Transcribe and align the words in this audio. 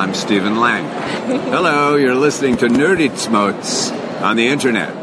I'm 0.00 0.14
Stephen 0.14 0.56
Lang. 0.56 0.84
Hello, 1.52 1.96
you're 1.96 2.14
listening 2.14 2.56
to 2.56 2.68
Nerdy 2.68 3.14
Smotes 3.18 3.90
on 4.22 4.36
the 4.36 4.48
internet. 4.48 4.99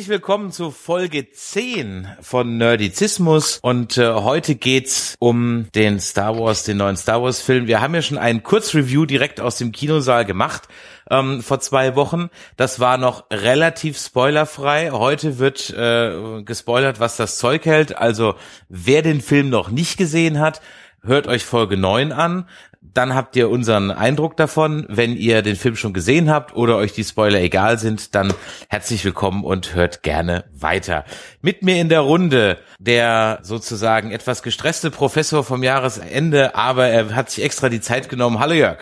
Herzlich 0.00 0.14
willkommen 0.14 0.50
zu 0.50 0.70
Folge 0.70 1.30
10 1.30 2.08
von 2.22 2.56
Nerdizismus 2.56 3.58
und 3.60 3.98
äh, 3.98 4.14
heute 4.14 4.54
geht's 4.54 5.14
um 5.18 5.66
den 5.74 6.00
Star 6.00 6.38
Wars, 6.38 6.64
den 6.64 6.78
neuen 6.78 6.96
Star 6.96 7.22
Wars 7.22 7.42
Film. 7.42 7.66
Wir 7.66 7.82
haben 7.82 7.94
ja 7.94 8.00
schon 8.00 8.16
ein 8.16 8.42
Kurzreview 8.42 9.04
direkt 9.04 9.42
aus 9.42 9.58
dem 9.58 9.72
Kinosaal 9.72 10.24
gemacht 10.24 10.68
ähm, 11.10 11.42
vor 11.42 11.60
zwei 11.60 11.96
Wochen. 11.96 12.30
Das 12.56 12.80
war 12.80 12.96
noch 12.96 13.26
relativ 13.30 13.98
spoilerfrei. 13.98 14.90
Heute 14.90 15.38
wird 15.38 15.68
äh, 15.68 16.44
gespoilert, 16.44 16.98
was 16.98 17.18
das 17.18 17.36
Zeug 17.36 17.66
hält. 17.66 17.98
Also 17.98 18.36
wer 18.70 19.02
den 19.02 19.20
Film 19.20 19.50
noch 19.50 19.68
nicht 19.68 19.98
gesehen 19.98 20.40
hat, 20.40 20.62
hört 21.02 21.26
euch 21.26 21.44
Folge 21.44 21.76
9 21.76 22.12
an 22.12 22.46
dann 22.82 23.14
habt 23.14 23.36
ihr 23.36 23.50
unseren 23.50 23.90
Eindruck 23.90 24.36
davon. 24.36 24.86
Wenn 24.88 25.14
ihr 25.14 25.42
den 25.42 25.56
Film 25.56 25.76
schon 25.76 25.92
gesehen 25.92 26.30
habt 26.30 26.56
oder 26.56 26.76
euch 26.76 26.92
die 26.92 27.04
Spoiler 27.04 27.40
egal 27.40 27.78
sind, 27.78 28.14
dann 28.14 28.32
herzlich 28.68 29.04
willkommen 29.04 29.44
und 29.44 29.74
hört 29.74 30.02
gerne 30.02 30.44
weiter. 30.52 31.04
Mit 31.42 31.62
mir 31.62 31.80
in 31.80 31.88
der 31.88 32.00
Runde 32.00 32.58
der 32.78 33.40
sozusagen 33.42 34.10
etwas 34.10 34.42
gestresste 34.42 34.90
Professor 34.90 35.44
vom 35.44 35.62
Jahresende, 35.62 36.54
aber 36.54 36.86
er 36.86 37.14
hat 37.14 37.30
sich 37.30 37.44
extra 37.44 37.68
die 37.68 37.80
Zeit 37.80 38.08
genommen. 38.08 38.40
Hallo 38.40 38.54
Jörg. 38.54 38.78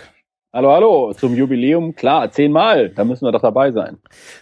Hallo, 0.53 0.73
hallo, 0.73 1.13
zum 1.13 1.37
Jubiläum, 1.37 1.95
klar, 1.95 2.33
zehnmal, 2.33 2.89
da 2.89 3.05
müssen 3.05 3.27
wir 3.27 3.33
doch 3.33 3.43
dabei 3.43 3.71
sein. 3.71 3.99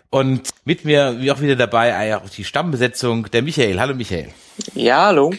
Und 0.08 0.50
mit 0.64 0.84
mir 0.84 1.16
wie 1.18 1.32
auch 1.32 1.40
wieder 1.40 1.56
dabei 1.56 2.16
auch 2.16 2.28
die 2.28 2.44
Stammbesetzung 2.44 3.28
der 3.32 3.42
Michael. 3.42 3.80
Hallo 3.80 3.94
Michael. 3.94 4.28
Ja, 4.74 5.06
hallo. 5.06 5.34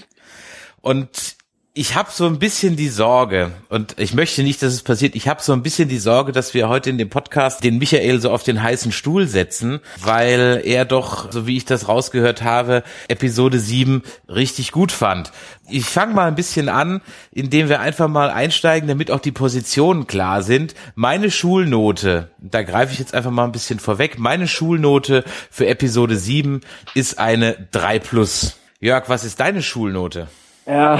Und 0.81 1.36
ich 1.77 1.93
habe 1.93 2.09
so 2.11 2.25
ein 2.25 2.39
bisschen 2.39 2.75
die 2.75 2.89
Sorge, 2.89 3.51
und 3.69 3.99
ich 3.99 4.15
möchte 4.15 4.41
nicht, 4.41 4.63
dass 4.63 4.73
es 4.73 4.81
passiert, 4.81 5.15
ich 5.15 5.27
habe 5.27 5.43
so 5.43 5.53
ein 5.53 5.61
bisschen 5.61 5.87
die 5.87 5.99
Sorge, 5.99 6.31
dass 6.31 6.55
wir 6.55 6.69
heute 6.69 6.89
in 6.89 6.97
dem 6.97 7.09
Podcast 7.09 7.63
den 7.63 7.77
Michael 7.77 8.19
so 8.19 8.31
auf 8.31 8.41
den 8.41 8.63
heißen 8.63 8.91
Stuhl 8.91 9.27
setzen, 9.27 9.79
weil 10.01 10.63
er 10.65 10.85
doch, 10.85 11.31
so 11.31 11.45
wie 11.45 11.55
ich 11.55 11.65
das 11.65 11.87
rausgehört 11.87 12.41
habe, 12.41 12.81
Episode 13.09 13.59
7 13.59 14.01
richtig 14.27 14.71
gut 14.71 14.91
fand. 14.91 15.31
Ich 15.69 15.85
fange 15.85 16.15
mal 16.15 16.27
ein 16.27 16.33
bisschen 16.33 16.67
an, 16.67 16.99
indem 17.31 17.69
wir 17.69 17.79
einfach 17.79 18.07
mal 18.07 18.31
einsteigen, 18.31 18.87
damit 18.87 19.11
auch 19.11 19.19
die 19.19 19.31
Positionen 19.31 20.07
klar 20.07 20.41
sind. 20.41 20.73
Meine 20.95 21.29
Schulnote, 21.29 22.31
da 22.39 22.63
greife 22.63 22.93
ich 22.93 22.97
jetzt 22.97 23.13
einfach 23.13 23.29
mal 23.31 23.43
ein 23.43 23.51
bisschen 23.51 23.77
vorweg, 23.77 24.17
meine 24.17 24.47
Schulnote 24.47 25.23
für 25.51 25.67
Episode 25.67 26.17
7 26.17 26.61
ist 26.95 27.19
eine 27.19 27.67
3 27.69 27.99
plus. 27.99 28.57
Jörg, 28.79 29.09
was 29.09 29.23
ist 29.23 29.39
deine 29.39 29.61
Schulnote? 29.61 30.27
Ja, 30.65 30.99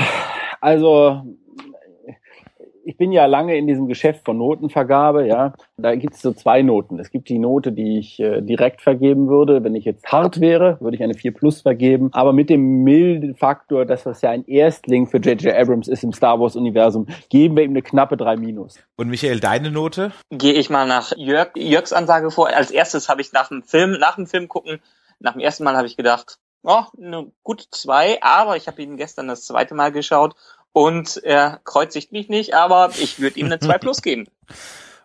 also 0.61 1.23
ich 2.88 2.95
bin 2.95 3.11
ja 3.11 3.25
lange 3.25 3.58
in 3.58 3.67
diesem 3.67 3.88
Geschäft 3.89 4.23
von 4.23 4.38
Notenvergabe, 4.38 5.27
ja. 5.27 5.53
Da 5.75 5.95
gibt 5.95 6.14
es 6.14 6.22
so 6.22 6.31
zwei 6.31 6.61
Noten. 6.61 6.99
Es 6.99 7.11
gibt 7.11 7.27
die 7.27 7.38
Note, 7.38 7.73
die 7.73 7.99
ich 7.99 8.17
äh, 8.22 8.39
direkt 8.39 8.81
vergeben 8.81 9.27
würde. 9.27 9.61
Wenn 9.61 9.75
ich 9.75 9.83
jetzt 9.83 10.05
hart 10.09 10.39
wäre, 10.39 10.77
würde 10.80 10.95
ich 10.95 11.03
eine 11.03 11.14
4 11.14 11.33
plus 11.33 11.64
vergeben. 11.64 12.08
Aber 12.14 12.31
mit 12.31 12.49
dem 12.49 12.86
milden 12.86 13.36
Faktor, 13.36 13.86
dass 13.86 14.03
das 14.03 14.22
ja 14.22 14.30
ein 14.30 14.45
Erstling 14.45 15.05
für 15.05 15.17
J.J. 15.17 15.53
Abrams 15.53 15.89
ist 15.89 16.05
im 16.05 16.14
Star 16.14 16.39
Wars-Universum, 16.39 17.08
geben 17.30 17.58
wir 17.58 17.66
ihm 17.66 17.71
eine 17.71 17.81
knappe 17.81 18.16
3 18.16 18.38
minus. 18.38 18.80
Und 18.95 19.09
Michael, 19.09 19.42
deine 19.42 19.69
Note? 19.69 20.14
Gehe 20.31 20.53
ich 20.53 20.69
mal 20.69 20.88
nach 20.88 21.11
Jörg, 21.17 21.49
Jörgs 21.58 21.92
Ansage 21.92 22.31
vor. 22.31 22.47
Als 22.47 22.71
erstes 22.71 23.09
habe 23.09 23.19
ich 23.19 23.33
nach 23.33 23.49
dem 23.49 23.64
Film, 23.64 23.97
nach 23.99 24.16
dem 24.16 24.27
Film 24.27 24.47
gucken, 24.47 24.80
nach 25.19 25.33
dem 25.33 25.42
ersten 25.42 25.66
Mal 25.66 25.75
habe 25.75 25.88
ich 25.88 25.97
gedacht, 25.97 26.39
oh, 26.64 26.83
eine 26.98 27.31
gute 27.43 27.65
zwei, 27.70 28.21
aber 28.21 28.55
ich 28.55 28.67
habe 28.67 28.81
ihn 28.81 28.95
gestern 28.95 29.27
das 29.27 29.43
zweite 29.43 29.76
Mal 29.76 29.92
geschaut 29.92 30.36
und 30.77 31.17
er 31.23 31.60
kreuzigt 31.64 32.11
mich 32.11 32.30
nicht, 32.30 32.54
aber 32.54 32.92
ich 32.99 33.20
würde 33.20 33.39
ihm 33.39 33.48
eine 33.48 33.58
2 33.58 33.77
plus 33.80 34.02
geben. 34.02 34.27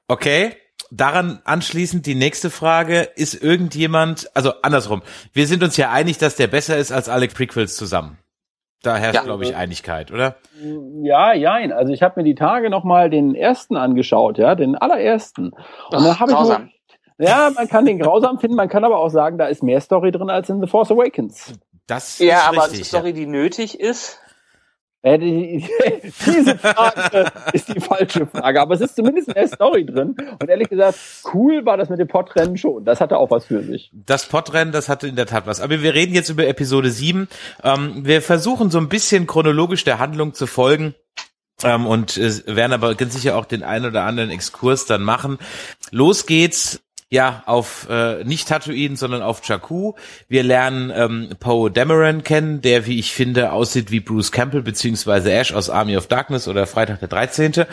Okay. 0.09 0.57
Daran 0.91 1.41
anschließend 1.45 2.05
die 2.05 2.17
nächste 2.17 2.51
Frage, 2.51 3.09
ist 3.15 3.41
irgendjemand, 3.41 4.29
also 4.35 4.53
andersrum, 4.61 5.01
wir 5.33 5.47
sind 5.47 5.63
uns 5.63 5.79
ja 5.79 5.91
einig, 5.91 6.19
dass 6.19 6.37
der 6.37 6.49
besser 6.49 6.77
ist 6.77 6.93
als 6.93 7.09
alle 7.09 7.29
Prequels 7.29 7.77
zusammen. 7.77 8.19
Da 8.83 8.97
herrscht, 8.97 9.15
ja. 9.15 9.23
glaube 9.23 9.45
ich, 9.45 9.57
Einigkeit, 9.57 10.11
oder? 10.11 10.37
Ja, 11.03 11.33
jein. 11.33 11.73
Also 11.73 11.95
ich 11.95 12.03
habe 12.03 12.21
mir 12.21 12.25
die 12.25 12.35
Tage 12.35 12.69
nochmal 12.69 13.09
den 13.09 13.35
ersten 13.35 13.77
angeschaut, 13.77 14.37
ja, 14.37 14.55
den 14.55 14.77
allerersten. 14.77 15.53
Und 15.53 16.05
dann 16.05 16.19
habe 16.19 16.33
ich 16.33 16.39
nur, 16.39 16.69
ja, 17.17 17.51
man 17.55 17.69
kann 17.69 17.87
den 17.87 17.99
grausam 17.99 18.39
finden, 18.39 18.57
man 18.57 18.69
kann 18.69 18.85
aber 18.85 18.99
auch 18.99 19.09
sagen, 19.09 19.39
da 19.39 19.47
ist 19.47 19.63
mehr 19.63 19.81
Story 19.81 20.11
drin 20.11 20.29
als 20.29 20.51
in 20.51 20.61
The 20.61 20.67
Force 20.67 20.91
Awakens. 20.91 21.55
Das 21.87 22.19
ja, 22.19 22.37
ist 22.37 22.49
aber 22.49 22.65
richtig, 22.71 22.89
Story, 22.89 23.09
ja. 23.11 23.15
die 23.15 23.27
nötig 23.27 23.81
ist. 23.81 24.22
Äh, 25.03 25.19
diese 26.27 26.57
Frage 26.59 27.33
ist 27.53 27.69
die 27.69 27.81
falsche 27.81 28.27
Frage, 28.27 28.61
aber 28.61 28.75
es 28.75 28.81
ist 28.81 28.97
zumindest 28.97 29.35
mehr 29.35 29.49
Story 29.49 29.85
drin. 29.85 30.15
Und 30.41 30.49
ehrlich 30.49 30.69
gesagt, 30.69 30.99
cool 31.35 31.67
war 31.67 31.77
das 31.77 31.89
mit 31.89 31.99
dem 31.99 32.09
Podrennen 32.09 32.57
schon. 32.57 32.85
Das 32.85 33.01
hatte 33.01 33.19
auch 33.19 33.31
was 33.31 33.47
für 33.47 33.63
sich. 33.63 33.91
Das 33.93 34.27
Podrennen, 34.27 34.73
das 34.73 34.89
hatte 34.89 35.09
in 35.09 35.17
der 35.17 35.27
Tat 35.27 35.47
was. 35.47 35.61
Aber 35.61 35.83
wir 35.83 35.95
reden 35.95 36.15
jetzt 36.15 36.29
über 36.29 36.47
Episode 36.47 36.91
7. 36.91 37.29
Ähm, 37.65 38.07
wir 38.07 38.23
versuchen 38.23 38.71
so 38.71 38.79
ein 38.79 38.89
bisschen 38.89 39.27
chronologisch 39.27 39.85
der 39.85 39.99
Handlung 39.99 40.35
zu 40.35 40.47
folgen. 40.47 40.95
Ähm, 41.65 41.87
und 41.87 42.17
äh, 42.17 42.47
werden 42.47 42.73
aber 42.73 42.95
ganz 42.95 43.15
sicher 43.15 43.37
auch 43.37 43.45
den 43.45 43.63
einen 43.63 43.87
oder 43.87 44.05
anderen 44.05 44.31
Exkurs 44.31 44.87
dann 44.87 45.03
machen. 45.03 45.39
Los 45.91 46.27
geht's 46.27 46.81
ja, 47.13 47.43
auf 47.45 47.89
äh, 47.91 48.25
nicht 48.25 48.49
Tatooine, 48.49 48.97
sondern 48.97 49.21
auf 49.21 49.47
Jakku. 49.47 49.93
Wir 50.29 50.43
lernen 50.43 50.91
ähm, 50.97 51.37
Poe 51.39 51.71
Dameron 51.71 52.25
kennen, 52.25 52.63
der, 52.63 52.87
wie 52.87 52.99
ich 52.99 53.13
finde, 53.13 53.53
aussieht 53.53 53.91
wie 53.91 54.01
Bruce 54.01 54.33
Campbell 54.33 54.63
beziehungsweise 54.63 55.31
Ash 55.31 55.53
aus 55.53 55.69
Army 55.69 55.99
of 55.99 56.07
Darkness 56.07 56.49
oder 56.49 56.67
Freitag 56.67 57.01
der 57.01 57.09
13. 57.09 57.67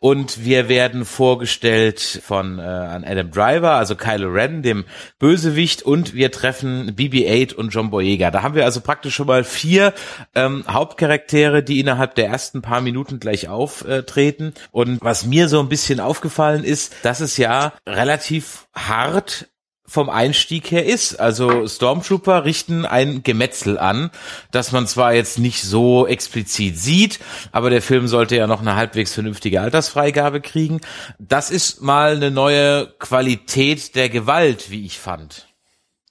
Und 0.00 0.46
wir 0.46 0.70
werden 0.70 1.04
vorgestellt 1.04 2.22
von 2.24 2.58
äh, 2.58 2.62
an 2.62 3.04
Adam 3.04 3.30
Driver, 3.30 3.72
also 3.72 3.96
Kylo 3.96 4.30
Ren, 4.30 4.62
dem 4.62 4.86
Bösewicht, 5.18 5.82
und 5.82 6.14
wir 6.14 6.32
treffen 6.32 6.96
BB-8 6.96 7.52
und 7.52 7.74
John 7.74 7.90
Boyega. 7.90 8.30
Da 8.30 8.42
haben 8.42 8.54
wir 8.54 8.64
also 8.64 8.80
praktisch 8.80 9.14
schon 9.14 9.26
mal 9.26 9.44
vier 9.44 9.92
ähm, 10.34 10.64
Hauptcharaktere, 10.66 11.62
die 11.62 11.80
innerhalb 11.80 12.14
der 12.14 12.28
ersten 12.28 12.62
paar 12.62 12.80
Minuten 12.80 13.20
gleich 13.20 13.50
auftreten. 13.50 14.54
Und 14.70 15.02
was 15.02 15.26
mir 15.26 15.50
so 15.50 15.60
ein 15.60 15.68
bisschen 15.68 16.00
aufgefallen 16.00 16.64
ist, 16.64 16.94
dass 17.02 17.20
es 17.20 17.36
ja 17.36 17.74
relativ 17.86 18.66
hart 18.88 19.48
vom 19.86 20.10
Einstieg 20.10 20.70
her 20.70 20.84
ist. 20.84 21.16
Also 21.16 21.66
Stormtrooper 21.66 22.44
richten 22.44 22.84
ein 22.84 23.22
Gemetzel 23.22 23.78
an, 23.78 24.10
das 24.50 24.72
man 24.72 24.86
zwar 24.86 25.14
jetzt 25.14 25.38
nicht 25.38 25.62
so 25.62 26.06
explizit 26.06 26.76
sieht, 26.78 27.20
aber 27.52 27.70
der 27.70 27.82
Film 27.82 28.08
sollte 28.08 28.36
ja 28.36 28.46
noch 28.46 28.60
eine 28.60 28.76
halbwegs 28.76 29.14
vernünftige 29.14 29.60
Altersfreigabe 29.60 30.40
kriegen. 30.40 30.80
Das 31.18 31.50
ist 31.50 31.82
mal 31.82 32.16
eine 32.16 32.30
neue 32.30 32.88
Qualität 32.98 33.94
der 33.94 34.08
Gewalt, 34.08 34.70
wie 34.70 34.84
ich 34.84 34.98
fand. 34.98 35.46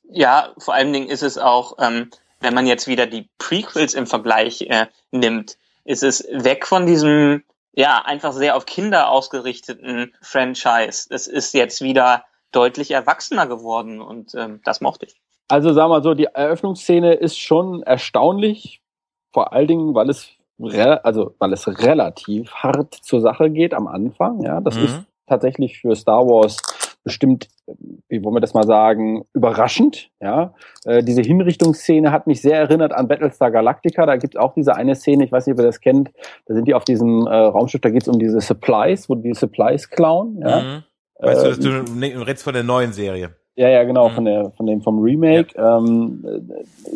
Ja, 0.09 0.53
vor 0.57 0.73
allen 0.73 0.93
Dingen 0.93 1.09
ist 1.09 1.23
es 1.23 1.37
auch, 1.37 1.77
ähm, 1.79 2.09
wenn 2.39 2.53
man 2.53 2.67
jetzt 2.67 2.87
wieder 2.87 3.07
die 3.07 3.27
Prequels 3.37 3.93
im 3.93 4.07
Vergleich 4.07 4.61
äh, 4.61 4.87
nimmt, 5.11 5.57
ist 5.83 6.03
es 6.03 6.25
weg 6.31 6.65
von 6.65 6.85
diesem 6.85 7.43
ja 7.73 8.01
einfach 8.05 8.31
sehr 8.31 8.55
auf 8.55 8.65
Kinder 8.65 9.09
ausgerichteten 9.09 10.13
Franchise. 10.21 11.07
Es 11.09 11.27
ist 11.27 11.53
jetzt 11.53 11.81
wieder 11.81 12.23
deutlich 12.55 12.91
erwachsener 12.91 13.47
geworden 13.47 14.01
und 14.01 14.33
ähm, 14.35 14.61
das 14.63 14.81
mochte 14.81 15.05
ich. 15.05 15.15
Also 15.47 15.73
sagen 15.73 15.91
wir 15.91 16.01
so, 16.01 16.13
die 16.13 16.25
Eröffnungsszene 16.25 17.13
ist 17.13 17.37
schon 17.37 17.83
erstaunlich, 17.83 18.81
vor 19.31 19.53
allen 19.53 19.67
Dingen, 19.67 19.93
weil 19.93 20.09
es 20.09 20.31
also 21.03 21.35
weil 21.37 21.51
es 21.51 21.67
relativ 21.67 22.53
hart 22.53 22.93
zur 22.93 23.19
Sache 23.19 23.49
geht 23.49 23.73
am 23.73 23.87
Anfang. 23.87 24.41
Ja, 24.41 24.61
das 24.61 24.75
mhm. 24.75 24.85
ist 24.85 25.01
tatsächlich 25.27 25.79
für 25.79 25.95
Star 25.95 26.25
Wars 26.25 26.57
bestimmt, 27.03 27.49
wie 28.09 28.23
wollen 28.23 28.35
wir 28.35 28.41
das 28.41 28.53
mal 28.53 28.65
sagen, 28.65 29.25
überraschend. 29.33 30.09
Ja, 30.19 30.53
äh, 30.85 31.03
diese 31.03 31.21
Hinrichtungsszene 31.21 32.11
hat 32.11 32.25
mich 32.25 32.41
sehr 32.41 32.57
erinnert 32.57 32.93
an 32.93 33.07
Battlestar 33.07 33.51
Galactica. 33.51 34.05
Da 34.05 34.17
gibt 34.17 34.35
es 34.35 34.41
auch 34.41 34.53
diese 34.53 34.75
eine 34.75 34.95
Szene, 34.95 35.23
ich 35.23 35.31
weiß 35.31 35.45
nicht, 35.45 35.53
ob 35.53 35.59
ihr 35.59 35.67
das 35.67 35.81
kennt. 35.81 36.11
Da 36.47 36.55
sind 36.55 36.67
die 36.67 36.73
auf 36.73 36.83
diesem 36.83 37.27
äh, 37.27 37.35
Raumschiff. 37.35 37.81
Da 37.81 37.89
geht 37.89 38.01
es 38.01 38.07
um 38.07 38.17
diese 38.17 38.41
Supplies, 38.41 39.07
wo 39.07 39.15
die 39.15 39.33
Supplies 39.33 39.89
klauen. 39.89 40.39
Ja. 40.41 40.61
Mhm. 40.61 40.83
Weißt 41.19 41.63
du, 41.63 41.83
du 41.83 42.03
ähm, 42.03 42.21
redest 42.21 42.43
von 42.43 42.53
der 42.53 42.63
neuen 42.63 42.93
Serie. 42.93 43.35
Ja, 43.57 43.69
ja, 43.69 43.83
genau, 43.83 44.09
mhm. 44.09 44.13
von 44.13 44.25
der, 44.25 44.51
von 44.57 44.65
dem, 44.65 44.81
vom 44.81 45.01
Remake. 45.01 45.55
Ja. 45.55 45.77
Ähm, 45.77 46.25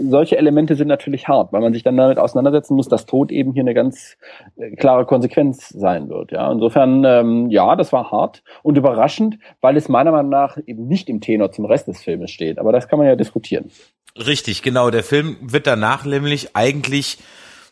solche 0.09 0.37
Elemente 0.37 0.75
sind 0.75 0.89
natürlich 0.89 1.29
hart, 1.29 1.53
weil 1.53 1.61
man 1.61 1.71
sich 1.71 1.83
dann 1.83 1.95
damit 1.95 2.17
auseinandersetzen 2.17 2.75
muss, 2.75 2.89
dass 2.89 3.05
Tod 3.05 3.31
eben 3.31 3.53
hier 3.53 3.61
eine 3.61 3.73
ganz 3.73 4.17
äh, 4.57 4.75
klare 4.75 5.05
Konsequenz 5.05 5.69
sein 5.69 6.09
wird. 6.09 6.31
Ja, 6.31 6.51
insofern, 6.51 7.05
ähm, 7.05 7.49
ja, 7.49 7.77
das 7.77 7.93
war 7.93 8.11
hart 8.11 8.43
und 8.61 8.77
überraschend, 8.77 9.39
weil 9.61 9.77
es 9.77 9.87
meiner 9.87 10.11
Meinung 10.11 10.31
nach 10.31 10.57
eben 10.65 10.87
nicht 10.87 11.07
im 11.07 11.21
Tenor 11.21 11.53
zum 11.53 11.63
Rest 11.63 11.87
des 11.87 12.01
Filmes 12.03 12.29
steht. 12.29 12.59
Aber 12.59 12.73
das 12.73 12.89
kann 12.89 12.99
man 12.99 13.07
ja 13.07 13.15
diskutieren. 13.15 13.71
Richtig, 14.17 14.61
genau. 14.61 14.89
Der 14.89 15.03
Film 15.03 15.37
wird 15.41 15.65
danach 15.65 16.03
nämlich 16.03 16.57
eigentlich 16.57 17.19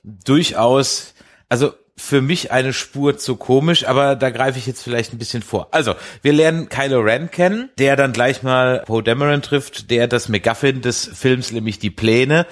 durchaus, 0.03 1.13
also 1.49 1.71
für 1.97 2.21
mich 2.21 2.51
eine 2.51 2.73
Spur 2.73 3.17
zu 3.17 3.35
komisch, 3.35 3.85
aber 3.85 4.15
da 4.15 4.29
greife 4.29 4.59
ich 4.59 4.67
jetzt 4.67 4.83
vielleicht 4.83 5.13
ein 5.13 5.17
bisschen 5.17 5.41
vor. 5.41 5.69
Also, 5.71 5.95
wir 6.21 6.31
lernen 6.31 6.69
Kylo 6.69 6.99
Ren 6.99 7.31
kennen, 7.31 7.69
der 7.79 7.95
dann 7.95 8.13
gleich 8.13 8.43
mal 8.43 8.83
Poe 8.85 9.01
Dameron 9.01 9.41
trifft, 9.41 9.89
der 9.89 10.07
das 10.07 10.29
MacGuffin 10.29 10.81
des 10.81 11.09
Films, 11.11 11.51
nämlich 11.51 11.79
die 11.79 11.89
Pläne, 11.89 12.45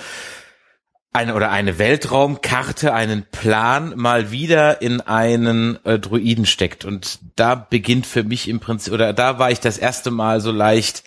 eine 1.14 1.36
oder 1.36 1.52
eine 1.52 1.78
Weltraumkarte, 1.78 2.94
einen 2.94 3.26
Plan 3.32 3.94
mal 3.96 4.32
wieder 4.32 4.82
in 4.82 5.00
einen 5.00 5.84
äh, 5.86 6.00
Druiden 6.00 6.46
steckt. 6.46 6.84
Und 6.84 7.20
da 7.36 7.56
beginnt 7.56 8.06
für 8.06 8.24
mich 8.24 8.50
im 8.50 8.60
Prinzip, 8.60 8.94
oder 8.94 9.14
da 9.14 9.40
war 9.40 9.52
ich 9.52 9.60
das 9.60 9.78
erste 9.78 10.12
Mal 10.12 10.42
so 10.42 10.52
leicht 10.52 11.04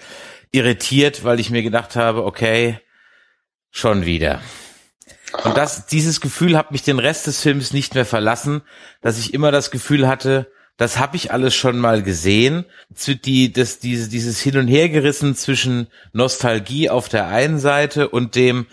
irritiert, 0.52 1.24
weil 1.24 1.40
ich 1.40 1.50
mir 1.50 1.62
gedacht 1.62 1.96
habe, 1.96 2.24
okay, 2.24 2.80
schon 3.70 4.06
wieder. 4.06 4.40
Und 5.44 5.56
das, 5.56 5.86
dieses 5.86 6.20
Gefühl 6.20 6.56
hat 6.56 6.72
mich 6.72 6.82
den 6.82 6.98
Rest 6.98 7.26
des 7.26 7.40
Films 7.40 7.72
nicht 7.72 7.94
mehr 7.94 8.06
verlassen, 8.06 8.62
dass 9.00 9.18
ich 9.18 9.34
immer 9.34 9.52
das 9.52 9.70
Gefühl 9.70 10.08
hatte, 10.08 10.50
das 10.78 10.98
habe 10.98 11.16
ich 11.16 11.32
alles 11.32 11.54
schon 11.54 11.78
mal 11.78 12.02
gesehen. 12.02 12.64
Die, 13.06 13.52
das, 13.52 13.80
diese, 13.80 14.08
dieses 14.08 14.40
Hin 14.40 14.58
und 14.58 14.68
Hergerissen 14.68 15.34
zwischen 15.34 15.88
Nostalgie 16.12 16.88
auf 16.88 17.08
der 17.08 17.26
einen 17.26 17.58
Seite 17.58 18.08
und 18.08 18.36
dem, 18.36 18.66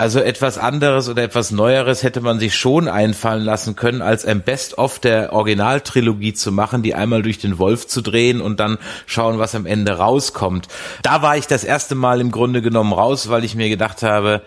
also 0.00 0.20
etwas 0.20 0.56
anderes 0.56 1.08
oder 1.08 1.24
etwas 1.24 1.50
Neueres 1.50 2.04
hätte 2.04 2.20
man 2.20 2.38
sich 2.38 2.54
schon 2.54 2.86
einfallen 2.86 3.42
lassen 3.42 3.74
können, 3.74 4.00
als 4.00 4.24
ein 4.24 4.42
Best-of 4.42 5.00
der 5.00 5.32
Originaltrilogie 5.32 6.32
zu 6.32 6.52
machen, 6.52 6.84
die 6.84 6.94
einmal 6.94 7.22
durch 7.22 7.38
den 7.38 7.58
Wolf 7.58 7.88
zu 7.88 8.00
drehen 8.02 8.40
und 8.40 8.60
dann 8.60 8.78
schauen, 9.06 9.40
was 9.40 9.56
am 9.56 9.66
Ende 9.66 9.94
rauskommt. 9.94 10.68
Da 11.02 11.22
war 11.22 11.36
ich 11.36 11.48
das 11.48 11.64
erste 11.64 11.96
Mal 11.96 12.20
im 12.20 12.30
Grunde 12.30 12.62
genommen 12.62 12.92
raus, 12.92 13.28
weil 13.28 13.42
ich 13.42 13.56
mir 13.56 13.68
gedacht 13.68 14.04
habe, 14.04 14.42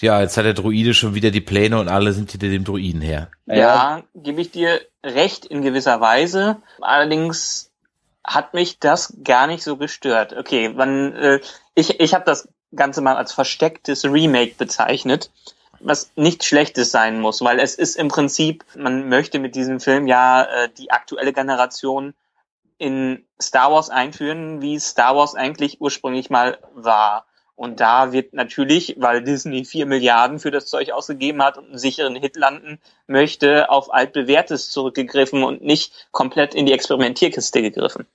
ja, 0.00 0.20
jetzt 0.20 0.36
hat 0.36 0.44
der 0.44 0.54
Druide 0.54 0.94
schon 0.94 1.14
wieder 1.14 1.30
die 1.30 1.40
Pläne 1.40 1.78
und 1.78 1.88
alle 1.88 2.12
sind 2.12 2.30
hinter 2.30 2.48
dem 2.48 2.64
Druiden 2.64 3.00
her. 3.00 3.30
Ja, 3.46 3.56
ja 3.56 4.02
gebe 4.14 4.40
ich 4.40 4.50
dir 4.50 4.80
recht 5.04 5.44
in 5.44 5.62
gewisser 5.62 6.00
Weise. 6.00 6.56
Allerdings 6.80 7.70
hat 8.24 8.54
mich 8.54 8.78
das 8.78 9.14
gar 9.24 9.46
nicht 9.46 9.62
so 9.62 9.76
gestört. 9.76 10.34
Okay, 10.36 10.68
man, 10.68 11.14
äh, 11.14 11.40
ich, 11.74 12.00
ich 12.00 12.14
habe 12.14 12.24
das 12.24 12.48
Ganze 12.74 13.00
mal 13.00 13.16
als 13.16 13.32
verstecktes 13.32 14.04
Remake 14.04 14.54
bezeichnet, 14.58 15.30
was 15.80 16.10
nichts 16.16 16.46
Schlechtes 16.46 16.90
sein 16.90 17.20
muss, 17.20 17.40
weil 17.40 17.58
es 17.58 17.74
ist 17.74 17.96
im 17.96 18.08
Prinzip, 18.08 18.64
man 18.76 19.08
möchte 19.08 19.38
mit 19.38 19.54
diesem 19.54 19.80
Film 19.80 20.06
ja 20.06 20.42
äh, 20.42 20.68
die 20.76 20.90
aktuelle 20.90 21.32
Generation 21.32 22.14
in 22.76 23.24
Star 23.40 23.72
Wars 23.72 23.90
einführen, 23.90 24.60
wie 24.60 24.78
Star 24.78 25.16
Wars 25.16 25.34
eigentlich 25.34 25.80
ursprünglich 25.80 26.30
mal 26.30 26.58
war. 26.74 27.24
Und 27.58 27.80
da 27.80 28.12
wird 28.12 28.34
natürlich, 28.34 28.94
weil 29.00 29.20
Disney 29.20 29.64
vier 29.64 29.84
Milliarden 29.84 30.38
für 30.38 30.52
das 30.52 30.66
Zeug 30.66 30.92
ausgegeben 30.92 31.42
hat 31.42 31.58
und 31.58 31.64
einen 31.64 31.78
sicheren 31.78 32.14
Hit 32.14 32.36
landen 32.36 32.78
möchte, 33.08 33.68
auf 33.68 33.92
altbewährtes 33.92 34.70
zurückgegriffen 34.70 35.42
und 35.42 35.60
nicht 35.60 36.06
komplett 36.12 36.54
in 36.54 36.66
die 36.66 36.72
Experimentierkiste 36.72 37.60
gegriffen. 37.60 38.06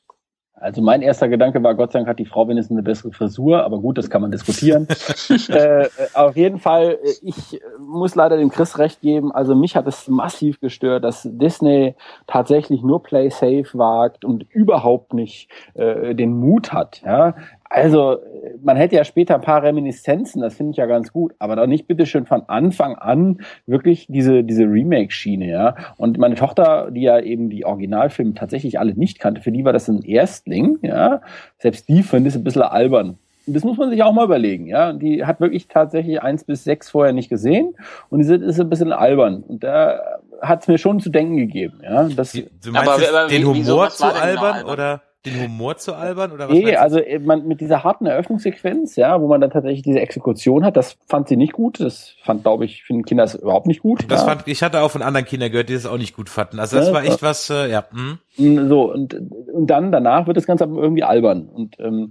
Also 0.63 0.81
mein 0.81 1.01
erster 1.01 1.27
Gedanke 1.27 1.61
war, 1.61 1.75
Gott 1.75 1.91
sei 1.91 1.99
Dank 1.99 2.07
hat 2.07 2.19
die 2.19 2.25
Frau 2.25 2.47
wenigstens 2.47 2.77
eine 2.77 2.83
bessere 2.83 3.11
Frisur, 3.11 3.65
aber 3.65 3.79
gut, 3.79 3.97
das 3.97 4.09
kann 4.09 4.21
man 4.21 4.31
diskutieren. 4.31 4.87
äh, 5.49 5.89
auf 6.13 6.37
jeden 6.37 6.59
Fall, 6.59 6.99
äh, 7.03 7.09
ich 7.21 7.59
muss 7.77 8.15
leider 8.15 8.37
dem 8.37 8.49
Chris 8.49 8.79
recht 8.79 9.01
geben, 9.01 9.33
also 9.33 9.55
mich 9.55 9.75
hat 9.75 9.87
es 9.87 10.07
massiv 10.07 10.61
gestört, 10.61 11.03
dass 11.03 11.27
Disney 11.29 11.95
tatsächlich 12.27 12.81
nur 12.81 13.03
Play 13.03 13.29
Safe 13.29 13.65
wagt 13.73 14.23
und 14.23 14.43
überhaupt 14.51 15.13
nicht 15.13 15.49
äh, 15.73 16.15
den 16.15 16.31
Mut 16.37 16.71
hat, 16.71 17.01
ja, 17.05 17.35
also, 17.73 18.19
man 18.61 18.77
hätte 18.77 18.95
ja 18.95 19.03
später 19.03 19.33
ein 19.33 19.41
paar 19.41 19.63
Reminiszenzen, 19.63 20.43
das 20.43 20.53
finde 20.53 20.71
ich 20.71 20.77
ja 20.77 20.85
ganz 20.85 21.11
gut, 21.11 21.33
aber 21.39 21.55
doch 21.55 21.65
nicht 21.65 21.87
bitte 21.87 22.05
schön 22.05 22.27
von 22.27 22.43
Anfang 22.47 22.95
an 22.95 23.39
wirklich 23.65 24.05
diese, 24.07 24.43
diese 24.43 24.65
Remake-Schiene, 24.65 25.49
ja. 25.49 25.75
Und 25.97 26.19
meine 26.19 26.35
Tochter, 26.35 26.91
die 26.91 27.01
ja 27.01 27.19
eben 27.19 27.49
die 27.49 27.65
Originalfilme 27.65 28.35
tatsächlich 28.35 28.79
alle 28.79 28.93
nicht 28.93 29.17
kannte, 29.17 29.41
für 29.41 29.51
die 29.51 29.65
war 29.65 29.73
das 29.73 29.87
ein 29.87 30.03
Erstling, 30.03 30.77
ja. 30.83 31.21
Selbst 31.57 31.89
die 31.89 32.03
findet 32.03 32.33
es 32.33 32.37
ein 32.37 32.43
bisschen 32.43 32.61
albern. 32.61 33.17
Und 33.47 33.55
das 33.55 33.63
muss 33.63 33.77
man 33.77 33.89
sich 33.89 34.03
auch 34.03 34.13
mal 34.13 34.25
überlegen, 34.25 34.67
ja. 34.67 34.93
Die 34.93 35.25
hat 35.25 35.39
wirklich 35.39 35.67
tatsächlich 35.67 36.21
eins 36.21 36.43
bis 36.43 36.63
sechs 36.63 36.91
vorher 36.91 37.11
nicht 37.11 37.29
gesehen 37.29 37.73
und 38.11 38.19
die 38.19 38.31
ist 38.31 38.59
ein 38.59 38.69
bisschen 38.69 38.93
albern. 38.93 39.41
Und 39.47 39.63
da 39.63 39.99
hat 40.43 40.61
es 40.61 40.67
mir 40.67 40.77
schon 40.77 40.99
zu 40.99 41.09
denken 41.09 41.37
gegeben, 41.37 41.79
ja. 41.81 42.03
Das, 42.03 42.33
du 42.33 42.71
meinst 42.71 42.87
aber, 42.87 43.19
aber, 43.19 43.27
den 43.29 43.47
Humor 43.47 43.89
zu 43.89 44.05
albern, 44.05 44.43
albern 44.43 44.65
oder? 44.65 45.01
Den 45.25 45.41
Humor 45.41 45.77
zu 45.77 45.93
albern 45.93 46.31
oder 46.31 46.49
was? 46.49 46.53
Nee, 46.53 46.75
also 46.75 46.99
äh, 46.99 47.19
man, 47.19 47.47
mit 47.47 47.61
dieser 47.61 47.83
harten 47.83 48.05
Eröffnungssequenz, 48.05 48.95
ja, 48.95 49.21
wo 49.21 49.27
man 49.27 49.39
dann 49.39 49.51
tatsächlich 49.51 49.81
diese 49.81 49.99
Exekution 49.99 50.65
hat, 50.65 50.75
das 50.75 50.97
fand 51.07 51.29
sie 51.29 51.37
nicht 51.37 51.53
gut. 51.53 51.79
Das 51.79 52.15
fand, 52.23 52.43
glaube 52.43 52.65
ich, 52.65 52.83
finden 52.83 53.05
Kinder 53.05 53.23
das 53.23 53.35
überhaupt 53.35 53.67
nicht 53.67 53.81
gut. 53.81 54.05
Das 54.09 54.21
ja. 54.21 54.27
fand, 54.27 54.47
ich 54.47 54.61
hatte 54.63 54.81
auch 54.81 54.91
von 54.91 55.01
anderen 55.01 55.25
Kindern 55.25 55.51
gehört, 55.51 55.69
die 55.69 55.73
das 55.73 55.85
auch 55.85 55.97
nicht 55.97 56.15
gut 56.15 56.29
fanden. 56.29 56.59
Also 56.59 56.77
das 56.77 56.87
ja, 56.87 56.93
war 56.93 57.03
echt 57.03 57.21
was, 57.21 57.49
äh, 57.49 57.69
ja. 57.69 57.85
Hm. 57.91 58.19
So, 58.67 58.91
und, 58.91 59.13
und 59.13 59.67
dann 59.67 59.91
danach 59.91 60.27
wird 60.27 60.37
das 60.37 60.45
Ganze 60.45 60.65
irgendwie 60.65 61.03
albern. 61.03 61.47
Und 61.47 61.79
ähm, 61.79 62.09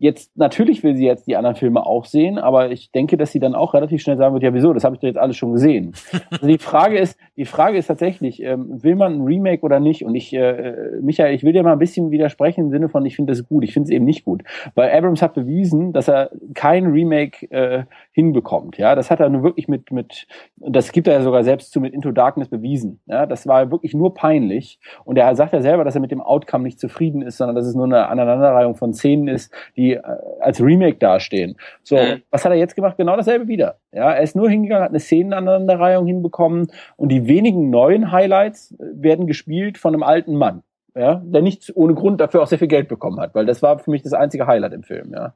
Jetzt, 0.00 0.34
natürlich 0.34 0.82
will 0.82 0.96
sie 0.96 1.04
jetzt 1.04 1.26
die 1.26 1.36
anderen 1.36 1.56
Filme 1.56 1.84
auch 1.84 2.06
sehen, 2.06 2.38
aber 2.38 2.70
ich 2.70 2.90
denke, 2.90 3.18
dass 3.18 3.32
sie 3.32 3.38
dann 3.38 3.54
auch 3.54 3.74
relativ 3.74 4.00
schnell 4.00 4.16
sagen 4.16 4.32
wird, 4.32 4.42
ja, 4.42 4.54
wieso, 4.54 4.72
das 4.72 4.82
habe 4.82 4.94
ich 4.94 5.00
doch 5.00 5.06
jetzt 5.06 5.18
alles 5.18 5.36
schon 5.36 5.52
gesehen. 5.52 5.92
Also 6.30 6.46
die 6.46 6.58
Frage 6.58 6.98
ist, 6.98 7.18
die 7.36 7.44
Frage 7.44 7.76
ist 7.76 7.88
tatsächlich, 7.88 8.42
ähm, 8.42 8.82
will 8.82 8.94
man 8.94 9.14
ein 9.14 9.20
Remake 9.22 9.62
oder 9.62 9.78
nicht? 9.78 10.04
Und 10.04 10.14
ich, 10.14 10.32
äh, 10.32 10.92
Michael, 11.02 11.34
ich 11.34 11.42
will 11.42 11.52
dir 11.52 11.62
mal 11.62 11.72
ein 11.72 11.78
bisschen 11.78 12.10
widersprechen 12.10 12.66
im 12.66 12.70
Sinne 12.70 12.88
von, 12.88 13.04
ich 13.04 13.16
finde 13.16 13.32
das 13.32 13.46
gut, 13.46 13.64
ich 13.64 13.74
finde 13.74 13.88
es 13.88 13.90
eben 13.90 14.04
nicht 14.04 14.24
gut. 14.24 14.42
Weil 14.74 14.90
Abrams 14.90 15.20
hat 15.20 15.34
bewiesen, 15.34 15.92
dass 15.92 16.08
er 16.08 16.30
kein 16.54 16.86
Remake 16.86 17.50
äh, 17.50 17.84
hinbekommt. 18.12 18.78
Ja, 18.78 18.94
das 18.94 19.10
hat 19.10 19.20
er 19.20 19.28
nur 19.28 19.42
wirklich 19.42 19.68
mit, 19.68 19.90
mit, 19.90 20.26
das 20.56 20.92
gibt 20.92 21.08
er 21.08 21.14
ja 21.14 21.22
sogar 21.22 21.44
selbst 21.44 21.72
zu 21.72 21.80
mit 21.80 21.92
Into 21.92 22.12
Darkness 22.12 22.48
bewiesen. 22.48 23.00
Ja, 23.06 23.26
das 23.26 23.46
war 23.46 23.70
wirklich 23.70 23.92
nur 23.92 24.14
peinlich. 24.14 24.78
Und 25.04 25.18
er 25.18 25.34
sagt 25.34 25.52
ja 25.52 25.60
selber, 25.60 25.84
dass 25.84 25.94
er 25.94 26.00
mit 26.00 26.10
dem 26.10 26.22
Outcome 26.22 26.64
nicht 26.64 26.80
zufrieden 26.80 27.22
ist, 27.22 27.36
sondern 27.36 27.56
dass 27.56 27.66
es 27.66 27.74
nur 27.74 27.84
eine 27.84 28.08
Aneinanderreihung 28.08 28.76
von 28.76 28.94
Szenen 28.94 29.28
ist, 29.28 29.52
die 29.76 29.89
die 29.90 29.94
äh, 29.94 30.02
als 30.40 30.60
Remake 30.60 30.98
dastehen. 30.98 31.56
So, 31.82 31.96
mhm. 31.96 32.22
was 32.30 32.44
hat 32.44 32.52
er 32.52 32.58
jetzt 32.58 32.76
gemacht? 32.76 32.96
Genau 32.96 33.16
dasselbe 33.16 33.48
wieder. 33.48 33.78
Ja, 33.92 34.12
er 34.12 34.22
ist 34.22 34.36
nur 34.36 34.48
hingegangen, 34.48 34.84
hat 34.84 34.90
eine 34.90 35.00
Szenenaneinanderreihung 35.00 36.06
hinbekommen 36.06 36.70
und 36.96 37.10
die 37.10 37.26
wenigen 37.26 37.70
neuen 37.70 38.12
Highlights 38.12 38.72
äh, 38.72 38.76
werden 38.94 39.26
gespielt 39.26 39.78
von 39.78 39.94
einem 39.94 40.02
alten 40.02 40.36
Mann. 40.36 40.62
Ja, 40.96 41.22
der 41.24 41.40
nicht 41.40 41.70
ohne 41.76 41.94
Grund 41.94 42.20
dafür 42.20 42.42
auch 42.42 42.48
sehr 42.48 42.58
viel 42.58 42.66
Geld 42.66 42.88
bekommen 42.88 43.20
hat, 43.20 43.32
weil 43.36 43.46
das 43.46 43.62
war 43.62 43.78
für 43.78 43.92
mich 43.92 44.02
das 44.02 44.12
einzige 44.12 44.48
Highlight 44.48 44.72
im 44.72 44.82
Film, 44.82 45.12
ja. 45.14 45.34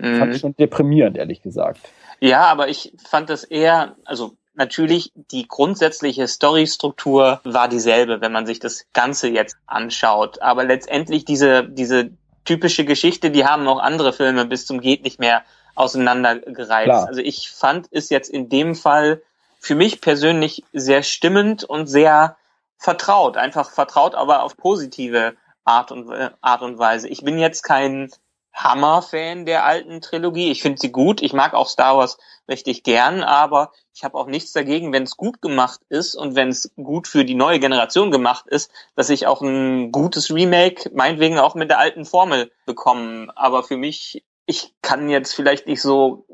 Mhm. 0.00 0.16
Fand 0.16 0.34
ich 0.34 0.40
schon 0.40 0.56
deprimierend, 0.56 1.16
ehrlich 1.16 1.42
gesagt. 1.42 1.78
Ja, 2.18 2.46
aber 2.46 2.68
ich 2.68 2.92
fand 3.08 3.30
das 3.30 3.44
eher, 3.44 3.94
also 4.04 4.32
natürlich 4.54 5.12
die 5.14 5.46
grundsätzliche 5.46 6.26
Storystruktur 6.26 7.40
war 7.44 7.68
dieselbe, 7.68 8.20
wenn 8.20 8.32
man 8.32 8.46
sich 8.46 8.58
das 8.58 8.86
Ganze 8.92 9.28
jetzt 9.28 9.56
anschaut. 9.66 10.42
Aber 10.42 10.64
letztendlich 10.64 11.24
diese, 11.24 11.68
diese 11.68 12.10
typische 12.46 12.84
Geschichte, 12.84 13.30
die 13.30 13.44
haben 13.44 13.68
auch 13.68 13.78
andere 13.78 14.12
Filme 14.12 14.46
bis 14.46 14.66
zum 14.66 14.80
geht 14.80 15.04
nicht 15.04 15.20
mehr 15.20 15.42
auseinandergereizt. 15.74 16.86
Klar. 16.86 17.06
Also 17.06 17.20
ich 17.20 17.50
fand 17.50 17.88
es 17.90 18.08
jetzt 18.08 18.30
in 18.30 18.48
dem 18.48 18.74
Fall 18.74 19.20
für 19.60 19.74
mich 19.74 20.00
persönlich 20.00 20.64
sehr 20.72 21.02
stimmend 21.02 21.64
und 21.64 21.86
sehr 21.86 22.36
vertraut, 22.78 23.36
einfach 23.36 23.70
vertraut, 23.70 24.14
aber 24.14 24.42
auf 24.42 24.56
positive 24.56 25.34
Art 25.64 25.92
und, 25.92 26.10
Art 26.40 26.62
und 26.62 26.78
Weise. 26.78 27.08
Ich 27.08 27.22
bin 27.22 27.38
jetzt 27.38 27.62
kein 27.62 28.10
Hammer-Fan 28.56 29.44
der 29.44 29.64
alten 29.64 30.00
Trilogie. 30.00 30.50
Ich 30.50 30.62
finde 30.62 30.80
sie 30.80 30.90
gut. 30.90 31.22
Ich 31.22 31.32
mag 31.32 31.54
auch 31.54 31.68
Star 31.68 31.96
Wars 31.98 32.18
richtig 32.48 32.82
gern, 32.82 33.22
aber 33.22 33.70
ich 33.94 34.02
habe 34.02 34.16
auch 34.16 34.26
nichts 34.26 34.52
dagegen, 34.52 34.92
wenn 34.92 35.02
es 35.02 35.16
gut 35.16 35.42
gemacht 35.42 35.80
ist 35.88 36.14
und 36.14 36.34
wenn 36.34 36.48
es 36.48 36.72
gut 36.76 37.06
für 37.06 37.24
die 37.24 37.34
neue 37.34 37.60
Generation 37.60 38.10
gemacht 38.10 38.46
ist, 38.46 38.70
dass 38.94 39.10
ich 39.10 39.26
auch 39.26 39.42
ein 39.42 39.92
gutes 39.92 40.32
Remake, 40.32 40.90
meinetwegen 40.94 41.38
auch 41.38 41.54
mit 41.54 41.70
der 41.70 41.78
alten 41.78 42.04
Formel 42.04 42.50
bekomme. 42.64 43.28
Aber 43.36 43.62
für 43.62 43.76
mich, 43.76 44.24
ich 44.46 44.74
kann 44.80 45.08
jetzt 45.08 45.34
vielleicht 45.34 45.66
nicht 45.66 45.82
so 45.82 46.26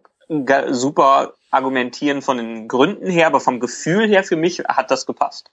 super 0.70 1.34
argumentieren 1.50 2.22
von 2.22 2.38
den 2.38 2.68
Gründen 2.68 3.10
her, 3.10 3.26
aber 3.26 3.40
vom 3.40 3.60
Gefühl 3.60 4.08
her 4.08 4.24
für 4.24 4.36
mich 4.36 4.60
hat 4.60 4.90
das 4.90 5.06
gepasst 5.06 5.50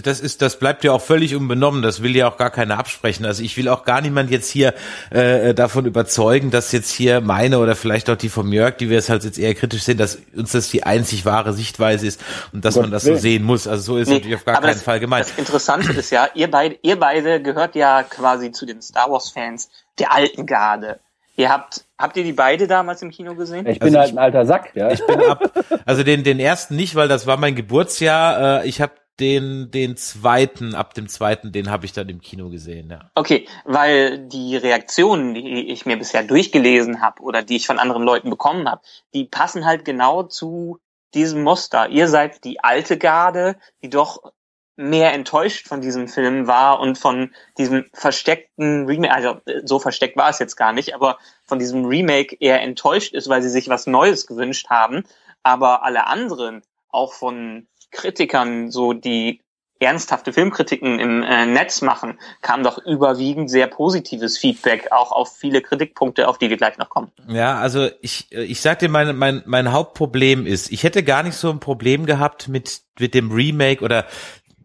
das 0.00 0.20
ist, 0.20 0.40
das 0.40 0.58
bleibt 0.58 0.84
ja 0.84 0.92
auch 0.92 1.02
völlig 1.02 1.36
unbenommen. 1.36 1.82
Das 1.82 2.02
will 2.02 2.16
ja 2.16 2.28
auch 2.28 2.38
gar 2.38 2.50
keiner 2.50 2.78
absprechen. 2.78 3.26
Also 3.26 3.42
ich 3.42 3.56
will 3.58 3.68
auch 3.68 3.84
gar 3.84 4.00
niemand 4.00 4.30
jetzt 4.30 4.50
hier 4.50 4.72
äh, 5.10 5.52
davon 5.52 5.84
überzeugen, 5.84 6.50
dass 6.50 6.72
jetzt 6.72 6.90
hier 6.90 7.20
meine 7.20 7.58
oder 7.58 7.76
vielleicht 7.76 8.08
auch 8.08 8.16
die 8.16 8.30
von 8.30 8.50
Jörg, 8.50 8.76
die 8.78 8.88
wir 8.88 8.98
es 8.98 9.10
halt 9.10 9.24
jetzt 9.24 9.38
eher 9.38 9.54
kritisch 9.54 9.82
sehen, 9.82 9.98
dass 9.98 10.18
uns 10.34 10.52
das 10.52 10.70
die 10.70 10.84
einzig 10.84 11.26
wahre 11.26 11.52
Sichtweise 11.52 12.06
ist 12.06 12.20
und 12.52 12.64
dass 12.64 12.74
Gott 12.74 12.84
man 12.84 12.90
das 12.90 13.04
will. 13.04 13.16
so 13.16 13.20
sehen 13.20 13.42
muss. 13.42 13.68
Also 13.68 13.82
so 13.82 13.98
ist 13.98 14.08
nee, 14.08 14.14
natürlich 14.14 14.36
auf 14.36 14.44
gar 14.46 14.60
keinen 14.60 14.72
das, 14.72 14.82
Fall 14.82 14.98
gemeint. 14.98 15.26
Das 15.26 15.38
Interessante 15.38 15.92
ist 15.92 16.10
ja, 16.10 16.28
ihr 16.34 16.50
beide, 16.50 16.78
ihr 16.82 16.98
beide 16.98 17.42
gehört 17.42 17.74
ja 17.74 18.02
quasi 18.02 18.50
zu 18.50 18.64
den 18.64 18.80
Star 18.80 19.10
Wars 19.10 19.28
Fans 19.28 19.68
der 19.98 20.12
alten 20.12 20.46
Garde. 20.46 21.00
Ihr 21.36 21.50
habt, 21.50 21.84
habt 21.98 22.16
ihr 22.16 22.24
die 22.24 22.34
beide 22.34 22.66
damals 22.66 23.00
im 23.00 23.10
Kino 23.10 23.34
gesehen? 23.34 23.66
Ich 23.66 23.78
bin 23.78 23.88
also 23.88 23.98
halt 23.98 24.08
ich, 24.08 24.14
ein 24.14 24.18
alter 24.18 24.44
Sack, 24.44 24.70
ja. 24.74 24.90
Ich 24.90 25.04
bin 25.06 25.20
ab, 25.22 25.50
also 25.86 26.02
den, 26.02 26.24
den 26.24 26.38
ersten 26.38 26.76
nicht, 26.76 26.94
weil 26.94 27.08
das 27.08 27.26
war 27.26 27.38
mein 27.38 27.54
Geburtsjahr. 27.54 28.62
Äh, 28.62 28.68
ich 28.68 28.82
habe 28.82 28.92
den, 29.20 29.70
den 29.70 29.96
zweiten, 29.96 30.74
ab 30.74 30.94
dem 30.94 31.08
zweiten, 31.08 31.52
den 31.52 31.70
habe 31.70 31.84
ich 31.84 31.92
dann 31.92 32.08
im 32.08 32.20
Kino 32.20 32.48
gesehen, 32.48 32.90
ja. 32.90 33.10
Okay, 33.14 33.46
weil 33.64 34.26
die 34.26 34.56
Reaktionen, 34.56 35.34
die 35.34 35.70
ich 35.70 35.86
mir 35.86 35.96
bisher 35.96 36.22
durchgelesen 36.22 37.00
habe 37.00 37.22
oder 37.22 37.42
die 37.42 37.56
ich 37.56 37.66
von 37.66 37.78
anderen 37.78 38.02
Leuten 38.02 38.30
bekommen 38.30 38.68
habe, 38.68 38.82
die 39.14 39.24
passen 39.24 39.64
halt 39.64 39.84
genau 39.84 40.22
zu 40.22 40.80
diesem 41.14 41.42
Muster. 41.42 41.88
Ihr 41.88 42.08
seid 42.08 42.44
die 42.44 42.60
alte 42.60 42.96
Garde, 42.96 43.56
die 43.82 43.90
doch 43.90 44.32
mehr 44.76 45.12
enttäuscht 45.12 45.68
von 45.68 45.80
diesem 45.82 46.08
Film 46.08 46.46
war 46.46 46.80
und 46.80 46.96
von 46.96 47.34
diesem 47.58 47.84
versteckten 47.92 48.86
Remake, 48.86 49.14
also 49.14 49.40
so 49.64 49.78
versteckt 49.78 50.16
war 50.16 50.30
es 50.30 50.38
jetzt 50.38 50.56
gar 50.56 50.72
nicht, 50.72 50.94
aber 50.94 51.18
von 51.44 51.58
diesem 51.58 51.84
Remake 51.84 52.36
eher 52.40 52.62
enttäuscht 52.62 53.12
ist, 53.12 53.28
weil 53.28 53.42
sie 53.42 53.50
sich 53.50 53.68
was 53.68 53.86
Neues 53.86 54.26
gewünscht 54.26 54.70
haben. 54.70 55.04
Aber 55.42 55.84
alle 55.84 56.06
anderen, 56.06 56.62
auch 56.88 57.12
von 57.12 57.66
Kritikern, 57.92 58.70
so 58.70 58.92
die 58.92 59.40
ernsthafte 59.82 60.32
Filmkritiken 60.32 60.98
im 60.98 61.22
äh, 61.22 61.44
Netz 61.44 61.82
machen, 61.82 62.18
kam 62.40 62.62
doch 62.62 62.78
überwiegend 62.78 63.50
sehr 63.50 63.66
positives 63.66 64.38
Feedback, 64.38 64.92
auch 64.92 65.12
auf 65.12 65.36
viele 65.36 65.60
Kritikpunkte, 65.60 66.28
auf 66.28 66.38
die 66.38 66.50
wir 66.50 66.56
gleich 66.56 66.78
noch 66.78 66.88
kommen. 66.88 67.10
Ja, 67.28 67.58
also 67.58 67.88
ich, 68.00 68.30
ich 68.32 68.60
sag 68.60 68.78
dir, 68.78 68.88
mein, 68.88 69.16
mein, 69.16 69.42
mein 69.44 69.72
Hauptproblem 69.72 70.46
ist, 70.46 70.70
ich 70.70 70.84
hätte 70.84 71.02
gar 71.02 71.22
nicht 71.22 71.34
so 71.34 71.50
ein 71.50 71.60
Problem 71.60 72.06
gehabt 72.06 72.48
mit, 72.48 72.82
mit 72.98 73.14
dem 73.14 73.32
Remake 73.32 73.84
oder 73.84 74.06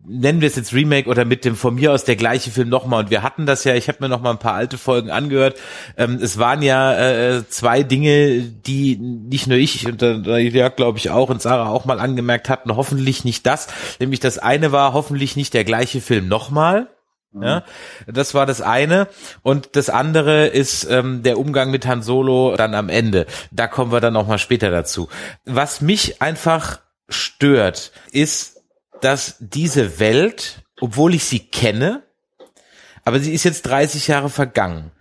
nennen 0.07 0.41
wir 0.41 0.47
es 0.47 0.55
jetzt 0.55 0.73
Remake 0.73 1.09
oder 1.09 1.25
mit 1.25 1.43
dem 1.45 1.55
von 1.55 1.75
mir 1.75 1.91
aus 1.91 2.05
der 2.05 2.15
gleiche 2.15 2.49
Film 2.49 2.69
nochmal. 2.69 3.03
Und 3.03 3.11
wir 3.11 3.23
hatten 3.23 3.45
das 3.45 3.63
ja, 3.63 3.75
ich 3.75 3.87
habe 3.87 3.99
mir 4.01 4.09
noch 4.09 4.21
mal 4.21 4.31
ein 4.31 4.39
paar 4.39 4.53
alte 4.53 4.77
Folgen 4.77 5.11
angehört. 5.11 5.57
Ähm, 5.97 6.19
es 6.21 6.37
waren 6.37 6.61
ja 6.61 6.93
äh, 6.97 7.47
zwei 7.49 7.83
Dinge, 7.83 8.41
die 8.41 8.97
nicht 8.97 9.47
nur 9.47 9.57
ich 9.57 9.85
und 9.85 10.01
äh, 10.01 10.39
ja, 10.39 10.69
glaube 10.69 10.97
ich 10.97 11.09
auch 11.09 11.29
und 11.29 11.41
Sarah 11.41 11.69
auch 11.69 11.85
mal 11.85 11.99
angemerkt 11.99 12.49
hatten, 12.49 12.75
hoffentlich 12.75 13.25
nicht 13.25 13.45
das. 13.45 13.67
Nämlich 13.99 14.19
das 14.19 14.37
eine 14.37 14.71
war 14.71 14.93
hoffentlich 14.93 15.35
nicht 15.35 15.53
der 15.53 15.65
gleiche 15.65 16.01
Film 16.01 16.27
nochmal. 16.27 16.87
Mhm. 17.33 17.43
Ja, 17.43 17.63
das 18.07 18.33
war 18.33 18.45
das 18.45 18.61
eine. 18.61 19.07
Und 19.43 19.75
das 19.75 19.89
andere 19.89 20.47
ist 20.47 20.85
ähm, 20.89 21.23
der 21.23 21.37
Umgang 21.37 21.71
mit 21.71 21.85
Han 21.85 22.01
Solo 22.01 22.55
dann 22.55 22.73
am 22.73 22.89
Ende. 22.89 23.25
Da 23.51 23.67
kommen 23.67 23.91
wir 23.91 23.99
dann 23.99 24.13
noch 24.13 24.27
mal 24.27 24.39
später 24.39 24.71
dazu. 24.71 25.09
Was 25.45 25.81
mich 25.81 26.21
einfach 26.21 26.79
stört, 27.09 27.91
ist, 28.11 28.56
dass 29.01 29.35
diese 29.39 29.99
Welt, 29.99 30.63
obwohl 30.79 31.13
ich 31.13 31.25
sie 31.25 31.39
kenne, 31.39 32.03
aber 33.03 33.19
sie 33.19 33.33
ist 33.33 33.45
jetzt 33.45 33.63
30 33.63 34.07
Jahre 34.07 34.29
vergangen. 34.29 34.91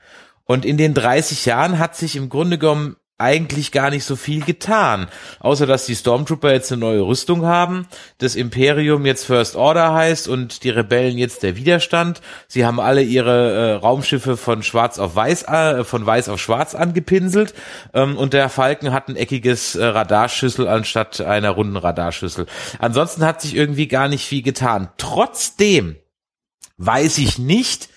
Und 0.45 0.65
in 0.65 0.77
den 0.77 0.95
30 0.95 1.45
Jahren 1.45 1.79
hat 1.79 1.97
sich 1.97 2.15
im 2.17 2.29
Grunde 2.29 2.59
genommen 2.59 2.97
eigentlich 3.19 3.73
gar 3.73 3.91
nicht 3.91 4.05
so 4.05 4.15
viel 4.15 4.45
getan. 4.45 5.09
Außer 5.41 5.67
dass 5.67 5.87
die 5.87 5.95
Stormtrooper 5.95 6.53
jetzt 6.53 6.71
eine 6.71 6.81
neue 6.81 7.01
Rüstung 7.01 7.47
haben, 7.47 7.87
das 8.19 8.37
Imperium 8.37 9.07
jetzt 9.07 9.25
First 9.25 9.57
Order 9.57 9.95
heißt 9.95 10.29
und 10.29 10.65
die 10.65 10.71
Rebellen 10.71 11.17
jetzt 11.17 11.43
der 11.43 11.57
Widerstand. 11.57 12.21
Sie 12.47 12.67
haben 12.67 12.79
alle 12.79 13.03
ihre 13.03 13.53
äh, 13.53 13.73
Raumschiffe 13.75 14.37
von 14.37 14.63
schwarz 14.63 14.99
auf 14.99 15.17
weiß, 15.17 15.45
äh, 15.45 15.85
von 15.85 16.05
weiß 16.05 16.29
auf 16.29 16.41
schwarz 16.41 16.75
angepinselt 16.75 17.55
ähm, 17.95 18.19
und 18.19 18.35
der 18.35 18.51
Falken 18.51 18.93
hat 18.93 19.09
ein 19.09 19.17
eckiges 19.17 19.77
äh, 19.77 19.85
Radarschüssel 19.85 20.69
anstatt 20.69 21.21
einer 21.23 21.51
runden 21.51 21.77
Radarschüssel. 21.77 22.47
Ansonsten 22.79 23.25
hat 23.25 23.41
sich 23.41 23.57
irgendwie 23.57 23.89
gar 23.89 24.09
nicht 24.09 24.27
viel 24.27 24.43
getan. 24.43 24.91
Trotzdem 24.99 25.97
weiß 26.77 27.17
ich 27.19 27.39
nicht, 27.39 27.89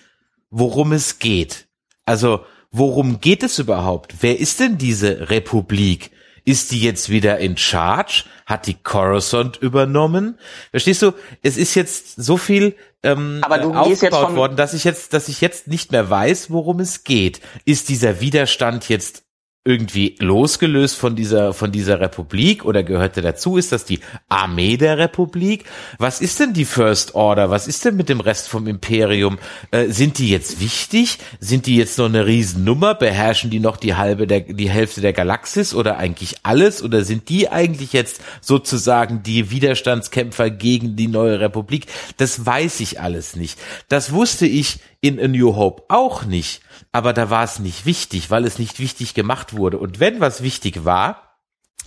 worum 0.48 0.92
es 0.92 1.18
geht. 1.18 1.68
Also, 2.06 2.44
worum 2.70 3.20
geht 3.20 3.42
es 3.42 3.58
überhaupt? 3.58 4.16
Wer 4.20 4.38
ist 4.38 4.60
denn 4.60 4.78
diese 4.78 5.30
Republik? 5.30 6.10
Ist 6.44 6.72
die 6.72 6.80
jetzt 6.80 7.10
wieder 7.10 7.38
in 7.38 7.56
Charge? 7.56 8.24
Hat 8.46 8.66
die 8.66 8.74
Coruscant 8.74 9.58
übernommen? 9.58 10.38
Verstehst 10.70 11.02
du? 11.02 11.12
Es 11.42 11.56
ist 11.56 11.74
jetzt 11.74 12.16
so 12.16 12.36
viel 12.36 12.76
ähm, 13.02 13.40
Aber 13.42 13.58
du 13.58 13.72
aufgebaut 13.74 14.34
worden, 14.34 14.56
dass 14.56 14.74
ich 14.74 14.84
jetzt, 14.84 15.12
dass 15.12 15.28
ich 15.28 15.40
jetzt 15.40 15.68
nicht 15.68 15.92
mehr 15.92 16.08
weiß, 16.08 16.50
worum 16.50 16.80
es 16.80 17.04
geht. 17.04 17.40
Ist 17.64 17.88
dieser 17.88 18.20
Widerstand 18.20 18.88
jetzt 18.88 19.24
irgendwie 19.62 20.16
losgelöst 20.20 20.96
von 20.96 21.16
dieser, 21.16 21.52
von 21.52 21.70
dieser 21.70 22.00
Republik 22.00 22.64
oder 22.64 22.82
gehörte 22.82 23.20
dazu? 23.20 23.58
Ist 23.58 23.72
das 23.72 23.84
die 23.84 24.00
Armee 24.30 24.78
der 24.78 24.96
Republik? 24.96 25.64
Was 25.98 26.22
ist 26.22 26.40
denn 26.40 26.54
die 26.54 26.64
First 26.64 27.14
Order? 27.14 27.50
Was 27.50 27.68
ist 27.68 27.84
denn 27.84 27.94
mit 27.94 28.08
dem 28.08 28.20
Rest 28.20 28.48
vom 28.48 28.66
Imperium? 28.66 29.38
Äh, 29.70 29.88
sind 29.88 30.16
die 30.16 30.30
jetzt 30.30 30.60
wichtig? 30.60 31.18
Sind 31.40 31.66
die 31.66 31.76
jetzt 31.76 31.98
noch 31.98 32.06
eine 32.06 32.24
Riesennummer? 32.24 32.94
Beherrschen 32.94 33.50
die 33.50 33.60
noch 33.60 33.76
die 33.76 33.96
halbe 33.96 34.26
der, 34.26 34.40
die 34.40 34.70
Hälfte 34.70 35.02
der 35.02 35.12
Galaxis 35.12 35.74
oder 35.74 35.98
eigentlich 35.98 36.36
alles? 36.42 36.82
Oder 36.82 37.04
sind 37.04 37.28
die 37.28 37.50
eigentlich 37.50 37.92
jetzt 37.92 38.22
sozusagen 38.40 39.22
die 39.22 39.50
Widerstandskämpfer 39.50 40.48
gegen 40.48 40.96
die 40.96 41.08
neue 41.08 41.38
Republik? 41.38 41.84
Das 42.16 42.46
weiß 42.46 42.80
ich 42.80 42.98
alles 42.98 43.36
nicht. 43.36 43.58
Das 43.88 44.12
wusste 44.12 44.46
ich 44.46 44.78
in 45.02 45.20
A 45.20 45.28
New 45.28 45.54
Hope 45.54 45.82
auch 45.88 46.24
nicht 46.24 46.62
aber 46.92 47.12
da 47.12 47.30
war 47.30 47.44
es 47.44 47.58
nicht 47.58 47.86
wichtig, 47.86 48.30
weil 48.30 48.44
es 48.44 48.58
nicht 48.58 48.78
wichtig 48.78 49.14
gemacht 49.14 49.56
wurde. 49.56 49.78
Und 49.78 50.00
wenn 50.00 50.20
was 50.20 50.42
wichtig 50.42 50.84
war, 50.84 51.30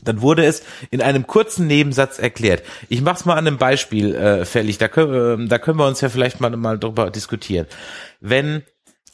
dann 0.03 0.21
wurde 0.21 0.45
es 0.45 0.63
in 0.91 1.01
einem 1.01 1.27
kurzen 1.27 1.67
Nebensatz 1.67 2.19
erklärt. 2.19 2.63
Ich 2.89 3.01
mach's 3.01 3.25
mal 3.25 3.35
an 3.35 3.47
einem 3.47 3.57
Beispiel 3.57 4.15
äh, 4.15 4.45
fällig, 4.45 4.77
da 4.77 4.87
können, 4.87 5.45
äh, 5.45 5.47
da 5.47 5.59
können 5.59 5.79
wir 5.79 5.87
uns 5.87 6.01
ja 6.01 6.09
vielleicht 6.09 6.41
mal, 6.41 6.55
mal 6.57 6.79
drüber 6.79 7.09
diskutieren. 7.09 7.67
Wenn 8.19 8.63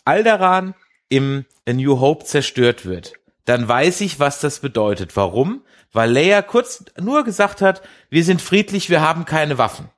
Alderan 0.06 0.74
im 1.10 1.46
A 1.68 1.74
New 1.74 2.00
Hope 2.00 2.26
zerstört 2.26 2.86
wird, 2.86 3.14
dann 3.46 3.68
weiß 3.68 4.02
ich, 4.02 4.20
was 4.20 4.40
das 4.40 4.60
bedeutet. 4.60 5.16
Warum? 5.16 5.64
Weil 5.92 6.12
Leia 6.12 6.42
kurz 6.42 6.86
nur 7.00 7.24
gesagt 7.24 7.62
hat, 7.62 7.82
wir 8.10 8.24
sind 8.24 8.42
friedlich, 8.42 8.90
wir 8.90 9.02
haben 9.02 9.26
keine 9.26 9.58
Waffen. 9.58 9.90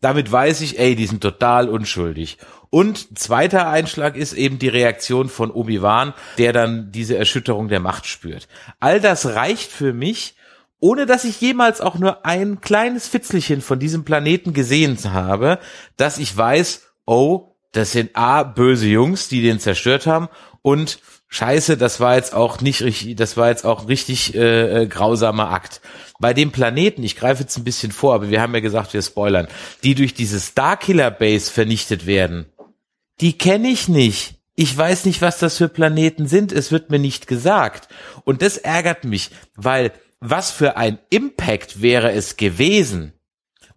Damit 0.00 0.30
weiß 0.30 0.60
ich, 0.62 0.78
ey, 0.78 0.94
die 0.94 1.06
sind 1.06 1.20
total 1.20 1.68
unschuldig. 1.68 2.38
Und 2.76 3.18
zweiter 3.18 3.70
Einschlag 3.70 4.16
ist 4.16 4.34
eben 4.34 4.58
die 4.58 4.68
Reaktion 4.68 5.30
von 5.30 5.50
Obi-Wan, 5.50 6.12
der 6.36 6.52
dann 6.52 6.92
diese 6.92 7.16
Erschütterung 7.16 7.68
der 7.68 7.80
Macht 7.80 8.04
spürt. 8.04 8.48
All 8.80 9.00
das 9.00 9.24
reicht 9.24 9.72
für 9.72 9.94
mich, 9.94 10.34
ohne 10.78 11.06
dass 11.06 11.24
ich 11.24 11.40
jemals 11.40 11.80
auch 11.80 11.94
nur 11.94 12.26
ein 12.26 12.60
kleines 12.60 13.08
Fitzelchen 13.08 13.62
von 13.62 13.78
diesem 13.78 14.04
Planeten 14.04 14.52
gesehen 14.52 14.98
habe, 15.04 15.58
dass 15.96 16.18
ich 16.18 16.36
weiß, 16.36 16.82
oh, 17.06 17.54
das 17.72 17.92
sind 17.92 18.10
A, 18.14 18.42
böse 18.42 18.88
Jungs, 18.88 19.30
die 19.30 19.40
den 19.40 19.58
zerstört 19.58 20.06
haben 20.06 20.28
und 20.60 20.98
Scheiße, 21.28 21.78
das 21.78 21.98
war 21.98 22.16
jetzt 22.16 22.34
auch 22.34 22.60
nicht 22.60 22.82
richtig, 22.82 23.16
das 23.16 23.38
war 23.38 23.48
jetzt 23.48 23.64
auch 23.64 23.88
richtig 23.88 24.34
äh, 24.34 24.82
äh, 24.82 24.86
grausamer 24.86 25.50
Akt. 25.50 25.80
Bei 26.20 26.34
dem 26.34 26.52
Planeten, 26.52 27.02
ich 27.02 27.16
greife 27.16 27.42
jetzt 27.42 27.56
ein 27.56 27.64
bisschen 27.64 27.90
vor, 27.90 28.14
aber 28.14 28.28
wir 28.28 28.42
haben 28.42 28.54
ja 28.54 28.60
gesagt, 28.60 28.92
wir 28.92 29.00
spoilern, 29.00 29.48
die 29.82 29.94
durch 29.94 30.12
diese 30.12 30.38
Starkiller 30.38 31.10
Base 31.10 31.50
vernichtet 31.50 32.06
werden, 32.06 32.46
die 33.20 33.38
kenne 33.38 33.68
ich 33.68 33.88
nicht. 33.88 34.36
Ich 34.54 34.76
weiß 34.76 35.04
nicht, 35.04 35.20
was 35.20 35.38
das 35.38 35.58
für 35.58 35.68
Planeten 35.68 36.26
sind. 36.26 36.50
Es 36.50 36.72
wird 36.72 36.90
mir 36.90 36.98
nicht 36.98 37.26
gesagt. 37.26 37.88
Und 38.24 38.40
das 38.42 38.56
ärgert 38.56 39.04
mich, 39.04 39.30
weil 39.54 39.92
was 40.20 40.50
für 40.50 40.76
ein 40.76 40.98
Impact 41.10 41.82
wäre 41.82 42.12
es 42.12 42.36
gewesen? 42.36 43.12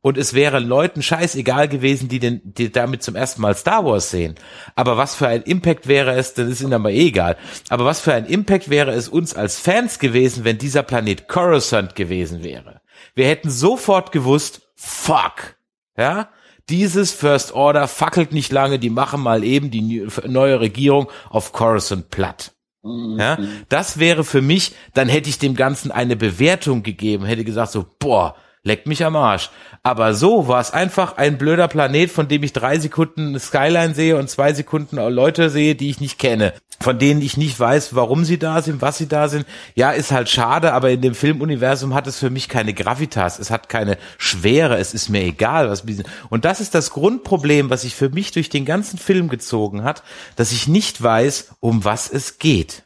Und 0.01 0.17
es 0.17 0.33
wäre 0.33 0.59
Leuten 0.59 1.01
scheißegal 1.01 1.67
gewesen, 1.67 2.07
die 2.07 2.19
den, 2.19 2.41
die 2.45 2.71
damit 2.71 3.03
zum 3.03 3.15
ersten 3.15 3.41
Mal 3.41 3.55
Star 3.55 3.83
Wars 3.83 4.09
sehen. 4.09 4.35
Aber 4.75 4.95
was 4.95 5.15
für 5.15 5.27
ein 5.27 5.41
Impact 5.41 5.87
wäre 5.89 6.13
es, 6.13 6.33
das 6.33 6.47
ist 6.47 6.61
ihnen 6.61 6.73
aber 6.73 6.91
eh 6.91 7.07
egal. 7.07 7.35
Aber 7.67 7.83
was 7.83 7.99
für 7.99 8.13
ein 8.13 8.25
Impact 8.25 8.69
wäre 8.69 8.91
es 8.91 9.09
uns 9.09 9.35
als 9.35 9.59
Fans 9.59 9.99
gewesen, 9.99 10.45
wenn 10.45 10.57
dieser 10.57 10.83
Planet 10.83 11.27
Coruscant 11.27 11.95
gewesen 11.95 12.43
wäre? 12.43 12.79
Wir 13.13 13.27
hätten 13.27 13.49
sofort 13.49 14.13
gewusst, 14.13 14.61
fuck. 14.75 15.57
Ja? 15.97 16.29
Dieses 16.69 17.11
First 17.11 17.53
Order 17.53 17.87
fackelt 17.87 18.31
nicht 18.31 18.51
lange, 18.51 18.79
die 18.79 18.89
machen 18.89 19.21
mal 19.21 19.43
eben 19.43 19.71
die 19.71 20.07
neue 20.27 20.59
Regierung 20.59 21.09
auf 21.29 21.51
Coruscant 21.51 22.09
platt. 22.09 22.53
Mhm. 22.83 23.17
Ja, 23.19 23.37
das 23.67 23.99
wäre 23.99 24.23
für 24.23 24.41
mich, 24.41 24.73
dann 24.93 25.09
hätte 25.09 25.29
ich 25.29 25.39
dem 25.39 25.55
Ganzen 25.55 25.91
eine 25.91 26.15
Bewertung 26.15 26.83
gegeben, 26.83 27.25
hätte 27.25 27.43
gesagt 27.43 27.71
so, 27.71 27.85
boah, 27.99 28.35
leck 28.63 28.85
mich 28.87 29.03
am 29.05 29.15
Arsch. 29.15 29.49
Aber 29.83 30.13
so 30.13 30.47
war 30.47 30.59
es 30.59 30.71
einfach 30.71 31.17
ein 31.17 31.37
blöder 31.37 31.67
Planet, 31.67 32.11
von 32.11 32.27
dem 32.27 32.43
ich 32.43 32.53
drei 32.53 32.77
Sekunden 32.79 33.39
Skyline 33.39 33.93
sehe 33.93 34.17
und 34.17 34.29
zwei 34.29 34.53
Sekunden 34.53 34.97
Leute 34.97 35.49
sehe, 35.49 35.75
die 35.75 35.89
ich 35.89 36.01
nicht 36.01 36.19
kenne, 36.19 36.53
von 36.81 36.99
denen 36.99 37.21
ich 37.21 37.37
nicht 37.37 37.59
weiß, 37.59 37.95
warum 37.95 38.25
sie 38.25 38.37
da 38.37 38.61
sind, 38.61 38.81
was 38.81 38.97
sie 38.97 39.07
da 39.07 39.29
sind. 39.29 39.45
Ja, 39.75 39.91
ist 39.91 40.11
halt 40.11 40.29
schade, 40.29 40.73
aber 40.73 40.91
in 40.91 41.01
dem 41.01 41.15
Filmuniversum 41.15 41.93
hat 41.93 42.07
es 42.07 42.19
für 42.19 42.29
mich 42.29 42.49
keine 42.49 42.73
Gravitas, 42.73 43.39
es 43.39 43.51
hat 43.51 43.69
keine 43.69 43.97
Schwere, 44.17 44.77
es 44.77 44.93
ist 44.93 45.09
mir 45.09 45.23
egal, 45.23 45.69
was 45.69 45.83
und 46.29 46.45
das 46.45 46.59
ist 46.59 46.75
das 46.75 46.91
Grundproblem, 46.91 47.69
was 47.69 47.81
sich 47.81 47.95
für 47.95 48.09
mich 48.09 48.31
durch 48.31 48.49
den 48.49 48.65
ganzen 48.65 48.99
Film 48.99 49.29
gezogen 49.29 49.83
hat, 49.83 50.03
dass 50.35 50.51
ich 50.51 50.67
nicht 50.67 51.01
weiß, 51.01 51.55
um 51.61 51.85
was 51.85 52.09
es 52.11 52.37
geht. 52.37 52.83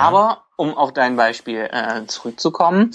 Aber 0.00 0.44
um 0.56 0.76
auf 0.76 0.92
dein 0.92 1.16
Beispiel 1.16 1.68
äh, 1.70 2.06
zurückzukommen, 2.06 2.90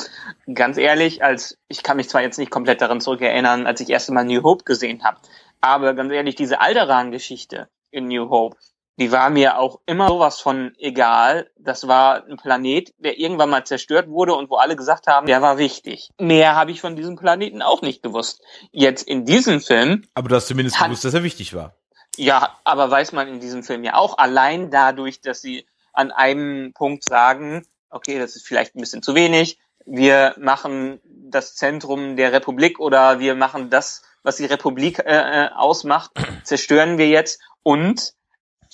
ganz 0.54 0.78
ehrlich, 0.78 1.24
als 1.24 1.58
ich 1.68 1.84
kann 1.84 1.98
mich 1.98 2.10
zwar 2.10 2.22
jetzt 2.22 2.38
nicht 2.38 2.52
komplett 2.52 2.82
daran 2.82 3.02
zurückerinnern, 3.02 3.66
als 3.66 3.82
ich 3.82 3.90
erst 3.90 4.12
Mal 4.12 4.26
New 4.26 4.44
Hope 4.44 4.64
gesehen 4.64 5.04
habe, 5.04 5.18
aber 5.62 5.94
ganz 5.94 6.12
ehrlich, 6.12 6.36
diese 6.36 6.62
Alderan-Geschichte 6.62 7.70
in 7.90 8.08
New 8.08 8.30
Hope, 8.30 8.58
die 8.98 9.12
war 9.12 9.30
mir 9.30 9.58
auch 9.58 9.80
immer 9.86 10.08
sowas 10.08 10.40
von 10.40 10.74
egal. 10.78 11.50
Das 11.58 11.88
war 11.88 12.26
ein 12.26 12.38
Planet, 12.38 12.94
der 12.98 13.20
irgendwann 13.20 13.50
mal 13.50 13.66
zerstört 13.66 14.08
wurde 14.08 14.36
und 14.36 14.50
wo 14.50 14.56
alle 14.56 14.76
gesagt 14.76 15.08
haben, 15.08 15.28
der 15.28 15.42
war 15.42 15.58
wichtig. 15.58 16.12
Mehr 16.20 16.56
habe 16.56 16.72
ich 16.72 16.82
von 16.82 16.96
diesem 16.96 17.16
Planeten 17.16 17.62
auch 17.62 17.82
nicht 17.82 18.04
gewusst. 18.04 18.42
Jetzt 18.72 19.08
in 19.08 19.26
diesem 19.26 19.60
Film. 19.60 20.06
Aber 20.14 20.30
du 20.30 20.36
hast 20.36 20.48
zumindest 20.48 20.80
hat, 20.80 20.88
gewusst, 20.88 21.04
dass 21.04 21.14
er 21.14 21.24
wichtig 21.24 21.54
war. 21.54 21.76
Ja, 22.16 22.58
aber 22.64 22.90
weiß 22.90 23.12
man 23.12 23.28
in 23.28 23.40
diesem 23.42 23.64
Film 23.64 23.84
ja 23.84 23.96
auch 23.96 24.18
allein 24.18 24.72
dadurch, 24.72 25.20
dass 25.20 25.42
sie 25.42 25.66
an 25.96 26.12
einem 26.12 26.74
Punkt 26.74 27.04
sagen, 27.04 27.66
okay, 27.90 28.20
das 28.20 28.36
ist 28.36 28.48
vielleicht 28.48 28.76
ein 28.76 28.82
bisschen 28.82 29.04
zu 29.04 29.16
wenig, 29.16 29.60
wir 29.86 30.34
machen 30.38 31.00
das 31.06 31.56
Zentrum 31.56 32.16
der 32.16 32.34
Republik 32.34 32.80
oder 32.80 33.20
wir 33.20 33.36
machen 33.36 33.70
das 33.70 34.04
was 34.26 34.38
die 34.38 34.46
Republik 34.46 35.00
äh, 35.00 35.46
äh 35.46 35.50
ausmacht, 35.56 36.12
zerstören 36.44 36.98
wir 36.98 37.08
jetzt 37.08 37.40
und 37.64 38.14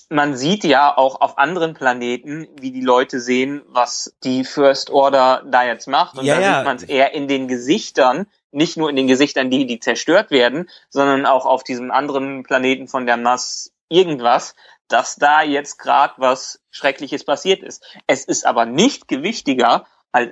man 0.09 0.35
sieht 0.35 0.63
ja 0.63 0.97
auch 0.97 1.21
auf 1.21 1.37
anderen 1.37 1.73
Planeten, 1.73 2.47
wie 2.59 2.71
die 2.71 2.81
Leute 2.81 3.21
sehen, 3.21 3.61
was 3.67 4.15
die 4.23 4.43
First 4.43 4.89
Order 4.89 5.43
da 5.45 5.63
jetzt 5.63 5.87
macht. 5.87 6.17
Und 6.17 6.25
ja, 6.25 6.35
da 6.35 6.41
ja. 6.41 6.57
sieht 6.57 6.65
man 6.65 6.75
es 6.77 6.83
eher 6.83 7.13
in 7.13 7.29
den 7.29 7.47
Gesichtern, 7.47 8.27
nicht 8.51 8.75
nur 8.75 8.89
in 8.89 8.97
den 8.97 9.07
Gesichtern, 9.07 9.49
die, 9.49 9.65
die 9.65 9.79
zerstört 9.79 10.29
werden, 10.29 10.69
sondern 10.89 11.25
auch 11.25 11.45
auf 11.45 11.63
diesem 11.63 11.91
anderen 11.91 12.43
Planeten 12.43 12.89
von 12.89 13.05
der 13.05 13.15
Mass 13.15 13.71
irgendwas, 13.87 14.53
dass 14.91 15.15
da 15.15 15.43
jetzt 15.43 15.77
gerade 15.77 16.13
was 16.17 16.61
Schreckliches 16.71 17.23
passiert 17.23 17.63
ist. 17.63 17.83
Es 18.07 18.25
ist 18.25 18.45
aber 18.45 18.65
nicht 18.65 19.07
gewichtiger, 19.07 19.85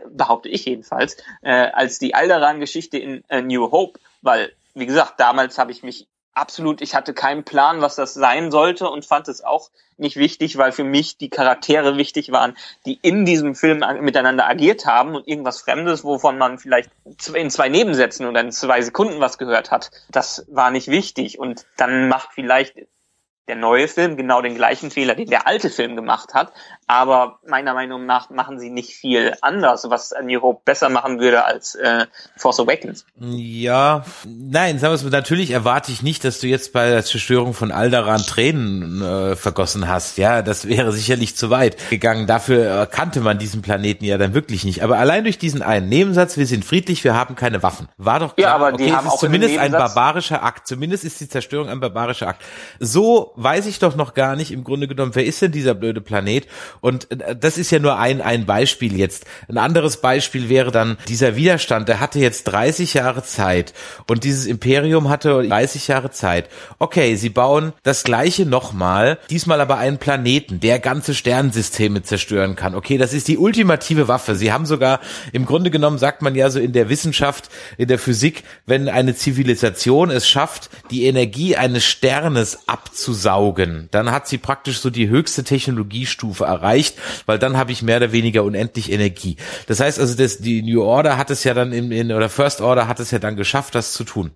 behaupte 0.09 0.49
ich 0.49 0.65
jedenfalls, 0.65 1.17
äh, 1.41 1.51
als 1.51 1.99
die 1.99 2.13
Alderan-Geschichte 2.13 2.97
in 2.97 3.23
äh, 3.29 3.41
New 3.41 3.71
Hope, 3.71 3.99
weil, 4.21 4.51
wie 4.73 4.85
gesagt, 4.85 5.19
damals 5.19 5.57
habe 5.57 5.71
ich 5.71 5.83
mich 5.83 6.07
absolut, 6.33 6.81
ich 6.81 6.95
hatte 6.95 7.13
keinen 7.13 7.43
Plan, 7.43 7.81
was 7.81 7.95
das 7.95 8.13
sein 8.13 8.51
sollte 8.51 8.89
und 8.89 9.05
fand 9.05 9.27
es 9.27 9.43
auch 9.43 9.69
nicht 9.97 10.15
wichtig, 10.15 10.57
weil 10.57 10.71
für 10.71 10.85
mich 10.85 11.17
die 11.17 11.29
Charaktere 11.29 11.97
wichtig 11.97 12.31
waren, 12.31 12.55
die 12.85 12.97
in 13.01 13.25
diesem 13.25 13.55
Film 13.55 13.83
miteinander 14.01 14.47
agiert 14.47 14.85
haben 14.85 15.15
und 15.15 15.27
irgendwas 15.27 15.61
Fremdes, 15.61 16.03
wovon 16.03 16.37
man 16.37 16.57
vielleicht 16.57 16.89
in 17.33 17.49
zwei 17.49 17.67
Nebensätzen 17.67 18.25
oder 18.25 18.39
in 18.39 18.51
zwei 18.51 18.81
Sekunden 18.81 19.19
was 19.19 19.37
gehört 19.37 19.71
hat, 19.71 19.91
das 20.09 20.45
war 20.47 20.71
nicht 20.71 20.87
wichtig 20.87 21.37
und 21.37 21.65
dann 21.75 22.07
macht 22.07 22.29
vielleicht 22.33 22.75
der 23.49 23.57
neue 23.57 23.87
Film 23.87 24.15
genau 24.15 24.41
den 24.41 24.55
gleichen 24.55 24.91
Fehler, 24.91 25.15
den 25.15 25.29
der 25.29 25.47
alte 25.47 25.69
Film 25.69 25.95
gemacht 25.95 26.33
hat. 26.33 26.53
Aber 26.87 27.39
meiner 27.45 27.73
Meinung 27.73 28.05
nach 28.05 28.29
machen 28.29 28.59
sie 28.59 28.69
nicht 28.69 28.93
viel 28.93 29.35
anders, 29.41 29.89
was 29.89 30.13
A 30.13 30.21
New 30.21 30.41
Hope 30.41 30.61
besser 30.65 30.89
machen 30.89 31.19
würde 31.19 31.43
als 31.43 31.75
äh, 31.75 32.05
Force 32.37 32.59
Awakens. 32.59 33.05
Ja, 33.19 34.05
nein, 34.25 34.79
sagen 34.79 34.91
wir 34.91 34.95
es 34.95 35.03
mal, 35.03 35.09
natürlich 35.09 35.51
erwarte 35.51 35.91
ich 35.91 36.01
nicht, 36.01 36.23
dass 36.23 36.39
du 36.39 36.47
jetzt 36.47 36.73
bei 36.73 36.89
der 36.89 37.03
Zerstörung 37.03 37.53
von 37.53 37.71
Alderan 37.71 38.21
Tränen 38.21 39.01
äh, 39.01 39.35
vergossen 39.35 39.87
hast. 39.87 40.17
Ja, 40.17 40.41
das 40.41 40.67
wäre 40.67 40.91
sicherlich 40.91 41.35
zu 41.35 41.49
weit 41.49 41.89
gegangen. 41.89 42.27
Dafür 42.27 42.85
kannte 42.85 43.21
man 43.21 43.39
diesen 43.39 43.61
Planeten 43.61 44.05
ja 44.05 44.17
dann 44.17 44.33
wirklich 44.33 44.63
nicht. 44.63 44.83
Aber 44.83 44.97
allein 44.97 45.23
durch 45.23 45.39
diesen 45.39 45.61
einen 45.63 45.89
Nebensatz, 45.89 46.37
wir 46.37 46.45
sind 46.45 46.65
friedlich, 46.65 47.03
wir 47.03 47.15
haben 47.15 47.35
keine 47.35 47.63
Waffen. 47.63 47.87
War 47.97 48.19
doch 48.19 48.35
klar, 48.35 48.49
ja, 48.49 48.55
aber 48.55 48.71
die 48.77 48.85
okay, 48.85 48.93
haben 48.93 49.07
auch 49.07 49.19
zumindest 49.19 49.57
ein 49.57 49.71
barbarischer 49.71 50.43
Akt. 50.43 50.67
Zumindest 50.67 51.03
ist 51.03 51.19
die 51.19 51.29
Zerstörung 51.29 51.69
ein 51.69 51.79
barbarischer 51.79 52.27
Akt. 52.27 52.43
So 52.79 53.33
weiß 53.43 53.65
ich 53.65 53.79
doch 53.79 53.95
noch 53.95 54.13
gar 54.13 54.35
nicht 54.35 54.51
im 54.51 54.63
Grunde 54.63 54.87
genommen, 54.87 55.15
wer 55.15 55.25
ist 55.25 55.41
denn 55.41 55.51
dieser 55.51 55.73
blöde 55.73 56.01
Planet? 56.01 56.47
Und 56.81 57.09
äh, 57.11 57.35
das 57.35 57.57
ist 57.57 57.71
ja 57.71 57.79
nur 57.79 57.97
ein, 57.97 58.21
ein 58.21 58.45
Beispiel 58.45 58.97
jetzt. 58.97 59.25
Ein 59.47 59.57
anderes 59.57 59.97
Beispiel 59.97 60.49
wäre 60.49 60.71
dann 60.71 60.97
dieser 61.07 61.35
Widerstand, 61.35 61.87
der 61.87 61.99
hatte 61.99 62.19
jetzt 62.19 62.43
30 62.45 62.93
Jahre 62.93 63.23
Zeit 63.23 63.73
und 64.07 64.23
dieses 64.23 64.45
Imperium 64.45 65.09
hatte 65.09 65.47
30 65.47 65.87
Jahre 65.87 66.11
Zeit. 66.11 66.49
Okay, 66.79 67.15
sie 67.15 67.29
bauen 67.29 67.73
das 67.83 68.03
gleiche 68.03 68.45
nochmal, 68.45 69.17
diesmal 69.29 69.61
aber 69.61 69.77
einen 69.77 69.97
Planeten, 69.97 70.59
der 70.59 70.79
ganze 70.79 71.13
Sternensysteme 71.13 72.03
zerstören 72.03 72.55
kann. 72.55 72.75
Okay, 72.75 72.97
das 72.97 73.13
ist 73.13 73.27
die 73.27 73.37
ultimative 73.37 74.07
Waffe. 74.07 74.35
Sie 74.35 74.51
haben 74.51 74.65
sogar, 74.65 74.99
im 75.31 75.45
Grunde 75.45 75.71
genommen 75.71 75.97
sagt 75.97 76.21
man 76.21 76.35
ja 76.35 76.49
so 76.49 76.59
in 76.59 76.73
der 76.73 76.89
Wissenschaft, 76.89 77.49
in 77.77 77.87
der 77.87 77.99
Physik, 77.99 78.43
wenn 78.65 78.89
eine 78.89 79.15
Zivilisation 79.15 80.09
es 80.09 80.27
schafft, 80.27 80.69
die 80.91 81.05
Energie 81.05 81.55
eines 81.55 81.85
Sternes 81.85 82.67
abzusaugen, 82.67 83.18
können, 83.55 83.89
dann 83.91 84.11
hat 84.11 84.27
sie 84.27 84.37
praktisch 84.37 84.79
so 84.79 84.89
die 84.89 85.09
höchste 85.09 85.43
Technologiestufe 85.43 86.45
erreicht, 86.45 86.97
weil 87.25 87.39
dann 87.39 87.57
habe 87.57 87.71
ich 87.71 87.81
mehr 87.81 87.97
oder 87.97 88.11
weniger 88.11 88.43
unendlich 88.43 88.91
Energie. 88.91 89.37
Das 89.67 89.79
heißt 89.79 89.99
also, 89.99 90.15
das, 90.15 90.39
die 90.39 90.61
New 90.61 90.83
Order 90.83 91.17
hat 91.17 91.29
es 91.29 91.43
ja 91.43 91.53
dann 91.53 91.71
in, 91.71 91.91
in 91.91 92.11
oder 92.11 92.29
First 92.29 92.61
Order 92.61 92.87
hat 92.87 92.99
es 92.99 93.11
ja 93.11 93.19
dann 93.19 93.35
geschafft, 93.35 93.75
das 93.75 93.93
zu 93.93 94.03
tun. 94.03 94.31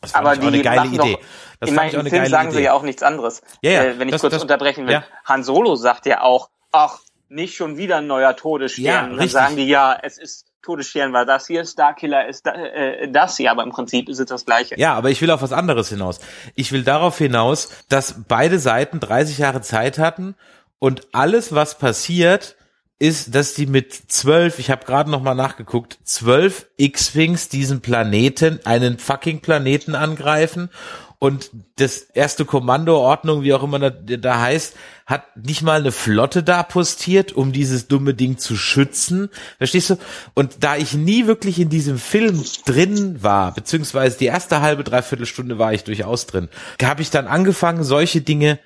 Das 0.00 0.12
fand 0.12 0.26
Aber 0.26 0.34
ich 0.34 0.40
auch 0.40 0.46
eine 0.46 0.62
geile 0.62 0.86
Idee. 0.88 1.18
Das 1.60 1.70
in 1.70 1.76
meinem 1.76 2.06
Film 2.06 2.26
sagen 2.26 2.48
Idee. 2.48 2.58
sie 2.58 2.64
ja 2.64 2.72
auch 2.72 2.82
nichts 2.82 3.02
anderes. 3.02 3.42
Ja, 3.62 3.70
ja, 3.70 3.84
äh, 3.84 3.98
wenn 3.98 4.08
ich 4.08 4.12
das, 4.12 4.20
kurz 4.20 4.34
das, 4.34 4.42
unterbrechen 4.42 4.86
will. 4.86 4.94
Ja. 4.94 5.04
Han 5.24 5.42
Solo 5.42 5.74
sagt 5.76 6.06
ja 6.06 6.20
auch, 6.20 6.50
ach, 6.72 6.98
nicht 7.28 7.56
schon 7.56 7.76
wieder 7.76 7.98
ein 7.98 8.06
neuer 8.06 8.36
Todesstern. 8.36 8.84
Ja, 8.84 9.08
dann 9.08 9.28
sagen 9.28 9.56
die 9.56 9.66
ja, 9.66 9.98
es 10.00 10.18
ist 10.18 10.46
Todesstern 10.66 11.12
war 11.12 11.24
das 11.24 11.46
hier, 11.46 11.64
Starkiller 11.64 12.26
ist 12.26 12.44
da, 12.44 12.52
äh, 12.52 13.08
das 13.08 13.36
hier, 13.36 13.52
aber 13.52 13.62
im 13.62 13.70
Prinzip 13.70 14.08
ist 14.08 14.18
es 14.18 14.26
das 14.26 14.44
gleiche. 14.44 14.76
Ja, 14.76 14.94
aber 14.94 15.10
ich 15.10 15.22
will 15.22 15.30
auf 15.30 15.40
was 15.40 15.52
anderes 15.52 15.90
hinaus. 15.90 16.18
Ich 16.56 16.72
will 16.72 16.82
darauf 16.82 17.16
hinaus, 17.18 17.68
dass 17.88 18.16
beide 18.26 18.58
Seiten 18.58 18.98
30 18.98 19.38
Jahre 19.38 19.60
Zeit 19.60 19.98
hatten 19.98 20.34
und 20.80 21.06
alles, 21.12 21.54
was 21.54 21.78
passiert, 21.78 22.56
ist, 22.98 23.34
dass 23.36 23.54
die 23.54 23.66
mit 23.66 23.92
zwölf, 23.92 24.58
ich 24.58 24.70
habe 24.70 24.86
gerade 24.86 25.08
noch 25.08 25.22
mal 25.22 25.36
nachgeguckt, 25.36 25.98
zwölf 26.02 26.66
X-Wings 26.78 27.48
diesen 27.48 27.80
Planeten, 27.80 28.58
einen 28.64 28.98
fucking 28.98 29.42
Planeten 29.42 29.94
angreifen 29.94 30.70
und 31.18 31.50
das 31.76 32.02
erste 32.02 32.44
Kommandoordnung, 32.44 33.42
wie 33.42 33.54
auch 33.54 33.62
immer 33.62 33.78
da, 33.78 33.90
da 33.90 34.40
heißt, 34.40 34.76
hat 35.06 35.36
nicht 35.36 35.62
mal 35.62 35.80
eine 35.80 35.92
Flotte 35.92 36.42
da 36.42 36.62
postiert, 36.62 37.32
um 37.32 37.52
dieses 37.52 37.88
dumme 37.88 38.12
Ding 38.12 38.38
zu 38.38 38.56
schützen. 38.56 39.30
Verstehst 39.58 39.90
du? 39.90 39.96
Und 40.34 40.64
da 40.64 40.76
ich 40.76 40.94
nie 40.94 41.26
wirklich 41.26 41.58
in 41.58 41.68
diesem 41.68 41.98
Film 41.98 42.44
drin 42.66 43.22
war, 43.22 43.54
beziehungsweise 43.54 44.18
die 44.18 44.26
erste 44.26 44.60
halbe, 44.60 44.84
dreiviertel 44.84 45.26
Stunde 45.26 45.58
war 45.58 45.72
ich 45.72 45.84
durchaus 45.84 46.26
drin, 46.26 46.48
habe 46.82 47.02
ich 47.02 47.10
dann 47.10 47.26
angefangen, 47.26 47.84
solche 47.84 48.20
Dinge 48.20 48.58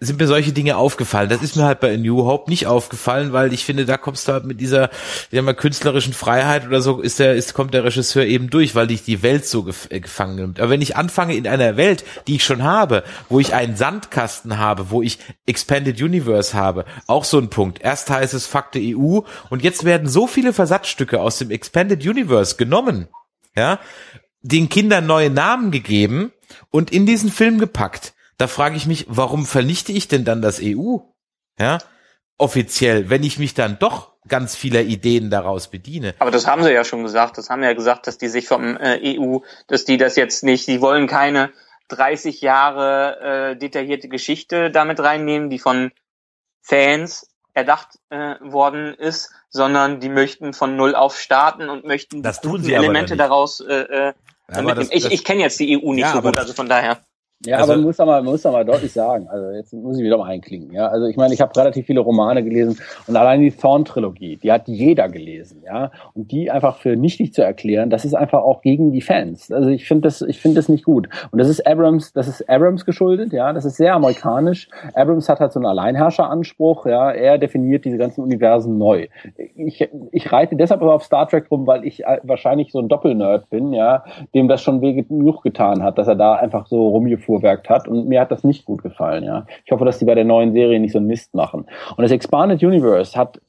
sind 0.00 0.20
mir 0.20 0.28
solche 0.28 0.52
Dinge 0.52 0.76
aufgefallen. 0.76 1.28
Das 1.28 1.42
ist 1.42 1.56
mir 1.56 1.64
halt 1.64 1.80
bei 1.80 1.96
New 1.96 2.24
Hope 2.24 2.48
nicht 2.48 2.68
aufgefallen, 2.68 3.32
weil 3.32 3.52
ich 3.52 3.64
finde, 3.64 3.84
da 3.84 3.96
kommst 3.96 4.28
du 4.28 4.32
halt 4.32 4.44
mit 4.44 4.60
dieser, 4.60 4.90
ja 5.32 5.42
mal 5.42 5.54
künstlerischen 5.54 6.12
Freiheit 6.12 6.68
oder 6.68 6.80
so, 6.80 7.00
ist 7.00 7.18
der, 7.18 7.34
ist, 7.34 7.52
kommt 7.52 7.74
der 7.74 7.82
Regisseur 7.82 8.24
eben 8.24 8.48
durch, 8.48 8.76
weil 8.76 8.86
dich 8.86 9.02
die 9.02 9.22
Welt 9.22 9.44
so 9.44 9.64
gef 9.64 9.88
äh, 9.90 9.98
gefangen 9.98 10.36
nimmt. 10.36 10.60
Aber 10.60 10.70
wenn 10.70 10.82
ich 10.82 10.96
anfange 10.96 11.34
in 11.34 11.48
einer 11.48 11.76
Welt, 11.76 12.04
die 12.28 12.36
ich 12.36 12.44
schon 12.44 12.62
habe, 12.62 13.02
wo 13.28 13.40
ich 13.40 13.54
einen 13.54 13.74
Sandkasten 13.74 14.58
habe, 14.58 14.90
wo 14.90 15.02
ich 15.02 15.18
Expanded 15.46 16.00
Universe 16.00 16.54
habe, 16.54 16.84
auch 17.08 17.24
so 17.24 17.38
ein 17.38 17.50
Punkt. 17.50 17.80
Erst 17.80 18.08
heißt 18.08 18.34
es 18.34 18.46
Fakte 18.46 18.78
EU 18.80 19.22
und 19.50 19.64
jetzt 19.64 19.82
werden 19.84 20.08
so 20.08 20.28
viele 20.28 20.52
Versatzstücke 20.52 21.20
aus 21.20 21.38
dem 21.38 21.50
Expanded 21.50 22.06
Universe 22.06 22.54
genommen, 22.54 23.08
ja, 23.56 23.80
den 24.42 24.68
Kindern 24.68 25.06
neue 25.06 25.30
Namen 25.30 25.72
gegeben 25.72 26.30
und 26.70 26.92
in 26.92 27.04
diesen 27.04 27.32
Film 27.32 27.58
gepackt 27.58 28.14
da 28.38 28.46
frage 28.46 28.76
ich 28.76 28.86
mich, 28.86 29.06
warum 29.08 29.44
vernichte 29.46 29.92
ich 29.92 30.08
denn 30.08 30.24
dann 30.24 30.40
das 30.40 30.60
EU? 30.62 30.98
Ja, 31.58 31.78
offiziell, 32.38 33.10
wenn 33.10 33.24
ich 33.24 33.38
mich 33.38 33.54
dann 33.54 33.78
doch 33.78 34.12
ganz 34.28 34.54
vieler 34.54 34.82
Ideen 34.82 35.30
daraus 35.30 35.68
bediene. 35.68 36.14
Aber 36.18 36.30
das 36.30 36.46
haben 36.46 36.62
sie 36.62 36.72
ja 36.72 36.84
schon 36.84 37.02
gesagt. 37.02 37.36
Das 37.36 37.50
haben 37.50 37.62
ja 37.62 37.72
gesagt, 37.72 38.06
dass 38.06 38.18
die 38.18 38.28
sich 38.28 38.46
vom 38.46 38.76
äh, 38.76 39.18
EU, 39.18 39.38
dass 39.66 39.84
die 39.84 39.96
das 39.96 40.16
jetzt 40.16 40.44
nicht, 40.44 40.68
die 40.68 40.80
wollen 40.80 41.06
keine 41.06 41.50
30 41.88 42.40
Jahre 42.40 43.52
äh, 43.52 43.56
detaillierte 43.56 44.08
Geschichte 44.08 44.70
damit 44.70 45.00
reinnehmen, 45.00 45.50
die 45.50 45.58
von 45.58 45.90
Fans 46.62 47.28
erdacht 47.54 47.98
äh, 48.10 48.34
worden 48.40 48.94
ist, 48.94 49.32
sondern 49.48 49.98
die 49.98 50.10
möchten 50.10 50.52
von 50.52 50.76
null 50.76 50.94
auf 50.94 51.18
starten 51.18 51.70
und 51.70 51.84
möchten 51.84 52.22
das 52.22 52.40
die 52.40 52.48
tun 52.48 52.62
sie 52.62 52.74
Elemente 52.74 53.16
daraus 53.16 53.60
äh, 53.60 54.10
äh, 54.10 54.12
das, 54.48 54.90
ich, 54.90 55.06
ich 55.10 55.24
kenne 55.24 55.42
jetzt 55.42 55.58
die 55.60 55.76
EU 55.76 55.92
nicht 55.92 56.02
Ja, 56.02 56.12
so 56.12 56.22
gut, 56.22 56.36
also 56.36 56.54
von 56.54 56.68
daher. 56.68 57.00
Ja, 57.46 57.58
Also- 57.58 57.72
aber 57.72 57.78
man 57.80 57.86
muss 57.86 57.98
mal, 57.98 58.06
man 58.06 58.24
muss 58.24 58.42
mal 58.42 58.64
deutlich 58.64 58.92
sagen, 58.92 59.28
also 59.28 59.50
jetzt 59.50 59.72
muss 59.72 59.96
ich 59.96 60.02
wieder 60.04 60.18
mal 60.18 60.26
einklingen, 60.28 60.72
ja. 60.72 60.88
Also 60.88 61.06
ich 61.06 61.16
meine, 61.16 61.32
ich 61.32 61.40
habe 61.40 61.54
relativ 61.56 61.86
viele 61.86 62.00
Romane 62.00 62.42
gelesen 62.42 62.76
und 63.06 63.16
allein 63.16 63.40
die 63.40 63.52
Thorn-Trilogie, 63.52 64.38
die 64.38 64.50
hat 64.50 64.66
jeder 64.66 65.08
gelesen, 65.08 65.62
ja. 65.64 65.92
Und 66.14 66.32
die 66.32 66.50
einfach 66.50 66.78
für 66.78 66.96
nichtig 66.96 67.32
zu 67.32 67.42
erklären, 67.42 67.90
das 67.90 68.04
ist 68.04 68.14
einfach 68.14 68.42
auch 68.42 68.60
gegen 68.60 68.90
die 68.90 69.02
Fans. 69.02 69.52
Also 69.52 69.68
ich 69.68 69.86
finde 69.86 70.02
das, 70.08 70.20
ich 70.22 70.40
finde 70.40 70.56
das 70.56 70.68
nicht 70.68 70.84
gut. 70.84 71.08
Und 71.30 71.38
das 71.38 71.48
ist 71.48 71.64
Abrams, 71.64 72.12
das 72.12 72.26
ist 72.26 72.48
Abrams 72.50 72.84
geschuldet, 72.84 73.32
ja. 73.32 73.52
Das 73.52 73.64
ist 73.64 73.76
sehr 73.76 73.94
amerikanisch. 73.94 74.68
Abrams 74.94 75.28
hat 75.28 75.38
halt 75.38 75.52
so 75.52 75.60
einen 75.60 75.66
Alleinherrscheranspruch, 75.66 76.86
ja. 76.86 77.12
Er 77.12 77.38
definiert 77.38 77.84
diese 77.84 77.98
ganzen 77.98 78.22
Universen 78.24 78.78
neu. 78.78 79.06
Ich, 79.54 79.88
ich 80.10 80.32
reite 80.32 80.56
deshalb 80.56 80.82
aber 80.82 80.94
auf 80.94 81.04
Star 81.04 81.28
Trek 81.28 81.46
rum, 81.52 81.68
weil 81.68 81.84
ich 81.84 82.04
äh, 82.04 82.18
wahrscheinlich 82.24 82.72
so 82.72 82.80
ein 82.80 82.88
Doppelnerd 82.88 83.48
bin, 83.48 83.72
ja, 83.72 84.02
dem 84.34 84.48
das 84.48 84.60
schon 84.60 84.80
weh 84.80 84.94
genug 84.94 85.42
getan 85.42 85.84
hat, 85.84 85.98
dass 85.98 86.08
er 86.08 86.16
da 86.16 86.34
einfach 86.34 86.66
so 86.66 86.88
rumgefuhrwerkt 87.28 87.68
hat 87.68 87.86
und 87.88 88.08
mir 88.08 88.20
hat 88.20 88.30
das 88.30 88.44
nicht 88.44 88.64
gut 88.64 88.82
gefallen, 88.82 89.24
ja. 89.24 89.46
Ich 89.64 89.72
hoffe, 89.72 89.84
dass 89.84 89.98
die 89.98 90.04
bei 90.04 90.14
der 90.14 90.24
neuen 90.24 90.52
Serie 90.52 90.80
nicht 90.80 90.92
so 90.92 90.98
einen 90.98 91.06
Mist 91.06 91.34
machen. 91.34 91.66
Und 91.96 92.02
das 92.02 92.10
Expanded 92.10 92.62
Universe 92.62 93.16
hat 93.16 93.40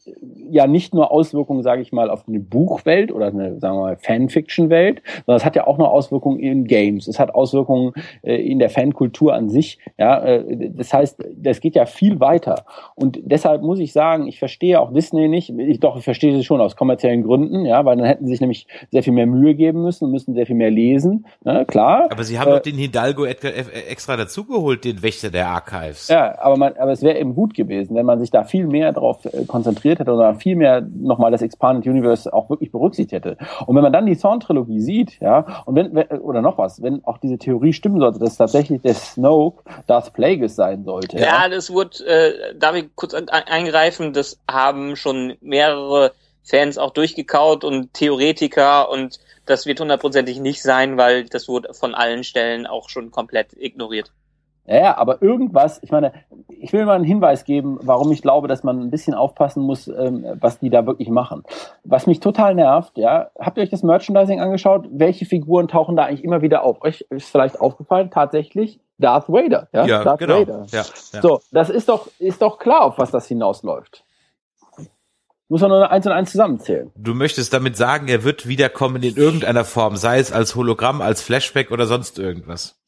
ja 0.51 0.67
nicht 0.67 0.93
nur 0.93 1.12
Auswirkungen, 1.12 1.63
sage 1.63 1.81
ich 1.81 1.91
mal, 1.91 2.09
auf 2.09 2.27
eine 2.27 2.39
Buchwelt 2.39 3.12
oder 3.12 3.27
eine, 3.27 3.59
sagen 3.59 3.77
wir 3.77 3.81
mal, 3.81 3.97
Fanfiction-Welt, 3.97 5.01
sondern 5.25 5.38
es 5.38 5.45
hat 5.45 5.55
ja 5.55 5.67
auch 5.67 5.77
noch 5.77 5.89
Auswirkungen 5.91 6.39
in 6.39 6.65
Games. 6.65 7.07
Es 7.07 7.19
hat 7.19 7.33
Auswirkungen 7.33 7.93
äh, 8.21 8.35
in 8.35 8.59
der 8.59 8.69
Fankultur 8.69 9.33
an 9.33 9.49
sich. 9.49 9.79
Ja, 9.97 10.23
äh, 10.23 10.69
das 10.71 10.93
heißt, 10.93 11.23
das 11.35 11.59
geht 11.62 11.75
ja 11.75 11.85
viel 11.85 12.19
weiter. 12.19 12.65
Und 12.95 13.19
deshalb 13.23 13.62
muss 13.62 13.79
ich 13.79 13.93
sagen, 13.93 14.27
ich 14.27 14.39
verstehe 14.39 14.79
auch 14.79 14.93
Disney 14.93 15.27
nicht. 15.27 15.49
Ich, 15.49 15.79
doch, 15.79 15.97
ich 15.97 16.03
verstehe 16.03 16.35
sie 16.35 16.43
schon 16.43 16.62
aus 16.62 16.75
kommerziellen 16.75 17.23
Gründen, 17.23 17.65
ja, 17.65 17.83
weil 17.85 17.97
dann 17.97 18.05
hätten 18.05 18.25
sie 18.25 18.31
sich 18.31 18.41
nämlich 18.41 18.67
sehr 18.91 19.03
viel 19.03 19.13
mehr 19.13 19.25
Mühe 19.27 19.55
geben 19.55 19.81
müssen 19.81 20.05
und 20.05 20.12
müssen 20.12 20.33
sehr 20.33 20.45
viel 20.45 20.55
mehr 20.55 20.71
lesen. 20.71 21.25
Ja, 21.45 21.65
klar. 21.65 22.07
aber 22.12 22.23
sie 22.23 22.39
haben 22.39 22.49
Äh, 22.49 22.55
doch 22.55 22.62
den 22.62 22.75
Hidalgo 22.75 23.25
Edgar- 23.25 23.53
äh, 23.53 23.63
extra 23.89 24.17
dazugeholt, 24.17 24.83
den 24.85 25.01
Wächter 25.01 25.29
der 25.29 25.47
Archives. 25.47 26.07
Ja, 26.07 26.38
aber 26.39 26.57
man, 26.57 26.73
aber 26.77 26.91
es 26.91 27.01
wäre 27.01 27.17
eben 27.19 27.35
gut 27.35 27.53
gewesen, 27.53 27.95
wenn 27.95 28.05
man 28.05 28.19
sich 28.19 28.31
da 28.31 28.43
viel 28.43 28.67
mehr 28.67 28.91
drauf 28.93 29.25
äh, 29.25 29.45
konzentriert 29.45 29.99
hätte 29.99 30.13
oder 30.13 30.35
viel 30.39 30.56
mehr 30.56 30.82
nochmal 30.82 31.32
das 31.32 31.41
Expanded 31.41 31.88
Universe 31.88 32.34
auch 32.34 32.49
wirklich 32.49 32.71
berücksichtigt 32.71 33.25
hätte. 33.25 33.38
Und 33.65 33.75
wenn 33.75 33.84
man 33.84 33.93
dann 33.93 34.06
die 34.06 34.17
Thorn-Trilogie 34.17 34.80
sieht, 34.80 35.19
ja, 35.19 35.63
und 35.65 35.75
wenn, 35.75 35.97
oder 35.97 36.41
noch 36.41 36.58
was, 36.58 36.82
wenn 36.82 37.04
auch 37.06 37.17
diese 37.17 37.38
Theorie 37.38 37.73
stimmen 37.73 37.99
sollte, 37.99 38.19
dass 38.19 38.38
tatsächlich 38.38 38.82
der 38.82 38.93
Snoke 38.95 39.63
Darth 39.88 40.13
Plagueis 40.13 40.56
sein 40.56 40.84
sollte. 40.84 41.17
Ja, 41.17 41.43
ja 41.43 41.49
das 41.49 41.71
wurde, 41.71 42.06
äh, 42.06 42.56
darf 42.56 42.75
ich 42.75 42.89
kurz 42.95 43.13
eingreifen, 43.13 44.13
das 44.13 44.39
haben 44.49 44.95
schon 44.95 45.36
mehrere 45.41 46.12
Fans 46.43 46.78
auch 46.78 46.91
durchgekaut 46.91 47.63
und 47.63 47.93
Theoretiker 47.93 48.89
und 48.89 49.19
das 49.45 49.65
wird 49.65 49.80
hundertprozentig 49.80 50.39
nicht 50.39 50.62
sein, 50.62 50.97
weil 50.97 51.25
das 51.25 51.47
wurde 51.47 51.73
von 51.73 51.95
allen 51.95 52.23
Stellen 52.23 52.67
auch 52.67 52.89
schon 52.89 53.12
komplett 53.12 53.54
ignoriert. 53.58 54.12
Ja, 54.65 54.98
aber 54.98 55.22
irgendwas, 55.22 55.80
ich 55.82 55.91
meine, 55.91 56.13
ich 56.48 56.74
will 56.74 56.86
mal 56.86 56.95
einen 56.95 57.04
Hinweis 57.04 57.43
geben, 57.43 57.80
warum 57.82 58.12
ich 58.12 58.22
glaube, 58.22 58.48
dass 58.48 58.63
man 58.63 58.80
ein 58.80 58.91
bisschen 58.91 59.15
aufpassen 59.15 59.63
muss, 59.63 59.88
ähm, 59.88 60.26
was 60.39 60.60
die 60.60 60.69
da 60.69 60.86
wirklich 60.86 61.10
machen. 61.10 61.43
Was 61.84 62.06
mich 62.06 62.19
total 62.19 62.54
nervt, 62.54 62.98
ja, 62.98 63.32
habt 63.39 63.58
ihr 63.58 63.63
euch 63.63 63.72
das 63.72 63.82
Merchandising 63.82 64.39
angeschaut? 64.39 64.88
Welche 64.91 65.26
Figuren 65.26 65.67
tauchen 65.67 65.95
da 65.95 66.06
eigentlich 66.06 66.24
immer 66.24 66.41
wieder 66.41 66.63
auf? 66.63 66.84
Euch 66.84 67.06
ist 67.10 67.30
vielleicht 67.30 67.60
aufgefallen, 67.60 68.12
tatsächlich 68.12 68.80
Darth 69.00 69.30
Vader, 69.30 69.69
ja, 69.74 69.86
ja 69.86 70.04
Darth 70.04 70.19
genau. 70.19 70.41
Vader. 70.41 70.65
Ja, 70.72 70.84
ja. 71.13 71.22
So, 71.22 71.41
das 71.52 71.69
ist 71.69 71.89
doch, 71.89 72.08
ist 72.19 72.41
doch 72.41 72.60
klar, 72.60 72.84
auf 72.84 72.98
was 72.98 73.12
das 73.12 73.28
hinausläuft. 73.28 74.04
Muss 75.48 75.62
man 75.62 75.72
nur 75.72 75.89
eins 75.89 76.06
und 76.06 76.12
eins 76.12 76.30
zusammenzählen. 76.32 76.91
Du 76.95 77.15
möchtest 77.15 77.54
damit 77.54 77.76
sagen, 77.76 78.08
er 78.08 78.24
wird 78.24 78.48
wiederkommen 78.48 79.02
in 79.02 79.15
irgendeiner 79.15 79.65
Form, 79.65 79.95
sei 79.95 80.19
es 80.19 80.32
als 80.32 80.56
Hologramm, 80.56 81.02
als 81.02 81.24
Flashback 81.24 81.72
oder 81.72 81.88
sonst 81.88 82.19
irgendwas. 82.19 82.79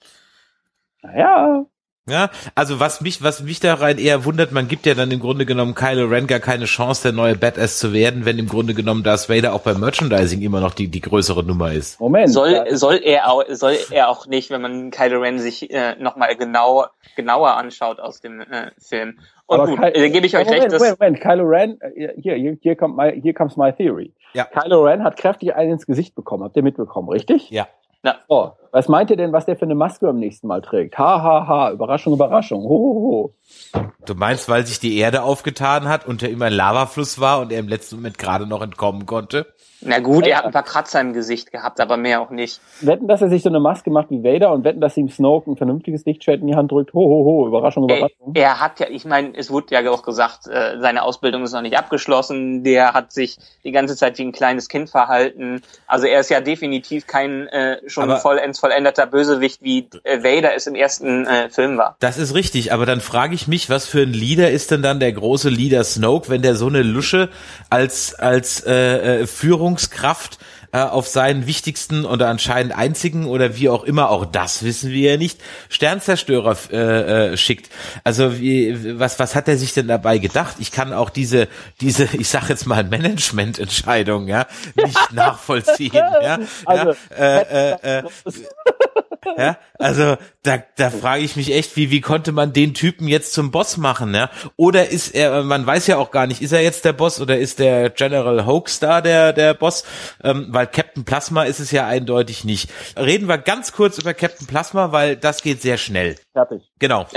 Naja, 1.02 1.66
Ja, 2.10 2.30
also 2.56 2.80
was 2.80 3.00
mich, 3.02 3.24
was 3.24 3.42
mich 3.44 3.60
da 3.60 3.76
rein 3.76 3.98
eher 4.00 4.26
wundert, 4.26 4.52
man 4.52 4.68
gibt 4.68 4.86
ja 4.88 4.96
dann 4.96 5.12
im 5.12 5.20
Grunde 5.20 5.46
genommen 5.46 5.76
Kylo 5.76 6.08
Ren 6.08 6.26
gar 6.28 6.40
keine 6.40 6.66
Chance, 6.66 7.04
der 7.04 7.12
neue 7.12 7.36
Badass 7.36 7.78
zu 7.78 7.94
werden, 7.94 8.26
wenn 8.26 8.40
im 8.40 8.48
Grunde 8.48 8.74
genommen 8.74 9.04
Darth 9.04 9.30
Vader 9.30 9.54
auch 9.54 9.62
beim 9.62 9.80
Merchandising 9.80 10.42
immer 10.42 10.60
noch 10.62 10.74
die, 10.74 10.88
die 10.88 11.00
größere 11.00 11.44
Nummer 11.44 11.72
ist. 11.72 12.00
Moment. 12.00 12.30
Soll, 12.32 12.76
soll 12.76 13.00
er 13.04 13.32
auch, 13.32 13.44
soll 13.50 13.78
er 13.92 14.10
auch 14.10 14.26
nicht, 14.26 14.50
wenn 14.50 14.62
man 14.62 14.90
Kylo 14.92 15.20
Ren 15.22 15.38
sich 15.40 15.72
äh, 15.72 15.96
nochmal 16.00 16.36
genau, 16.36 16.86
genauer 17.16 17.56
anschaut 17.56 18.00
aus 18.00 18.20
dem 18.20 18.42
äh, 18.42 18.72
Film. 18.80 19.20
Und 19.46 19.60
aber 19.60 19.70
gut, 19.70 19.80
Ky- 19.80 19.92
äh, 20.06 20.10
gebe 20.10 20.26
ich 20.26 20.36
euch 20.36 20.46
Moment, 20.46 20.64
recht, 20.64 20.74
dass, 20.74 20.82
Moment, 20.82 21.00
Moment, 21.00 21.22
Kylo 21.22 21.44
Ren, 21.46 21.82
äh, 21.82 22.14
hier, 22.20 22.34
hier, 22.36 22.58
hier 22.62 22.76
kommt 22.76 22.98
my, 22.98 23.20
hier 23.22 23.34
comes 23.36 23.58
my 23.58 23.72
theory. 23.72 24.12
Ja. 24.34 24.46
Kylo 24.46 24.84
Ren 24.84 25.04
hat 25.04 25.18
kräftig 25.18 25.54
einen 25.56 25.74
ins 25.74 25.86
Gesicht 25.86 26.16
bekommen. 26.16 26.44
Habt 26.44 26.56
ihr 26.58 26.64
mitbekommen, 26.64 27.10
richtig? 27.10 27.50
Ja. 27.52 27.68
na, 28.02 28.16
Oh, 28.28 28.52
was 28.72 28.88
meint 28.88 29.10
ihr 29.10 29.18
denn, 29.18 29.32
was 29.34 29.46
der 29.46 29.56
für 29.56 29.66
eine 29.66 29.76
Maske 29.76 30.06
beim 30.06 30.18
nächsten 30.20 30.48
Mal 30.48 30.62
trägt? 30.62 30.98
Ha, 30.98 31.22
ha, 31.22 31.48
ha, 31.48 31.72
Überraschung, 31.72 32.14
Überraschung. 32.14 32.64
Ho, 32.64 32.70
ho, 32.70 33.34
ho. 33.74 33.90
Du 34.06 34.16
meinst, 34.16 34.50
weil 34.50 34.66
sich 34.66 34.80
die 34.80 34.98
Erde 34.98 35.24
aufgetan 35.24 35.88
hat, 35.88 36.08
unter 36.08 36.30
ihm 36.30 36.42
ein 36.42 36.54
Lavafluss 36.54 37.20
war 37.20 37.40
und 37.42 37.52
er 37.52 37.60
im 37.60 37.68
letzten 37.68 37.98
Moment 37.98 38.18
gerade 38.18 38.48
noch 38.48 38.62
entkommen 38.62 39.06
konnte? 39.06 39.46
na 39.84 39.98
gut, 39.98 40.28
er 40.28 40.38
hat 40.38 40.46
ein 40.46 40.52
paar 40.52 40.62
Kratzer 40.62 41.02
im 41.02 41.12
Gesicht 41.12 41.52
gehabt, 41.52 41.80
aber 41.80 41.98
mehr 41.98 42.22
auch 42.22 42.30
nicht. 42.30 42.62
Wetten, 42.82 43.08
dass 43.08 43.24
er 43.24 43.30
sich 43.30 43.42
so 43.42 43.50
eine 43.50 43.60
Maske 43.60 43.90
macht 43.90 44.12
wie 44.12 44.24
Vader 44.24 44.52
und 44.52 44.64
wetten, 44.64 44.80
dass 44.80 44.96
ihm 44.96 45.10
Snoke 45.10 45.50
ein 45.50 45.58
vernünftiges 45.58 46.06
Lichtschwert 46.06 46.42
in 46.42 46.46
die 46.46 46.56
Hand 46.56 46.72
drückt. 46.72 46.94
Ho, 46.94 47.00
ho, 47.00 47.26
ho, 47.26 47.48
Überraschung, 47.48 47.90
Er, 47.90 47.98
Überraschung. 47.98 48.32
er 48.36 48.60
hat 48.62 48.80
ja, 48.80 48.86
ich 48.92 49.06
meine, 49.06 49.36
es 49.36 49.50
wurde 49.50 49.74
ja 49.74 49.90
auch 49.90 50.04
gesagt, 50.04 50.46
äh, 50.46 50.80
seine 50.80 51.02
Ausbildung 51.02 51.42
ist 51.42 51.54
noch 51.54 51.64
nicht 51.64 51.80
abgeschlossen. 51.80 52.64
Der 52.64 52.94
hat 52.94 53.12
sich 53.12 53.40
die 53.64 53.72
ganze 53.72 53.96
Zeit 53.96 54.20
wie 54.20 54.24
ein 54.24 54.32
kleines 54.32 54.70
Kind 54.70 54.88
verhalten. 54.92 55.64
Also 55.88 56.06
er 56.06 56.20
ist 56.20 56.30
ja 56.30 56.42
definitiv 56.42 57.08
kein 57.08 57.48
äh, 57.48 57.78
schon 57.88 58.04
Aber- 58.04 58.18
vollends 58.20 58.60
vollendeter 58.62 59.06
Bösewicht, 59.08 59.62
wie 59.62 59.90
äh, 60.04 60.24
Vader 60.24 60.56
es 60.56 60.68
im 60.68 60.76
ersten 60.76 61.26
äh, 61.26 61.50
Film 61.50 61.78
war. 61.78 61.98
Das 62.00 62.18
ist 62.18 62.34
richtig, 62.34 62.72
aber 62.72 62.86
dann 62.86 63.02
frage 63.02 63.36
ich 63.36 63.48
mich, 63.48 63.70
was 63.70 63.88
für 63.88 64.04
ein 64.04 64.14
Leader 64.14 64.52
ist 64.52 64.72
denn 64.72 64.82
dann 64.82 65.00
der 65.00 65.12
große 65.12 65.50
Leader 65.50 65.84
Snoke, 65.84 66.30
wenn 66.30 66.42
der 66.42 66.56
so 66.56 66.68
eine 66.68 66.84
Lusche 66.84 67.30
als 67.70 68.16
als 68.16 68.64
äh, 68.66 69.22
äh, 69.22 69.28
Führungskraft 69.28 70.38
äh, 70.72 70.80
auf 70.80 71.08
seinen 71.08 71.48
wichtigsten 71.48 72.06
oder 72.06 72.30
anscheinend 72.30 72.76
einzigen 72.76 73.26
oder 73.26 73.58
wie 73.58 73.70
auch 73.70 73.84
immer, 73.84 74.10
auch 74.10 74.26
das 74.26 74.64
wissen 74.64 74.92
wir 74.92 75.12
ja 75.12 75.18
nicht, 75.18 75.40
Sternzerstörer 75.70 76.58
äh, 76.72 77.32
äh, 77.34 77.38
schickt. 77.38 77.70
Also 78.04 78.40
wie, 78.40 79.00
was 79.00 79.20
was 79.20 79.36
hat 79.36 79.48
er 79.48 79.58
sich 79.58 79.74
denn 79.74 79.88
dabei 79.88 80.18
gedacht? 80.18 80.58
Ich 80.60 80.72
kann 80.72 80.94
auch 80.94 81.10
diese 81.10 81.48
diese 81.82 82.06
ich 82.14 82.30
sag 82.30 82.50
jetzt 82.50 82.66
mal 82.66 82.84
Managemententscheidung 82.84 84.28
ja 84.28 84.48
nicht 84.76 85.12
nachvollziehen. 85.12 85.92
Ja, 85.94 86.40
Also, 86.66 86.96
ja, 87.12 87.18
äh, 87.18 87.72
äh, 87.82 88.00
äh, 88.00 88.04
ja, 89.38 89.58
also 89.78 90.18
da, 90.44 90.64
da 90.76 90.90
frage 90.90 91.24
ich 91.24 91.36
mich 91.36 91.54
echt, 91.54 91.76
wie, 91.76 91.92
wie 91.92 92.02
konnte 92.02 92.32
man 92.32 92.54
den 92.54 92.74
Typen 92.74 93.08
jetzt 93.08 93.34
zum 93.34 93.52
Boss 93.52 93.78
machen, 93.78 94.14
ja? 94.16 94.30
Oder 94.56 94.90
ist 94.90 95.14
er, 95.14 95.44
man 95.44 95.66
weiß 95.66 95.88
ja 95.88 95.98
auch 95.98 96.12
gar 96.12 96.28
nicht, 96.28 96.42
ist 96.42 96.52
er 96.52 96.62
jetzt 96.62 96.86
der 96.86 96.94
Boss 96.94 97.22
oder 97.22 97.38
ist 97.38 97.60
der 97.60 97.90
General 97.90 98.46
Hoax 98.46 98.80
da 98.80 99.02
der, 99.02 99.34
der 99.34 99.54
Boss? 99.54 99.84
Ähm, 100.24 100.48
weil 100.50 100.68
Captain 100.68 101.06
Plasma 101.06 101.44
ist 101.44 101.60
es 101.60 101.72
ja 101.72 101.86
eindeutig 101.86 102.44
nicht. 102.44 102.70
Reden 102.98 103.28
wir 103.28 103.38
ganz 103.38 103.74
kurz 103.74 103.98
über 103.98 104.14
Captain 104.14 104.48
Plasma, 104.48 104.92
weil 104.92 105.18
das 105.18 105.42
geht 105.42 105.62
sehr 105.62 105.78
schnell. 105.78 106.18
Fertig. 106.34 106.72
Genau. 106.80 107.06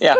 Ja. 0.00 0.16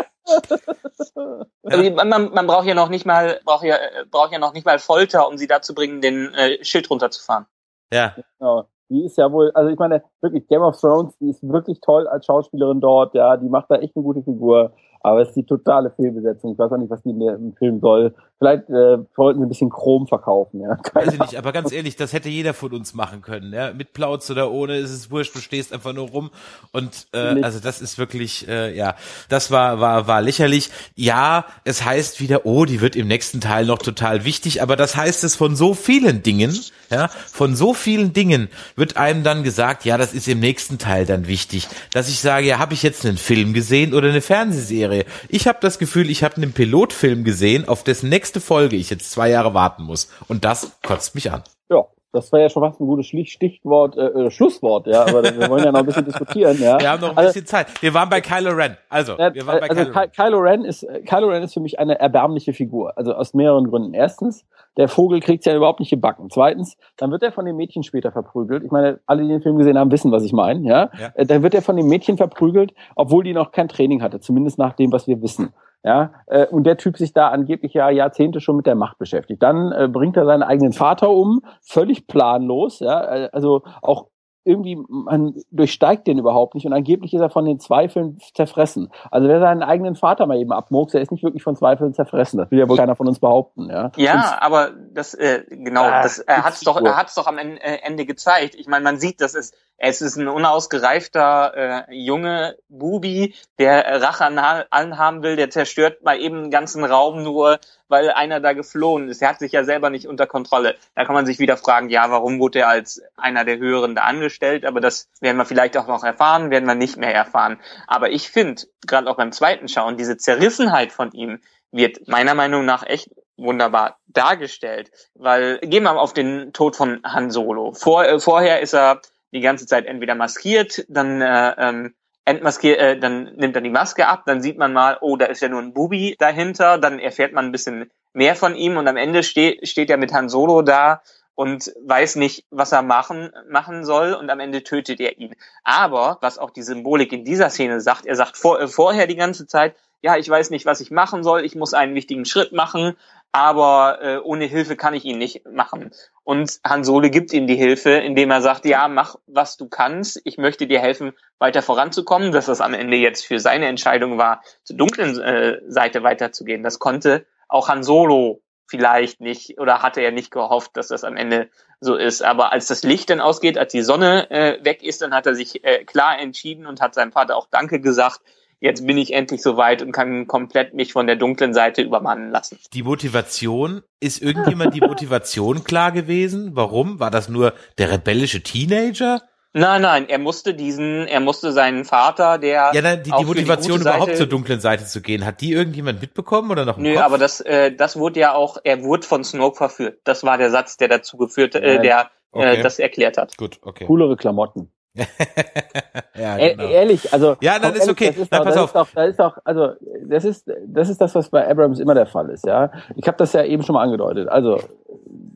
Also 1.63 1.91
man, 1.91 2.09
man, 2.09 2.31
man 2.31 2.47
braucht 2.47 2.67
ja 2.67 2.73
noch 2.73 2.89
nicht 2.89 3.05
mal, 3.05 3.39
braucht 3.43 3.63
ja, 3.63 3.75
äh, 3.75 4.05
braucht 4.09 4.31
ja 4.31 4.39
noch 4.39 4.53
nicht 4.53 4.65
mal 4.65 4.79
Folter, 4.79 5.27
um 5.27 5.37
sie 5.37 5.47
dazu 5.47 5.73
bringen, 5.73 6.01
den 6.01 6.33
äh, 6.33 6.63
Schild 6.63 6.89
runterzufahren. 6.89 7.47
Ja. 7.91 8.15
Genau. 8.39 8.69
Die 8.91 9.05
ist 9.05 9.17
ja 9.17 9.31
wohl, 9.31 9.51
also 9.53 9.69
ich 9.69 9.79
meine, 9.79 10.03
wirklich, 10.19 10.45
Game 10.47 10.61
of 10.61 10.77
Thrones, 10.77 11.17
die 11.17 11.29
ist 11.29 11.47
wirklich 11.47 11.79
toll 11.79 12.07
als 12.07 12.25
Schauspielerin 12.25 12.81
dort, 12.81 13.13
ja, 13.13 13.37
die 13.37 13.47
macht 13.47 13.67
da 13.69 13.75
echt 13.75 13.95
eine 13.95 14.03
gute 14.03 14.21
Figur, 14.21 14.73
aber 14.99 15.21
es 15.21 15.29
ist 15.29 15.37
die 15.37 15.45
totale 15.45 15.91
Fehlbesetzung. 15.91 16.51
Ich 16.51 16.59
weiß 16.59 16.73
auch 16.73 16.77
nicht, 16.77 16.91
was 16.91 17.01
die 17.01 17.17
der, 17.17 17.35
im 17.35 17.53
Film 17.53 17.79
soll. 17.79 18.13
Vielleicht 18.41 18.71
äh, 18.71 18.97
wollten 19.17 19.39
sie 19.39 19.45
ein 19.45 19.49
bisschen 19.49 19.69
Chrom 19.69 20.07
verkaufen, 20.07 20.61
ja. 20.61 20.75
Weiß 20.93 21.13
ich 21.13 21.19
nicht, 21.19 21.35
aber 21.35 21.51
ganz 21.51 21.71
ehrlich, 21.71 21.95
das 21.95 22.11
hätte 22.11 22.27
jeder 22.27 22.55
von 22.55 22.71
uns 22.73 22.95
machen 22.95 23.21
können, 23.21 23.53
ja. 23.53 23.71
Mit 23.71 23.93
Plauz 23.93 24.31
oder 24.31 24.49
ohne, 24.49 24.77
ist 24.77 24.89
es 24.89 25.11
wurscht, 25.11 25.35
du 25.35 25.39
stehst 25.39 25.71
einfach 25.71 25.93
nur 25.93 26.09
rum 26.09 26.31
und 26.71 27.05
äh, 27.13 27.39
also 27.43 27.59
das 27.59 27.81
ist 27.81 27.99
wirklich, 27.99 28.47
äh, 28.47 28.75
ja, 28.75 28.95
das 29.29 29.51
war, 29.51 29.79
war, 29.79 30.07
war 30.07 30.23
lächerlich. 30.23 30.71
Ja, 30.95 31.45
es 31.65 31.85
heißt 31.85 32.19
wieder, 32.19 32.47
oh, 32.47 32.65
die 32.65 32.81
wird 32.81 32.95
im 32.95 33.07
nächsten 33.07 33.41
Teil 33.41 33.67
noch 33.67 33.77
total 33.77 34.25
wichtig, 34.25 34.63
aber 34.63 34.75
das 34.75 34.95
heißt 34.95 35.23
es 35.23 35.35
von 35.35 35.55
so 35.55 35.75
vielen 35.75 36.23
Dingen, 36.23 36.59
ja, 36.89 37.09
von 37.09 37.55
so 37.55 37.75
vielen 37.75 38.11
Dingen 38.11 38.49
wird 38.75 38.97
einem 38.97 39.23
dann 39.23 39.43
gesagt, 39.43 39.85
ja, 39.85 39.99
das 39.99 40.15
ist 40.15 40.27
im 40.27 40.39
nächsten 40.39 40.79
Teil 40.79 41.05
dann 41.05 41.27
wichtig, 41.27 41.67
dass 41.93 42.09
ich 42.09 42.19
sage, 42.21 42.47
ja, 42.47 42.57
habe 42.57 42.73
ich 42.73 42.81
jetzt 42.81 43.05
einen 43.05 43.17
Film 43.17 43.53
gesehen 43.53 43.93
oder 43.93 44.09
eine 44.09 44.21
Fernsehserie? 44.21 45.05
Ich 45.29 45.47
habe 45.47 45.59
das 45.61 45.77
Gefühl, 45.77 46.09
ich 46.09 46.23
habe 46.23 46.37
einen 46.37 46.53
Pilotfilm 46.53 47.23
gesehen, 47.23 47.67
auf 47.67 47.83
dessen 47.83 48.09
nächste 48.31 48.39
Folge 48.47 48.77
ich 48.77 48.89
jetzt 48.89 49.11
zwei 49.11 49.29
Jahre 49.29 49.53
warten 49.53 49.83
muss 49.83 50.09
und 50.29 50.45
das 50.45 50.77
kotzt 50.87 51.15
mich 51.15 51.29
an. 51.33 51.41
Ja, 51.69 51.83
das 52.13 52.31
war 52.31 52.39
ja 52.39 52.49
schon 52.49 52.63
fast 52.63 52.79
ein 52.79 52.87
gutes 52.87 53.07
Stichwort, 53.07 53.97
äh, 53.97 54.05
äh, 54.05 54.31
Schlusswort, 54.31 54.87
ja, 54.87 55.01
aber 55.01 55.21
wir 55.23 55.49
wollen 55.49 55.65
ja 55.65 55.71
noch 55.73 55.79
ein 55.81 55.85
bisschen 55.85 56.05
diskutieren, 56.05 56.57
ja. 56.61 56.79
Wir 56.79 56.91
haben 56.91 57.01
noch 57.01 57.09
ein 57.11 57.17
Also, 57.17 57.29
bisschen 57.33 57.45
Zeit. 57.45 57.67
Wir 57.81 57.93
waren 57.93 58.09
bei 58.09 58.21
Kylo 58.21 58.51
Ren. 58.51 58.77
Also, 58.89 59.17
wir 59.17 59.45
waren 59.45 59.59
bei 59.59 59.69
also 59.69 59.83
Kylo 59.83 59.91
Ren. 59.99 60.09
Ky- 60.11 60.21
Kylo 60.21 60.37
Ren 60.39 60.63
ist 60.63 60.83
äh, 60.83 61.01
Kylo 61.01 61.27
Ren 61.27 61.43
ist 61.43 61.53
für 61.53 61.59
mich 61.59 61.77
eine 61.79 61.99
erbärmliche 61.99 62.53
Figur. 62.53 62.97
Also 62.97 63.13
aus 63.13 63.33
mehreren 63.33 63.69
Gründen. 63.69 63.93
Erstens, 63.93 64.45
der 64.77 64.87
Vogel 64.87 65.19
kriegt's 65.19 65.45
ja 65.45 65.53
überhaupt 65.53 65.81
nicht 65.81 65.89
gebacken. 65.89 66.29
Zweitens, 66.31 66.77
dann 66.95 67.11
wird 67.11 67.23
er 67.23 67.33
von 67.33 67.43
dem 67.43 67.57
Mädchen 67.57 67.83
später 67.83 68.13
verprügelt. 68.13 68.63
Ich 68.63 68.71
meine, 68.71 69.01
alle, 69.07 69.23
die 69.23 69.27
den 69.27 69.41
Film 69.41 69.57
gesehen 69.57 69.77
haben, 69.77 69.91
wissen, 69.91 70.09
was 70.13 70.23
ich 70.23 70.31
meine. 70.31 70.65
Ja, 70.65 70.89
Ja. 70.97 71.11
Äh, 71.15 71.25
dann 71.25 71.43
wird 71.43 71.53
er 71.53 71.61
von 71.61 71.75
dem 71.75 71.87
Mädchen 71.87 72.15
verprügelt, 72.15 72.73
obwohl 72.95 73.25
die 73.25 73.33
noch 73.33 73.51
kein 73.51 73.67
Training 73.67 74.01
hatte. 74.01 74.21
Zumindest 74.21 74.57
nach 74.57 74.71
dem, 74.73 74.93
was 74.93 75.07
wir 75.07 75.21
wissen. 75.21 75.53
Ja, 75.83 76.13
äh, 76.27 76.45
und 76.45 76.65
der 76.65 76.77
Typ 76.77 76.97
sich 76.97 77.13
da 77.13 77.29
angeblich 77.29 77.73
ja 77.73 77.89
Jahrzehnte 77.89 78.39
schon 78.39 78.55
mit 78.55 78.67
der 78.67 78.75
Macht 78.75 78.99
beschäftigt. 78.99 79.41
Dann 79.41 79.71
äh, 79.71 79.87
bringt 79.87 80.15
er 80.15 80.25
seinen 80.25 80.43
eigenen 80.43 80.73
Vater 80.73 81.09
um, 81.09 81.41
völlig 81.61 82.05
planlos. 82.07 82.79
Ja, 82.79 83.03
äh, 83.03 83.29
also 83.31 83.63
auch 83.81 84.07
irgendwie, 84.43 84.77
man 84.89 85.35
durchsteigt 85.51 86.07
den 86.07 86.17
überhaupt 86.17 86.55
nicht 86.55 86.65
und 86.65 86.73
angeblich 86.73 87.13
ist 87.13 87.21
er 87.21 87.29
von 87.29 87.45
den 87.45 87.59
Zweifeln 87.59 88.17
zerfressen. 88.33 88.89
Also 89.11 89.27
wer 89.27 89.39
seinen 89.39 89.61
eigenen 89.61 89.95
Vater 89.95 90.25
mal 90.25 90.37
eben 90.37 90.51
abmurks, 90.51 90.93
der 90.93 91.01
ist 91.01 91.11
nicht 91.11 91.23
wirklich 91.23 91.43
von 91.43 91.55
Zweifeln 91.55 91.93
zerfressen. 91.93 92.39
Das 92.39 92.49
will 92.49 92.59
ja 92.59 92.67
wohl 92.67 92.77
keiner 92.77 92.95
von 92.95 93.07
uns 93.07 93.19
behaupten, 93.19 93.69
ja. 93.69 93.91
Ja, 93.97 94.39
aber 94.41 94.71
das 94.93 95.13
äh, 95.13 95.43
genau, 95.47 95.83
Ah, 95.83 96.01
das 96.01 96.19
er 96.19 96.43
hat's 96.43 96.61
doch, 96.61 96.81
er 96.81 96.97
hat's 96.97 97.15
doch 97.15 97.27
am 97.27 97.37
Ende, 97.37 97.61
äh, 97.61 97.79
Ende 97.83 98.05
gezeigt. 98.05 98.55
Ich 98.55 98.67
meine, 98.67 98.83
man 98.83 98.97
sieht, 98.97 99.21
dass 99.21 99.35
es 99.35 99.53
es 99.83 100.01
ist 100.01 100.15
ein 100.15 100.27
unausgereifter 100.27 101.87
äh, 101.89 101.93
junge 101.95 102.55
Bubi, 102.69 103.33
der 103.57 104.01
Rache 104.01 104.25
an 104.25 104.39
ha- 104.39 104.65
allen 104.69 104.99
haben 104.99 105.23
will, 105.23 105.35
der 105.35 105.49
zerstört 105.49 106.03
mal 106.03 106.19
eben 106.19 106.43
den 106.43 106.51
ganzen 106.51 106.83
Raum 106.83 107.23
nur, 107.23 107.59
weil 107.87 108.11
einer 108.11 108.39
da 108.39 108.53
geflohen 108.53 109.09
ist. 109.09 109.23
Er 109.23 109.29
hat 109.29 109.39
sich 109.39 109.51
ja 109.51 109.63
selber 109.63 109.89
nicht 109.89 110.07
unter 110.07 110.27
Kontrolle. 110.27 110.75
Da 110.93 111.03
kann 111.03 111.15
man 111.15 111.25
sich 111.25 111.39
wieder 111.39 111.57
fragen, 111.57 111.89
ja, 111.89 112.11
warum 112.11 112.39
wurde 112.39 112.59
er 112.59 112.69
als 112.69 113.01
einer 113.17 113.43
der 113.43 113.57
Höheren 113.57 113.95
da 113.95 114.03
angestellt? 114.03 114.65
Aber 114.65 114.81
das 114.81 115.09
werden 115.19 115.37
wir 115.37 115.45
vielleicht 115.45 115.75
auch 115.77 115.87
noch 115.87 116.03
erfahren, 116.03 116.51
werden 116.51 116.67
wir 116.67 116.75
nicht 116.75 116.97
mehr 116.97 117.13
erfahren. 117.13 117.59
Aber 117.87 118.11
ich 118.11 118.29
finde, 118.29 118.61
gerade 118.85 119.09
auch 119.09 119.17
beim 119.17 119.31
zweiten 119.31 119.67
Schauen, 119.67 119.97
diese 119.97 120.15
Zerrissenheit 120.15 120.91
von 120.91 121.11
ihm 121.11 121.39
wird 121.71 122.07
meiner 122.07 122.35
Meinung 122.35 122.65
nach 122.65 122.85
echt 122.85 123.09
wunderbar 123.35 123.97
dargestellt, 124.05 124.91
weil 125.15 125.57
gehen 125.59 125.83
wir 125.83 125.93
mal 125.93 125.97
auf 125.97 126.13
den 126.13 126.53
Tod 126.53 126.75
von 126.75 127.01
Han 127.03 127.31
Solo. 127.31 127.71
Vor, 127.71 128.05
äh, 128.05 128.19
vorher 128.19 128.59
ist 128.59 128.75
er 128.75 129.01
die 129.33 129.41
ganze 129.41 129.65
Zeit 129.65 129.85
entweder 129.85 130.15
maskiert, 130.15 130.85
dann 130.89 131.21
äh, 131.21 131.55
ähm, 131.57 131.95
entmaskiert, 132.25 132.79
äh, 132.79 132.99
dann 132.99 133.35
nimmt 133.35 133.55
er 133.55 133.61
die 133.61 133.69
Maske 133.69 134.07
ab, 134.07 134.23
dann 134.25 134.41
sieht 134.41 134.57
man 134.57 134.73
mal, 134.73 134.97
oh, 135.01 135.15
da 135.17 135.25
ist 135.25 135.41
ja 135.41 135.49
nur 135.49 135.61
ein 135.61 135.73
Bubi 135.73 136.15
dahinter, 136.19 136.77
dann 136.77 136.99
erfährt 136.99 137.33
man 137.33 137.45
ein 137.45 137.51
bisschen 137.51 137.89
mehr 138.13 138.35
von 138.35 138.55
ihm 138.55 138.77
und 138.77 138.87
am 138.87 138.97
Ende 138.97 139.23
steht, 139.23 139.67
steht 139.67 139.89
er 139.89 139.97
mit 139.97 140.13
Han 140.13 140.29
Solo 140.29 140.61
da 140.61 141.01
und 141.35 141.73
weiß 141.85 142.17
nicht, 142.17 142.45
was 142.51 142.71
er 142.71 142.81
machen, 142.81 143.31
machen 143.49 143.85
soll 143.85 144.13
und 144.13 144.29
am 144.29 144.39
Ende 144.39 144.63
tötet 144.63 144.99
er 144.99 145.17
ihn. 145.17 145.33
Aber, 145.63 146.17
was 146.21 146.37
auch 146.37 146.51
die 146.51 146.61
Symbolik 146.61 147.13
in 147.13 147.25
dieser 147.25 147.49
Szene 147.49 147.81
sagt, 147.81 148.05
er 148.05 148.15
sagt 148.15 148.37
vor, 148.37 148.59
äh, 148.59 148.67
vorher 148.67 149.07
die 149.07 149.15
ganze 149.15 149.47
Zeit, 149.47 149.75
ja, 150.01 150.17
ich 150.17 150.29
weiß 150.29 150.49
nicht, 150.49 150.65
was 150.65 150.81
ich 150.81 150.91
machen 150.91 151.23
soll, 151.23 151.45
ich 151.45 151.55
muss 151.55 151.73
einen 151.73 151.95
wichtigen 151.95 152.25
Schritt 152.25 152.51
machen, 152.51 152.97
aber 153.31 153.99
äh, 154.01 154.17
ohne 154.17 154.45
Hilfe 154.45 154.75
kann 154.75 154.93
ich 154.93 155.05
ihn 155.05 155.17
nicht 155.17 155.45
machen. 155.45 155.91
Und 156.23 156.59
Han 156.65 156.83
Solo 156.83 157.09
gibt 157.09 157.33
ihm 157.33 157.47
die 157.47 157.55
Hilfe, 157.55 157.91
indem 157.91 158.31
er 158.31 158.41
sagt, 158.41 158.65
ja, 158.65 158.87
mach, 158.87 159.15
was 159.25 159.57
du 159.57 159.67
kannst, 159.67 160.21
ich 160.25 160.37
möchte 160.37 160.67
dir 160.67 160.79
helfen, 160.79 161.13
weiter 161.39 161.61
voranzukommen, 161.61 162.31
dass 162.31 162.45
das 162.45 162.61
am 162.61 162.73
Ende 162.73 162.97
jetzt 162.97 163.25
für 163.25 163.39
seine 163.39 163.67
Entscheidung 163.67 164.17
war, 164.17 164.43
zur 164.63 164.77
dunklen 164.77 165.19
äh, 165.19 165.61
Seite 165.67 166.03
weiterzugehen. 166.03 166.63
Das 166.63 166.79
konnte 166.79 167.25
auch 167.47 167.69
Han 167.69 167.83
Solo 167.83 168.41
vielleicht 168.67 169.19
nicht 169.19 169.59
oder 169.59 169.81
hatte 169.81 170.01
er 170.01 170.11
nicht 170.11 170.31
gehofft, 170.31 170.71
dass 170.77 170.87
das 170.87 171.03
am 171.03 171.17
Ende 171.17 171.49
so 171.81 171.95
ist. 171.95 172.23
Aber 172.23 172.53
als 172.53 172.67
das 172.67 172.83
Licht 172.83 173.09
dann 173.09 173.19
ausgeht, 173.19 173.57
als 173.57 173.71
die 173.71 173.81
Sonne 173.81 174.31
äh, 174.31 174.63
weg 174.63 174.81
ist, 174.81 175.01
dann 175.01 175.13
hat 175.13 175.25
er 175.25 175.35
sich 175.35 175.63
äh, 175.65 175.83
klar 175.83 176.17
entschieden 176.19 176.65
und 176.65 176.79
hat 176.79 176.93
seinem 176.93 177.11
Vater 177.11 177.35
auch 177.35 177.47
Danke 177.51 177.81
gesagt. 177.81 178.21
Jetzt 178.61 178.85
bin 178.85 178.95
ich 178.99 179.11
endlich 179.11 179.41
so 179.41 179.57
weit 179.57 179.81
und 179.81 179.91
kann 179.91 180.27
komplett 180.27 180.75
mich 180.75 180.93
von 180.93 181.07
der 181.07 181.15
dunklen 181.15 181.51
Seite 181.51 181.81
übermannen 181.81 182.29
lassen. 182.29 182.59
Die 182.73 182.83
Motivation, 182.83 183.81
ist 183.99 184.21
irgendjemand 184.21 184.75
die 184.75 184.81
Motivation 184.81 185.63
klar 185.63 185.91
gewesen? 185.91 186.51
Warum? 186.53 186.99
War 186.99 187.09
das 187.09 187.27
nur 187.27 187.53
der 187.79 187.91
rebellische 187.91 188.43
Teenager? 188.43 189.23
Nein, 189.53 189.81
nein, 189.81 190.07
er 190.07 190.19
musste 190.19 190.53
diesen, 190.53 191.07
er 191.07 191.19
musste 191.19 191.51
seinen 191.51 191.85
Vater, 191.85 192.37
der. 192.37 192.71
Ja, 192.73 192.81
nein, 192.81 193.01
die, 193.03 193.11
die 193.11 193.25
Motivation 193.25 193.79
die 193.79 193.81
überhaupt 193.81 194.05
Seite, 194.05 194.17
zur 194.17 194.27
dunklen 194.27 194.61
Seite 194.61 194.85
zu 194.85 195.01
gehen, 195.01 195.25
hat 195.25 195.41
die 195.41 195.51
irgendjemand 195.51 195.99
mitbekommen 195.99 196.51
oder 196.51 196.63
noch 196.63 196.77
im 196.77 196.83
Nö, 196.83 196.93
Kopf? 196.93 197.03
aber 197.03 197.17
das, 197.17 197.41
äh, 197.41 197.73
das 197.73 197.97
wurde 197.97 198.19
ja 198.19 198.33
auch, 198.33 198.57
er 198.63 198.83
wurde 198.83 199.05
von 199.05 199.23
Snoke 199.23 199.57
verführt. 199.57 199.99
Das 200.03 200.23
war 200.23 200.37
der 200.37 200.51
Satz, 200.51 200.77
der 200.77 200.87
dazu 200.87 201.17
geführt, 201.17 201.55
äh, 201.55 201.81
der 201.81 202.11
äh, 202.31 202.37
okay. 202.37 202.59
äh, 202.59 202.61
das 202.61 202.79
erklärt 202.79 203.17
hat. 203.17 203.35
Gut, 203.37 203.59
okay. 203.63 203.85
Coolere 203.85 204.15
Klamotten. 204.15 204.71
ja, 206.15 206.37
genau. 206.37 206.63
Ehrlich, 206.63 207.13
also 207.13 207.35
ja, 207.41 207.59
dann 207.59 207.73
ist 207.73 207.89
okay. 207.89 208.07
Das 208.07 208.17
ist, 208.17 208.33
doch, 208.33 208.43
das 208.43 208.55
ist 208.55 208.75
doch, 208.75 208.87
das 208.93 209.09
ist 209.09 209.19
doch, 209.19 209.37
also 209.45 209.69
das 210.05 210.25
ist, 210.25 210.51
das 210.67 210.89
ist 210.89 210.99
das, 210.99 211.15
was 211.15 211.29
bei 211.29 211.49
Abrams 211.49 211.79
immer 211.79 211.93
der 211.93 212.05
Fall 212.05 212.29
ist, 212.29 212.45
ja. 212.45 212.71
Ich 212.95 213.07
habe 213.07 213.17
das 213.17 213.31
ja 213.33 213.43
eben 213.43 213.63
schon 213.63 213.73
mal 213.73 213.83
angedeutet. 213.83 214.27
Also 214.27 214.59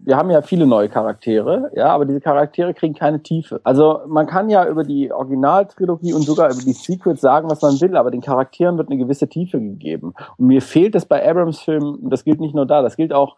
wir 0.06 0.18
haben 0.18 0.30
ja 0.30 0.42
viele 0.42 0.68
neue 0.68 0.88
Charaktere, 0.88 1.72
ja, 1.76 1.88
aber 1.88 2.06
diese 2.06 2.22
Charaktere 2.22 2.74
kriegen 2.74 2.94
keine 2.94 3.24
Tiefe. 3.24 3.60
Also 3.64 4.02
man 4.08 4.28
kann 4.28 4.50
ja 4.50 4.68
über 4.68 4.84
die 4.84 5.12
Originaltrilogie 5.12 6.14
und 6.14 6.22
sogar 6.22 6.52
über 6.52 6.62
die 6.62 6.74
Sequels 6.74 7.22
sagen, 7.22 7.50
was 7.50 7.62
man 7.62 7.80
will, 7.82 7.98
aber 7.98 8.12
den 8.12 8.22
Charakteren 8.22 8.78
wird 8.78 8.90
eine 8.90 8.98
gewisse 8.98 9.28
Tiefe 9.28 9.60
gegeben. 9.60 10.14
Und 10.38 10.48
mir 10.48 10.62
fehlt 10.62 10.94
es 10.96 11.06
bei 11.06 11.28
Abrams-Filmen, 11.28 12.10
das 12.10 12.24
gilt 12.24 12.40
nicht 12.40 12.54
nur 12.54 12.68
da, 12.68 12.84
das 12.84 12.98
gilt 12.98 13.14
auch 13.14 13.36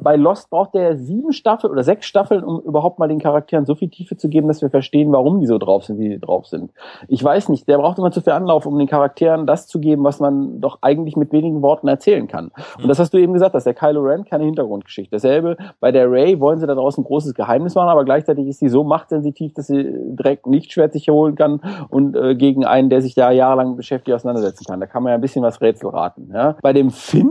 bei 0.00 0.16
Lost 0.16 0.50
braucht 0.50 0.74
der 0.74 0.96
sieben 0.96 1.32
Staffeln 1.32 1.72
oder 1.72 1.82
sechs 1.82 2.06
Staffeln, 2.06 2.44
um 2.44 2.60
überhaupt 2.60 2.98
mal 2.98 3.08
den 3.08 3.18
Charakteren 3.20 3.66
so 3.66 3.74
viel 3.74 3.88
Tiefe 3.88 4.16
zu 4.16 4.28
geben, 4.28 4.48
dass 4.48 4.62
wir 4.62 4.70
verstehen, 4.70 5.12
warum 5.12 5.40
die 5.40 5.46
so 5.46 5.58
drauf 5.58 5.84
sind, 5.84 5.98
wie 5.98 6.08
die 6.08 6.20
drauf 6.20 6.46
sind. 6.46 6.72
Ich 7.08 7.22
weiß 7.22 7.48
nicht, 7.48 7.68
der 7.68 7.78
braucht 7.78 7.98
immer 7.98 8.10
zu 8.10 8.20
viel 8.20 8.32
Anlauf, 8.32 8.66
um 8.66 8.78
den 8.78 8.88
Charakteren 8.88 9.46
das 9.46 9.66
zu 9.66 9.80
geben, 9.80 10.04
was 10.04 10.20
man 10.20 10.60
doch 10.60 10.78
eigentlich 10.82 11.16
mit 11.16 11.32
wenigen 11.32 11.62
Worten 11.62 11.88
erzählen 11.88 12.28
kann. 12.28 12.50
Und 12.80 12.88
das 12.88 12.98
hast 12.98 13.12
du 13.12 13.18
eben 13.18 13.32
gesagt, 13.32 13.54
dass 13.54 13.64
der 13.64 13.74
Kylo 13.74 14.00
Ren 14.00 14.24
keine 14.24 14.44
Hintergrundgeschichte. 14.44 15.16
Dasselbe 15.16 15.56
bei 15.80 15.92
der 15.92 16.10
Ray 16.10 16.40
wollen 16.40 16.58
sie 16.58 16.66
da 16.66 16.74
draußen 16.74 17.02
ein 17.02 17.06
großes 17.06 17.34
Geheimnis 17.34 17.74
machen, 17.74 17.88
aber 17.88 18.04
gleichzeitig 18.04 18.46
ist 18.46 18.60
sie 18.60 18.68
so 18.68 18.84
machtsensitiv, 18.84 19.54
dass 19.54 19.66
sie 19.66 19.92
direkt 20.14 20.46
nicht 20.46 20.72
schwer 20.72 20.90
sich 20.90 21.08
holen 21.08 21.36
kann 21.36 21.60
und 21.90 22.16
äh, 22.16 22.34
gegen 22.34 22.64
einen, 22.64 22.90
der 22.90 23.02
sich 23.02 23.14
da 23.14 23.30
jahrelang 23.30 23.76
beschäftigt, 23.76 24.14
auseinandersetzen 24.14 24.64
kann. 24.66 24.80
Da 24.80 24.86
kann 24.86 25.02
man 25.02 25.10
ja 25.10 25.14
ein 25.14 25.20
bisschen 25.20 25.42
was 25.42 25.60
Rätsel 25.60 25.90
raten. 25.90 26.30
Ja? 26.32 26.56
Bei 26.62 26.72
dem 26.72 26.90
Finn 26.90 27.30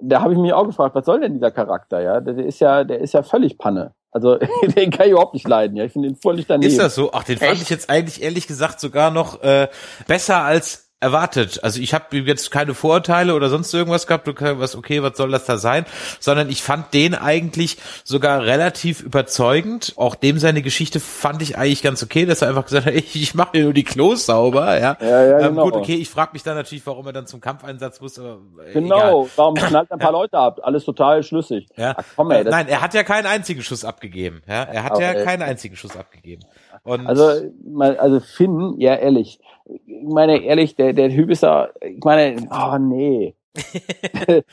da 0.00 0.20
habe 0.20 0.32
ich 0.32 0.38
mich 0.38 0.52
auch 0.52 0.66
gefragt, 0.66 0.94
was 0.94 1.06
soll 1.06 1.20
denn 1.20 1.34
dieser 1.34 1.50
Charakter, 1.50 2.00
ja? 2.00 2.20
Der 2.20 2.36
ist 2.38 2.60
ja, 2.60 2.84
der 2.84 3.00
ist 3.00 3.14
ja 3.14 3.22
völlig 3.22 3.58
Panne. 3.58 3.94
Also 4.10 4.38
den 4.76 4.90
kann 4.90 5.06
ich 5.06 5.12
überhaupt 5.12 5.34
nicht 5.34 5.46
leiden, 5.46 5.76
ja. 5.76 5.84
Ich 5.84 5.92
finde 5.92 6.08
ihn 6.08 6.16
völlig 6.16 6.46
daneben. 6.46 6.70
Ist 6.70 6.78
das 6.78 6.94
so? 6.94 7.10
Ach, 7.12 7.24
den 7.24 7.36
Echt? 7.36 7.44
fand 7.44 7.62
ich 7.62 7.70
jetzt 7.70 7.90
eigentlich 7.90 8.22
ehrlich 8.22 8.46
gesagt 8.46 8.80
sogar 8.80 9.10
noch 9.10 9.42
äh, 9.42 9.68
besser 10.06 10.42
als 10.42 10.85
erwartet. 10.98 11.62
Also 11.62 11.80
ich 11.80 11.92
habe 11.92 12.16
jetzt 12.16 12.50
keine 12.50 12.72
Vorurteile 12.72 13.34
oder 13.34 13.50
sonst 13.50 13.72
irgendwas 13.74 14.06
gehabt, 14.06 14.26
was 14.26 14.74
okay, 14.74 15.02
was 15.02 15.16
soll 15.18 15.30
das 15.30 15.44
da 15.44 15.58
sein, 15.58 15.84
sondern 16.20 16.48
ich 16.48 16.62
fand 16.62 16.94
den 16.94 17.14
eigentlich 17.14 17.76
sogar 18.02 18.44
relativ 18.44 19.02
überzeugend. 19.02 19.92
Auch 19.96 20.14
dem 20.14 20.38
seine 20.38 20.62
Geschichte 20.62 20.98
fand 20.98 21.42
ich 21.42 21.58
eigentlich 21.58 21.82
ganz 21.82 22.02
okay, 22.02 22.24
dass 22.24 22.40
er 22.40 22.48
einfach 22.48 22.64
gesagt 22.64 22.86
hat, 22.86 22.94
ich, 22.94 23.14
ich 23.14 23.34
mache 23.34 23.58
mir 23.58 23.64
nur 23.64 23.72
die 23.74 23.84
Klos 23.84 24.24
sauber, 24.24 24.80
ja. 24.80 24.96
ja, 24.98 25.06
ja 25.24 25.38
ähm, 25.40 25.48
genau. 25.48 25.64
Gut, 25.64 25.74
okay, 25.74 25.96
ich 25.96 26.08
frage 26.08 26.30
mich 26.32 26.42
dann 26.42 26.54
natürlich, 26.54 26.86
warum 26.86 27.06
er 27.06 27.12
dann 27.12 27.26
zum 27.26 27.42
Kampfeinsatz 27.42 28.00
muss. 28.00 28.18
Aber 28.18 28.38
genau, 28.72 29.24
egal. 29.24 29.30
warum 29.36 29.54
knallt 29.54 29.92
ein 29.92 29.98
paar 29.98 30.12
Leute 30.12 30.38
ab? 30.38 30.60
Alles 30.62 30.86
total 30.86 31.22
schlüssig. 31.22 31.68
Ja. 31.76 31.94
Ach, 31.98 32.04
komm, 32.16 32.30
ey, 32.30 32.42
Nein, 32.44 32.68
er 32.68 32.80
hat 32.80 32.94
ja 32.94 33.02
keinen 33.02 33.26
einzigen 33.26 33.62
Schuss 33.62 33.84
abgegeben. 33.84 34.42
Ja, 34.48 34.62
er 34.62 34.82
hat 34.82 34.98
ja 34.98 35.12
keinen 35.12 35.42
einzigen 35.42 35.76
Schuss 35.76 35.94
abgegeben. 35.94 36.42
Und 36.86 37.06
also, 37.06 37.50
also 37.78 38.20
Finn, 38.20 38.74
ja 38.78 38.94
ehrlich, 38.94 39.40
ich 39.64 40.04
meine 40.04 40.42
ehrlich, 40.42 40.76
der, 40.76 40.92
der 40.92 41.10
Typ 41.10 41.30
ist 41.30 41.42
da, 41.42 41.68
ich 41.80 42.02
meine, 42.04 42.36
oh 42.50 42.78
nee. 42.78 43.34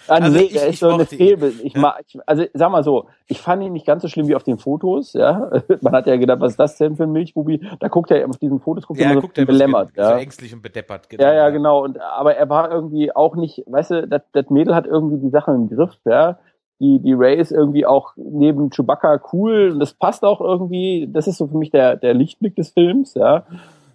ah, 0.08 0.13
also 0.13 0.38
nee, 0.38 0.46
ich, 0.46 0.54
der 0.54 0.67
ist 0.67 0.80
so 0.80 0.89
eine 0.89 1.06
Fehlbild. 1.06 1.56
Ich 1.62 1.74
ja. 1.74 1.82
mag, 1.82 2.04
ich, 2.08 2.17
also 2.26 2.46
sag 2.54 2.72
mal 2.72 2.84
so, 2.84 3.10
ich 3.28 3.39
fand 3.39 3.62
ihn 3.62 3.74
nicht 3.74 3.86
ganz 3.86 4.02
so 4.02 4.08
schlimm 4.08 4.28
wie 4.28 4.36
auf 4.36 4.43
den 4.43 4.58
Fotos, 4.58 5.13
ja. 5.13 5.52
Man 5.82 5.93
hat 5.93 6.08
ja 6.08 6.15
gedacht, 6.15 6.39
was 6.39 6.54
ist 6.54 6.60
das 6.60 6.78
denn 6.78 6.96
für 6.96 7.04
ein 7.04 7.12
Milchbubi? 7.12 7.62
Da 7.80 7.89
guckt 7.89 8.12
er 8.12 8.28
auf 8.28 8.38
diesen 8.38 8.60
Fotos, 8.60 8.88
guckt 8.88 9.00
ja, 9.00 9.10
er 9.10 9.15
so 9.15 9.22
guckt 9.22 9.38
er 9.38 9.46
belämmert, 9.46 9.91
ja. 9.96 10.13
So 10.13 10.15
ängstlich 10.15 10.54
und 10.54 10.62
bedeppert, 10.62 11.10
genau. 11.10 11.24
Ja, 11.24 11.34
ja, 11.34 11.50
genau. 11.50 11.84
Und 11.84 12.00
aber 12.00 12.36
er 12.36 12.50
war 12.50 12.72
irgendwie 12.72 13.13
auch 13.13 13.36
nicht, 13.36 13.63
weißt 13.67 13.91
du, 13.91 14.08
das, 14.08 14.22
das 14.32 14.50
Mädel 14.50 14.74
hat 14.74 14.88
irgendwie 14.88 15.17
die 15.17 15.30
Sachen 15.30 15.56
im 15.56 15.69
Griff, 15.69 15.98
ja 16.06 16.39
die, 16.80 17.00
die 17.00 17.14
Ray 17.14 17.38
ist 17.38 17.52
irgendwie 17.52 17.86
auch 17.86 18.14
neben 18.16 18.70
Chewbacca 18.70 19.22
cool 19.32 19.72
und 19.74 19.80
das 19.80 19.94
passt 19.94 20.24
auch 20.24 20.42
irgendwie, 20.42 21.08
das 21.12 21.28
ist 21.28 21.38
so 21.38 21.48
für 21.48 21.58
mich 21.58 21.72
der, 21.72 21.96
der 21.96 22.14
Lichtblick 22.14 22.56
des 22.56 22.72
Films, 22.72 23.14
ja. 23.14 23.46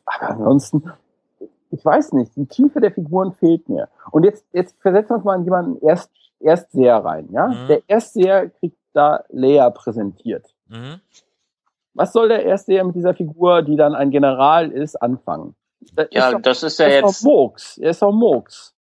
Aber 0.06 0.30
ansonsten, 0.30 0.84
ich 1.70 1.84
weiß 1.84 2.12
nicht, 2.12 2.34
die 2.36 2.46
Tiefe 2.46 2.80
der 2.80 2.92
Figuren 2.92 3.32
fehlt 3.32 3.68
mir. 3.68 3.88
Und 4.10 4.24
jetzt, 4.24 4.46
jetzt 4.52 4.76
versetzen 4.80 5.10
wir 5.10 5.16
uns 5.16 5.24
mal 5.24 5.36
in 5.36 5.44
jemanden 5.44 5.86
erst, 5.86 6.10
Erstseher 6.40 6.98
rein, 6.98 7.28
ja. 7.32 7.48
Mhm. 7.48 7.66
Der 7.66 7.82
Erstseher 7.88 8.50
kriegt 8.50 8.78
da 8.92 9.24
Leia 9.28 9.70
präsentiert. 9.70 10.54
Mhm. 10.68 11.00
Was 11.94 12.12
soll 12.12 12.28
der 12.28 12.44
Erstseher 12.44 12.84
mit 12.84 12.94
dieser 12.94 13.12
Figur, 13.14 13.62
die 13.62 13.74
dann 13.74 13.96
ein 13.96 14.10
General 14.10 14.70
ist, 14.70 14.94
anfangen? 15.02 15.56
Das 15.94 16.08
ja, 16.12 16.28
ist 16.28 16.34
doch, 16.34 16.42
das 16.42 16.62
ist 16.62 16.78
ja 16.78 16.88
jetzt. 16.88 17.10
Ist 17.10 17.24
Murks. 17.24 17.78
Er 17.78 17.90
ist 17.90 18.02
doch 18.02 18.12
Murks. 18.12 18.74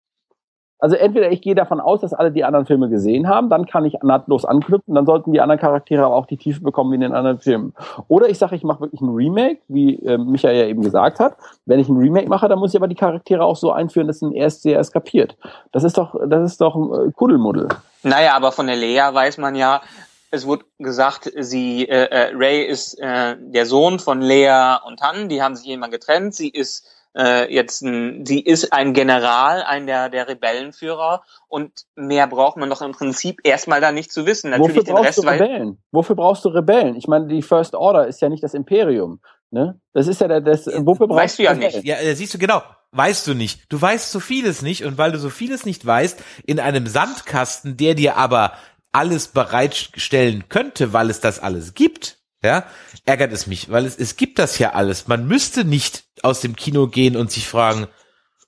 Also 0.85 0.97
entweder 0.97 1.31
ich 1.31 1.41
gehe 1.41 1.55
davon 1.55 1.79
aus, 1.79 2.01
dass 2.01 2.13
alle 2.13 2.31
die 2.31 2.43
anderen 2.43 2.67
Filme 2.67 2.89
gesehen 2.89 3.27
haben, 3.27 3.49
dann 3.49 3.65
kann 3.65 3.85
ich 3.85 3.95
nahtlos 4.03 4.45
anknüpfen, 4.45 4.93
dann 4.93 5.07
sollten 5.07 5.33
die 5.33 5.41
anderen 5.41 5.59
Charaktere 5.59 6.05
aber 6.05 6.15
auch 6.15 6.27
die 6.27 6.37
Tiefe 6.37 6.61
bekommen 6.61 6.91
wie 6.91 6.95
in 6.95 7.01
den 7.01 7.15
anderen 7.15 7.39
Filmen. 7.39 7.73
Oder 8.07 8.29
ich 8.29 8.37
sage, 8.37 8.55
ich 8.55 8.61
mache 8.61 8.81
wirklich 8.81 9.01
ein 9.01 9.09
Remake, 9.09 9.61
wie 9.67 9.95
äh, 10.05 10.19
Michael 10.19 10.55
ja 10.55 10.65
eben 10.67 10.83
gesagt 10.83 11.19
hat. 11.19 11.37
Wenn 11.65 11.79
ich 11.79 11.89
ein 11.89 11.97
Remake 11.97 12.29
mache, 12.29 12.47
dann 12.47 12.59
muss 12.59 12.71
ich 12.71 12.77
aber 12.79 12.87
die 12.87 12.93
Charaktere 12.93 13.43
auch 13.43 13.55
so 13.55 13.71
einführen, 13.71 14.05
dass 14.05 14.21
ein 14.21 14.33
erst 14.33 14.61
sehr 14.61 14.77
eskapiert. 14.77 15.35
Das 15.71 15.83
ist 15.83 15.97
doch, 15.97 16.15
das 16.27 16.51
ist 16.51 16.61
doch 16.61 16.75
ein 16.75 17.07
äh, 17.07 17.11
Kuddelmuddel. 17.13 17.69
Naja, 18.03 18.35
aber 18.35 18.51
von 18.51 18.67
der 18.67 18.75
Lea 18.75 19.09
weiß 19.11 19.39
man 19.39 19.55
ja, 19.55 19.81
es 20.29 20.45
wurde 20.45 20.65
gesagt, 20.77 21.31
sie 21.35 21.89
äh, 21.89 22.09
äh, 22.11 22.31
Ray 22.35 22.63
ist 22.63 22.99
äh, 22.99 23.37
der 23.39 23.65
Sohn 23.65 23.97
von 23.97 24.21
Lea 24.21 24.75
und 24.85 25.01
Han, 25.01 25.29
die 25.29 25.41
haben 25.41 25.55
sich 25.55 25.65
jemand 25.65 25.91
getrennt, 25.91 26.35
sie 26.35 26.49
ist 26.49 26.85
äh, 27.17 27.53
jetzt 27.53 27.81
ein, 27.81 28.25
sie 28.25 28.39
ist 28.39 28.73
ein 28.73 28.93
General, 28.93 29.63
ein 29.63 29.87
der, 29.87 30.09
der 30.09 30.27
Rebellenführer 30.27 31.23
und 31.47 31.71
mehr 31.95 32.27
braucht 32.27 32.57
man 32.57 32.69
doch 32.69 32.81
im 32.81 32.91
Prinzip 32.91 33.41
erstmal 33.43 33.81
da 33.81 33.91
nicht 33.91 34.11
zu 34.11 34.25
wissen. 34.25 34.51
Natürlich 34.51 34.77
Wofür 34.77 34.93
brauchst 34.93 35.07
Rest, 35.07 35.17
du 35.23 35.27
Rebellen? 35.27 35.77
Wofür 35.91 36.15
brauchst 36.15 36.45
du 36.45 36.49
Rebellen? 36.49 36.95
Ich 36.95 37.07
meine, 37.07 37.27
die 37.27 37.41
First 37.41 37.75
Order 37.75 38.07
ist 38.07 38.21
ja 38.21 38.29
nicht 38.29 38.43
das 38.43 38.53
Imperium. 38.53 39.19
Ne? 39.51 39.79
Das 39.93 40.07
ist 40.07 40.21
ja 40.21 40.27
der, 40.27 40.41
das, 40.41 40.65
wofür 40.67 41.07
brauchst 41.07 41.23
weißt 41.23 41.39
du 41.39 41.43
ja 41.43 41.53
nicht. 41.53 41.83
Ja, 41.83 41.97
siehst 42.13 42.33
du, 42.33 42.37
genau. 42.37 42.61
Weißt 42.91 43.27
du 43.27 43.33
nicht. 43.33 43.61
Du 43.69 43.81
weißt 43.81 44.11
so 44.11 44.19
vieles 44.19 44.61
nicht 44.61 44.85
und 44.85 44.97
weil 44.97 45.11
du 45.11 45.19
so 45.19 45.29
vieles 45.29 45.65
nicht 45.65 45.85
weißt, 45.85 46.21
in 46.45 46.59
einem 46.59 46.87
Sandkasten, 46.87 47.77
der 47.77 47.93
dir 47.93 48.17
aber 48.17 48.53
alles 48.91 49.27
bereitstellen 49.27 50.45
könnte, 50.47 50.93
weil 50.93 51.09
es 51.09 51.19
das 51.19 51.39
alles 51.39 51.73
gibt, 51.73 52.14
ja, 52.45 52.65
ärgert 53.05 53.33
es 53.33 53.47
mich, 53.47 53.69
weil 53.69 53.85
es, 53.85 53.97
es 53.97 54.15
gibt 54.15 54.39
das 54.39 54.57
ja 54.59 54.73
alles. 54.73 55.07
Man 55.07 55.27
müsste 55.27 55.65
nicht 55.65 56.03
aus 56.23 56.41
dem 56.41 56.55
Kino 56.55 56.87
gehen 56.87 57.17
und 57.17 57.31
sich 57.31 57.47
fragen, 57.47 57.87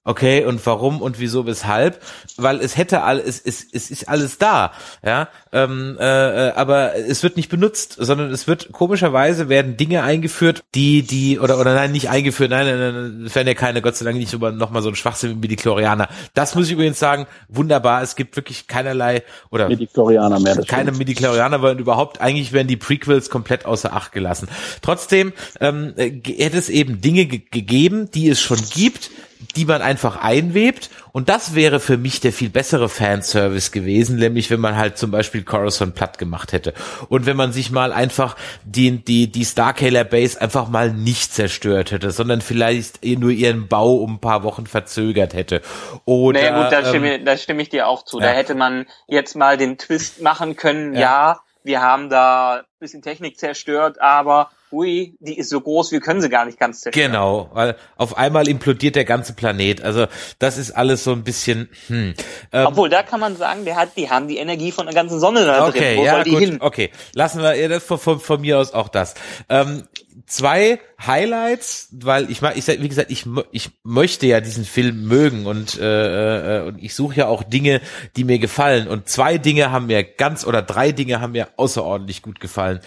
Okay, 0.07 0.45
und 0.45 0.65
warum 0.65 1.01
und 1.01 1.19
wieso, 1.19 1.45
weshalb? 1.45 2.01
Weil 2.37 2.61
es 2.61 2.77
hätte 2.77 3.01
alles, 3.03 3.25
es, 3.25 3.43
es, 3.43 3.67
es 3.73 3.91
ist 3.91 4.07
alles 4.07 4.37
da, 4.37 4.71
ja. 5.03 5.27
Ähm, 5.51 5.97
äh, 5.99 6.05
aber 6.51 6.95
es 6.95 7.23
wird 7.23 7.35
nicht 7.35 7.49
benutzt, 7.49 7.97
sondern 7.99 8.31
es 8.31 8.47
wird 8.47 8.71
komischerweise 8.71 9.49
werden 9.49 9.75
Dinge 9.75 10.03
eingeführt, 10.03 10.63
die, 10.75 11.01
die, 11.01 11.39
oder 11.39 11.59
oder 11.59 11.75
nein, 11.75 11.91
nicht 11.91 12.09
eingeführt, 12.09 12.51
nein, 12.51 12.67
nein, 12.67 12.93
nein 12.93 13.23
es 13.25 13.35
werden 13.35 13.49
ja 13.49 13.53
keine, 13.53 13.81
Gott 13.81 13.97
sei 13.97 14.05
Dank 14.05 14.17
nicht 14.17 14.31
über 14.31 14.53
nochmal 14.53 14.81
so 14.81 14.87
ein 14.87 14.95
Schwachsinn 14.95 15.43
wie 15.43 15.49
die 15.49 15.57
Chlorianer. 15.57 16.07
Das 16.33 16.55
muss 16.55 16.67
ich 16.67 16.71
übrigens 16.71 16.99
sagen, 16.99 17.27
wunderbar, 17.49 18.01
es 18.01 18.15
gibt 18.15 18.37
wirklich 18.37 18.67
keinerlei 18.67 19.23
oder 19.49 19.67
Medichlorianer 19.67 20.39
mehr. 20.39 20.55
keine 20.65 20.93
Medichlorianer, 20.93 21.61
weil 21.61 21.77
überhaupt 21.77 22.21
eigentlich 22.21 22.53
werden 22.53 22.69
die 22.69 22.77
Prequels 22.77 23.29
komplett 23.29 23.65
außer 23.65 23.91
Acht 23.91 24.13
gelassen. 24.13 24.47
Trotzdem 24.81 25.33
ähm, 25.59 25.93
hätte 25.97 26.57
es 26.57 26.69
eben 26.69 27.01
Dinge 27.01 27.25
gegeben, 27.25 28.09
die 28.09 28.29
es 28.29 28.39
schon 28.39 28.59
gibt, 28.73 29.09
die 29.55 29.65
man 29.65 29.81
einfach 29.81 30.17
einwebt. 30.17 30.89
Und 31.11 31.29
das 31.29 31.55
wäre 31.55 31.79
für 31.79 31.97
mich 31.97 32.19
der 32.19 32.31
viel 32.31 32.49
bessere 32.49 32.89
Fanservice 32.89 33.71
gewesen, 33.71 34.17
nämlich 34.17 34.51
wenn 34.51 34.59
man 34.59 34.77
halt 34.77 34.97
zum 34.97 35.11
Beispiel 35.11 35.43
Coruscant 35.43 35.95
platt 35.95 36.17
gemacht 36.17 36.53
hätte. 36.53 36.73
Und 37.09 37.25
wenn 37.25 37.37
man 37.37 37.51
sich 37.51 37.71
mal 37.71 37.91
einfach 37.91 38.35
die, 38.63 39.03
die, 39.03 39.31
die 39.31 39.45
Starkiller 39.45 40.03
Base 40.03 40.39
einfach 40.39 40.69
mal 40.69 40.91
nicht 40.91 41.33
zerstört 41.33 41.91
hätte, 41.91 42.11
sondern 42.11 42.41
vielleicht 42.41 43.03
nur 43.03 43.31
ihren 43.31 43.67
Bau 43.67 43.95
um 43.95 44.15
ein 44.15 44.19
paar 44.19 44.43
Wochen 44.43 44.67
verzögert 44.67 45.33
hätte. 45.33 45.61
Oder, 46.05 46.41
nee, 46.41 46.63
gut, 46.63 46.71
da, 46.71 46.85
stimme, 46.85 47.15
ähm, 47.15 47.25
da 47.25 47.37
stimme 47.37 47.61
ich 47.61 47.69
dir 47.69 47.87
auch 47.87 48.03
zu. 48.03 48.19
Ja. 48.19 48.27
Da 48.27 48.31
hätte 48.33 48.55
man 48.55 48.85
jetzt 49.07 49.35
mal 49.35 49.57
den 49.57 49.77
Twist 49.77 50.21
machen 50.21 50.55
können, 50.55 50.93
ja, 50.93 50.99
ja 50.99 51.39
wir 51.63 51.81
haben 51.81 52.09
da 52.09 52.59
ein 52.59 52.79
bisschen 52.79 53.01
Technik 53.01 53.37
zerstört, 53.37 54.01
aber 54.01 54.49
ui, 54.71 55.15
die 55.19 55.37
ist 55.37 55.49
so 55.49 55.61
groß, 55.61 55.91
wir 55.91 56.01
können 56.01 56.21
sie 56.21 56.29
gar 56.29 56.45
nicht 56.45 56.59
ganz 56.59 56.81
zerstören. 56.81 57.11
Genau, 57.11 57.49
weil 57.53 57.75
auf 57.95 58.17
einmal 58.17 58.47
implodiert 58.47 58.95
der 58.95 59.05
ganze 59.05 59.33
Planet. 59.33 59.81
Also 59.81 60.07
das 60.39 60.57
ist 60.57 60.71
alles 60.71 61.03
so 61.03 61.11
ein 61.11 61.23
bisschen. 61.23 61.69
Hm. 61.87 62.13
Ähm, 62.51 62.65
Obwohl 62.65 62.89
da 62.89 63.03
kann 63.03 63.19
man 63.19 63.35
sagen, 63.37 63.65
der 63.65 63.75
hat, 63.75 63.95
die 63.95 64.09
haben 64.09 64.27
die 64.27 64.37
Energie 64.37 64.71
von 64.71 64.85
der 64.85 64.95
ganzen 64.95 65.19
Sonne 65.19 65.45
da 65.45 65.67
okay, 65.67 65.79
drin. 65.79 65.97
Wo 65.97 66.05
ja, 66.05 66.11
soll 66.15 66.23
die 66.23 66.29
gut, 66.31 66.39
hin? 66.39 66.57
Okay, 66.59 66.91
lassen 67.13 67.41
wir 67.41 67.69
das 67.69 67.83
von, 67.83 67.99
von, 67.99 68.19
von, 68.19 68.41
mir 68.41 68.59
aus 68.59 68.73
auch 68.73 68.89
das. 68.89 69.15
Ähm, 69.49 69.83
zwei 70.25 70.79
Highlights, 71.05 71.89
weil 71.91 72.29
ich 72.29 72.41
mag, 72.41 72.57
ich 72.57 72.67
wie 72.67 72.89
gesagt, 72.89 73.11
ich 73.11 73.25
ich 73.51 73.71
möchte 73.83 74.27
ja 74.27 74.41
diesen 74.41 74.65
Film 74.65 75.07
mögen 75.07 75.45
und 75.45 75.79
äh, 75.79 76.59
äh, 76.59 76.67
und 76.67 76.83
ich 76.83 76.95
suche 76.95 77.15
ja 77.15 77.27
auch 77.27 77.43
Dinge, 77.43 77.81
die 78.15 78.23
mir 78.23 78.39
gefallen. 78.39 78.87
Und 78.87 79.07
zwei 79.07 79.37
Dinge 79.37 79.71
haben 79.71 79.87
mir 79.87 80.03
ganz 80.03 80.45
oder 80.45 80.61
drei 80.61 80.91
Dinge 80.91 81.21
haben 81.21 81.31
mir 81.31 81.49
außerordentlich 81.55 82.21
gut 82.21 82.39
gefallen. 82.39 82.81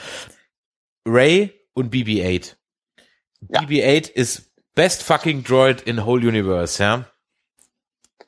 Ray 1.07 1.60
und 1.81 1.93
BB-8. 1.93 2.57
Ja. 3.49 3.61
BB-8 3.61 4.11
ist 4.11 4.51
best 4.75 5.03
fucking 5.03 5.45
droid 5.45 5.83
in 5.83 6.05
whole 6.05 6.27
universe, 6.27 6.83
ja. 6.83 7.05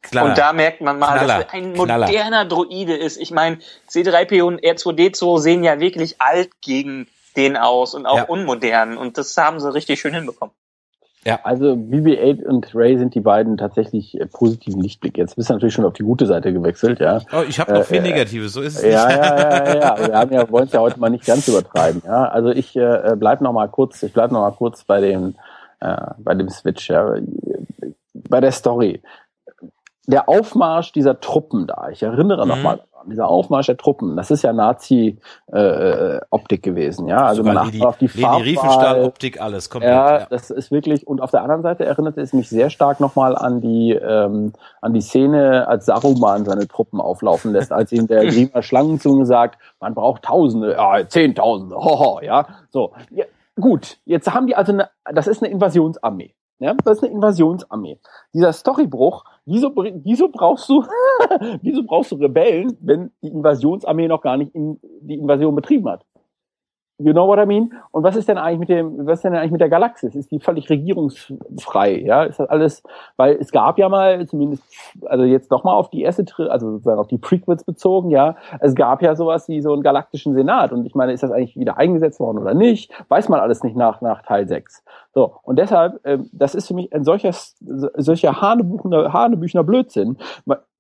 Klar. 0.03 0.25
Und 0.25 0.39
da 0.39 0.53
merkt 0.53 0.81
man 0.81 0.99
mal, 0.99 1.17
Knaller. 1.17 1.45
dass 1.45 1.45
er 1.45 1.55
ein 1.55 1.75
moderner 1.75 2.09
Knaller. 2.09 2.45
Droide 2.45 2.97
ist. 2.97 3.19
Ich 3.19 3.31
meine, 3.31 3.59
C3PO 3.89 4.43
und 4.43 4.61
R2D2 4.61 5.39
sehen 5.39 5.63
ja 5.63 5.79
wirklich 5.79 6.21
alt 6.21 6.61
gegen 6.61 7.07
den 7.37 7.57
aus 7.57 7.95
und 7.95 8.07
auch 8.07 8.17
ja. 8.17 8.25
unmodern. 8.25 8.97
Und 8.97 9.17
das 9.17 9.37
haben 9.37 9.61
sie 9.61 9.73
richtig 9.73 10.01
schön 10.01 10.13
hinbekommen. 10.13 10.55
Ja. 11.25 11.39
Also 11.45 11.75
BB-8 11.75 12.45
und 12.45 12.75
Ray 12.75 12.99
sind 12.99 13.15
die 13.15 13.21
beiden 13.21 13.57
tatsächlich 13.57 14.21
äh, 14.21 14.27
positiven 14.27 14.81
Lichtblick. 14.81 15.17
Jetzt 15.17 15.37
bist 15.37 15.51
du 15.51 15.55
natürlich 15.55 15.75
schon 15.75 15.85
auf 15.85 15.93
die 15.93 16.03
gute 16.03 16.27
Seite 16.27 16.53
gewechselt, 16.53 16.99
ja. 16.99 17.21
Oh, 17.33 17.43
ich 17.49 17.61
habe 17.61 17.73
noch 17.73 17.81
äh, 17.81 17.85
viel 17.85 18.03
Negatives, 18.03 18.53
so 18.53 18.61
ist 18.61 18.77
es 18.77 18.83
ja, 18.83 19.07
nicht. 19.07 19.17
Ja, 19.19 19.37
ja, 19.37 19.67
ja, 19.67 19.75
ja. 19.75 20.09
Wir 20.09 20.15
haben 20.15 20.33
ja, 20.33 20.51
wollen 20.51 20.67
es 20.67 20.73
ja 20.73 20.81
heute 20.81 20.99
mal 20.99 21.11
nicht 21.11 21.25
ganz 21.25 21.47
übertreiben, 21.47 22.03
ja. 22.05 22.25
Also 22.25 22.51
ich 22.51 22.75
äh, 22.77 23.15
bleib 23.17 23.41
noch 23.41 23.53
mal 23.53 23.69
kurz, 23.69 24.03
ich 24.03 24.13
bleib 24.13 24.33
noch 24.33 24.41
mal 24.41 24.51
kurz 24.51 24.83
bei 24.83 25.01
dem, 25.01 25.37
äh, 25.79 25.97
bei 26.19 26.35
dem 26.35 26.49
Switch, 26.49 26.91
ja. 26.91 27.15
Bei 28.29 28.41
der 28.41 28.53
Story. 28.53 29.01
Der 30.07 30.29
Aufmarsch 30.29 30.93
dieser 30.93 31.21
Truppen 31.21 31.67
da, 31.67 31.89
ich 31.91 32.03
erinnere 32.03 32.45
mhm. 32.45 32.49
noch 32.49 32.63
mal 32.63 32.81
dieser 33.07 33.29
Aufmarsch 33.29 33.67
der 33.67 33.77
Truppen, 33.77 34.17
das 34.17 34.31
ist 34.31 34.43
ja 34.43 34.53
Nazi-Optik 34.53 36.67
äh, 36.67 36.71
gewesen, 36.71 37.09
ja. 37.09 37.27
Also 37.27 37.43
Sogar 37.43 37.55
man 37.55 37.67
achtet 37.67 37.83
auf 37.83 37.99
die 37.99 38.09
Farbe. 38.09 38.45
Riefenstahl-Optik, 38.45 39.41
alles 39.41 39.71
komplett. 39.71 39.93
Ja, 39.93 40.19
ja, 40.21 40.27
das 40.31 40.51
ist 40.51 40.71
wirklich. 40.71 41.07
Und 41.07 41.21
auf 41.21 41.31
der 41.31 41.43
anderen 41.43 41.63
Seite 41.63 41.85
erinnerte 41.85 42.21
es 42.21 42.33
mich 42.33 42.49
sehr 42.49 42.71
stark 42.71 43.01
nochmal 43.01 43.37
an 43.37 43.61
die 43.61 43.93
ähm, 43.93 44.53
an 44.81 44.93
die 44.93 45.01
Szene, 45.01 45.67
als 45.69 45.87
Saruman 45.87 46.45
seine 46.45 46.69
Truppen 46.69 47.01
auflaufen 47.01 47.53
lässt, 47.53 47.73
als 47.73 47.93
ihm 47.93 48.07
der 48.07 48.27
Griemer 48.27 48.63
Schlangenzunge 48.63 49.27
sagt, 49.27 49.59
man 49.81 49.95
braucht 49.95 50.23
Tausende, 50.23 50.73
ja, 50.73 51.09
Zehntausende, 51.09 51.77
hoho, 51.77 52.21
ja. 52.23 52.47
So, 52.71 52.93
ja, 53.11 53.25
gut. 53.61 53.99
Jetzt 54.05 54.33
haben 54.33 54.47
die 54.47 54.57
also 54.57 54.73
eine, 54.73 54.89
das 55.13 55.27
ist 55.27 55.43
eine 55.43 55.53
Invasionsarmee. 55.53 56.35
Ja, 56.63 56.75
das 56.85 56.99
ist 56.99 57.03
eine 57.03 57.13
Invasionsarmee. 57.15 57.99
Dieser 58.33 58.53
Storybruch, 58.53 59.25
wieso, 59.47 59.73
wieso 59.75 60.29
brauchst 60.29 60.69
du, 60.69 60.85
wieso 61.61 61.83
brauchst 61.83 62.13
du 62.13 62.17
Rebellen, 62.17 62.77
wenn 62.81 63.11
die 63.21 63.29
Invasionsarmee 63.31 64.07
noch 64.07 64.21
gar 64.21 64.37
nicht 64.37 64.55
in, 64.55 64.79
die 65.01 65.15
Invasion 65.15 65.57
betrieben 65.57 65.89
hat? 65.89 66.05
You 67.05 67.13
know 67.13 67.27
what 67.27 67.39
I 67.39 67.47
mean? 67.47 67.73
Und 67.91 68.03
was 68.03 68.17
ist 68.17 68.29
denn 68.29 68.39
eigentlich 68.39 68.61
mit 68.61 68.69
dem, 68.69 69.07
was 69.07 69.19
ist 69.19 69.25
denn 69.25 69.35
eigentlich 69.35 69.53
mit 69.53 69.61
der 69.61 69.69
Galaxis? 69.69 70.15
Ist 70.15 70.31
die 70.31 70.41
völlig 70.41 70.69
regierungsfrei? 70.71 72.01
Ja, 72.01 72.25
ist 72.25 72.39
das 72.39 72.49
alles, 72.49 72.83
weil 73.17 73.37
es 73.37 73.51
gab 73.53 73.79
ja 73.79 73.89
mal, 73.89 74.27
zumindest, 74.27 74.63
also 75.07 75.25
jetzt 75.25 75.51
noch 75.51 75.65
mal 75.65 75.75
auf 75.75 75.91
die 75.91 76.03
erste, 76.03 76.25
also 76.51 76.73
sozusagen 76.73 76.99
auf 76.99 77.09
die 77.09 77.19
Prequels 77.19 77.65
bezogen, 77.65 78.11
ja, 78.11 78.37
es 78.61 78.75
gab 78.75 79.03
ja 79.03 79.17
sowas 79.17 79.49
wie 79.49 79.61
so 79.61 79.73
einen 79.73 79.83
galaktischen 79.83 80.35
Senat. 80.35 80.73
Und 80.73 80.87
ich 80.87 80.95
meine, 80.95 81.13
ist 81.13 81.23
das 81.23 81.31
eigentlich 81.31 81.57
wieder 81.57 81.77
eingesetzt 81.77 82.21
worden 82.21 82.39
oder 82.39 82.55
nicht? 82.55 82.93
Weiß 83.09 83.29
man 83.29 83.41
alles 83.41 83.63
nicht 83.63 83.77
nach, 83.77 84.01
nach 84.01 84.23
Teil 84.23 84.49
6. 84.49 84.85
So. 85.15 85.37
Und 85.43 85.59
deshalb, 85.59 86.01
ähm, 86.05 86.31
das 86.33 86.55
ist 86.55 86.69
für 86.69 86.75
mich 86.75 86.93
ein 86.93 87.05
solches, 87.05 87.57
solcher 87.61 88.41
Hanebüchner, 88.41 89.13
Hanebüchner 89.13 89.65
Blödsinn 89.65 90.17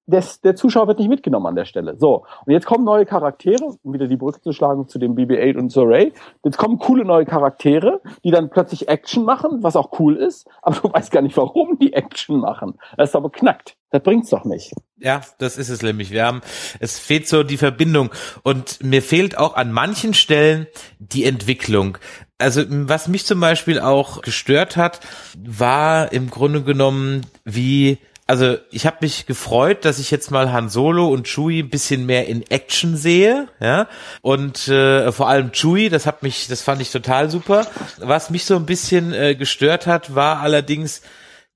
des, 0.06 0.40
der 0.40 0.56
Zuschauer 0.56 0.88
wird 0.88 0.98
nicht 0.98 1.08
mitgenommen 1.08 1.46
an 1.46 1.54
der 1.54 1.64
Stelle. 1.64 1.96
So, 1.98 2.24
und 2.44 2.52
jetzt 2.52 2.66
kommen 2.66 2.84
neue 2.84 3.06
Charaktere, 3.06 3.76
um 3.82 3.92
wieder 3.92 4.08
die 4.08 4.16
Brücke 4.16 4.40
zu 4.40 4.52
schlagen 4.52 4.88
zu 4.88 4.98
dem 4.98 5.14
BB-8 5.14 5.58
und 5.58 5.70
zur 5.70 5.88
Ray. 5.88 6.12
Jetzt 6.44 6.58
kommen 6.58 6.78
coole 6.78 7.04
neue 7.04 7.24
Charaktere, 7.24 8.00
die 8.24 8.30
dann 8.30 8.50
plötzlich 8.50 8.88
Action 8.88 9.24
machen, 9.24 9.62
was 9.62 9.76
auch 9.76 9.98
cool 10.00 10.16
ist, 10.16 10.48
aber 10.60 10.76
du 10.76 10.82
weißt 10.92 11.10
gar 11.10 11.22
nicht, 11.22 11.36
warum 11.36 11.78
die 11.78 11.92
Action 11.92 12.40
machen. 12.40 12.78
Das 12.96 13.10
ist 13.10 13.16
aber 13.16 13.30
knackt. 13.30 13.76
Das 13.90 14.02
bringt's 14.02 14.30
doch 14.30 14.44
nicht. 14.44 14.72
Ja, 14.96 15.20
das 15.38 15.58
ist 15.58 15.68
es 15.68 15.82
nämlich. 15.82 16.10
Wir 16.10 16.24
haben, 16.24 16.40
es 16.80 16.98
fehlt 16.98 17.28
so 17.28 17.42
die 17.42 17.58
Verbindung 17.58 18.10
und 18.42 18.82
mir 18.82 19.02
fehlt 19.02 19.36
auch 19.36 19.54
an 19.54 19.70
manchen 19.70 20.14
Stellen 20.14 20.66
die 20.98 21.24
Entwicklung. 21.24 21.98
Also 22.38 22.62
was 22.66 23.06
mich 23.08 23.26
zum 23.26 23.38
Beispiel 23.38 23.78
auch 23.78 24.22
gestört 24.22 24.76
hat, 24.76 25.00
war 25.38 26.10
im 26.12 26.30
Grunde 26.30 26.62
genommen, 26.62 27.26
wie 27.44 27.98
also 28.32 28.56
ich 28.70 28.86
habe 28.86 28.96
mich 29.02 29.26
gefreut, 29.26 29.84
dass 29.84 29.98
ich 29.98 30.10
jetzt 30.10 30.30
mal 30.30 30.50
Han 30.52 30.70
Solo 30.70 31.08
und 31.08 31.28
Chewie 31.28 31.62
ein 31.62 31.68
bisschen 31.68 32.06
mehr 32.06 32.28
in 32.28 32.40
Action 32.50 32.96
sehe, 32.96 33.46
ja. 33.60 33.88
Und 34.22 34.68
äh, 34.68 35.12
vor 35.12 35.28
allem 35.28 35.52
Chewie, 35.52 35.90
das 35.90 36.06
hat 36.06 36.22
mich, 36.22 36.48
das 36.48 36.62
fand 36.62 36.80
ich 36.80 36.90
total 36.90 37.28
super. 37.28 37.66
Was 37.98 38.30
mich 38.30 38.46
so 38.46 38.56
ein 38.56 38.64
bisschen 38.64 39.12
äh, 39.12 39.34
gestört 39.34 39.86
hat, 39.86 40.14
war 40.14 40.40
allerdings, 40.40 41.02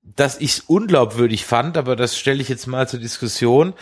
dass 0.03 0.39
ich 0.39 0.51
es 0.51 0.59
unglaubwürdig 0.59 1.45
fand, 1.45 1.77
aber 1.77 1.95
das 1.95 2.15
stelle 2.15 2.43
ich 2.43 2.47
jetzt 2.47 2.67
mal 2.67 2.87
zur 2.87 2.99
Diskussion, 2.99 3.73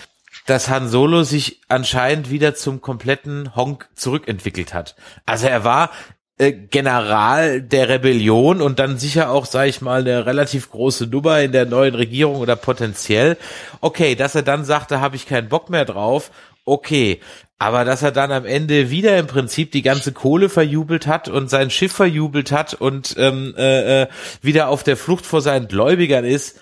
dass 0.45 0.69
Han 0.69 0.88
Solo 0.88 1.23
sich 1.23 1.60
anscheinend 1.67 2.29
wieder 2.29 2.55
zum 2.55 2.79
kompletten 2.79 3.58
Honk 3.58 3.89
zurückentwickelt 3.95 4.73
hat. 4.73 4.95
Also 5.25 5.47
er 5.47 5.65
war 5.65 5.89
General 6.37 7.61
der 7.61 7.87
Rebellion 7.87 8.61
und 8.61 8.79
dann 8.79 8.97
sicher 8.97 9.29
auch, 9.29 9.45
sage 9.45 9.69
ich 9.69 9.81
mal, 9.81 10.01
eine 10.01 10.25
relativ 10.25 10.69
große 10.69 11.07
Nummer 11.07 11.39
in 11.39 11.53
der 11.53 11.65
neuen 11.65 11.95
Regierung 11.95 12.35
oder 12.35 12.57
potenziell. 12.57 13.37
Okay, 13.79 14.15
dass 14.15 14.35
er 14.35 14.43
dann 14.43 14.65
sagte, 14.65 14.99
habe 14.99 15.15
ich 15.15 15.27
keinen 15.27 15.47
Bock 15.47 15.69
mehr 15.69 15.85
drauf. 15.85 16.31
Okay, 16.65 17.21
aber 17.57 17.85
dass 17.85 18.03
er 18.03 18.11
dann 18.11 18.33
am 18.33 18.45
Ende 18.45 18.89
wieder 18.89 19.17
im 19.17 19.27
Prinzip 19.27 19.71
die 19.71 19.81
ganze 19.81 20.11
Kohle 20.11 20.49
verjubelt 20.49 21.07
hat 21.07 21.29
und 21.29 21.49
sein 21.49 21.69
Schiff 21.69 21.93
verjubelt 21.93 22.51
hat 22.51 22.73
und 22.73 23.15
ähm, 23.17 23.53
äh, 23.57 24.01
äh 24.01 24.07
wieder 24.41 24.67
auf 24.67 24.83
der 24.83 24.97
Flucht 24.97 25.25
vor 25.25 25.41
seinen 25.41 25.69
Gläubigern 25.69 26.25
ist. 26.25 26.59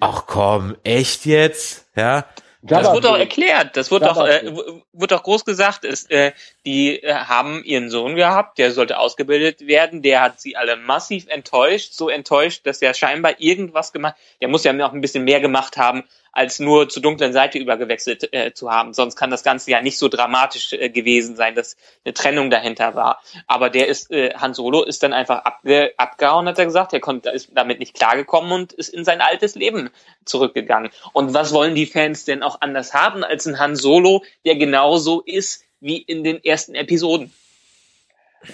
Ach 0.00 0.24
komm, 0.26 0.76
echt 0.82 1.26
jetzt? 1.26 1.88
Ja. 1.94 2.24
Das 2.62 2.88
wurde 2.88 3.08
doch 3.08 3.18
erklärt. 3.18 3.76
Das 3.76 3.90
wurde 3.90 4.06
doch, 4.06 4.26
äh, 4.26 4.54
wurde 4.92 5.14
doch 5.14 5.22
groß 5.22 5.44
gesagt. 5.44 5.84
Ist, 5.84 6.10
äh, 6.10 6.32
die 6.66 7.02
äh, 7.02 7.14
haben 7.14 7.64
ihren 7.64 7.88
Sohn 7.88 8.16
gehabt, 8.16 8.58
der 8.58 8.72
sollte 8.72 8.98
ausgebildet 8.98 9.66
werden. 9.66 10.02
Der 10.02 10.20
hat 10.20 10.40
sie 10.40 10.56
alle 10.56 10.76
massiv 10.76 11.26
enttäuscht, 11.28 11.94
so 11.94 12.10
enttäuscht, 12.10 12.66
dass 12.66 12.82
er 12.82 12.92
scheinbar 12.92 13.40
irgendwas 13.40 13.92
gemacht. 13.92 14.16
Der 14.42 14.48
muss 14.48 14.64
ja 14.64 14.74
noch 14.74 14.92
ein 14.92 15.00
bisschen 15.00 15.24
mehr 15.24 15.40
gemacht 15.40 15.78
haben, 15.78 16.04
als 16.32 16.60
nur 16.60 16.88
zur 16.88 17.02
dunklen 17.02 17.32
Seite 17.32 17.58
übergewechselt 17.58 18.32
äh, 18.32 18.52
zu 18.52 18.70
haben. 18.70 18.94
Sonst 18.94 19.16
kann 19.16 19.30
das 19.30 19.42
Ganze 19.42 19.70
ja 19.70 19.82
nicht 19.82 19.98
so 19.98 20.08
dramatisch 20.08 20.72
äh, 20.72 20.88
gewesen 20.90 21.36
sein, 21.36 21.54
dass 21.54 21.76
eine 22.04 22.14
Trennung 22.14 22.50
dahinter 22.50 22.94
war. 22.94 23.20
Aber 23.46 23.70
der 23.70 23.88
ist, 23.88 24.10
äh, 24.10 24.34
Han 24.34 24.54
Solo 24.54 24.82
ist 24.82 25.02
dann 25.02 25.12
einfach 25.12 25.44
abge 25.44 25.92
abgehauen, 25.96 26.46
hat 26.46 26.58
er 26.58 26.66
gesagt. 26.66 26.92
Er 26.92 27.00
konnte, 27.00 27.30
ist 27.30 27.50
damit 27.54 27.80
nicht 27.80 27.94
klargekommen 27.94 28.52
und 28.52 28.72
ist 28.72 28.88
in 28.88 29.04
sein 29.04 29.20
altes 29.20 29.54
Leben 29.54 29.90
zurückgegangen. 30.24 30.90
Und 31.12 31.34
was 31.34 31.52
wollen 31.52 31.74
die 31.74 31.86
Fans 31.86 32.24
denn 32.24 32.42
auch 32.42 32.60
anders 32.60 32.94
haben 32.94 33.24
als 33.24 33.46
ein 33.46 33.58
Han 33.58 33.76
Solo, 33.76 34.22
der 34.44 34.56
genauso 34.56 35.20
ist 35.20 35.64
wie 35.80 35.98
in 35.98 36.24
den 36.24 36.42
ersten 36.44 36.74
Episoden? 36.74 37.32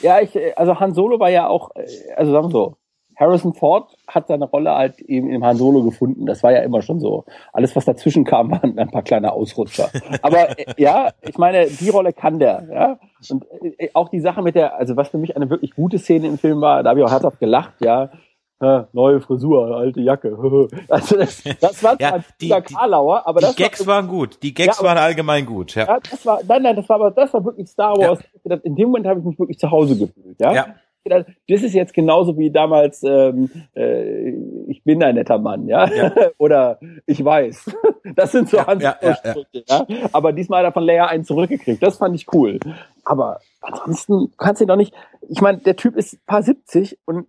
Ja, 0.03 0.21
ich, 0.21 0.31
also 0.59 0.81
Han 0.81 0.95
Solo 0.95 1.21
war 1.21 1.31
ja 1.31 1.47
auch, 1.47 1.71
äh, 1.77 1.87
also 2.17 2.33
sagen 2.33 2.47
wir 2.47 2.51
so, 2.51 2.77
Harrison 3.17 3.55
Ford 3.55 3.97
hat 4.07 4.29
seine 4.29 4.45
Rolle 4.45 4.75
halt 4.75 5.01
eben 5.01 5.31
im 5.31 5.45
Han 5.45 5.57
Solo 5.57 5.83
gefunden. 5.83 6.27
Das 6.27 6.43
war 6.43 6.53
ja 6.53 6.61
immer 6.61 6.83
schon 6.83 7.01
so. 7.01 7.25
Alles, 7.53 7.75
was 7.75 7.85
dazwischen 7.85 8.25
kam, 8.25 8.51
waren 8.63 8.79
ein 8.79 8.91
paar 8.91 9.03
kleine 9.03 9.33
Ausrutscher. 9.33 9.91
Aber 10.23 10.59
äh, 10.59 10.75
ja, 10.77 11.11
ich 11.23 11.39
meine, 11.39 11.67
die 11.67 11.89
Rolle 11.89 12.13
kann 12.13 12.39
der. 12.39 12.69
Ja? 12.71 12.99
Und 13.31 13.47
äh, 13.79 13.89
auch 13.95 14.11
die 14.11 14.21
Sache 14.21 14.43
mit 14.43 14.55
der, 14.55 14.77
also 14.77 14.97
was 14.97 15.09
für 15.09 15.19
mich 15.19 15.35
eine 15.35 15.49
wirklich 15.51 15.75
gute 15.75 15.99
Szene 15.99 16.27
im 16.27 16.39
Film 16.39 16.61
war, 16.61 16.83
da 16.83 16.91
habe 16.91 17.01
ich 17.01 17.07
auch 17.07 17.11
herzhaft 17.11 17.41
gelacht, 17.41 17.75
ja. 17.81 18.11
Ja, 18.59 18.89
neue 18.93 19.21
Frisur, 19.21 19.77
alte 19.77 20.01
Jacke. 20.01 20.35
Also 20.89 21.17
das, 21.17 21.45
das 21.61 21.85
war 21.85 22.01
ja, 22.01 22.19
die, 22.41 22.49
die, 22.49 22.75
Karlauer, 22.75 23.27
aber 23.27 23.41
die 23.41 23.47
das 23.47 23.57
Gags 23.57 23.87
war, 23.87 23.97
waren 23.97 24.09
gut. 24.09 24.43
Die 24.43 24.55
Gags 24.55 24.79
ja, 24.79 24.85
waren 24.85 24.97
allgemein 24.97 25.45
gut. 25.45 25.75
Ja. 25.75 25.87
ja, 25.87 25.99
das 26.01 26.25
war, 26.25 26.41
nein, 26.47 26.63
nein, 26.63 26.75
das 26.75 26.89
war 26.89 26.97
aber 26.97 27.11
das 27.11 27.35
war 27.35 27.45
wirklich 27.45 27.69
Star 27.69 27.99
Wars. 27.99 28.19
Ja. 28.45 28.57
In 28.63 28.75
dem 28.75 28.89
Moment 28.89 29.07
habe 29.07 29.21
ich 29.21 29.27
mich 29.27 29.39
wirklich 29.39 29.59
zu 29.59 29.71
Hause 29.71 29.99
gefühlt. 29.99 30.41
Ja. 30.41 30.75
Das 31.09 31.63
ist 31.63 31.75
jetzt 31.75 31.95
genauso 31.95 32.37
wie 32.39 32.51
damals, 32.51 33.03
ähm, 33.03 33.51
äh, 33.75 34.31
ich 34.69 34.83
bin 34.85 35.03
ein 35.03 35.15
netter 35.15 35.39
Mann, 35.39 35.67
ja, 35.67 35.87
ja. 35.93 36.13
oder 36.39 36.79
ich 37.07 37.25
weiß. 37.25 37.77
Das 38.15 38.31
sind 38.31 38.49
so 38.49 38.59
ja, 38.59 38.67
Hans 38.69 38.85
ja, 38.85 38.97
ja, 39.03 39.35
ja. 39.53 39.87
Aber 40.13 40.33
diesmal 40.33 40.61
hat 40.61 40.71
er 40.71 40.73
von 40.73 40.85
Leia 40.85 41.07
einen 41.07 41.25
zurückgekriegt. 41.25 41.83
Das 41.83 41.99
fand 41.99 42.15
ich 42.15 42.33
cool. 42.33 42.61
Aber 43.05 43.41
ansonsten 43.61 44.33
kannst 44.39 44.61
du 44.61 44.67
doch 44.67 44.77
nicht. 44.77 44.95
Ich 45.29 45.41
meine, 45.41 45.59
der 45.59 45.75
Typ 45.75 45.97
ist 45.97 46.25
paar 46.25 46.43
70 46.43 47.01
und 47.05 47.27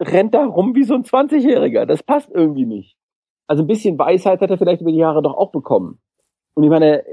rennt 0.00 0.32
da 0.32 0.46
rum 0.46 0.76
wie 0.76 0.84
so 0.84 0.94
ein 0.94 1.02
20-Jähriger. 1.02 1.84
Das 1.84 2.04
passt 2.04 2.30
irgendwie 2.32 2.64
nicht. 2.64 2.96
Also 3.48 3.64
ein 3.64 3.66
bisschen 3.66 3.98
Weisheit 3.98 4.40
hat 4.40 4.50
er 4.50 4.56
vielleicht 4.56 4.82
über 4.82 4.92
die 4.92 4.98
Jahre 4.98 5.20
doch 5.20 5.36
auch 5.36 5.50
bekommen. 5.50 5.98
Und 6.54 6.62
ich 6.62 6.70
meine, 6.70 7.04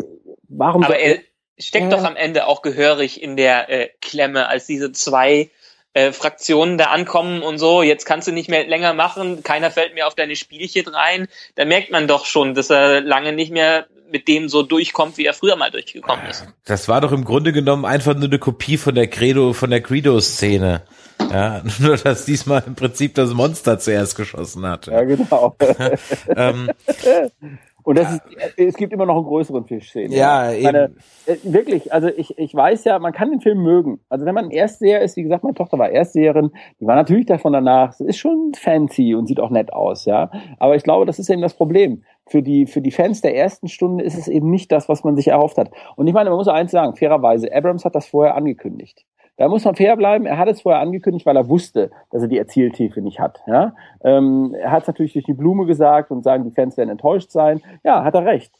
warum? 0.47 0.83
Aber 0.83 0.99
er 0.99 1.17
steckt 1.57 1.91
doch 1.91 2.03
am 2.03 2.15
Ende 2.15 2.47
auch 2.47 2.61
gehörig 2.61 3.21
in 3.21 3.35
der 3.35 3.69
äh, 3.69 3.89
Klemme, 4.01 4.47
als 4.47 4.65
diese 4.65 4.91
zwei 4.91 5.49
äh, 5.93 6.11
Fraktionen 6.11 6.77
da 6.77 6.85
ankommen 6.85 7.41
und 7.41 7.57
so, 7.57 7.83
jetzt 7.83 8.05
kannst 8.05 8.27
du 8.27 8.31
nicht 8.31 8.49
mehr 8.49 8.65
länger 8.67 8.93
machen, 8.93 9.43
keiner 9.43 9.71
fällt 9.71 9.93
mehr 9.93 10.07
auf 10.07 10.15
deine 10.15 10.35
Spielchen 10.35 10.87
rein, 10.87 11.27
da 11.55 11.65
merkt 11.65 11.91
man 11.91 12.07
doch 12.07 12.25
schon, 12.25 12.53
dass 12.53 12.69
er 12.69 13.01
lange 13.01 13.33
nicht 13.33 13.51
mehr 13.51 13.87
mit 14.11 14.27
dem 14.27 14.49
so 14.49 14.61
durchkommt, 14.63 15.17
wie 15.17 15.25
er 15.25 15.33
früher 15.33 15.55
mal 15.55 15.71
durchgekommen 15.71 16.25
ist. 16.29 16.45
Das 16.65 16.87
war 16.87 17.01
doch 17.01 17.11
im 17.11 17.23
Grunde 17.23 17.53
genommen 17.53 17.85
einfach 17.85 18.13
nur 18.13 18.25
eine 18.25 18.39
Kopie 18.39 18.77
von 18.77 18.93
der 18.93 19.07
Credo, 19.07 19.53
von 19.53 19.69
der 19.69 19.81
Credo-Szene. 19.81 20.83
Ja, 21.31 21.61
nur 21.79 21.97
dass 21.97 22.25
diesmal 22.25 22.63
im 22.65 22.75
Prinzip 22.75 23.15
das 23.15 23.33
Monster 23.33 23.79
zuerst 23.79 24.15
geschossen 24.15 24.65
hat. 24.65 24.87
Ja, 24.87 25.03
genau. 25.03 25.55
ähm, 26.35 26.69
und 27.83 27.97
das 27.97 28.13
ist, 28.13 28.21
es 28.57 28.75
gibt 28.75 28.93
immer 28.93 29.05
noch 29.05 29.15
einen 29.15 29.25
größeren 29.25 29.65
Fischszene. 29.65 30.15
Ja, 30.15 30.51
eben. 30.51 30.63
Meine, 30.63 30.95
äh, 31.25 31.35
wirklich, 31.43 31.93
also 31.93 32.07
ich, 32.07 32.37
ich 32.37 32.53
weiß 32.53 32.83
ja, 32.83 32.99
man 32.99 33.13
kann 33.13 33.31
den 33.31 33.41
Film 33.41 33.63
mögen. 33.63 33.99
Also 34.09 34.25
wenn 34.25 34.35
man 34.35 34.51
Erstseher 34.51 35.01
ist, 35.01 35.17
wie 35.17 35.23
gesagt, 35.23 35.43
meine 35.43 35.55
Tochter 35.55 35.77
war 35.79 35.89
Erstseherin, 35.89 36.51
die 36.79 36.85
war 36.85 36.95
natürlich 36.95 37.25
davon 37.25 37.53
danach, 37.53 37.91
es 37.91 37.99
ist 38.01 38.17
schon 38.17 38.53
fancy 38.55 39.15
und 39.15 39.27
sieht 39.27 39.39
auch 39.39 39.49
nett 39.49 39.73
aus, 39.73 40.05
ja. 40.05 40.31
Aber 40.59 40.75
ich 40.75 40.83
glaube, 40.83 41.05
das 41.05 41.19
ist 41.19 41.29
eben 41.29 41.41
das 41.41 41.53
Problem. 41.53 42.03
Für 42.27 42.41
die, 42.41 42.65
für 42.65 42.81
die 42.81 42.91
Fans 42.91 43.21
der 43.21 43.35
ersten 43.35 43.67
Stunde 43.67 44.03
ist 44.03 44.17
es 44.17 44.27
eben 44.27 44.49
nicht 44.49 44.71
das, 44.71 44.87
was 44.87 45.03
man 45.03 45.15
sich 45.15 45.27
erhofft 45.27 45.57
hat. 45.57 45.71
Und 45.95 46.07
ich 46.07 46.13
meine, 46.13 46.29
man 46.29 46.37
muss 46.37 46.47
eins 46.47 46.71
sagen, 46.71 46.95
fairerweise, 46.95 47.53
Abrams 47.53 47.83
hat 47.83 47.95
das 47.95 48.07
vorher 48.07 48.35
angekündigt. 48.35 49.05
Da 49.41 49.47
muss 49.47 49.65
man 49.65 49.73
fair 49.73 49.97
bleiben. 49.97 50.27
Er 50.27 50.37
hat 50.37 50.47
es 50.49 50.61
vorher 50.61 50.81
angekündigt, 50.81 51.25
weil 51.25 51.35
er 51.35 51.49
wusste, 51.49 51.89
dass 52.11 52.21
er 52.21 52.27
die 52.27 52.37
Erzieltiefe 52.37 53.01
nicht 53.01 53.19
hat. 53.19 53.41
Ja? 53.47 53.73
Ähm, 54.03 54.53
er 54.53 54.69
hat 54.69 54.83
es 54.83 54.87
natürlich 54.87 55.13
durch 55.13 55.25
die 55.25 55.33
Blume 55.33 55.65
gesagt 55.65 56.11
und 56.11 56.23
sagen, 56.23 56.43
die 56.43 56.51
Fans 56.51 56.77
werden 56.77 56.91
enttäuscht 56.91 57.31
sein. 57.31 57.59
Ja, 57.83 58.03
hat 58.03 58.13
er 58.13 58.23
recht. 58.23 58.53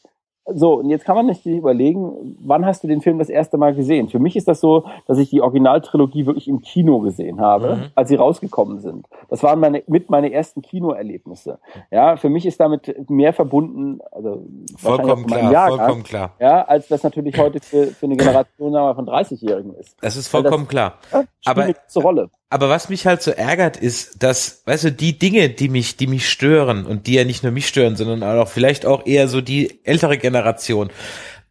So, 0.46 0.74
und 0.80 0.90
jetzt 0.90 1.04
kann 1.04 1.14
man 1.14 1.26
nicht 1.26 1.46
überlegen, 1.46 2.36
wann 2.40 2.66
hast 2.66 2.82
du 2.82 2.88
den 2.88 3.00
Film 3.00 3.18
das 3.18 3.28
erste 3.28 3.58
Mal 3.58 3.74
gesehen? 3.74 4.08
Für 4.08 4.18
mich 4.18 4.34
ist 4.34 4.48
das 4.48 4.60
so, 4.60 4.84
dass 5.06 5.18
ich 5.18 5.30
die 5.30 5.40
Originaltrilogie 5.40 6.26
wirklich 6.26 6.48
im 6.48 6.60
Kino 6.62 6.98
gesehen 6.98 7.40
habe, 7.40 7.76
mhm. 7.76 7.82
als 7.94 8.08
sie 8.08 8.16
rausgekommen 8.16 8.80
sind. 8.80 9.06
Das 9.28 9.44
waren 9.44 9.60
meine, 9.60 9.84
mit 9.86 10.10
meine 10.10 10.32
ersten 10.32 10.60
Kinoerlebnisse. 10.60 11.60
Ja, 11.92 12.16
für 12.16 12.28
mich 12.28 12.44
ist 12.44 12.58
damit 12.58 13.08
mehr 13.08 13.32
verbunden, 13.32 14.00
also 14.10 14.44
vollkommen 14.76 15.26
klar, 15.26 15.52
Jahrgang, 15.52 15.78
vollkommen 15.78 16.02
klar. 16.02 16.32
Ja, 16.40 16.62
als 16.62 16.88
das 16.88 17.04
natürlich 17.04 17.38
heute 17.38 17.60
für, 17.60 17.86
für 17.86 18.06
eine 18.06 18.16
Generation 18.16 18.72
von 18.72 19.06
30-Jährigen 19.06 19.74
ist. 19.74 19.96
Das 20.00 20.16
ist 20.16 20.26
vollkommen 20.26 20.64
das, 20.64 20.70
klar. 20.70 20.94
Ja, 21.12 21.24
Aber 21.44 21.62
eine 21.62 21.74
Rolle. 21.96 22.30
Aber 22.52 22.68
was 22.68 22.90
mich 22.90 23.06
halt 23.06 23.22
so 23.22 23.30
ärgert, 23.30 23.78
ist, 23.78 24.22
dass, 24.22 24.60
weißt 24.66 24.84
du, 24.84 24.92
die 24.92 25.18
Dinge, 25.18 25.48
die 25.48 25.70
mich, 25.70 25.96
die 25.96 26.06
mich 26.06 26.28
stören 26.28 26.84
und 26.84 27.06
die 27.06 27.14
ja 27.14 27.24
nicht 27.24 27.42
nur 27.42 27.50
mich 27.50 27.66
stören, 27.66 27.96
sondern 27.96 28.22
auch 28.22 28.46
vielleicht 28.46 28.84
auch 28.84 29.06
eher 29.06 29.26
so 29.26 29.40
die 29.40 29.80
ältere 29.84 30.18
Generation. 30.18 30.90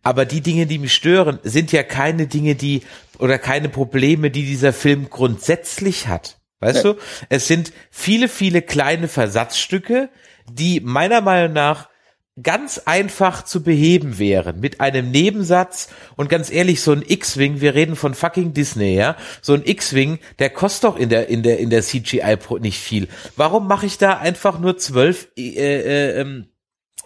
Aber 0.04 0.26
die 0.26 0.42
Dinge, 0.42 0.68
die 0.68 0.78
mich 0.78 0.94
stören, 0.94 1.40
sind 1.42 1.72
ja 1.72 1.82
keine 1.82 2.28
Dinge, 2.28 2.54
die 2.54 2.84
oder 3.18 3.40
keine 3.40 3.68
Probleme, 3.68 4.30
die 4.30 4.46
dieser 4.46 4.74
Film 4.74 5.10
grundsätzlich 5.10 6.08
hat. 6.08 6.38
Weißt 6.60 6.86
ja. 6.86 6.94
du? 6.94 7.00
Es 7.30 7.48
sind 7.48 7.74
viele, 7.90 8.28
viele 8.28 8.62
kleine 8.62 9.08
Versatzstücke, 9.08 10.10
die 10.52 10.82
meiner 10.82 11.22
Meinung 11.22 11.54
nach 11.54 11.90
ganz 12.42 12.82
einfach 12.86 13.44
zu 13.44 13.62
beheben 13.62 14.18
wären 14.18 14.62
mit 14.62 14.80
einem 14.80 15.12
Nebensatz 15.12 15.90
und 16.16 16.30
ganz 16.30 16.50
ehrlich 16.50 16.82
so 16.82 16.94
ein 16.94 17.04
X-Wing 17.06 17.60
wir 17.60 17.76
reden 17.76 17.98
von 17.98 18.14
fucking 18.14 18.54
Disney 18.54 18.96
ja 18.96 19.18
so 19.42 19.54
ein 19.54 19.64
X-Wing 19.66 20.20
der 20.40 20.50
kostet 20.50 20.86
doch 20.86 20.98
in 20.98 21.10
der 21.10 21.28
in 21.28 21.44
der 21.44 21.60
in 21.60 21.70
der 21.70 21.82
CGI 21.82 22.38
nicht 22.62 22.80
viel 22.80 23.10
warum 23.36 23.68
mache 23.68 23.86
ich 23.86 23.98
da 23.98 24.18
einfach 24.18 24.60
nur 24.60 24.78
zwölf 24.78 25.28
äh, 25.38 25.52
äh, 25.52 26.22
ähm, 26.22 26.48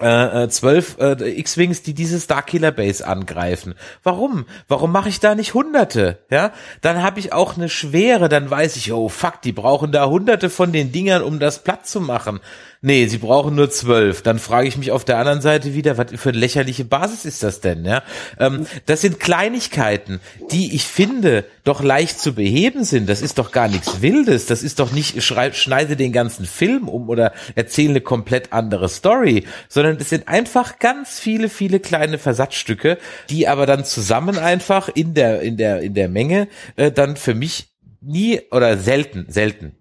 äh, 0.02 0.44
äh, 0.44 0.50
zwölf 0.50 0.98
äh, 1.00 1.14
X-Wings, 1.40 1.82
die 1.82 1.94
diese 1.94 2.20
Starkiller 2.20 2.74
Base 2.74 3.08
angreifen. 3.08 3.76
Warum? 4.04 4.46
Warum 4.68 4.92
mache 4.92 5.08
ich 5.08 5.22
da 5.22 5.36
nicht 5.36 5.54
Hunderte? 5.54 6.20
Ja, 6.30 6.52
dann 6.82 7.02
habe 7.02 7.22
ich 7.22 7.32
auch 7.32 7.56
eine 7.56 7.70
schwere. 7.70 8.28
Dann 8.28 8.50
weiß 8.50 8.76
ich, 8.76 8.92
oh 8.92 9.08
fuck, 9.08 9.42
die 9.42 9.54
brauchen 9.54 9.94
da 9.94 10.08
Hunderte 10.08 10.50
von 10.50 10.74
den 10.74 10.92
Dingern, 10.92 11.24
um 11.24 11.40
das 11.40 11.64
platt 11.64 11.88
zu 11.88 12.02
machen. 12.02 12.42
Nee, 12.88 13.08
sie 13.08 13.18
brauchen 13.18 13.56
nur 13.56 13.72
zwölf. 13.72 14.22
Dann 14.22 14.38
frage 14.38 14.68
ich 14.68 14.78
mich 14.78 14.92
auf 14.92 15.04
der 15.04 15.18
anderen 15.18 15.42
Seite 15.42 15.74
wieder, 15.74 15.98
was 15.98 16.12
für 16.18 16.30
eine 16.30 16.38
lächerliche 16.38 16.86
Basis 16.86 17.26
ist 17.26 17.42
das 17.42 17.60
denn? 17.60 17.84
Ja, 17.84 18.04
ähm, 18.40 18.68
das 18.86 19.02
sind 19.02 19.20
Kleinigkeiten, 19.20 20.20
die 20.52 20.76
ich 20.76 20.84
finde 20.84 21.46
doch 21.64 21.82
leicht 21.82 22.20
zu 22.20 22.36
beheben 22.36 22.84
sind. 22.84 23.10
Das 23.10 23.24
ist 23.24 23.40
doch 23.40 23.52
gar 23.52 23.70
nichts 23.70 24.04
Wildes. 24.04 24.46
Das 24.46 24.62
ist 24.62 24.78
doch 24.78 24.92
nicht 24.92 25.24
schreib, 25.24 25.56
schneide 25.56 25.96
den 25.96 26.12
ganzen 26.12 26.46
Film 26.46 26.88
um 26.88 27.10
oder 27.10 27.34
erzähle 27.56 27.90
eine 27.90 28.02
komplett 28.02 28.54
andere 28.54 28.88
Story, 28.88 29.46
sondern 29.68 29.98
es 29.98 30.12
sind 30.12 30.28
einfach 30.28 30.78
ganz 30.78 31.20
viele, 31.20 31.50
viele 31.50 31.80
kleine 31.80 32.20
Versatzstücke, 32.20 33.00
die 33.32 33.48
aber 33.48 33.66
dann 33.66 33.84
zusammen 33.84 34.38
einfach 34.38 34.90
in 34.90 35.16
der 35.16 35.42
in 35.42 35.58
der 35.58 35.82
in 35.82 35.96
der 35.96 36.08
Menge 36.08 36.48
äh, 36.76 36.92
dann 36.92 37.16
für 37.16 37.34
mich 37.34 37.70
nie 38.00 38.42
oder 38.52 38.78
selten 38.78 39.26
selten 39.28 39.76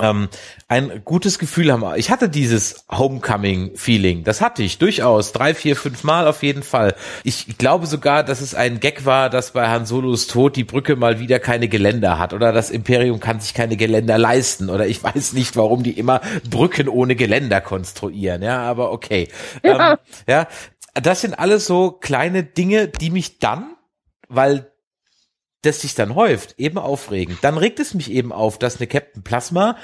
ähm, 0.00 0.28
ein 0.68 1.02
gutes 1.04 1.38
Gefühl 1.38 1.70
haben. 1.70 1.84
Ich 1.96 2.10
hatte 2.10 2.28
dieses 2.28 2.86
Homecoming-Feeling. 2.90 4.24
Das 4.24 4.40
hatte 4.40 4.62
ich 4.62 4.78
durchaus. 4.78 5.32
Drei, 5.32 5.54
vier, 5.54 5.76
fünf 5.76 6.02
Mal 6.04 6.26
auf 6.26 6.42
jeden 6.42 6.62
Fall. 6.62 6.94
Ich 7.24 7.58
glaube 7.58 7.86
sogar, 7.86 8.24
dass 8.24 8.40
es 8.40 8.54
ein 8.54 8.80
Gag 8.80 9.04
war, 9.04 9.28
dass 9.28 9.52
bei 9.52 9.68
Han 9.68 9.86
Solos 9.86 10.26
Tod 10.26 10.56
die 10.56 10.64
Brücke 10.64 10.96
mal 10.96 11.18
wieder 11.18 11.38
keine 11.38 11.68
Geländer 11.68 12.18
hat 12.18 12.32
oder 12.32 12.52
das 12.52 12.70
Imperium 12.70 13.20
kann 13.20 13.40
sich 13.40 13.54
keine 13.54 13.76
Geländer 13.76 14.18
leisten 14.18 14.70
oder 14.70 14.86
ich 14.86 15.02
weiß 15.02 15.34
nicht, 15.34 15.56
warum 15.56 15.82
die 15.82 15.98
immer 15.98 16.20
Brücken 16.48 16.88
ohne 16.88 17.16
Geländer 17.16 17.60
konstruieren. 17.60 18.42
Ja, 18.42 18.62
aber 18.62 18.92
okay. 18.92 19.28
Ja, 19.62 19.92
ähm, 19.92 19.98
ja 20.26 20.48
das 20.94 21.20
sind 21.20 21.38
alles 21.38 21.66
so 21.66 21.92
kleine 21.92 22.42
Dinge, 22.42 22.88
die 22.88 23.10
mich 23.10 23.38
dann, 23.38 23.76
weil 24.28 24.71
das 25.62 25.80
sich 25.80 25.94
dann 25.94 26.14
häuft, 26.14 26.54
eben 26.58 26.78
aufregen. 26.78 27.38
Dann 27.42 27.56
regt 27.56 27.80
es 27.80 27.94
mich 27.94 28.10
eben 28.10 28.32
auf, 28.32 28.58
dass 28.58 28.76
eine 28.76 28.86
Captain 28.86 29.22
Plasma 29.22 29.76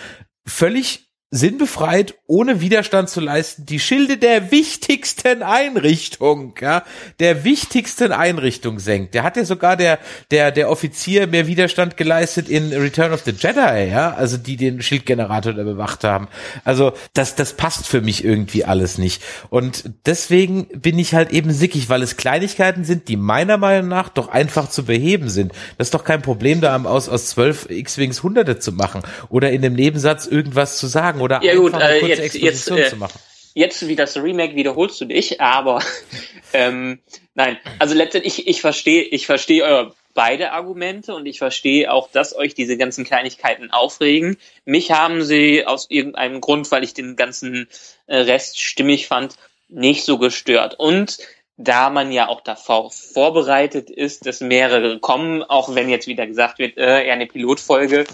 völlig 0.46 1.07
sinnbefreit, 1.30 2.14
ohne 2.26 2.62
Widerstand 2.62 3.10
zu 3.10 3.20
leisten, 3.20 3.66
die 3.66 3.80
Schilde 3.80 4.16
der 4.16 4.50
wichtigsten 4.50 5.42
Einrichtung, 5.42 6.54
ja, 6.58 6.84
der 7.20 7.44
wichtigsten 7.44 8.12
Einrichtung 8.12 8.78
senkt. 8.78 9.12
Der 9.12 9.24
hat 9.24 9.36
ja 9.36 9.44
sogar 9.44 9.76
der, 9.76 9.98
der, 10.30 10.52
der 10.52 10.70
Offizier 10.70 11.26
mehr 11.26 11.46
Widerstand 11.46 11.98
geleistet 11.98 12.48
in 12.48 12.72
Return 12.72 13.12
of 13.12 13.24
the 13.24 13.32
Jedi, 13.32 13.90
ja, 13.90 14.14
also 14.14 14.38
die 14.38 14.56
den 14.56 14.80
Schildgenerator 14.80 15.52
da 15.52 15.64
bewacht 15.64 16.02
haben. 16.02 16.28
Also, 16.64 16.92
das, 17.12 17.34
das 17.34 17.52
passt 17.52 17.86
für 17.86 18.00
mich 18.00 18.24
irgendwie 18.24 18.64
alles 18.64 18.96
nicht. 18.96 19.22
Und 19.50 19.90
deswegen 20.06 20.66
bin 20.80 20.98
ich 20.98 21.12
halt 21.12 21.30
eben 21.30 21.52
sickig, 21.52 21.90
weil 21.90 22.02
es 22.02 22.16
Kleinigkeiten 22.16 22.84
sind, 22.84 23.08
die 23.08 23.16
meiner 23.16 23.58
Meinung 23.58 23.88
nach 23.88 24.08
doch 24.08 24.28
einfach 24.28 24.70
zu 24.70 24.84
beheben 24.84 25.28
sind. 25.28 25.52
Das 25.76 25.88
ist 25.88 25.94
doch 25.94 26.04
kein 26.04 26.22
Problem, 26.22 26.62
da 26.62 26.74
aus, 26.84 27.10
aus 27.10 27.26
zwölf 27.26 27.68
X-Wings 27.68 28.22
Hunderte 28.22 28.58
zu 28.58 28.72
machen 28.72 29.02
oder 29.28 29.50
in 29.50 29.60
dem 29.60 29.74
Nebensatz 29.74 30.26
irgendwas 30.26 30.78
zu 30.78 30.86
sagen 30.86 31.17
sagen 31.18 31.22
oder 31.22 31.42
ja, 31.42 31.54
gut, 31.56 31.74
eine 31.74 32.00
kurze 32.00 32.06
äh, 32.06 32.08
jetzt, 32.08 32.34
Exposition 32.34 32.78
jetzt, 32.78 32.90
zu 32.90 32.96
machen. 32.96 33.18
Jetzt 33.54 33.88
wie 33.88 33.96
das 33.96 34.16
Remake 34.16 34.54
wiederholst 34.54 35.00
du 35.00 35.04
dich, 35.04 35.40
aber 35.40 35.82
ähm, 36.52 37.00
nein, 37.34 37.58
also 37.78 37.94
letztendlich 37.94 38.38
ich, 38.38 38.46
ich 38.46 38.60
verstehe 38.60 39.02
ich 39.02 39.26
verstehe 39.26 39.64
eure 39.64 39.94
beide 40.14 40.50
Argumente 40.50 41.14
und 41.14 41.26
ich 41.26 41.38
verstehe 41.38 41.92
auch, 41.92 42.10
dass 42.10 42.34
euch 42.34 42.54
diese 42.54 42.76
ganzen 42.76 43.04
Kleinigkeiten 43.04 43.70
aufregen. 43.70 44.36
Mich 44.64 44.90
haben 44.90 45.22
sie 45.22 45.64
aus 45.64 45.86
irgendeinem 45.90 46.40
Grund, 46.40 46.70
weil 46.72 46.82
ich 46.82 46.92
den 46.92 47.14
ganzen 47.14 47.68
äh, 48.08 48.16
Rest 48.16 48.60
stimmig 48.60 49.06
fand, 49.06 49.36
nicht 49.68 50.04
so 50.04 50.18
gestört. 50.18 50.74
Und 50.76 51.18
da 51.56 51.90
man 51.90 52.10
ja 52.10 52.28
auch 52.28 52.40
davor 52.40 52.90
vorbereitet 52.90 53.90
ist, 53.90 54.26
dass 54.26 54.40
mehrere 54.40 54.98
kommen, 54.98 55.42
auch 55.42 55.74
wenn 55.74 55.88
jetzt 55.88 56.06
wieder 56.06 56.26
gesagt 56.26 56.58
wird, 56.58 56.76
äh, 56.78 57.04
eher 57.04 57.12
eine 57.12 57.26
Pilotfolge, 57.26 58.04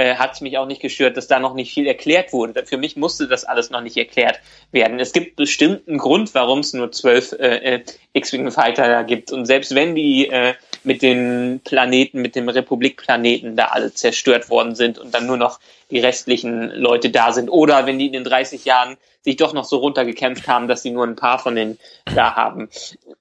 äh, 0.00 0.16
hat 0.16 0.32
es 0.32 0.40
mich 0.40 0.56
auch 0.56 0.66
nicht 0.66 0.80
gestört, 0.80 1.18
dass 1.18 1.26
da 1.26 1.38
noch 1.38 1.52
nicht 1.52 1.74
viel 1.74 1.86
erklärt 1.86 2.32
wurde. 2.32 2.64
Für 2.64 2.78
mich 2.78 2.96
musste 2.96 3.28
das 3.28 3.44
alles 3.44 3.68
noch 3.68 3.82
nicht 3.82 3.98
erklärt 3.98 4.40
werden. 4.72 4.98
Es 4.98 5.12
gibt 5.12 5.36
bestimmten 5.36 5.98
Grund, 5.98 6.34
warum 6.34 6.60
es 6.60 6.72
nur 6.72 6.90
zwölf 6.90 7.32
äh, 7.32 7.74
äh, 7.74 7.84
X-Wing 8.14 8.50
Fighter 8.50 8.88
da 8.88 9.02
gibt. 9.02 9.30
Und 9.30 9.44
selbst 9.44 9.74
wenn 9.74 9.94
die 9.94 10.28
äh, 10.28 10.54
mit 10.84 11.02
den 11.02 11.60
Planeten, 11.62 12.22
mit 12.22 12.34
dem 12.34 12.48
Republikplaneten 12.48 13.56
da 13.56 13.66
alle 13.66 13.92
zerstört 13.92 14.48
worden 14.48 14.74
sind 14.74 14.98
und 14.98 15.14
dann 15.14 15.26
nur 15.26 15.36
noch 15.36 15.60
die 15.90 16.00
restlichen 16.00 16.70
Leute 16.70 17.10
da 17.10 17.32
sind, 17.32 17.50
oder 17.50 17.84
wenn 17.84 17.98
die 17.98 18.06
in 18.06 18.14
den 18.14 18.24
30 18.24 18.64
Jahren 18.64 18.96
sich 19.20 19.36
doch 19.36 19.52
noch 19.52 19.64
so 19.64 19.76
runtergekämpft 19.76 20.48
haben, 20.48 20.66
dass 20.66 20.80
sie 20.80 20.92
nur 20.92 21.04
ein 21.04 21.16
paar 21.16 21.38
von 21.38 21.54
denen 21.54 21.78
da 22.14 22.36
haben. 22.36 22.70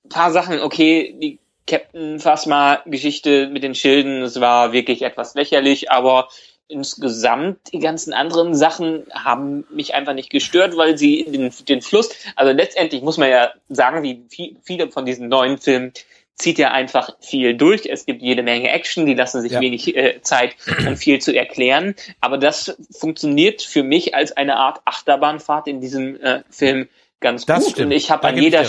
Ein 0.05 0.09
paar 0.09 0.31
Sachen, 0.31 0.61
okay, 0.61 1.13
die 1.19 1.39
Captain 1.69 2.19
Phasma 2.19 2.81
Geschichte 2.85 3.47
mit 3.47 3.61
den 3.61 3.75
Schilden, 3.75 4.23
es 4.23 4.39
war 4.39 4.71
wirklich 4.71 5.03
etwas 5.03 5.35
lächerlich, 5.35 5.91
aber 5.91 6.29
insgesamt 6.69 7.73
die 7.73 7.79
ganzen 7.79 8.13
anderen 8.13 8.55
Sachen 8.55 9.05
haben 9.11 9.65
mich 9.71 9.95
einfach 9.95 10.13
nicht 10.13 10.29
gestört, 10.29 10.77
weil 10.77 10.97
sie 10.97 11.25
den, 11.25 11.51
den 11.67 11.81
Fluss, 11.81 12.11
also 12.35 12.53
letztendlich 12.53 13.01
muss 13.01 13.17
man 13.17 13.29
ja 13.29 13.51
sagen, 13.67 14.03
wie 14.03 14.23
viel, 14.29 14.55
viele 14.63 14.89
von 14.89 15.05
diesen 15.05 15.27
neuen 15.27 15.57
Filmen 15.57 15.91
zieht 16.35 16.57
ja 16.57 16.71
einfach 16.71 17.17
viel 17.19 17.55
durch. 17.55 17.85
Es 17.85 18.05
gibt 18.05 18.21
jede 18.21 18.43
Menge 18.43 18.69
Action, 18.69 19.05
die 19.05 19.13
lassen 19.13 19.41
sich 19.41 19.51
ja. 19.51 19.59
wenig 19.59 19.95
äh, 19.95 20.21
Zeit, 20.21 20.55
um 20.87 20.95
viel 20.95 21.19
zu 21.19 21.35
erklären. 21.35 21.95
Aber 22.21 22.37
das 22.37 22.77
funktioniert 22.97 23.61
für 23.61 23.83
mich 23.83 24.15
als 24.15 24.31
eine 24.31 24.55
Art 24.55 24.79
Achterbahnfahrt 24.85 25.67
in 25.67 25.81
diesem 25.81 26.21
äh, 26.21 26.43
Film 26.49 26.87
ganz 27.19 27.45
das 27.45 27.65
gut. 27.65 27.71
Stimmt. 27.73 27.87
Und 27.87 27.91
ich 27.91 28.09
habe 28.09 28.27
an 28.27 28.37
jeder 28.37 28.65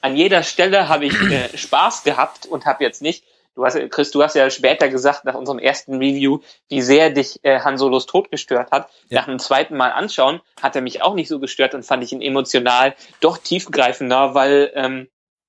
an 0.00 0.16
jeder 0.16 0.42
Stelle 0.42 0.88
habe 0.88 1.06
ich 1.06 1.14
äh, 1.14 1.56
Spaß 1.56 2.02
gehabt 2.02 2.46
und 2.46 2.66
habe 2.66 2.82
jetzt 2.82 3.00
nicht 3.00 3.22
Du 3.54 3.64
hast, 3.64 3.78
Chris, 3.90 4.10
du 4.10 4.22
hast 4.22 4.34
ja 4.34 4.50
später 4.50 4.88
gesagt, 4.88 5.24
nach 5.24 5.34
unserem 5.34 5.60
ersten 5.60 5.94
Review, 5.94 6.40
wie 6.68 6.82
sehr 6.82 7.10
dich 7.10 7.38
äh, 7.44 7.60
Han 7.60 7.78
Solos 7.78 8.06
Tod 8.06 8.30
gestört 8.30 8.72
hat. 8.72 8.90
Ja. 9.08 9.20
Nach 9.20 9.26
dem 9.26 9.38
zweiten 9.38 9.76
Mal 9.76 9.92
anschauen 9.92 10.40
hat 10.60 10.74
er 10.74 10.82
mich 10.82 11.02
auch 11.02 11.14
nicht 11.14 11.28
so 11.28 11.38
gestört 11.38 11.74
und 11.74 11.84
fand 11.84 12.02
ich 12.02 12.12
ihn 12.12 12.20
emotional 12.20 12.94
doch 13.20 13.38
tiefgreifender, 13.38 14.34
weil 14.34 14.72
ähm, 14.74 15.08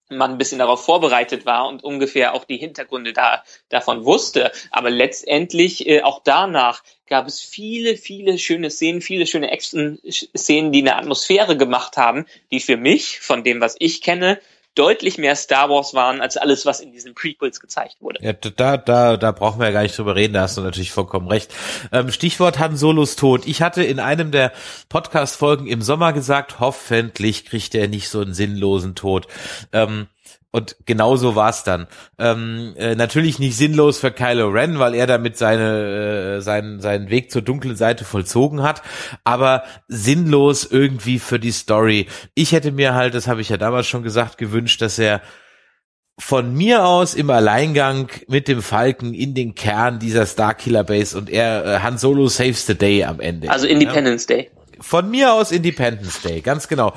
man 0.09 0.31
ein 0.31 0.37
bisschen 0.37 0.59
darauf 0.59 0.85
vorbereitet 0.85 1.45
war 1.45 1.67
und 1.67 1.83
ungefähr 1.83 2.33
auch 2.33 2.45
die 2.45 2.57
Hintergründe 2.57 3.13
da, 3.13 3.43
davon 3.69 4.05
wusste. 4.05 4.51
Aber 4.69 4.89
letztendlich, 4.89 5.87
äh, 5.87 6.03
auch 6.03 6.21
danach, 6.23 6.83
gab 7.07 7.27
es 7.27 7.39
viele, 7.39 7.97
viele 7.97 8.37
schöne 8.37 8.69
Szenen, 8.69 9.01
viele 9.01 9.25
schöne 9.25 9.51
Action-Szenen, 9.51 10.71
die 10.71 10.81
eine 10.81 10.95
Atmosphäre 10.95 11.57
gemacht 11.57 11.97
haben, 11.97 12.25
die 12.51 12.59
für 12.59 12.77
mich, 12.77 13.19
von 13.19 13.43
dem, 13.43 13.61
was 13.61 13.75
ich 13.79 14.01
kenne, 14.01 14.39
deutlich 14.75 15.17
mehr 15.17 15.35
Star 15.35 15.69
Wars 15.69 15.93
waren 15.93 16.21
als 16.21 16.37
alles, 16.37 16.65
was 16.65 16.81
in 16.81 16.91
diesen 16.91 17.15
Prequels 17.15 17.59
gezeigt 17.59 17.97
wurde. 18.01 18.19
Ja, 18.21 18.33
da, 18.33 18.77
da, 18.77 19.17
da 19.17 19.31
brauchen 19.31 19.59
wir 19.59 19.67
ja 19.67 19.71
gar 19.71 19.83
nicht 19.83 19.97
drüber 19.97 20.15
reden, 20.15 20.33
da 20.33 20.41
hast 20.41 20.57
du 20.57 20.61
natürlich 20.61 20.91
vollkommen 20.91 21.27
recht. 21.27 21.53
Ähm, 21.91 22.11
Stichwort 22.11 22.59
Han 22.59 22.77
Solos 22.77 23.15
Tod. 23.15 23.47
Ich 23.47 23.61
hatte 23.61 23.83
in 23.83 23.99
einem 23.99 24.31
der 24.31 24.51
Podcast-Folgen 24.89 25.67
im 25.67 25.81
Sommer 25.81 26.13
gesagt, 26.13 26.59
hoffentlich 26.59 27.45
kriegt 27.45 27.73
er 27.73 27.87
nicht 27.87 28.09
so 28.09 28.21
einen 28.21 28.33
sinnlosen 28.33 28.95
Tod. 28.95 29.27
Ähm, 29.71 30.07
und 30.55 30.77
genau 30.85 31.17
so 31.17 31.35
war's 31.35 31.65
dann. 31.65 31.85
Ähm, 32.17 32.75
äh, 32.77 32.95
natürlich 32.95 33.39
nicht 33.39 33.57
sinnlos 33.57 33.97
für 33.97 34.09
Kylo 34.09 34.47
Ren, 34.47 34.79
weil 34.79 34.95
er 34.95 35.05
damit 35.05 35.35
seine, 35.35 36.37
äh, 36.37 36.41
seinen, 36.41 36.79
seinen 36.79 37.09
Weg 37.09 37.29
zur 37.29 37.41
dunklen 37.41 37.75
Seite 37.75 38.05
vollzogen 38.05 38.63
hat, 38.63 38.81
aber 39.25 39.63
sinnlos 39.89 40.63
irgendwie 40.63 41.19
für 41.19 41.39
die 41.39 41.51
Story. 41.51 42.07
Ich 42.35 42.53
hätte 42.53 42.71
mir 42.71 42.93
halt, 42.93 43.15
das 43.15 43.27
habe 43.27 43.41
ich 43.41 43.49
ja 43.49 43.57
damals 43.57 43.87
schon 43.87 44.01
gesagt, 44.01 44.37
gewünscht, 44.37 44.81
dass 44.81 44.97
er 44.97 45.21
von 46.17 46.53
mir 46.53 46.85
aus 46.85 47.15
im 47.15 47.29
Alleingang 47.29 48.07
mit 48.29 48.47
dem 48.47 48.61
Falken 48.61 49.13
in 49.13 49.33
den 49.33 49.55
Kern 49.55 49.99
dieser 49.99 50.25
Starkiller 50.25 50.85
Base 50.85 51.17
und 51.17 51.29
er 51.29 51.65
äh, 51.65 51.79
Han 51.79 51.97
Solo 51.97 52.29
saves 52.29 52.65
the 52.65 52.75
day 52.75 53.03
am 53.03 53.19
Ende. 53.19 53.49
Also 53.49 53.67
Independence 53.67 54.25
ja? 54.29 54.37
Day. 54.37 54.51
Von 54.81 55.09
mir 55.09 55.33
aus 55.33 55.51
Independence 55.51 56.21
Day, 56.21 56.41
ganz 56.41 56.67
genau. 56.67 56.93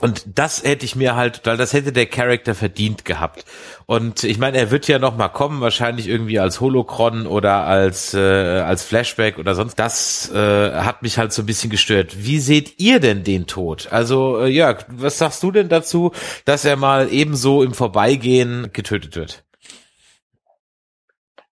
Und 0.00 0.24
das 0.38 0.62
hätte 0.62 0.84
ich 0.84 0.94
mir 0.94 1.16
halt, 1.16 1.40
weil 1.44 1.56
das 1.56 1.72
hätte 1.72 1.92
der 1.92 2.06
Charakter 2.06 2.54
verdient 2.54 3.04
gehabt. 3.04 3.44
Und 3.86 4.22
ich 4.22 4.38
meine, 4.38 4.58
er 4.58 4.70
wird 4.70 4.86
ja 4.86 4.98
noch 4.98 5.16
mal 5.16 5.28
kommen, 5.28 5.60
wahrscheinlich 5.60 6.08
irgendwie 6.08 6.38
als 6.38 6.60
Holocron 6.60 7.26
oder 7.26 7.64
als 7.64 8.14
äh, 8.14 8.18
als 8.18 8.84
Flashback 8.84 9.38
oder 9.38 9.54
sonst. 9.54 9.76
Das 9.76 10.32
äh, 10.32 10.72
hat 10.72 11.02
mich 11.02 11.18
halt 11.18 11.32
so 11.32 11.42
ein 11.42 11.46
bisschen 11.46 11.70
gestört. 11.70 12.24
Wie 12.24 12.38
seht 12.38 12.78
ihr 12.78 13.00
denn 13.00 13.24
den 13.24 13.46
Tod? 13.46 13.88
Also 13.90 14.38
äh, 14.38 14.46
Jörg, 14.46 14.84
was 14.88 15.18
sagst 15.18 15.42
du 15.42 15.50
denn 15.50 15.68
dazu, 15.68 16.12
dass 16.44 16.64
er 16.64 16.76
mal 16.76 17.08
ebenso 17.10 17.62
im 17.62 17.74
Vorbeigehen 17.74 18.70
getötet 18.72 19.16
wird? 19.16 19.44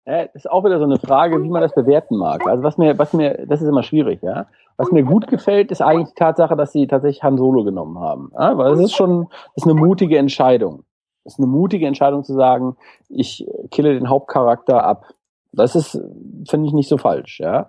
Ja, 0.04 0.22
ist 0.22 0.50
auch 0.50 0.64
wieder 0.64 0.78
so 0.78 0.84
eine 0.84 0.98
Frage, 0.98 1.42
wie 1.44 1.48
man 1.48 1.62
das 1.62 1.74
bewerten 1.74 2.16
mag. 2.16 2.44
Also 2.46 2.64
was 2.64 2.76
mir, 2.76 2.98
was 2.98 3.12
mir, 3.12 3.46
das 3.46 3.62
ist 3.62 3.68
immer 3.68 3.84
schwierig, 3.84 4.20
ja. 4.22 4.46
Was 4.76 4.90
mir 4.90 5.02
gut 5.02 5.26
gefällt, 5.26 5.70
ist 5.70 5.82
eigentlich 5.82 6.08
die 6.08 6.14
Tatsache, 6.14 6.56
dass 6.56 6.72
sie 6.72 6.86
tatsächlich 6.86 7.22
Han 7.22 7.38
Solo 7.38 7.64
genommen 7.64 7.98
haben. 7.98 8.32
Ja, 8.34 8.56
weil 8.56 8.72
es 8.72 8.80
ist 8.80 8.94
schon, 8.94 9.28
das 9.54 9.64
ist 9.64 9.70
eine 9.70 9.74
mutige 9.74 10.18
Entscheidung. 10.18 10.84
Das 11.24 11.34
ist 11.34 11.38
eine 11.38 11.46
mutige 11.48 11.86
Entscheidung 11.86 12.24
zu 12.24 12.34
sagen, 12.34 12.76
ich 13.08 13.46
kille 13.70 13.94
den 13.94 14.08
Hauptcharakter 14.08 14.82
ab. 14.82 15.06
Das 15.52 15.76
ist, 15.76 16.00
finde 16.48 16.66
ich, 16.66 16.72
nicht 16.72 16.88
so 16.88 16.96
falsch, 16.98 17.38
ja. 17.40 17.68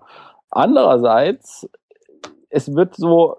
Andererseits, 0.50 1.70
es 2.50 2.74
wird 2.74 2.96
so, 2.96 3.38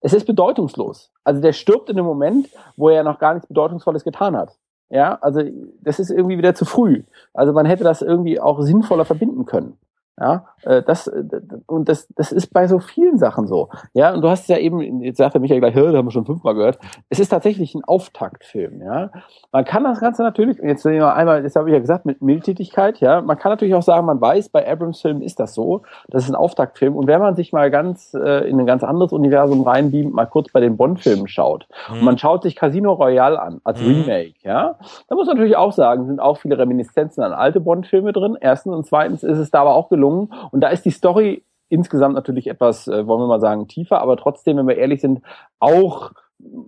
es 0.00 0.12
ist 0.12 0.26
bedeutungslos. 0.26 1.12
Also 1.24 1.40
der 1.40 1.52
stirbt 1.52 1.90
in 1.90 1.96
dem 1.96 2.06
Moment, 2.06 2.48
wo 2.76 2.88
er 2.88 3.04
noch 3.04 3.18
gar 3.18 3.34
nichts 3.34 3.48
Bedeutungsvolles 3.48 4.04
getan 4.04 4.36
hat. 4.36 4.56
Ja, 4.90 5.18
also 5.20 5.42
das 5.82 5.98
ist 5.98 6.10
irgendwie 6.10 6.38
wieder 6.38 6.54
zu 6.54 6.64
früh. 6.64 7.02
Also 7.34 7.52
man 7.52 7.66
hätte 7.66 7.84
das 7.84 8.00
irgendwie 8.00 8.40
auch 8.40 8.60
sinnvoller 8.62 9.04
verbinden 9.04 9.44
können. 9.44 9.78
Ja, 10.20 10.46
äh, 10.64 10.82
das, 10.82 11.06
äh, 11.06 11.22
und 11.66 11.88
das, 11.88 12.08
das 12.16 12.32
ist 12.32 12.48
bei 12.48 12.66
so 12.66 12.80
vielen 12.80 13.18
Sachen 13.18 13.46
so. 13.46 13.68
Ja, 13.92 14.12
und 14.12 14.22
du 14.22 14.28
hast 14.28 14.48
ja 14.48 14.58
eben, 14.58 15.02
jetzt 15.02 15.18
sagt 15.18 15.34
er 15.34 15.40
Michael 15.40 15.60
gleich, 15.60 15.74
das 15.74 15.94
haben 15.94 16.06
wir 16.06 16.10
schon 16.10 16.26
fünfmal 16.26 16.54
gehört. 16.54 16.78
Es 17.08 17.20
ist 17.20 17.28
tatsächlich 17.28 17.74
ein 17.74 17.84
Auftaktfilm, 17.84 18.82
ja. 18.82 19.10
Man 19.52 19.64
kann 19.64 19.84
das 19.84 20.00
Ganze 20.00 20.22
natürlich, 20.22 20.58
jetzt 20.58 20.84
einmal, 20.86 21.42
das 21.42 21.54
habe 21.54 21.68
ich 21.68 21.72
ja 21.72 21.78
gesagt, 21.78 22.04
mit 22.04 22.20
Mildtätigkeit, 22.20 22.98
ja. 23.00 23.20
Man 23.20 23.38
kann 23.38 23.52
natürlich 23.52 23.74
auch 23.74 23.82
sagen, 23.82 24.06
man 24.06 24.20
weiß, 24.20 24.48
bei 24.48 24.68
Abrams 24.70 25.00
Filmen 25.00 25.22
ist 25.22 25.38
das 25.38 25.54
so. 25.54 25.82
Das 26.08 26.24
ist 26.24 26.30
ein 26.30 26.34
Auftaktfilm. 26.34 26.96
Und 26.96 27.06
wenn 27.06 27.20
man 27.20 27.36
sich 27.36 27.52
mal 27.52 27.70
ganz, 27.70 28.14
äh, 28.14 28.48
in 28.48 28.58
ein 28.58 28.66
ganz 28.66 28.82
anderes 28.82 29.12
Universum 29.12 29.62
reinbeamt, 29.62 30.12
mal 30.12 30.26
kurz 30.26 30.50
bei 30.50 30.60
den 30.60 30.76
Bond-Filmen 30.76 31.28
schaut, 31.28 31.68
mhm. 31.88 31.98
und 31.98 32.04
man 32.04 32.18
schaut 32.18 32.42
sich 32.42 32.56
Casino 32.56 32.92
Royale 32.92 33.40
an, 33.40 33.60
als 33.62 33.80
mhm. 33.80 33.88
Remake, 33.88 34.34
ja. 34.42 34.74
Da 35.08 35.14
muss 35.14 35.26
man 35.26 35.36
natürlich 35.36 35.56
auch 35.56 35.72
sagen, 35.72 36.06
sind 36.06 36.20
auch 36.20 36.38
viele 36.38 36.58
Reminiszenzen 36.58 37.22
an 37.22 37.32
alte 37.32 37.60
Bond-Filme 37.60 38.12
drin. 38.12 38.36
Erstens 38.40 38.74
und 38.74 38.86
zweitens 38.86 39.22
ist 39.22 39.38
es 39.38 39.50
da 39.50 39.60
aber 39.60 39.74
auch 39.74 39.88
gelungen, 39.88 40.07
gelungen. 40.08 40.32
Und 40.50 40.60
da 40.60 40.68
ist 40.68 40.84
die 40.84 40.90
Story 40.90 41.44
insgesamt 41.68 42.14
natürlich 42.14 42.46
etwas, 42.46 42.88
äh, 42.88 43.06
wollen 43.06 43.20
wir 43.20 43.26
mal 43.26 43.40
sagen, 43.40 43.68
tiefer, 43.68 44.00
aber 44.00 44.16
trotzdem, 44.16 44.56
wenn 44.56 44.68
wir 44.68 44.76
ehrlich 44.76 45.00
sind, 45.00 45.20
auch 45.58 46.12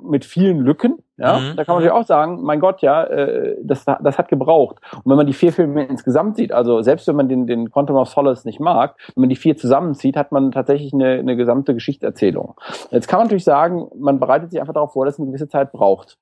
mit 0.03 0.24
vielen 0.24 0.59
Lücken. 0.59 0.99
Ja, 1.16 1.38
mhm. 1.38 1.57
da 1.57 1.64
kann 1.64 1.74
man 1.74 1.84
natürlich 1.84 1.93
auch 1.93 2.07
sagen, 2.07 2.43
mein 2.43 2.59
Gott, 2.59 2.82
ja, 2.82 3.05
äh, 3.05 3.57
das, 3.62 3.84
das 3.84 4.18
hat 4.18 4.28
gebraucht. 4.28 4.78
Und 4.93 5.11
wenn 5.11 5.16
man 5.16 5.28
die 5.28 5.32
vier 5.32 5.53
Filme 5.53 5.84
insgesamt 5.84 6.36
sieht, 6.36 6.51
also 6.53 6.82
selbst 6.82 7.07
wenn 7.07 7.14
man 7.14 7.28
den, 7.28 7.47
den 7.47 7.70
Quantum 7.70 7.97
of 7.97 8.09
Solace 8.09 8.45
nicht 8.45 8.59
mag, 8.59 8.97
wenn 9.14 9.22
man 9.22 9.28
die 9.28 9.36
vier 9.36 9.57
zusammenzieht, 9.57 10.16
hat 10.16 10.32
man 10.32 10.51
tatsächlich 10.51 10.93
eine, 10.93 11.20
eine 11.20 11.36
gesamte 11.36 11.72
Geschichterzählung. 11.72 12.57
Jetzt 12.91 13.07
kann 13.07 13.18
man 13.18 13.28
natürlich 13.28 13.45
sagen, 13.45 13.88
man 13.97 14.18
bereitet 14.18 14.51
sich 14.51 14.61
einfach 14.61 14.74
darauf 14.74 14.93
vor, 14.93 15.05
dass 15.05 15.14
es 15.14 15.20
eine 15.20 15.28
gewisse 15.28 15.49
Zeit 15.49 15.70
braucht. 15.70 16.18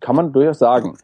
Kann 0.00 0.16
man 0.16 0.32
durchaus 0.32 0.58
sagen 0.58 0.96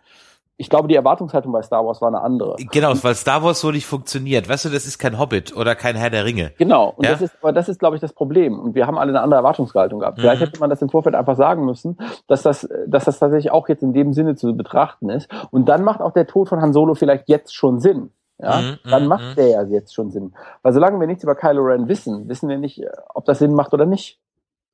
ich 0.56 0.68
glaube, 0.68 0.86
die 0.86 0.94
Erwartungshaltung 0.94 1.50
bei 1.50 1.62
Star 1.62 1.84
Wars 1.84 2.00
war 2.00 2.08
eine 2.08 2.20
andere. 2.20 2.56
Genau, 2.70 2.92
weil 3.02 3.14
Star 3.14 3.42
Wars 3.42 3.60
so 3.60 3.70
nicht 3.70 3.86
funktioniert. 3.86 4.48
Weißt 4.48 4.64
du, 4.64 4.68
das 4.68 4.86
ist 4.86 4.98
kein 4.98 5.18
Hobbit 5.18 5.56
oder 5.56 5.74
kein 5.74 5.96
Herr 5.96 6.10
der 6.10 6.24
Ringe. 6.24 6.52
Genau, 6.58 6.92
und 6.96 7.04
ja? 7.04 7.12
das 7.12 7.22
ist, 7.22 7.34
aber 7.40 7.52
das 7.52 7.68
ist, 7.68 7.78
glaube 7.78 7.96
ich, 7.96 8.00
das 8.00 8.12
Problem. 8.12 8.58
Und 8.60 8.74
wir 8.74 8.86
haben 8.86 8.98
alle 8.98 9.10
eine 9.10 9.22
andere 9.22 9.38
Erwartungshaltung 9.38 10.00
gehabt. 10.00 10.18
Mhm. 10.18 10.22
Vielleicht 10.22 10.42
hätte 10.42 10.60
man 10.60 10.70
das 10.70 10.82
im 10.82 10.90
Vorfeld 10.90 11.14
einfach 11.14 11.36
sagen 11.36 11.64
müssen, 11.64 11.98
dass 12.28 12.42
das, 12.42 12.68
dass 12.86 13.06
das 13.06 13.18
tatsächlich 13.18 13.50
auch 13.50 13.68
jetzt 13.68 13.82
in 13.82 13.92
dem 13.92 14.12
Sinne 14.12 14.36
zu 14.36 14.54
betrachten 14.54 15.08
ist. 15.08 15.28
Und 15.50 15.68
dann 15.68 15.82
macht 15.82 16.00
auch 16.00 16.12
der 16.12 16.26
Tod 16.26 16.48
von 16.48 16.60
Han 16.60 16.72
Solo 16.72 16.94
vielleicht 16.94 17.28
jetzt 17.28 17.54
schon 17.54 17.80
Sinn. 17.80 18.10
Ja, 18.38 18.60
mhm, 18.60 18.78
dann 18.90 19.06
macht 19.06 19.30
mhm. 19.30 19.34
der 19.36 19.48
ja 19.48 19.62
jetzt 19.62 19.94
schon 19.94 20.10
Sinn. 20.10 20.34
Weil 20.62 20.72
solange 20.72 20.98
wir 20.98 21.06
nichts 21.06 21.22
über 21.22 21.34
Kylo 21.34 21.62
Ren 21.62 21.88
wissen, 21.88 22.28
wissen 22.28 22.48
wir 22.48 22.58
nicht, 22.58 22.82
ob 23.14 23.24
das 23.24 23.38
Sinn 23.38 23.54
macht 23.54 23.72
oder 23.72 23.86
nicht. 23.86 24.20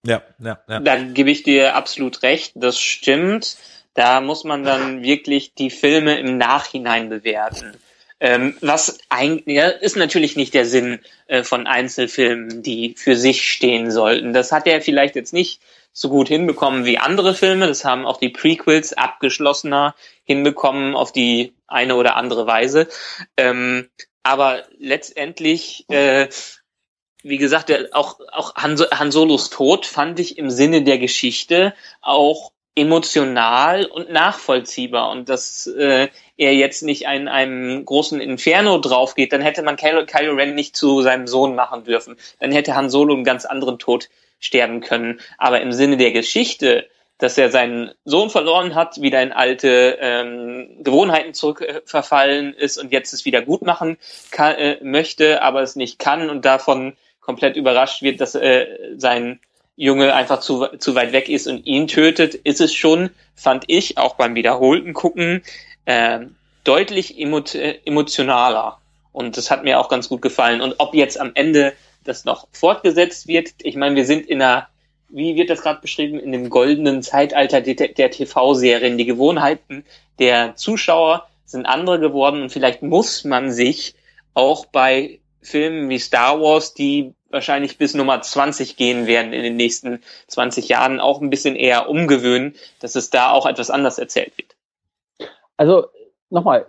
Ja, 0.06 0.22
ja, 0.38 0.58
ja. 0.68 0.80
Dann 0.80 1.12
gebe 1.12 1.30
ich 1.30 1.42
dir 1.42 1.76
absolut 1.76 2.22
recht. 2.22 2.52
Das 2.56 2.78
stimmt. 2.78 3.56
Da 3.94 4.20
muss 4.20 4.44
man 4.44 4.64
dann 4.64 5.02
wirklich 5.02 5.54
die 5.54 5.70
Filme 5.70 6.18
im 6.18 6.38
Nachhinein 6.38 7.08
bewerten. 7.08 7.76
Ähm, 8.20 8.56
was 8.60 8.98
eigentlich 9.10 9.56
ja, 9.56 9.68
ist 9.68 9.96
natürlich 9.96 10.34
nicht 10.34 10.54
der 10.54 10.66
Sinn 10.66 10.98
äh, 11.28 11.44
von 11.44 11.66
Einzelfilmen, 11.66 12.62
die 12.62 12.94
für 12.96 13.16
sich 13.16 13.48
stehen 13.48 13.90
sollten. 13.90 14.32
Das 14.32 14.50
hat 14.50 14.66
er 14.66 14.80
vielleicht 14.80 15.14
jetzt 15.14 15.32
nicht 15.32 15.60
so 15.92 16.08
gut 16.08 16.28
hinbekommen 16.28 16.84
wie 16.84 16.98
andere 16.98 17.34
Filme. 17.34 17.66
Das 17.66 17.84
haben 17.84 18.06
auch 18.06 18.18
die 18.18 18.28
Prequels 18.28 18.92
abgeschlossener 18.92 19.94
hinbekommen 20.24 20.94
auf 20.94 21.12
die 21.12 21.54
eine 21.66 21.94
oder 21.94 22.16
andere 22.16 22.46
Weise. 22.46 22.88
Ähm, 23.36 23.88
aber 24.22 24.64
letztendlich, 24.78 25.84
äh, 25.88 26.28
wie 27.22 27.38
gesagt, 27.38 27.72
auch, 27.94 28.20
auch 28.32 28.54
Han, 28.56 28.78
Han 28.78 29.12
Solos 29.12 29.50
Tod 29.50 29.86
fand 29.86 30.18
ich 30.18 30.38
im 30.38 30.50
Sinne 30.50 30.82
der 30.82 30.98
Geschichte 30.98 31.74
auch 32.00 32.52
emotional 32.78 33.84
und 33.86 34.10
nachvollziehbar 34.10 35.10
und 35.10 35.28
dass 35.28 35.66
äh, 35.66 36.08
er 36.36 36.54
jetzt 36.54 36.82
nicht 36.82 37.02
in 37.02 37.28
einem 37.28 37.84
großen 37.84 38.20
Inferno 38.20 38.78
draufgeht, 38.78 39.32
dann 39.32 39.40
hätte 39.40 39.62
man 39.62 39.76
Kylo, 39.76 40.06
Kylo 40.06 40.34
Ren 40.34 40.54
nicht 40.54 40.76
zu 40.76 41.02
seinem 41.02 41.26
Sohn 41.26 41.54
machen 41.54 41.84
dürfen. 41.84 42.16
Dann 42.40 42.52
hätte 42.52 42.76
Han 42.76 42.90
Solo 42.90 43.14
einen 43.14 43.24
ganz 43.24 43.44
anderen 43.44 43.78
Tod 43.78 44.08
sterben 44.38 44.80
können. 44.80 45.20
Aber 45.36 45.60
im 45.60 45.72
Sinne 45.72 45.96
der 45.96 46.12
Geschichte, 46.12 46.88
dass 47.18 47.36
er 47.36 47.50
seinen 47.50 47.90
Sohn 48.04 48.30
verloren 48.30 48.76
hat, 48.76 49.02
wieder 49.02 49.20
in 49.20 49.32
alte 49.32 49.98
ähm, 50.00 50.76
Gewohnheiten 50.80 51.34
zurückverfallen 51.34 52.54
ist 52.54 52.78
und 52.78 52.92
jetzt 52.92 53.12
es 53.12 53.24
wieder 53.24 53.42
gut 53.42 53.62
machen 53.62 53.98
kann, 54.30 54.54
äh, 54.54 54.78
möchte, 54.82 55.42
aber 55.42 55.62
es 55.62 55.74
nicht 55.74 55.98
kann 55.98 56.30
und 56.30 56.44
davon 56.44 56.96
komplett 57.20 57.56
überrascht 57.56 58.02
wird, 58.02 58.20
dass 58.20 58.36
äh, 58.36 58.66
sein 58.96 59.40
Junge 59.80 60.12
einfach 60.12 60.40
zu, 60.40 60.66
zu 60.78 60.96
weit 60.96 61.12
weg 61.12 61.28
ist 61.28 61.46
und 61.46 61.64
ihn 61.64 61.86
tötet, 61.86 62.34
ist 62.34 62.60
es 62.60 62.74
schon, 62.74 63.10
fand 63.36 63.62
ich, 63.68 63.96
auch 63.96 64.16
beim 64.16 64.34
wiederholten 64.34 64.92
Gucken, 64.92 65.42
äh, 65.84 66.26
deutlich 66.64 67.16
emo 67.20 67.44
emotionaler. 67.84 68.78
Und 69.12 69.36
das 69.36 69.52
hat 69.52 69.62
mir 69.62 69.78
auch 69.78 69.88
ganz 69.88 70.08
gut 70.08 70.20
gefallen. 70.20 70.62
Und 70.62 70.74
ob 70.78 70.94
jetzt 70.94 71.20
am 71.20 71.30
Ende 71.34 71.74
das 72.02 72.24
noch 72.24 72.48
fortgesetzt 72.50 73.28
wird, 73.28 73.50
ich 73.62 73.76
meine, 73.76 73.94
wir 73.94 74.04
sind 74.04 74.26
in 74.26 74.42
einer, 74.42 74.68
wie 75.10 75.36
wird 75.36 75.48
das 75.48 75.62
gerade 75.62 75.80
beschrieben, 75.80 76.18
in 76.18 76.32
dem 76.32 76.50
goldenen 76.50 77.04
Zeitalter 77.04 77.60
der, 77.60 77.74
der 77.74 78.10
TV-Serien. 78.10 78.98
Die 78.98 79.06
Gewohnheiten 79.06 79.84
der 80.18 80.56
Zuschauer 80.56 81.28
sind 81.44 81.66
andere 81.66 82.00
geworden 82.00 82.42
und 82.42 82.50
vielleicht 82.50 82.82
muss 82.82 83.22
man 83.22 83.52
sich 83.52 83.94
auch 84.34 84.66
bei 84.66 85.20
Filmen 85.40 85.88
wie 85.88 86.00
Star 86.00 86.40
Wars, 86.40 86.74
die 86.74 87.14
wahrscheinlich 87.30 87.78
bis 87.78 87.94
Nummer 87.94 88.20
20 88.20 88.76
gehen 88.76 89.06
werden 89.06 89.32
in 89.32 89.42
den 89.42 89.56
nächsten 89.56 90.00
20 90.28 90.68
Jahren, 90.68 91.00
auch 91.00 91.20
ein 91.20 91.30
bisschen 91.30 91.56
eher 91.56 91.88
umgewöhnen, 91.88 92.54
dass 92.80 92.94
es 92.94 93.10
da 93.10 93.30
auch 93.30 93.46
etwas 93.46 93.70
anders 93.70 93.98
erzählt 93.98 94.32
wird. 94.36 94.56
Also 95.56 95.86
nochmal, 96.30 96.66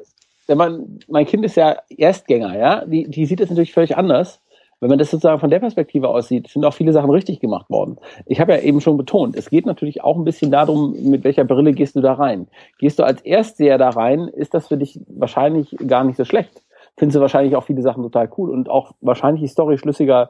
wenn 0.47 0.57
man, 0.57 0.99
mein 1.07 1.26
Kind 1.26 1.45
ist 1.45 1.55
ja 1.55 1.78
Erstgänger, 1.89 2.57
ja, 2.57 2.86
die, 2.86 3.07
die 3.10 3.26
sieht 3.26 3.39
das 3.39 3.49
natürlich 3.49 3.74
völlig 3.74 3.95
anders. 3.97 4.41
Wenn 4.82 4.89
man 4.89 4.97
das 4.97 5.12
sozusagen 5.12 5.41
von 5.41 5.49
der 5.49 5.60
Perspektive 5.60 6.07
aussieht, 6.07 6.47
sind 6.47 6.64
auch 6.64 6.74
viele 6.74 6.93
Sachen 6.93 7.10
richtig 7.10 7.41
gemacht 7.41 7.70
worden. 7.70 7.97
Ich 8.26 8.39
habe 8.39 8.53
ja 8.53 8.62
eben 8.62 8.80
schon 8.80 8.95
betont, 8.95 9.36
es 9.36 9.49
geht 9.49 9.66
natürlich 9.66 10.03
auch 10.03 10.16
ein 10.16 10.24
bisschen 10.24 10.51
darum, 10.51 10.95
mit 11.03 11.26
welcher 11.26 11.43
Brille 11.43 11.74
gehst 11.74 11.97
du 11.97 12.01
da 12.01 12.14
rein. 12.14 12.47
Gehst 12.78 12.97
du 12.97 13.03
als 13.03 13.22
Erstseher 13.22 13.78
da 13.78 13.89
rein, 13.89 14.30
ist 14.30 14.53
das 14.53 14.70
für 14.70 14.78
dich 14.78 15.01
wahrscheinlich 15.10 15.76
gar 15.86 16.05
nicht 16.05 16.16
so 16.16 16.24
schlecht. 16.24 16.62
Findest 16.99 17.15
du 17.15 17.21
wahrscheinlich 17.21 17.55
auch 17.55 17.63
viele 17.63 17.81
Sachen 17.81 18.03
total 18.03 18.29
cool 18.37 18.49
und 18.49 18.69
auch 18.69 18.91
wahrscheinlich 18.99 19.41
die 19.41 19.47
Story 19.47 19.77
schlüssiger. 19.77 20.29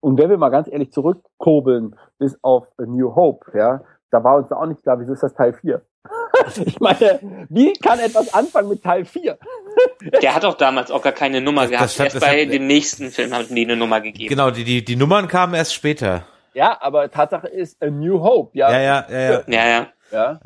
Und 0.00 0.18
wenn 0.18 0.30
wir 0.30 0.38
mal 0.38 0.48
ganz 0.48 0.66
ehrlich 0.66 0.90
zurückkurbeln 0.90 1.96
bis 2.18 2.38
auf 2.40 2.66
A 2.78 2.84
New 2.86 3.14
Hope, 3.14 3.52
ja, 3.54 3.82
da 4.10 4.24
war 4.24 4.36
uns 4.36 4.50
auch 4.50 4.64
nicht 4.64 4.82
klar, 4.82 4.98
wieso 4.98 5.12
ist 5.12 5.22
das 5.22 5.34
Teil 5.34 5.52
4? 5.52 5.82
ich 6.64 6.80
meine, 6.80 7.46
wie 7.50 7.74
kann 7.74 7.98
etwas 7.98 8.32
anfangen 8.32 8.70
mit 8.70 8.82
Teil 8.82 9.04
4? 9.04 9.36
Der 10.22 10.34
hat 10.34 10.46
auch 10.46 10.54
damals 10.54 10.90
auch 10.90 11.02
gar 11.02 11.12
keine 11.12 11.42
Nummer 11.42 11.62
das, 11.62 11.70
gehabt. 11.72 11.90
Das 11.90 11.98
hat, 11.98 12.14
erst 12.14 12.20
bei 12.20 12.44
hat, 12.46 12.52
dem 12.54 12.66
nächsten 12.66 13.10
Film 13.10 13.34
haben 13.34 13.54
die 13.54 13.66
eine 13.66 13.76
Nummer 13.76 14.00
gegeben. 14.00 14.30
Genau, 14.30 14.50
die, 14.50 14.64
die, 14.64 14.82
die 14.82 14.96
Nummern 14.96 15.28
kamen 15.28 15.52
erst 15.52 15.74
später. 15.74 16.24
Ja, 16.54 16.78
aber 16.80 17.10
Tatsache 17.10 17.48
ist 17.48 17.82
A 17.82 17.90
New 17.90 18.22
Hope. 18.22 18.56
Ja, 18.56 18.72
ja, 18.72 18.80
ja. 18.80 19.06
Ja, 19.10 19.20
ja. 19.20 19.42
ja, 19.46 19.68
ja. 19.68 19.86
ja. 20.10 20.40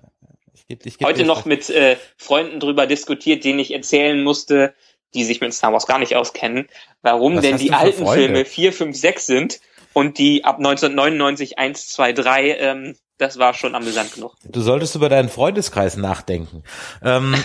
Ich 0.55 0.67
geb, 0.67 0.87
ich 0.87 0.99
geb 0.99 1.07
Heute 1.07 1.25
noch 1.25 1.45
mit 1.45 1.71
äh, 1.71 1.97
Freunden 2.17 2.59
drüber 2.59 2.87
diskutiert, 2.87 3.45
denen 3.45 3.61
ich 3.61 3.73
erzählen 3.73 4.23
musste, 4.25 4.75
die 5.15 5.25
sich 5.25 5.41
mit 5.41 5.53
Star 5.55 5.73
Wars 5.73 5.87
gar 5.87 5.99
nicht 5.99 6.17
auskennen, 6.17 6.69
warum 7.03 7.37
Was 7.37 7.43
denn 7.43 7.59
die 7.59 7.73
alten 7.73 8.05
Freunde? 8.05 8.25
Filme 8.25 8.45
4, 8.45 8.73
5, 8.73 8.97
6 8.97 9.27
sind 9.27 9.61
und 9.93 10.19
die 10.19 10.45
ab 10.45 10.57
1999 10.57 11.59
1, 11.59 11.89
2, 11.89 12.13
3 12.13 12.57
ähm, 12.59 12.97
das 13.19 13.39
war 13.39 13.55
schon 13.55 13.75
amüsant 13.77 14.15
genug. 14.15 14.35
Du 14.43 14.61
solltest 14.61 14.97
über 14.97 15.09
deinen 15.09 15.29
Freundeskreis 15.29 15.97
nachdenken. 15.97 16.65
Ähm, 17.03 17.37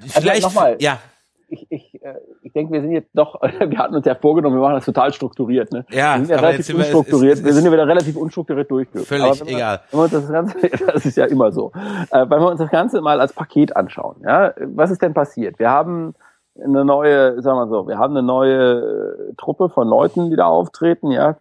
also 0.00 0.20
vielleicht 0.20 0.42
nochmal. 0.42 0.76
Ja. 0.80 1.02
Ich, 1.48 1.66
ich, 1.70 2.02
äh, 2.02 2.14
ich 2.42 2.52
denke, 2.52 2.72
wir 2.72 2.80
sind 2.80 2.90
jetzt 2.90 3.10
doch, 3.14 3.40
wir 3.42 3.78
hatten 3.78 3.94
uns 3.94 4.06
ja 4.06 4.14
vorgenommen, 4.14 4.56
wir 4.56 4.62
machen 4.62 4.74
das 4.74 4.84
total 4.84 5.12
strukturiert. 5.12 5.72
Ne? 5.72 5.84
Ja, 5.90 6.14
wir 6.14 6.26
sind 6.26 6.30
ja 6.30 6.40
relativ 6.40 6.74
unstrukturiert. 6.74 7.38
Wir, 7.38 7.44
wir 7.44 7.52
sind 7.52 7.64
ja 7.64 7.72
wieder 7.72 7.86
relativ 7.86 8.16
unstrukturiert 8.16 8.70
durchgeführt. 8.70 9.06
Völlig 9.06 9.46
wir, 9.46 9.54
egal. 9.54 9.80
Wenn 9.90 9.98
wir 9.98 10.04
uns 10.04 10.12
das 10.12 10.28
Ganze, 10.28 10.56
das 10.92 11.06
ist 11.06 11.16
ja 11.16 11.26
immer 11.26 11.52
so. 11.52 11.72
Äh, 12.10 12.28
wenn 12.28 12.40
wir 12.40 12.50
uns 12.50 12.60
das 12.60 12.70
Ganze 12.70 13.00
mal 13.00 13.20
als 13.20 13.32
Paket 13.32 13.76
anschauen, 13.76 14.16
ja, 14.24 14.52
was 14.58 14.90
ist 14.90 15.02
denn 15.02 15.14
passiert? 15.14 15.58
Wir 15.58 15.70
haben 15.70 16.14
eine 16.62 16.84
neue, 16.84 17.40
sagen 17.42 17.58
wir 17.58 17.68
so, 17.68 17.86
wir 17.86 17.98
haben 17.98 18.16
eine 18.16 18.26
neue 18.26 19.34
Truppe 19.36 19.68
von 19.68 19.86
Leuten, 19.86 20.30
die 20.30 20.36
da 20.36 20.46
auftreten, 20.46 21.10
ja 21.10 21.36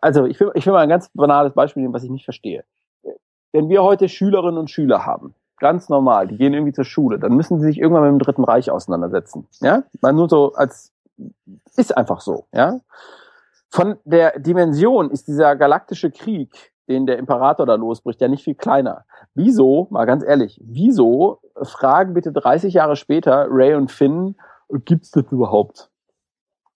also 0.00 0.26
ich 0.26 0.38
will, 0.40 0.50
ich 0.54 0.66
will 0.66 0.72
mal 0.72 0.80
ein 0.80 0.88
ganz 0.88 1.10
banales 1.14 1.52
Beispiel 1.52 1.82
nehmen, 1.82 1.94
was 1.94 2.04
ich 2.04 2.10
nicht 2.10 2.24
verstehe. 2.24 2.64
Wenn 3.52 3.68
wir 3.68 3.82
heute 3.82 4.08
Schülerinnen 4.08 4.58
und 4.58 4.70
Schüler 4.70 5.06
haben, 5.06 5.34
ganz 5.60 5.88
normal, 5.88 6.26
die 6.26 6.36
gehen 6.36 6.52
irgendwie 6.52 6.72
zur 6.72 6.84
Schule, 6.84 7.18
dann 7.18 7.36
müssen 7.36 7.60
sie 7.60 7.66
sich 7.66 7.78
irgendwann 7.78 8.02
mit 8.02 8.12
dem 8.12 8.24
Dritten 8.24 8.44
Reich 8.44 8.70
auseinandersetzen. 8.70 9.46
Ja, 9.60 9.84
mal 10.00 10.12
nur 10.12 10.28
so 10.28 10.54
als 10.54 10.92
ist 11.76 11.96
einfach 11.96 12.20
so. 12.20 12.46
Ja, 12.52 12.80
von 13.70 13.98
der 14.04 14.38
Dimension 14.40 15.10
ist 15.10 15.28
dieser 15.28 15.54
galaktische 15.54 16.10
Krieg, 16.10 16.72
den 16.88 17.06
der 17.06 17.18
Imperator 17.18 17.66
da 17.66 17.76
losbricht, 17.76 18.20
ja 18.20 18.28
nicht 18.28 18.42
viel 18.42 18.56
kleiner. 18.56 19.04
Wieso, 19.34 19.86
mal 19.90 20.06
ganz 20.06 20.24
ehrlich, 20.24 20.60
wieso 20.64 21.40
fragen 21.62 22.14
bitte 22.14 22.32
30 22.32 22.74
Jahre 22.74 22.96
später 22.96 23.46
Ray 23.48 23.74
und 23.74 23.92
Finn, 23.92 24.34
gibt's 24.84 25.10
das 25.10 25.24
überhaupt? 25.30 25.89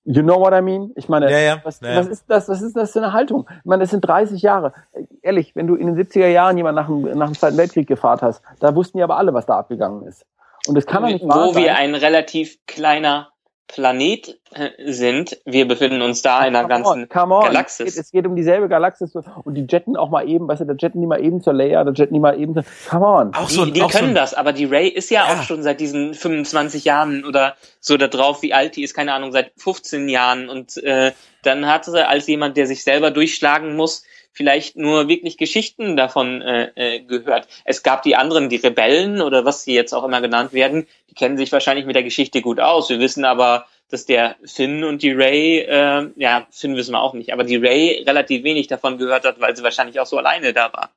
You 0.07 0.22
know 0.22 0.38
what 0.38 0.52
I 0.52 0.61
mean? 0.61 0.92
Ich 0.96 1.09
meine, 1.09 1.30
ja, 1.30 1.38
ja. 1.38 1.61
Was, 1.64 1.80
ja, 1.80 1.96
was, 1.96 2.09
ist 2.09 2.24
das, 2.28 2.48
was 2.48 2.61
ist 2.61 2.76
das 2.76 2.92
für 2.92 2.98
eine 2.98 3.12
Haltung? 3.12 3.46
Ich 3.48 3.64
meine, 3.64 3.82
das 3.82 3.90
sind 3.90 4.02
30 4.02 4.42
Jahre. 4.42 4.74
Ehrlich, 5.22 5.57
wenn 5.57 5.66
du 5.66 5.76
in 5.76 5.94
den 5.94 5.96
70er 5.96 6.26
Jahren 6.26 6.57
jemand 6.59 6.76
nach 6.76 6.86
dem, 6.86 7.02
nach 7.16 7.26
dem 7.26 7.34
Zweiten 7.34 7.57
Weltkrieg 7.57 7.88
gefahren 7.88 8.20
hast, 8.20 8.42
da 8.61 8.74
wussten 8.74 8.98
die 8.98 9.05
aber 9.05 9.16
alle, 9.16 9.32
was 9.32 9.46
da 9.46 9.59
abgegangen 9.59 10.07
ist. 10.07 10.26
Und 10.66 10.74
das 10.74 10.86
kann 10.86 11.02
doch 11.02 11.09
nicht 11.09 11.26
wahr 11.26 11.48
Wo 11.48 11.57
wir 11.57 11.76
ein 11.76 11.94
relativ 11.94 12.59
kleiner 12.66 13.28
Planet 13.67 14.39
äh, 14.53 14.71
sind. 14.93 15.41
Wir 15.45 15.67
befinden 15.67 16.03
uns 16.03 16.23
da 16.23 16.41
in 16.41 16.55
einer 16.55 16.62
come 16.62 16.69
ganzen 16.69 17.03
on, 17.03 17.09
come 17.09 17.35
on. 17.35 17.45
Galaxis. 17.45 17.89
Es 17.89 17.95
geht, 17.95 18.05
es 18.05 18.11
geht, 18.12 18.27
um 18.27 18.37
dieselbe 18.37 18.69
Galaxis 18.69 19.15
und 19.15 19.55
die 19.55 19.67
jetten 19.69 19.97
auch 19.97 20.11
mal 20.11 20.29
eben, 20.29 20.47
weißt 20.47 20.61
du, 20.61 20.67
da 20.67 20.75
jetten 20.75 21.01
die 21.01 21.07
mal 21.07 21.23
eben 21.25 21.43
zur 21.43 21.55
Leia, 21.55 21.83
da 21.83 21.93
jetten 21.93 22.15
die 22.15 22.21
mal 22.21 22.39
eben 22.39 22.55
zur, 22.55 22.65
come 22.89 23.07
on. 23.07 23.35
Auch 23.35 23.49
so, 23.49 23.65
die, 23.65 23.73
die 23.73 23.83
auch 23.83 23.91
können 23.91 24.09
so 24.09 24.15
das, 24.15 24.35
aber 24.35 24.53
die 24.53 24.67
Ray 24.67 24.89
ist 24.89 25.11
ja, 25.11 25.27
ja, 25.27 25.35
auch 25.35 25.43
schon 25.43 25.62
seit 25.62 25.81
diesen 25.81 26.15
25 26.15 26.85
Jahren 26.85 27.25
oder 27.25 27.57
so 27.81 27.97
da 27.97 28.09
drauf, 28.09 28.43
wie 28.43 28.53
alt 28.53 28.77
die 28.77 28.83
ist, 28.83 28.95
keine 28.95 29.15
Ahnung, 29.15 29.33
seit 29.33 29.53
15 29.57 30.09
Jahren 30.09 30.49
und 30.49 30.77
äh, 30.83 31.12
dann 31.43 31.67
hat 31.67 31.85
sie 31.85 32.07
als 32.07 32.27
jemand, 32.27 32.57
der 32.57 32.67
sich 32.67 32.85
selber 32.85 33.11
durchschlagen 33.11 33.77
muss, 33.77 34.05
vielleicht 34.35 34.76
nur 34.76 35.09
wirklich 35.09 35.39
Geschichten 35.39 35.97
davon 35.97 36.43
äh, 36.43 36.70
äh, 36.74 37.01
gehört. 37.01 37.49
Es 37.64 37.82
gab 37.82 38.03
die 38.03 38.16
anderen, 38.16 38.49
die 38.49 38.57
Rebellen 38.57 39.22
oder 39.22 39.45
was 39.45 39.62
sie 39.62 39.74
jetzt 39.74 39.95
auch 39.95 40.05
immer 40.05 40.20
genannt 40.20 40.53
werden, 40.53 40.87
die 41.09 41.14
kennen 41.14 41.39
sich 41.39 41.53
wahrscheinlich 41.53 41.87
mit 41.87 41.97
der 41.97 42.03
Geschichte 42.03 42.43
gut 42.43 42.61
aus. 42.61 42.91
Wir 42.91 42.99
wissen 42.99 43.24
aber, 43.24 43.66
dass 43.89 44.07
der 44.07 44.37
Finn 44.45 44.82
und 44.82 45.03
die 45.03 45.12
Ray, 45.12 45.61
äh, 45.61 46.11
ja, 46.16 46.47
Finn 46.51 46.74
wissen 46.76 46.93
wir 46.93 47.01
auch 47.01 47.14
nicht, 47.14 47.32
aber 47.32 47.45
die 47.45 47.57
Ray 47.57 48.03
relativ 48.07 48.43
wenig 48.43 48.66
davon 48.66 48.99
gehört 48.99 49.24
hat, 49.24 49.41
weil 49.41 49.57
sie 49.57 49.62
wahrscheinlich 49.62 50.01
auch 50.01 50.07
so 50.07 50.18
alleine 50.18 50.53
da 50.53 50.72
war. 50.72 50.91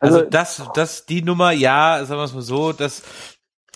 Also, 0.00 0.18
also 0.18 0.30
das, 0.30 0.62
das, 0.74 1.06
die 1.06 1.22
Nummer, 1.22 1.52
ja, 1.52 2.04
sagen 2.04 2.20
wir 2.20 2.24
es 2.24 2.34
mal 2.34 2.42
so, 2.42 2.72
das, 2.72 3.02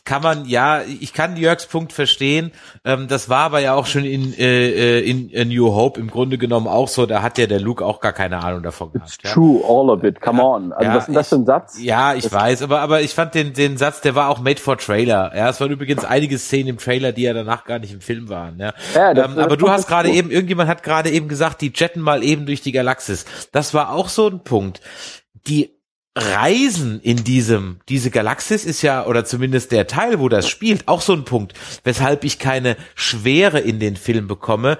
kann 0.05 0.20
man, 0.20 0.46
ja, 0.46 0.82
ich 0.82 1.12
kann 1.12 1.36
Jörgs 1.36 1.66
Punkt 1.66 1.92
verstehen. 1.92 2.50
Ähm, 2.84 3.07
das 3.07 3.28
war 3.28 3.44
aber 3.44 3.61
ja 3.61 3.74
auch 3.74 3.86
schon 3.86 4.05
in, 4.05 4.34
äh, 4.36 4.98
äh 4.98 5.00
in, 5.09 5.28
in 5.28 5.48
New 5.48 5.72
Hope 5.72 6.00
im 6.00 6.11
Grunde 6.11 6.38
genommen 6.38 6.66
auch 6.66 6.88
so. 6.88 7.07
Da 7.07 7.22
hat 7.22 7.38
ja 7.38 7.46
der 7.46 7.61
Luke 7.61 7.84
auch 7.84 8.00
gar 8.00 8.12
keine 8.12 8.42
Ahnung 8.42 8.64
davon 8.64 8.92
gehabt. 8.92 9.11
It's 9.11 9.18
ja. 9.22 9.32
true, 9.32 9.62
all 9.64 9.90
of 9.90 10.03
it. 10.03 10.20
Come 10.20 10.38
ja, 10.38 10.44
on. 10.44 10.72
Also 10.72 10.90
ja, 10.90 10.96
was 10.96 11.09
ist 11.09 11.14
das 11.14 11.28
für 11.28 11.36
ein 11.36 11.46
Satz? 11.46 11.78
Ja, 11.80 12.14
ich 12.14 12.24
das 12.24 12.32
weiß, 12.32 12.62
aber, 12.62 12.80
aber 12.80 13.00
ich 13.00 13.14
fand 13.14 13.34
den, 13.34 13.53
den 13.53 13.76
Satz, 13.76 14.00
der 14.00 14.16
war 14.16 14.28
auch 14.28 14.40
made 14.40 14.61
for 14.61 14.76
Trailer. 14.76 15.32
Ja, 15.36 15.48
es 15.48 15.61
waren 15.61 15.70
übrigens 15.70 16.05
einige 16.05 16.36
Szenen 16.36 16.70
im 16.70 16.78
Trailer, 16.78 17.12
die 17.12 17.22
ja 17.22 17.32
danach 17.32 17.64
gar 17.64 17.78
nicht 17.78 17.92
im 17.92 18.00
Film 18.00 18.28
waren. 18.28 18.59
Ja, 18.59 18.74
ja 18.96 19.14
das, 19.14 19.26
ähm, 19.26 19.36
das 19.36 19.44
aber 19.44 19.57
du 19.57 19.70
hast 19.70 19.86
gerade 19.86 20.11
eben, 20.11 20.32
irgendjemand 20.32 20.68
hat 20.68 20.82
gerade 20.82 21.11
eben 21.11 21.28
gesagt, 21.28 21.61
die 21.61 21.72
jetten 21.72 22.03
mal 22.03 22.24
eben 22.24 22.46
durch 22.46 22.61
die 22.61 22.72
Galaxis. 22.72 23.24
Das 23.53 23.72
war 23.72 23.92
auch 23.92 24.09
so 24.09 24.28
ein 24.28 24.42
Punkt. 24.42 24.80
Die 25.46 25.72
Reisen 26.15 27.01
in 27.01 27.25
diesem, 27.25 27.81
diese 27.89 28.11
Galaxis 28.11 28.65
ist 28.65 28.83
ja, 28.83 29.07
oder 29.07 29.25
zumindest 29.25 29.73
der 29.73 29.87
Teil, 29.87 30.21
wo 30.21 30.29
das 30.29 30.49
spielt, 30.49 30.87
auch 30.87 31.01
so 31.01 31.15
ein 31.15 31.25
Punkt, 31.25 31.55
weshalb 31.85 32.25
ich 32.25 32.39
keine 32.39 32.77
Schwere 32.95 33.61
in 33.61 33.81
den 33.81 33.97
Film 33.97 34.29
bekomme, 34.29 34.79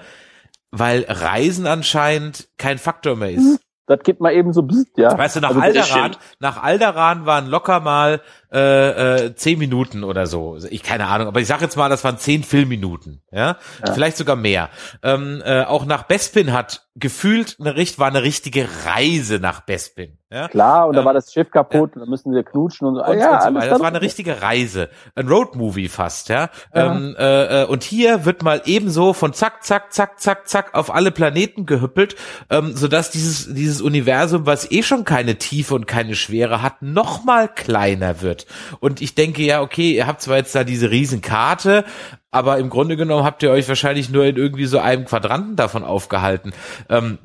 weil 0.69 1.05
Reisen 1.07 1.65
anscheinend 1.65 2.49
kein 2.57 2.77
Faktor 2.77 3.15
mehr 3.15 3.31
ist. 3.31 3.59
Das 3.85 3.99
gibt 4.03 4.21
mal 4.21 4.33
eben 4.33 4.53
so, 4.53 4.65
ja. 4.95 5.17
Weißt 5.17 5.35
du, 5.35 5.41
nach 5.41 5.49
also, 5.49 5.61
Alderan, 5.61 6.15
nach 6.39 6.63
Alderan 6.63 7.25
waren 7.25 7.47
locker 7.47 7.81
mal 7.81 8.21
äh, 8.51 9.25
äh, 9.25 9.35
zehn 9.35 9.59
Minuten 9.59 10.05
oder 10.05 10.25
so. 10.25 10.57
Ich 10.69 10.83
keine 10.83 11.07
Ahnung, 11.07 11.27
aber 11.27 11.41
ich 11.41 11.47
sag 11.47 11.59
jetzt 11.61 11.75
mal, 11.75 11.89
das 11.89 12.03
waren 12.05 12.17
zehn 12.17 12.43
Filmminuten, 12.43 13.21
ja, 13.29 13.57
ja. 13.85 13.93
vielleicht 13.93 14.15
sogar 14.15 14.37
mehr. 14.37 14.69
Ähm, 15.01 15.41
äh, 15.43 15.63
auch 15.63 15.85
nach 15.85 16.03
Bespin 16.03 16.53
hat 16.53 16.87
gefühlt 16.95 17.57
eine 17.59 17.75
Richt 17.75 17.99
war 17.99 18.07
eine 18.07 18.23
richtige 18.23 18.69
Reise 18.85 19.39
nach 19.39 19.61
Bespin. 19.61 20.17
Ja? 20.33 20.47
Klar, 20.47 20.87
und 20.87 20.95
da 20.95 21.01
ähm, 21.01 21.05
war 21.05 21.13
das 21.13 21.31
Schiff 21.31 21.51
kaputt 21.51 21.91
ja. 21.91 22.01
und 22.01 22.07
da 22.07 22.09
müssen 22.09 22.33
wir 22.33 22.43
knutschen 22.43 22.87
und 22.87 22.95
so. 22.95 23.05
Und, 23.05 23.19
ja, 23.19 23.47
und 23.47 23.53
so 23.53 23.69
das 23.69 23.79
war 23.79 23.87
eine 23.87 24.01
richtige 24.01 24.41
Reise, 24.41 24.89
ein 25.13 25.27
Roadmovie 25.27 25.89
fast, 25.89 26.29
ja. 26.29 26.49
ja. 26.73 26.95
Ähm, 26.95 27.15
äh, 27.19 27.61
äh, 27.61 27.65
und 27.65 27.83
hier 27.83 28.25
wird 28.25 28.41
mal 28.41 28.63
ebenso 28.65 29.13
von 29.13 29.33
zack, 29.33 29.63
zack, 29.63 29.93
zack, 29.93 30.19
zack, 30.19 30.49
zack 30.49 30.73
auf 30.73 30.91
alle 30.91 31.11
Planeten 31.11 31.67
gehüppelt, 31.67 32.15
ähm, 32.49 32.75
sodass 32.75 33.11
dieses 33.11 33.53
dieses 33.53 33.79
Universum, 33.79 34.47
was 34.47 34.71
eh 34.71 34.81
schon 34.81 35.05
keine 35.05 35.35
Tiefe 35.35 35.75
und 35.75 35.85
keine 35.85 36.15
Schwere 36.15 36.63
hat, 36.63 36.81
noch 36.81 37.23
mal 37.23 37.47
kleiner 37.47 38.21
wird. 38.21 38.47
Und 38.79 39.01
ich 39.01 39.13
denke 39.13 39.43
ja, 39.43 39.61
okay, 39.61 39.91
ihr 39.91 40.07
habt 40.07 40.23
zwar 40.23 40.37
jetzt 40.37 40.55
da 40.55 40.63
diese 40.63 40.89
Riesenkarte, 40.89 41.85
aber 42.31 42.57
im 42.57 42.71
Grunde 42.71 42.97
genommen 42.97 43.23
habt 43.23 43.43
ihr 43.43 43.51
euch 43.51 43.67
wahrscheinlich 43.69 44.09
nur 44.09 44.25
in 44.25 44.37
irgendwie 44.37 44.65
so 44.65 44.79
einem 44.79 45.05
Quadranten 45.05 45.55
davon 45.55 45.83
aufgehalten. 45.83 46.53
Ähm, 46.89 47.19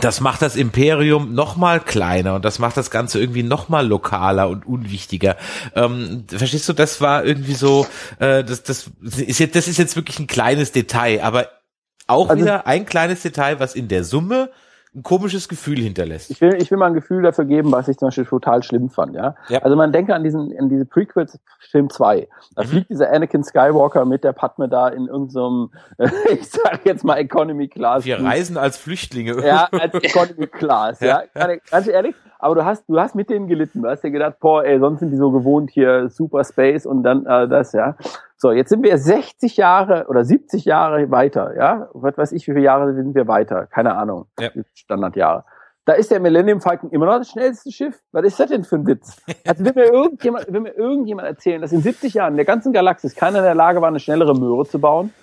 das 0.00 0.20
macht 0.20 0.42
das 0.42 0.56
Imperium 0.56 1.34
noch 1.34 1.56
mal 1.56 1.80
kleiner 1.80 2.34
und 2.34 2.44
das 2.44 2.58
macht 2.58 2.76
das 2.76 2.90
Ganze 2.90 3.20
irgendwie 3.20 3.42
noch 3.42 3.68
mal 3.68 3.86
lokaler 3.86 4.48
und 4.48 4.66
unwichtiger. 4.66 5.36
Ähm, 5.74 6.24
verstehst 6.28 6.68
du? 6.68 6.72
Das 6.72 7.00
war 7.00 7.24
irgendwie 7.24 7.54
so, 7.54 7.86
äh, 8.18 8.42
das, 8.44 8.62
das 8.62 8.90
ist 9.02 9.38
jetzt, 9.38 9.54
das 9.54 9.68
ist 9.68 9.78
jetzt 9.78 9.96
wirklich 9.96 10.18
ein 10.18 10.26
kleines 10.26 10.72
Detail, 10.72 11.22
aber 11.22 11.48
auch 12.06 12.28
also, 12.28 12.42
wieder 12.42 12.66
ein 12.66 12.86
kleines 12.86 13.22
Detail, 13.22 13.60
was 13.60 13.74
in 13.74 13.88
der 13.88 14.04
Summe 14.04 14.50
ein 14.94 15.02
komisches 15.02 15.48
Gefühl 15.48 15.78
hinterlässt. 15.78 16.30
Ich 16.30 16.40
will, 16.40 16.54
ich 16.54 16.70
will 16.70 16.78
mal 16.78 16.86
ein 16.86 16.94
Gefühl 16.94 17.22
dafür 17.22 17.44
geben, 17.44 17.72
was 17.72 17.88
ich 17.88 17.96
zum 17.98 18.08
Beispiel 18.08 18.26
total 18.26 18.62
schlimm 18.62 18.90
fand, 18.90 19.14
ja. 19.16 19.34
Ja. 19.48 19.60
Also 19.62 19.76
man 19.76 19.90
denke 19.92 20.14
an 20.14 20.22
diesen, 20.22 20.56
an 20.58 20.68
diese 20.68 20.84
Prequels 20.84 21.38
Film 21.70 21.90
2. 21.90 22.28
Da 22.54 22.62
Mhm. 22.62 22.66
fliegt 22.68 22.90
dieser 22.90 23.10
Anakin 23.12 23.42
Skywalker 23.42 24.04
mit 24.04 24.22
der 24.24 24.32
Padme 24.32 24.68
da 24.68 24.88
in 24.88 25.06
irgendeinem, 25.08 25.70
ich 26.32 26.48
sag 26.48 26.84
jetzt 26.86 27.02
mal 27.04 27.16
Economy 27.16 27.68
Class. 27.68 28.04
Wir 28.04 28.20
reisen 28.22 28.56
als 28.56 28.76
Flüchtlinge. 28.76 29.44
Ja, 29.44 29.68
als 29.72 29.94
Economy 29.94 30.46
Class, 30.46 31.00
ja. 31.00 31.22
Ja. 31.34 31.48
Ganz 31.70 31.88
ehrlich, 31.88 32.14
aber 32.44 32.56
du 32.56 32.64
hast, 32.66 32.84
du 32.88 33.00
hast 33.00 33.14
mit 33.14 33.30
denen 33.30 33.48
gelitten. 33.48 33.82
Du 33.82 33.88
hast 33.88 34.04
dir 34.04 34.10
gedacht, 34.10 34.38
boah, 34.38 34.62
ey, 34.64 34.78
sonst 34.78 35.00
sind 35.00 35.10
die 35.10 35.16
so 35.16 35.30
gewohnt 35.30 35.70
hier 35.70 36.10
Super 36.10 36.44
Space 36.44 36.84
und 36.84 37.02
dann 37.02 37.24
äh, 37.24 37.48
das, 37.48 37.72
ja. 37.72 37.96
So, 38.36 38.52
jetzt 38.52 38.68
sind 38.68 38.82
wir 38.82 38.98
60 38.98 39.56
Jahre 39.56 40.06
oder 40.08 40.26
70 40.26 40.66
Jahre 40.66 41.10
weiter, 41.10 41.56
ja. 41.56 41.88
Was 41.94 42.18
weiß 42.18 42.32
ich, 42.32 42.46
wie 42.46 42.52
viele 42.52 42.64
Jahre 42.64 42.94
sind 42.94 43.14
wir 43.14 43.26
weiter? 43.28 43.66
Keine 43.66 43.96
Ahnung. 43.96 44.26
Ja. 44.38 44.50
Standardjahre. 44.74 45.44
Da 45.86 45.94
ist 45.94 46.10
der 46.10 46.20
Millennium 46.20 46.60
Falcon 46.60 46.90
immer 46.90 47.06
noch 47.06 47.16
das 47.16 47.30
schnellste 47.30 47.72
Schiff. 47.72 47.98
Was 48.12 48.24
ist 48.26 48.38
das 48.38 48.50
denn 48.50 48.64
für 48.64 48.76
ein 48.76 48.86
Witz? 48.86 49.16
Also 49.46 49.64
will 49.64 49.72
mir 49.74 49.90
irgendjemand, 49.90 50.52
will 50.52 50.60
mir 50.60 50.74
irgendjemand 50.76 51.26
erzählen, 51.26 51.62
dass 51.62 51.72
in 51.72 51.80
70 51.80 52.12
Jahren 52.12 52.34
in 52.34 52.36
der 52.36 52.44
ganzen 52.44 52.74
Galaxis 52.74 53.14
keiner 53.14 53.38
in 53.38 53.44
der 53.44 53.54
Lage 53.54 53.80
war, 53.80 53.88
eine 53.88 54.00
schnellere 54.00 54.34
Möhre 54.34 54.66
zu 54.66 54.78
bauen? 54.78 55.14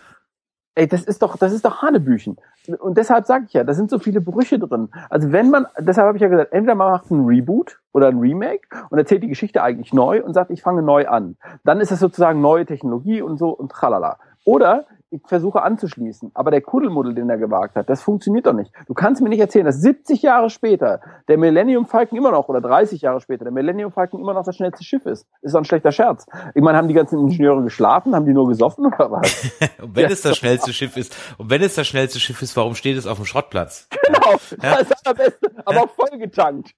Ey, 0.74 0.88
das 0.88 1.04
ist 1.04 1.22
doch, 1.22 1.36
das 1.38 1.52
ist 1.52 1.66
doch 1.66 1.82
Hanebüchen. 1.82 2.38
Und 2.80 2.98
deshalb 2.98 3.26
sage 3.26 3.46
ich 3.48 3.54
ja, 3.54 3.66
da 3.66 3.74
sind 3.74 3.90
so 3.90 4.00
viele 4.00 4.22
Brüche 4.22 4.58
drin. 4.58 4.90
Also 5.10 5.34
wenn 5.34 5.50
man, 5.50 5.68
deshalb 5.78 6.08
habe 6.08 6.18
ich 6.18 6.22
ja 6.22 6.30
gesagt, 6.30 6.54
entweder 6.54 6.76
man 6.76 6.92
macht 6.92 7.12
ein 7.12 7.26
Reboot 7.26 7.80
oder 7.92 8.08
ein 8.08 8.20
Remake 8.20 8.68
und 8.90 8.98
erzählt 8.98 9.24
die 9.24 9.28
Geschichte 9.28 9.62
eigentlich 9.62 9.94
neu 9.94 10.24
und 10.24 10.34
sagt, 10.34 10.50
ich 10.50 10.62
fange 10.62 10.82
neu 10.82 11.08
an. 11.08 11.36
Dann 11.66 11.82
ist 11.82 11.92
das 11.92 12.00
sozusagen 12.00 12.40
neue 12.40 12.66
Technologie 12.66 13.22
und 13.22 13.38
so 13.38 13.50
und 13.50 13.70
tralala. 13.72 14.18
Oder 14.46 14.86
ich 15.12 15.22
versuche 15.28 15.62
anzuschließen. 15.62 16.32
Aber 16.34 16.52
der 16.52 16.62
Kuddelmuddel, 16.62 17.14
den 17.14 17.30
er 17.30 17.38
gewagt 17.38 17.76
hat, 17.76 17.90
das 17.90 18.02
funktioniert 18.02 18.46
doch 18.46 18.54
nicht. 18.54 18.72
Du 18.88 18.94
kannst 18.94 19.22
mir 19.22 19.30
nicht 19.30 19.40
erzählen, 19.42 19.66
dass 19.66 19.82
70 19.82 20.22
Jahre 20.22 20.50
später 20.50 21.02
der 21.28 21.38
Millennium 21.38 21.86
Falcon 21.86 22.18
immer 22.18 22.32
noch, 22.32 22.48
oder 22.50 22.62
30 22.62 23.02
Jahre 23.02 23.20
später, 23.22 23.44
der 23.44 23.52
Millennium 23.54 23.92
Falcon 23.92 24.22
immer 24.22 24.34
noch 24.34 24.44
das 24.44 24.56
schnellste 24.56 24.84
Schiff 24.84 25.06
ist. 25.06 25.28
Ist 25.42 25.54
doch 25.54 25.60
ein 25.60 25.66
schlechter 25.66 25.92
Scherz. 25.92 26.26
Ich 26.56 26.62
meine, 26.62 26.78
haben 26.78 26.88
die 26.88 26.94
ganzen 26.94 27.20
Ingenieure 27.20 27.62
geschlafen? 27.62 28.16
Haben 28.16 28.26
die 28.26 28.34
nur 28.34 28.48
gesoffen 28.48 28.86
oder 28.86 29.12
was? 29.12 29.52
Und 29.82 29.96
wenn 29.96 30.04
Ja. 30.06 30.10
es 30.12 30.22
das 30.22 30.38
schnellste 30.38 30.72
Schiff 30.74 30.96
ist, 30.98 31.16
und 31.38 31.50
wenn 31.50 31.62
es 31.62 31.76
das 31.76 31.88
schnellste 31.88 32.20
Schiff 32.20 32.42
ist, 32.42 32.56
warum 32.56 32.76
steht 32.76 32.98
es 32.98 33.06
auf 33.06 33.18
dem 33.18 33.26
Schrottplatz? 33.26 33.90
Genau, 34.06 34.20
das 34.34 34.82
ist 34.82 34.92
das 34.92 35.06
Allerbeste, 35.06 35.52
aber 35.66 35.84
auch 35.84 35.96
vollgetankt. 35.96 36.72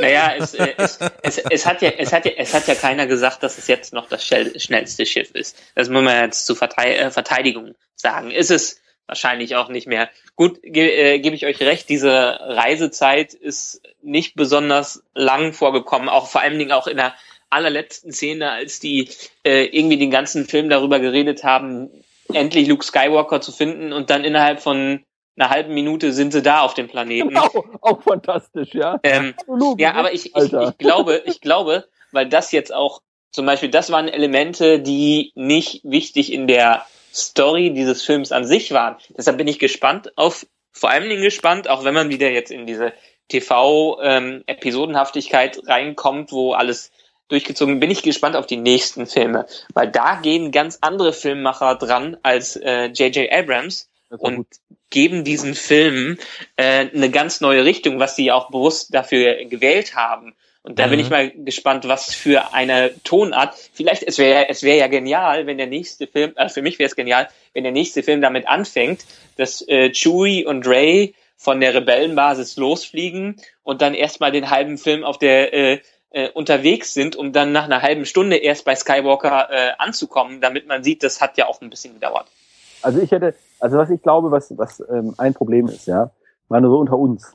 Naja, 0.00 0.34
es, 0.38 0.54
äh, 0.54 0.74
es, 0.76 0.98
es, 1.22 1.38
es, 1.38 1.66
hat 1.66 1.82
ja, 1.82 1.90
es, 1.90 2.12
hat 2.12 2.24
ja, 2.24 2.32
es 2.36 2.54
hat 2.54 2.66
ja 2.66 2.74
keiner 2.74 3.06
gesagt, 3.06 3.42
dass 3.42 3.58
es 3.58 3.66
jetzt 3.66 3.92
noch 3.92 4.08
das 4.08 4.24
schnell- 4.24 4.58
schnellste 4.58 5.06
Schiff 5.06 5.30
ist. 5.34 5.56
Das 5.74 5.88
muss 5.88 6.02
man 6.02 6.24
jetzt 6.24 6.46
zur 6.46 6.56
äh, 6.60 7.10
Verteidigung 7.10 7.74
sagen. 7.94 8.30
Ist 8.30 8.50
es 8.50 8.80
wahrscheinlich 9.06 9.56
auch 9.56 9.68
nicht 9.68 9.86
mehr. 9.86 10.10
Gut, 10.36 10.60
ge 10.62 11.14
äh, 11.14 11.18
gebe 11.18 11.34
ich 11.34 11.46
euch 11.46 11.60
recht, 11.60 11.88
diese 11.88 12.38
Reisezeit 12.40 13.34
ist 13.34 13.80
nicht 14.02 14.36
besonders 14.36 15.02
lang 15.14 15.52
vorgekommen, 15.52 16.08
auch 16.08 16.28
vor 16.28 16.42
allen 16.42 16.58
Dingen 16.58 16.72
auch 16.72 16.86
in 16.86 16.98
der 16.98 17.14
allerletzten 17.50 18.12
Szene, 18.12 18.50
als 18.50 18.78
die 18.78 19.08
äh, 19.44 19.64
irgendwie 19.64 19.96
den 19.96 20.10
ganzen 20.10 20.46
Film 20.46 20.68
darüber 20.68 21.00
geredet 21.00 21.42
haben, 21.42 21.90
endlich 22.32 22.68
Luke 22.68 22.84
Skywalker 22.84 23.40
zu 23.40 23.52
finden 23.52 23.92
und 23.92 24.10
dann 24.10 24.24
innerhalb 24.24 24.60
von 24.60 25.04
einer 25.38 25.50
halben 25.50 25.74
Minute 25.74 26.12
sind 26.12 26.32
sie 26.32 26.42
da 26.42 26.60
auf 26.60 26.74
dem 26.74 26.88
Planeten. 26.88 27.28
Genau, 27.28 27.64
auch 27.80 28.02
fantastisch, 28.02 28.74
ja. 28.74 28.98
Ähm, 29.02 29.34
Luke, 29.46 29.80
ja, 29.80 29.94
aber 29.94 30.12
ich, 30.12 30.34
ich, 30.34 30.52
ich 30.52 30.78
glaube, 30.78 31.22
ich 31.26 31.40
glaube, 31.40 31.84
weil 32.12 32.28
das 32.28 32.52
jetzt 32.52 32.74
auch 32.74 33.00
zum 33.30 33.46
Beispiel, 33.46 33.70
das 33.70 33.92
waren 33.92 34.08
Elemente, 34.08 34.80
die 34.80 35.32
nicht 35.34 35.82
wichtig 35.84 36.32
in 36.32 36.46
der 36.46 36.86
Story 37.14 37.72
dieses 37.72 38.02
Films 38.02 38.32
an 38.32 38.44
sich 38.44 38.72
waren. 38.72 38.96
Deshalb 39.10 39.38
bin 39.38 39.48
ich 39.48 39.58
gespannt 39.58 40.12
auf, 40.16 40.46
vor 40.72 40.90
allen 40.90 41.08
Dingen 41.08 41.22
gespannt, 41.22 41.68
auch 41.68 41.84
wenn 41.84 41.94
man 41.94 42.08
wieder 42.08 42.30
jetzt 42.30 42.50
in 42.50 42.66
diese 42.66 42.92
TV-Episodenhaftigkeit 43.28 45.60
reinkommt, 45.66 46.32
wo 46.32 46.54
alles 46.54 46.90
durchgezogen, 47.28 47.80
bin 47.80 47.90
ich 47.90 48.02
gespannt 48.02 48.36
auf 48.36 48.46
die 48.46 48.56
nächsten 48.56 49.06
Filme, 49.06 49.44
weil 49.74 49.90
da 49.90 50.14
gehen 50.16 50.50
ganz 50.50 50.78
andere 50.80 51.12
Filmmacher 51.12 51.74
dran 51.74 52.16
als 52.22 52.56
äh, 52.56 52.86
J.J. 52.86 53.30
Abrams 53.30 53.80
Das 53.80 53.86
war 53.86 53.87
und 54.10 54.46
geben 54.90 55.24
diesen 55.24 55.54
Filmen 55.54 56.18
äh, 56.56 56.86
eine 56.94 57.10
ganz 57.10 57.40
neue 57.40 57.64
Richtung, 57.64 57.98
was 57.98 58.16
sie 58.16 58.32
auch 58.32 58.50
bewusst 58.50 58.94
dafür 58.94 59.44
gewählt 59.44 59.94
haben. 59.94 60.34
Und 60.62 60.78
da 60.78 60.86
bin 60.86 60.98
Mhm. 60.98 61.04
ich 61.04 61.10
mal 61.10 61.30
gespannt, 61.30 61.88
was 61.88 62.14
für 62.14 62.52
eine 62.52 62.92
Tonart. 63.04 63.54
Vielleicht, 63.72 64.02
es 64.02 64.18
wäre 64.18 64.48
es 64.48 64.62
wäre 64.62 64.78
ja 64.78 64.86
genial, 64.88 65.46
wenn 65.46 65.56
der 65.56 65.66
nächste 65.66 66.06
Film, 66.06 66.32
äh, 66.36 66.48
für 66.48 66.62
mich 66.62 66.78
wäre 66.78 66.88
es 66.88 66.96
genial, 66.96 67.28
wenn 67.54 67.64
der 67.64 67.72
nächste 67.72 68.02
Film 68.02 68.20
damit 68.20 68.48
anfängt, 68.48 69.04
dass 69.36 69.66
äh, 69.68 69.90
Chewie 69.92 70.44
und 70.44 70.66
Ray 70.66 71.14
von 71.36 71.60
der 71.60 71.74
Rebellenbasis 71.74 72.56
losfliegen 72.56 73.40
und 73.62 73.80
dann 73.80 73.94
erstmal 73.94 74.32
den 74.32 74.50
halben 74.50 74.76
Film 74.76 75.04
auf 75.04 75.18
der 75.18 75.54
äh, 75.54 75.80
äh, 76.10 76.28
unterwegs 76.30 76.94
sind, 76.94 77.16
um 77.16 77.32
dann 77.32 77.52
nach 77.52 77.64
einer 77.64 77.82
halben 77.82 78.04
Stunde 78.06 78.36
erst 78.36 78.64
bei 78.64 78.74
Skywalker 78.74 79.48
äh, 79.50 79.72
anzukommen, 79.78 80.40
damit 80.40 80.66
man 80.66 80.82
sieht, 80.82 81.02
das 81.02 81.20
hat 81.20 81.38
ja 81.38 81.46
auch 81.46 81.60
ein 81.60 81.70
bisschen 81.70 81.94
gedauert. 81.94 82.26
Also 82.82 83.00
ich 83.00 83.10
hätte, 83.10 83.34
also 83.60 83.78
was 83.78 83.90
ich 83.90 84.02
glaube, 84.02 84.30
was, 84.30 84.56
was 84.56 84.82
ähm, 84.90 85.14
ein 85.18 85.34
Problem 85.34 85.66
ist, 85.66 85.86
ja, 85.86 86.10
meine 86.48 86.68
so 86.68 86.78
unter 86.78 86.96
uns. 86.96 87.32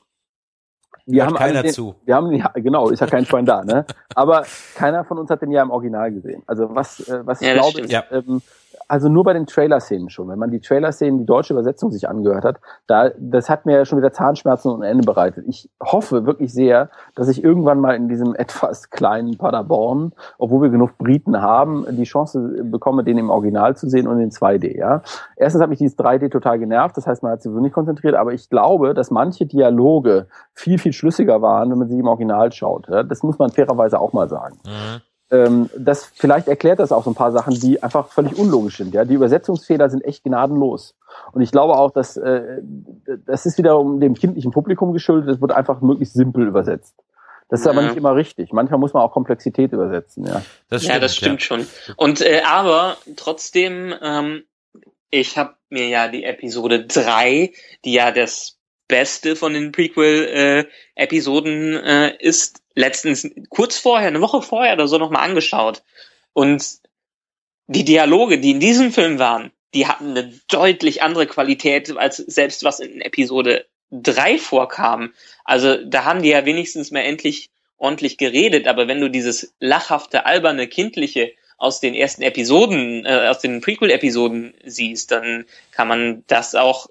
Wir 1.06 1.24
Hört 1.24 1.34
haben 1.34 1.38
keiner 1.38 1.64
den, 1.64 1.74
zu. 1.74 1.96
Wir 2.06 2.16
haben, 2.16 2.32
ja, 2.32 2.50
genau, 2.56 2.90
ist 2.90 3.02
ja 3.02 3.08
kein 3.08 3.26
Schwein 3.26 3.46
da, 3.46 3.64
ne? 3.64 3.86
Aber 4.16 4.46
keiner 4.76 5.04
von 5.04 5.18
uns 5.18 5.30
hat 5.30 5.42
den 5.42 5.52
ja 5.52 5.62
im 5.62 5.70
Original 5.70 6.12
gesehen. 6.14 6.44
Also 6.48 6.74
was, 6.74 7.02
äh, 7.10 7.26
was 7.26 7.42
ich 7.42 7.48
Ja, 7.48 7.56
das 7.56 7.74
glaube, 7.74 7.82
ist, 7.82 8.04
ähm, 8.12 8.42
also 8.88 9.10
nur 9.10 9.24
bei 9.24 9.34
den 9.34 9.46
Trailer-Szenen 9.46 10.10
schon. 10.10 10.28
Wenn 10.30 10.40
man 10.40 10.52
die 10.52 10.60
Trailer-Szenen, 10.60 11.20
die 11.20 11.26
deutsche 11.26 11.54
Übersetzung 11.54 11.92
sich 11.92 12.10
angehört 12.10 12.44
hat, 12.46 12.60
da, 12.88 13.12
das 13.18 13.50
hat 13.50 13.66
mir 13.66 13.78
ja 13.78 13.86
schon 13.86 13.98
wieder 14.00 14.12
Zahnschmerzen 14.12 14.72
und 14.72 14.82
Ende 14.82 15.04
bereitet. 15.04 15.46
Ich 15.48 15.70
hoffe 15.82 16.26
wirklich 16.26 16.54
sehr, 16.54 16.90
dass 17.16 17.28
ich 17.28 17.44
irgendwann 17.44 17.80
mal 17.80 17.96
in 17.96 18.10
diesem 18.10 18.36
etwas 18.44 18.90
kleinen 18.90 19.38
Paderborn, 19.38 20.14
obwohl 20.38 20.64
wir 20.64 20.70
genug 20.70 20.98
Briten 20.98 21.42
haben, 21.42 21.86
die 21.92 22.04
Chance 22.04 22.64
bekomme, 22.64 23.04
den 23.04 23.18
im 23.18 23.30
Original 23.30 23.76
zu 23.76 23.90
sehen 23.90 24.08
und 24.08 24.20
in 24.20 24.32
2D, 24.32 24.78
ja. 24.78 25.02
Erstens 25.36 25.62
hat 25.62 25.70
mich 25.70 25.80
dieses 25.80 25.98
3D 25.98 26.30
total 26.30 26.60
genervt, 26.60 26.98
das 26.98 27.08
heißt, 27.08 27.24
man 27.24 27.34
hat 27.34 27.42
sich 27.42 27.52
so 27.52 27.60
nicht 27.60 27.74
konzentriert, 27.74 28.16
aber 28.16 28.34
ich 28.34 28.50
glaube, 28.50 28.94
dass 28.94 29.12
manche 29.12 29.46
Dialoge 29.46 30.28
viel, 30.54 30.78
viel 30.78 30.94
schlüssiger 30.94 31.42
waren, 31.42 31.72
wenn 31.72 31.80
man 31.80 31.90
sie 31.90 32.00
im 32.00 32.08
Original 32.08 32.52
schaut. 32.52 32.88
Ja? 32.90 33.04
Das 33.04 33.24
muss 33.24 33.38
man 33.40 33.50
fairerweise 33.50 34.00
auch 34.00 34.14
mal 34.14 34.30
sagen 34.30 34.54
Mhm. 34.66 35.02
Ähm, 35.34 35.70
das 35.76 36.06
vielleicht 36.14 36.48
erklärt 36.48 36.78
das 36.80 36.92
auch 36.92 37.04
so 37.04 37.10
ein 37.12 37.16
paar 37.16 37.32
Sachen, 37.32 37.56
die 37.56 37.82
einfach 37.82 38.10
völlig 38.10 38.38
unlogisch 38.38 38.78
sind. 38.78 38.94
Ja, 38.94 39.04
die 39.04 39.16
Übersetzungsfehler 39.16 39.90
sind 39.90 40.06
echt 40.06 40.24
gnadenlos. 40.24 40.96
Und 41.32 41.42
ich 41.42 41.52
glaube 41.52 41.76
auch, 41.76 41.90
dass 41.92 42.18
äh, 42.18 42.62
das 43.26 43.46
ist 43.48 43.58
wiederum 43.58 44.00
dem 44.00 44.14
kindlichen 44.14 44.52
Publikum 44.52 44.94
geschuldet. 44.94 45.36
Es 45.36 45.42
wird 45.42 45.52
einfach 45.52 45.82
möglichst 45.82 46.14
simpel 46.14 46.48
übersetzt. 46.48 46.96
Das 47.50 47.62
ist 47.62 47.68
aber 47.68 47.82
Ja. 47.82 47.88
nicht 47.88 47.98
immer 47.98 48.16
richtig. 48.16 48.54
Manchmal 48.54 48.80
muss 48.80 48.94
man 48.94 49.04
auch 49.04 49.12
Komplexität 49.12 49.74
übersetzen. 49.74 50.26
Ja. 50.26 50.42
Das 50.70 50.86
ja, 50.86 51.00
das 51.00 51.16
stimmt 51.16 51.42
schon. 51.42 51.66
Und 51.98 52.22
äh, 52.22 52.42
aber 52.46 52.98
trotzdem, 53.16 53.94
ähm, 54.02 54.44
ich 55.10 55.38
habe 55.38 55.56
mir 55.70 55.88
ja 55.88 56.08
die 56.08 56.24
Episode 56.24 56.86
3, 56.86 57.52
die 57.86 57.94
ja 57.94 58.12
das 58.12 58.58
Beste 58.88 59.36
von 59.36 59.54
den 59.54 59.72
Prequel-Episoden 59.72 61.76
äh, 61.76 62.16
ist, 62.20 62.63
letztens 62.76 63.30
kurz 63.50 63.78
vorher, 63.78 64.08
eine 64.08 64.22
Woche 64.22 64.42
vorher 64.42 64.74
oder 64.74 64.88
so 64.88 64.98
nochmal 64.98 65.28
angeschaut. 65.28 65.84
Und 66.34 66.80
die 67.68 67.86
Dialoge, 67.86 68.40
die 68.40 68.52
in 68.52 68.60
diesem 68.60 68.92
Film 68.92 69.20
waren, 69.20 69.52
die 69.74 69.88
hatten 69.88 70.12
eine 70.12 70.34
deutlich 70.50 71.02
andere 71.02 71.28
Qualität 71.28 71.96
als 71.98 72.18
selbst 72.18 72.64
was 72.64 72.80
in 72.80 73.02
Episode 73.02 73.66
3 73.92 74.38
vorkam. 74.38 75.14
Also 75.44 75.84
da 75.84 76.06
haben 76.06 76.22
die 76.22 76.30
ja 76.30 76.46
wenigstens 76.46 76.92
mal 76.92 77.02
endlich 77.02 77.50
ordentlich 77.78 78.18
geredet, 78.18 78.68
aber 78.68 78.88
wenn 78.88 79.02
du 79.02 79.10
dieses 79.10 79.54
lachhafte, 79.60 80.26
alberne, 80.26 80.68
kindliche 80.68 81.34
aus 81.58 81.80
den 81.80 81.94
ersten 81.94 82.22
Episoden, 82.22 83.06
äh, 83.06 83.28
aus 83.30 83.40
den 83.40 83.62
Prequel-Episoden 83.62 84.54
siehst, 84.64 85.12
dann 85.12 85.46
kann 85.72 85.88
man 85.88 86.24
das 86.28 86.56
auch, 86.56 86.88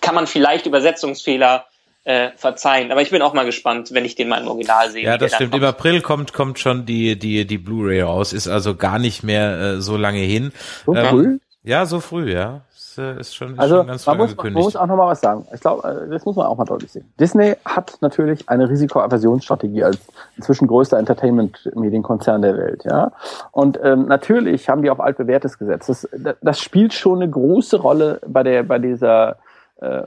kann 0.00 0.14
man 0.14 0.26
vielleicht 0.26 0.66
Übersetzungsfehler 0.66 1.66
äh, 2.04 2.30
verzeihen. 2.36 2.90
Aber 2.90 3.02
ich 3.02 3.10
bin 3.10 3.22
auch 3.22 3.34
mal 3.34 3.44
gespannt, 3.44 3.92
wenn 3.92 4.04
ich 4.04 4.14
den 4.14 4.28
mal 4.28 4.40
im 4.40 4.48
Original 4.48 4.90
sehe. 4.90 5.04
Ja, 5.04 5.18
das 5.18 5.34
stimmt. 5.34 5.54
Im. 5.54 5.64
April 5.64 6.00
kommt, 6.00 6.32
kommt 6.32 6.58
schon 6.58 6.86
die, 6.86 7.18
die, 7.18 7.46
die 7.46 7.58
Blu-ray 7.58 8.02
raus, 8.02 8.32
ist 8.32 8.48
also 8.48 8.74
gar 8.74 8.98
nicht 8.98 9.22
mehr 9.22 9.58
äh, 9.58 9.80
so 9.80 9.96
lange 9.96 10.20
hin. 10.20 10.52
So 10.86 10.94
Ähm, 10.94 11.06
früh? 11.06 11.38
Ja, 11.64 11.84
so 11.84 12.00
früh, 12.00 12.32
ja. 12.32 12.62
Ist, 12.74 12.96
äh, 12.96 13.20
ist 13.20 13.34
schon, 13.34 13.52
ist 13.52 13.58
Also 13.58 13.76
schon 13.76 13.86
ganz 13.88 14.06
man 14.06 14.16
früh 14.16 14.22
muss, 14.24 14.36
man 14.36 14.52
muss 14.54 14.76
auch 14.76 14.86
noch 14.86 14.96
mal 14.96 15.08
was 15.08 15.20
sagen. 15.20 15.46
Ich 15.52 15.60
glaube, 15.60 15.86
äh, 15.86 16.08
das 16.10 16.24
muss 16.24 16.34
man 16.36 16.46
auch 16.46 16.56
mal 16.56 16.64
deutlich 16.64 16.90
sehen. 16.90 17.12
Disney 17.20 17.56
hat 17.66 17.98
natürlich 18.00 18.48
eine 18.48 18.70
Risikoaversionsstrategie 18.70 19.84
als 19.84 19.98
inzwischen 20.36 20.66
größter 20.66 20.98
Entertainment-Medienkonzern 20.98 22.40
der 22.40 22.56
Welt. 22.56 22.84
Ja, 22.84 23.12
und 23.50 23.78
ähm, 23.82 24.06
natürlich 24.06 24.68
haben 24.70 24.82
die 24.82 24.88
auf 24.88 25.00
altbewährtes 25.00 25.58
gesetzt. 25.58 25.90
Das, 25.90 26.08
das 26.40 26.60
spielt 26.60 26.94
schon 26.94 27.20
eine 27.20 27.30
große 27.30 27.76
Rolle 27.78 28.20
bei 28.26 28.42
der, 28.42 28.62
bei 28.62 28.78
dieser, 28.78 29.36
äh, 29.80 30.02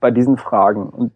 bei 0.00 0.10
diesen 0.10 0.38
Fragen. 0.38 0.88
Und 0.88 1.12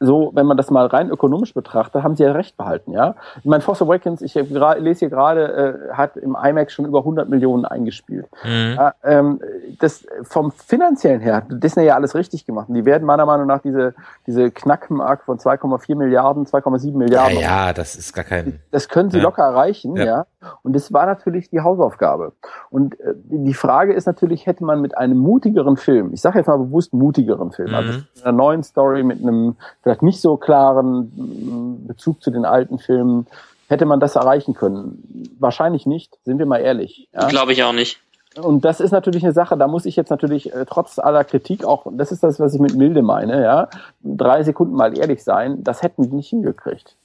so, 0.00 0.30
wenn 0.34 0.46
man 0.46 0.56
das 0.56 0.70
mal 0.70 0.86
rein 0.86 1.10
ökonomisch 1.10 1.54
betrachtet, 1.54 2.02
haben 2.02 2.16
sie 2.16 2.24
ja 2.24 2.32
recht 2.32 2.56
behalten, 2.56 2.92
ja. 2.92 3.14
Ich 3.38 3.44
meine, 3.44 3.62
Force 3.62 3.82
Awakens, 3.82 4.22
ich 4.22 4.34
lese 4.34 5.00
hier 5.00 5.10
gerade, 5.10 5.88
äh, 5.90 5.94
hat 5.94 6.16
im 6.16 6.36
IMAX 6.42 6.72
schon 6.72 6.84
über 6.84 7.00
100 7.00 7.28
Millionen 7.28 7.64
eingespielt. 7.64 8.26
Mhm. 8.44 8.74
Ja, 8.76 8.94
ähm, 9.02 9.40
das 9.80 10.06
vom 10.22 10.52
finanziellen 10.52 11.20
her 11.20 11.36
hat 11.36 11.44
Disney 11.48 11.84
ja 11.84 11.94
alles 11.94 12.14
richtig 12.14 12.46
gemacht. 12.46 12.68
Und 12.68 12.74
die 12.74 12.84
werden 12.84 13.04
meiner 13.04 13.26
Meinung 13.26 13.46
nach 13.46 13.60
diese 13.60 13.94
diese 14.26 14.50
Knackmark 14.50 15.24
von 15.24 15.38
2,4 15.38 15.96
Milliarden, 15.96 16.46
2,7 16.46 16.96
Milliarden. 16.96 17.38
Ja, 17.38 17.66
ja, 17.66 17.72
das 17.72 17.96
ist 17.96 18.12
gar 18.12 18.24
kein. 18.24 18.60
Das 18.70 18.88
können 18.88 19.10
sie 19.10 19.18
ja. 19.18 19.22
locker 19.22 19.42
erreichen, 19.42 19.96
ja. 19.96 20.04
ja. 20.04 20.26
Und 20.62 20.74
das 20.74 20.92
war 20.92 21.06
natürlich 21.06 21.50
die 21.50 21.60
Hausaufgabe. 21.60 22.32
Und 22.70 22.98
äh, 23.00 23.14
die 23.14 23.54
Frage 23.54 23.92
ist 23.92 24.06
natürlich, 24.06 24.46
hätte 24.46 24.64
man 24.64 24.80
mit 24.80 24.96
einem 24.96 25.18
mutigeren 25.18 25.76
Film, 25.76 26.12
ich 26.12 26.20
sage 26.20 26.38
jetzt 26.38 26.46
mal 26.46 26.58
bewusst 26.58 26.92
mutigeren 26.92 27.52
Film, 27.52 27.74
also 27.74 27.88
mhm. 27.88 27.94
also 27.94 28.06
mit 28.14 28.24
einer 28.24 28.36
neuen 28.36 28.62
Story, 28.62 29.02
mit 29.02 29.20
einem 29.20 29.56
vielleicht 29.84 30.02
nicht 30.02 30.20
so 30.20 30.36
klaren 30.36 31.86
Bezug 31.86 32.22
zu 32.22 32.32
den 32.32 32.44
alten 32.44 32.78
Filmen, 32.78 33.26
hätte 33.68 33.84
man 33.84 34.00
das 34.00 34.16
erreichen 34.16 34.54
können? 34.54 35.36
Wahrscheinlich 35.38 35.86
nicht, 35.86 36.18
sind 36.24 36.38
wir 36.38 36.46
mal 36.46 36.58
ehrlich. 36.58 37.08
Ja? 37.12 37.28
Glaube 37.28 37.52
ich 37.52 37.62
auch 37.62 37.72
nicht. 37.72 38.00
Und 38.42 38.64
das 38.64 38.80
ist 38.80 38.90
natürlich 38.90 39.22
eine 39.22 39.32
Sache, 39.32 39.56
da 39.56 39.68
muss 39.68 39.86
ich 39.86 39.94
jetzt 39.94 40.10
natürlich 40.10 40.52
äh, 40.52 40.64
trotz 40.68 40.98
aller 40.98 41.22
Kritik 41.22 41.64
auch, 41.64 41.86
das 41.92 42.10
ist 42.10 42.24
das, 42.24 42.40
was 42.40 42.54
ich 42.54 42.60
mit 42.60 42.74
milde 42.74 43.02
meine, 43.02 43.40
ja, 43.42 43.68
drei 44.02 44.42
Sekunden 44.42 44.74
mal 44.74 44.98
ehrlich 44.98 45.22
sein, 45.22 45.62
das 45.62 45.82
hätten 45.82 46.02
die 46.02 46.16
nicht 46.16 46.30
hingekriegt. 46.30 46.96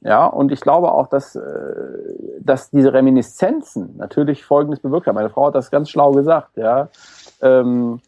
Ja, 0.00 0.26
und 0.26 0.52
ich 0.52 0.60
glaube 0.60 0.92
auch, 0.92 1.08
dass, 1.08 1.34
äh, 1.34 1.42
dass 2.40 2.70
diese 2.70 2.92
Reminiszenzen 2.92 3.96
natürlich 3.98 4.44
Folgendes 4.44 4.80
bewirkt 4.80 5.08
haben. 5.08 5.16
Meine 5.16 5.28
Frau 5.28 5.48
hat 5.48 5.56
das 5.56 5.70
ganz 5.70 5.90
schlau 5.90 6.12
gesagt, 6.12 6.56
ja. 6.56 6.88
Ähm, 7.42 8.00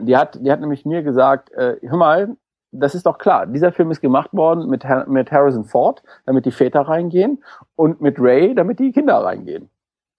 die 0.00 0.16
hat, 0.16 0.38
die 0.40 0.52
hat 0.52 0.60
nämlich 0.60 0.84
mir 0.84 1.02
gesagt, 1.02 1.50
äh, 1.52 1.78
hör 1.82 1.96
mal, 1.96 2.36
das 2.80 2.94
ist 2.94 3.06
doch 3.06 3.18
klar. 3.18 3.46
Dieser 3.46 3.72
Film 3.72 3.90
ist 3.90 4.00
gemacht 4.00 4.30
worden 4.32 4.68
mit, 4.68 4.84
mit 5.06 5.30
Harrison 5.30 5.64
Ford, 5.64 6.02
damit 6.26 6.44
die 6.44 6.50
Väter 6.50 6.82
reingehen 6.82 7.42
und 7.76 8.00
mit 8.00 8.16
Ray, 8.18 8.54
damit 8.54 8.78
die 8.78 8.92
Kinder 8.92 9.16
reingehen. 9.18 9.70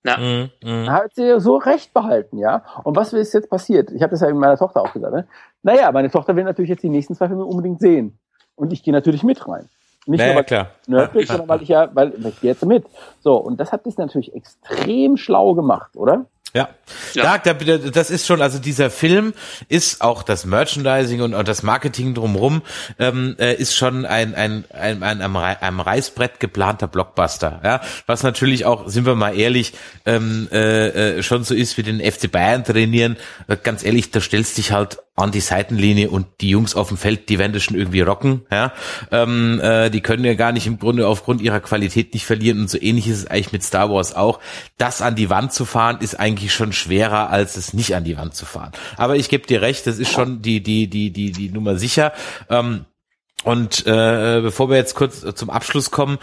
Ja. 0.05 0.17
Mhm, 0.17 0.51
mh. 0.63 0.91
Hat 0.91 1.15
sie 1.15 1.39
so 1.39 1.57
recht 1.57 1.93
behalten, 1.93 2.37
ja. 2.37 2.63
Und 2.83 2.95
was 2.95 3.11
ist 3.13 3.33
jetzt 3.33 3.49
passiert? 3.49 3.91
Ich 3.91 4.03
habe 4.03 4.11
das 4.11 4.21
ja 4.21 4.27
mit 4.27 4.37
meiner 4.37 4.57
Tochter 4.57 4.81
auch 4.81 4.93
gesagt. 4.93 5.13
Ne? 5.13 5.27
Naja, 5.63 5.91
meine 5.91 6.11
Tochter 6.11 6.35
will 6.35 6.43
natürlich 6.43 6.69
jetzt 6.69 6.83
die 6.83 6.89
nächsten 6.89 7.15
zwei 7.15 7.27
Filme 7.27 7.43
unbedingt 7.43 7.79
sehen. 7.79 8.19
Und 8.55 8.71
ich 8.71 8.83
gehe 8.83 8.93
natürlich 8.93 9.23
mit 9.23 9.47
rein. 9.47 9.67
Nicht 10.05 10.19
naja, 10.19 10.33
nur, 10.33 10.37
weil 10.37 10.43
klar. 10.45 10.67
nördlich, 10.87 11.27
sondern 11.27 11.49
weil 11.49 11.63
ich 11.63 11.69
ja, 11.69 11.89
weil 11.93 12.13
ich 12.13 12.39
gehe 12.39 12.51
jetzt 12.51 12.63
mit. 12.65 12.85
So, 13.19 13.35
und 13.35 13.59
das 13.59 13.71
hat 13.71 13.87
das 13.87 13.97
natürlich 13.97 14.35
extrem 14.35 15.17
schlau 15.17 15.55
gemacht, 15.55 15.95
oder? 15.95 16.27
Ja. 16.55 16.69
ja. 17.13 17.37
Da, 17.37 17.53
da, 17.53 17.77
das 17.77 18.09
ist 18.09 18.25
schon, 18.25 18.41
also 18.41 18.59
dieser 18.59 18.89
Film 18.89 19.33
ist 19.67 20.01
auch 20.01 20.23
das 20.23 20.45
Merchandising 20.45 21.21
und, 21.21 21.33
und 21.33 21.47
das 21.49 21.63
Marketing 21.63 22.13
drumrum 22.13 22.61
ähm, 22.97 23.35
äh, 23.39 23.55
ist 23.55 23.75
schon 23.75 24.05
ein, 24.05 24.33
ein, 24.35 24.63
ein, 24.71 25.03
ein 25.03 25.21
am, 25.21 25.35
am 25.35 25.79
Reißbrett 25.81 26.39
geplanter 26.39 26.87
Blockbuster. 26.87 27.59
Ja, 27.61 27.81
was 28.05 28.23
natürlich 28.23 28.63
auch, 28.63 28.87
sind 28.87 29.05
wir 29.05 29.15
mal 29.15 29.37
ehrlich, 29.37 29.73
ähm, 30.05 30.47
äh, 30.49 31.17
äh, 31.17 31.23
schon 31.23 31.43
so 31.43 31.53
ist 31.53 31.77
wie 31.77 31.83
den 31.83 31.99
FC 31.99 32.31
Bayern 32.31 32.63
trainieren. 32.63 33.17
Ganz 33.63 33.83
ehrlich, 33.83 34.11
da 34.11 34.21
stellst 34.21 34.57
dich 34.57 34.71
halt 34.71 34.99
an 35.15 35.31
die 35.31 35.39
Seitenlinie 35.39 36.09
und 36.09 36.27
die 36.41 36.49
Jungs 36.49 36.75
auf 36.75 36.89
dem 36.89 36.97
Feld, 36.97 37.29
die 37.29 37.39
werden 37.39 37.53
das 37.53 37.63
schon 37.63 37.77
irgendwie 37.77 38.01
rocken. 38.01 38.45
Ja, 38.51 38.73
ähm, 39.11 39.61
äh, 39.61 39.89
die 39.89 40.01
können 40.01 40.25
ja 40.25 40.33
gar 40.33 40.51
nicht 40.51 40.67
im 40.67 40.77
Grunde 40.77 41.07
aufgrund 41.07 41.41
ihrer 41.41 41.61
Qualität 41.61 42.13
nicht 42.13 42.25
verlieren 42.25 42.59
und 42.59 42.69
so 42.69 42.77
ähnlich 42.79 43.07
ist 43.07 43.19
es 43.19 43.27
eigentlich 43.27 43.53
mit 43.53 43.63
Star 43.63 43.89
Wars 43.89 44.13
auch. 44.13 44.39
Das 44.77 45.01
an 45.01 45.15
die 45.15 45.29
Wand 45.29 45.53
zu 45.53 45.63
fahren 45.63 45.99
ist 46.01 46.19
eigentlich 46.19 46.53
schon 46.53 46.73
schwerer, 46.73 47.29
als 47.29 47.55
es 47.55 47.73
nicht 47.73 47.95
an 47.95 48.03
die 48.03 48.17
Wand 48.17 48.35
zu 48.35 48.45
fahren. 48.45 48.73
Aber 48.97 49.15
ich 49.15 49.29
gebe 49.29 49.47
dir 49.47 49.61
recht, 49.61 49.87
das 49.87 49.99
ist 49.99 50.11
schon 50.11 50.41
die 50.41 50.61
die 50.61 50.87
die 50.87 51.11
die 51.11 51.31
die 51.31 51.49
Nummer 51.49 51.77
sicher. 51.77 52.11
Ähm, 52.49 52.85
und 53.45 53.85
äh, 53.85 54.41
bevor 54.41 54.69
wir 54.69 54.77
jetzt 54.77 54.95
kurz 54.95 55.23
zum 55.35 55.49
Abschluss 55.49 55.91
kommen, 55.91 56.17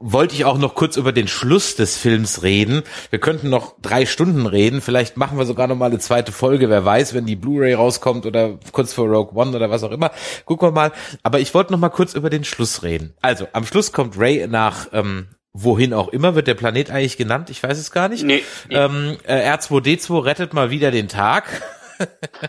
wollte 0.00 0.34
ich 0.34 0.46
auch 0.46 0.56
noch 0.56 0.74
kurz 0.74 0.96
über 0.96 1.12
den 1.12 1.28
Schluss 1.28 1.76
des 1.76 1.98
Films 1.98 2.42
reden. 2.42 2.82
Wir 3.10 3.20
könnten 3.20 3.50
noch 3.50 3.74
drei 3.80 4.06
Stunden 4.06 4.46
reden. 4.46 4.80
Vielleicht 4.80 5.18
machen 5.18 5.36
wir 5.36 5.44
sogar 5.44 5.66
noch 5.68 5.76
mal 5.76 5.86
eine 5.86 5.98
zweite 5.98 6.32
Folge. 6.32 6.70
Wer 6.70 6.84
weiß, 6.84 7.12
wenn 7.12 7.26
die 7.26 7.36
Blu-ray 7.36 7.74
rauskommt 7.74 8.24
oder 8.24 8.58
kurz 8.72 8.94
vor 8.94 9.06
Rogue 9.06 9.38
One 9.38 9.54
oder 9.54 9.70
was 9.70 9.84
auch 9.84 9.92
immer. 9.92 10.10
Gucken 10.46 10.68
wir 10.68 10.72
mal. 10.72 10.92
Aber 11.22 11.38
ich 11.38 11.52
wollte 11.52 11.72
noch 11.72 11.78
mal 11.78 11.90
kurz 11.90 12.14
über 12.14 12.30
den 12.30 12.44
Schluss 12.44 12.82
reden. 12.82 13.12
Also, 13.20 13.46
am 13.52 13.66
Schluss 13.66 13.92
kommt 13.92 14.18
Ray 14.18 14.48
nach 14.48 14.88
ähm, 14.92 15.28
wohin 15.52 15.92
auch 15.92 16.08
immer 16.08 16.34
wird 16.34 16.46
der 16.46 16.54
Planet 16.54 16.90
eigentlich 16.90 17.18
genannt? 17.18 17.50
Ich 17.50 17.62
weiß 17.62 17.78
es 17.78 17.90
gar 17.90 18.08
nicht. 18.08 18.24
Nee, 18.24 18.42
nee. 18.68 18.74
Ähm, 18.74 19.18
äh, 19.24 19.52
R2D2 19.52 20.24
rettet 20.24 20.54
mal 20.54 20.70
wieder 20.70 20.90
den 20.90 21.08
Tag. 21.08 21.62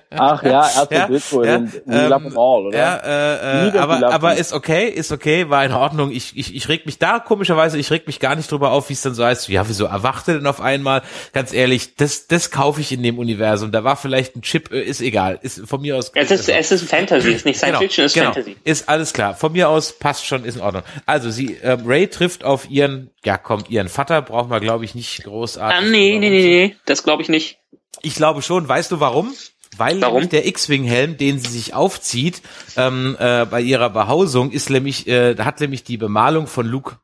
Ach 0.09 0.43
ja, 0.43 0.61
R2D2, 0.83 1.45
ja, 1.45 1.57
den, 1.57 1.71
ja, 1.85 2.17
ähm, 2.17 2.37
All, 2.37 2.67
oder? 2.67 2.77
Ja, 2.77 2.95
äh, 2.97 3.67
äh, 3.69 3.77
aber, 3.77 4.11
aber 4.11 4.35
ist 4.35 4.53
okay, 4.53 4.87
ist 4.87 5.11
okay, 5.11 5.49
war 5.49 5.65
in 5.65 5.73
Ordnung. 5.73 6.11
Ich, 6.11 6.37
ich, 6.37 6.55
ich 6.55 6.69
reg 6.69 6.85
mich 6.85 6.99
da 6.99 7.19
komischerweise, 7.19 7.77
ich 7.77 7.91
reg 7.91 8.07
mich 8.07 8.19
gar 8.19 8.35
nicht 8.35 8.51
drüber 8.51 8.71
auf, 8.71 8.89
wie 8.89 8.93
es 8.93 9.01
dann 9.01 9.13
so 9.13 9.23
heißt. 9.23 9.49
Ja, 9.49 9.67
wieso 9.67 9.85
erwachte 9.85 10.33
denn 10.33 10.47
auf 10.47 10.61
einmal? 10.61 11.01
Ganz 11.33 11.53
ehrlich, 11.53 11.95
das, 11.95 12.27
das 12.27 12.51
kaufe 12.51 12.81
ich 12.81 12.91
in 12.91 13.03
dem 13.03 13.19
Universum. 13.19 13.71
Da 13.71 13.83
war 13.83 13.95
vielleicht 13.95 14.35
ein 14.35 14.41
Chip, 14.41 14.71
äh, 14.71 14.81
ist 14.81 15.01
egal, 15.01 15.39
ist 15.41 15.67
von 15.67 15.81
mir 15.81 15.97
aus. 15.97 16.11
Es 16.15 16.31
ist, 16.31 16.49
es 16.49 16.71
ist 16.71 16.89
Fantasy, 16.89 17.31
ist 17.31 17.45
nicht 17.45 17.57
Science 17.57 17.71
genau, 17.71 17.79
Fiction, 17.79 18.05
ist 18.05 18.13
genau, 18.13 18.33
Fantasy. 18.33 18.57
Ist 18.63 18.89
alles 18.89 19.13
klar. 19.13 19.35
Von 19.35 19.51
mir 19.53 19.69
aus 19.69 19.97
passt 19.97 20.25
schon, 20.25 20.45
ist 20.45 20.55
in 20.55 20.61
Ordnung. 20.61 20.83
Also 21.05 21.29
sie, 21.29 21.57
ähm, 21.63 21.83
Ray 21.85 22.07
trifft 22.07 22.43
auf 22.43 22.69
ihren, 22.69 23.11
ja 23.23 23.37
komm, 23.37 23.63
ihren 23.69 23.89
Vater 23.89 24.21
brauchen 24.21 24.49
wir 24.49 24.59
glaube 24.59 24.85
ich 24.85 24.95
nicht 24.95 25.23
großartig. 25.23 25.77
Ah, 25.77 25.81
nee, 25.89 26.17
nee, 26.19 26.29
nee, 26.29 26.41
nee, 26.41 26.75
das 26.85 27.03
glaube 27.03 27.21
ich 27.21 27.29
nicht. 27.29 27.60
Ich 28.01 28.15
glaube 28.15 28.41
schon. 28.41 28.67
Weißt 28.67 28.91
du 28.91 28.99
warum? 28.99 29.33
Weil 29.77 30.01
Warum? 30.01 30.27
der 30.27 30.45
X-Wing-Helm, 30.47 31.17
den 31.17 31.39
sie 31.39 31.49
sich 31.49 31.73
aufzieht, 31.73 32.41
ähm, 32.75 33.15
äh, 33.19 33.45
bei 33.45 33.61
ihrer 33.61 33.89
Behausung, 33.89 34.51
ist 34.51 34.69
nämlich, 34.69 35.07
äh, 35.07 35.35
hat 35.37 35.61
nämlich 35.61 35.85
die 35.85 35.97
Bemalung 35.97 36.47
von 36.47 36.65
Luke. 36.65 36.97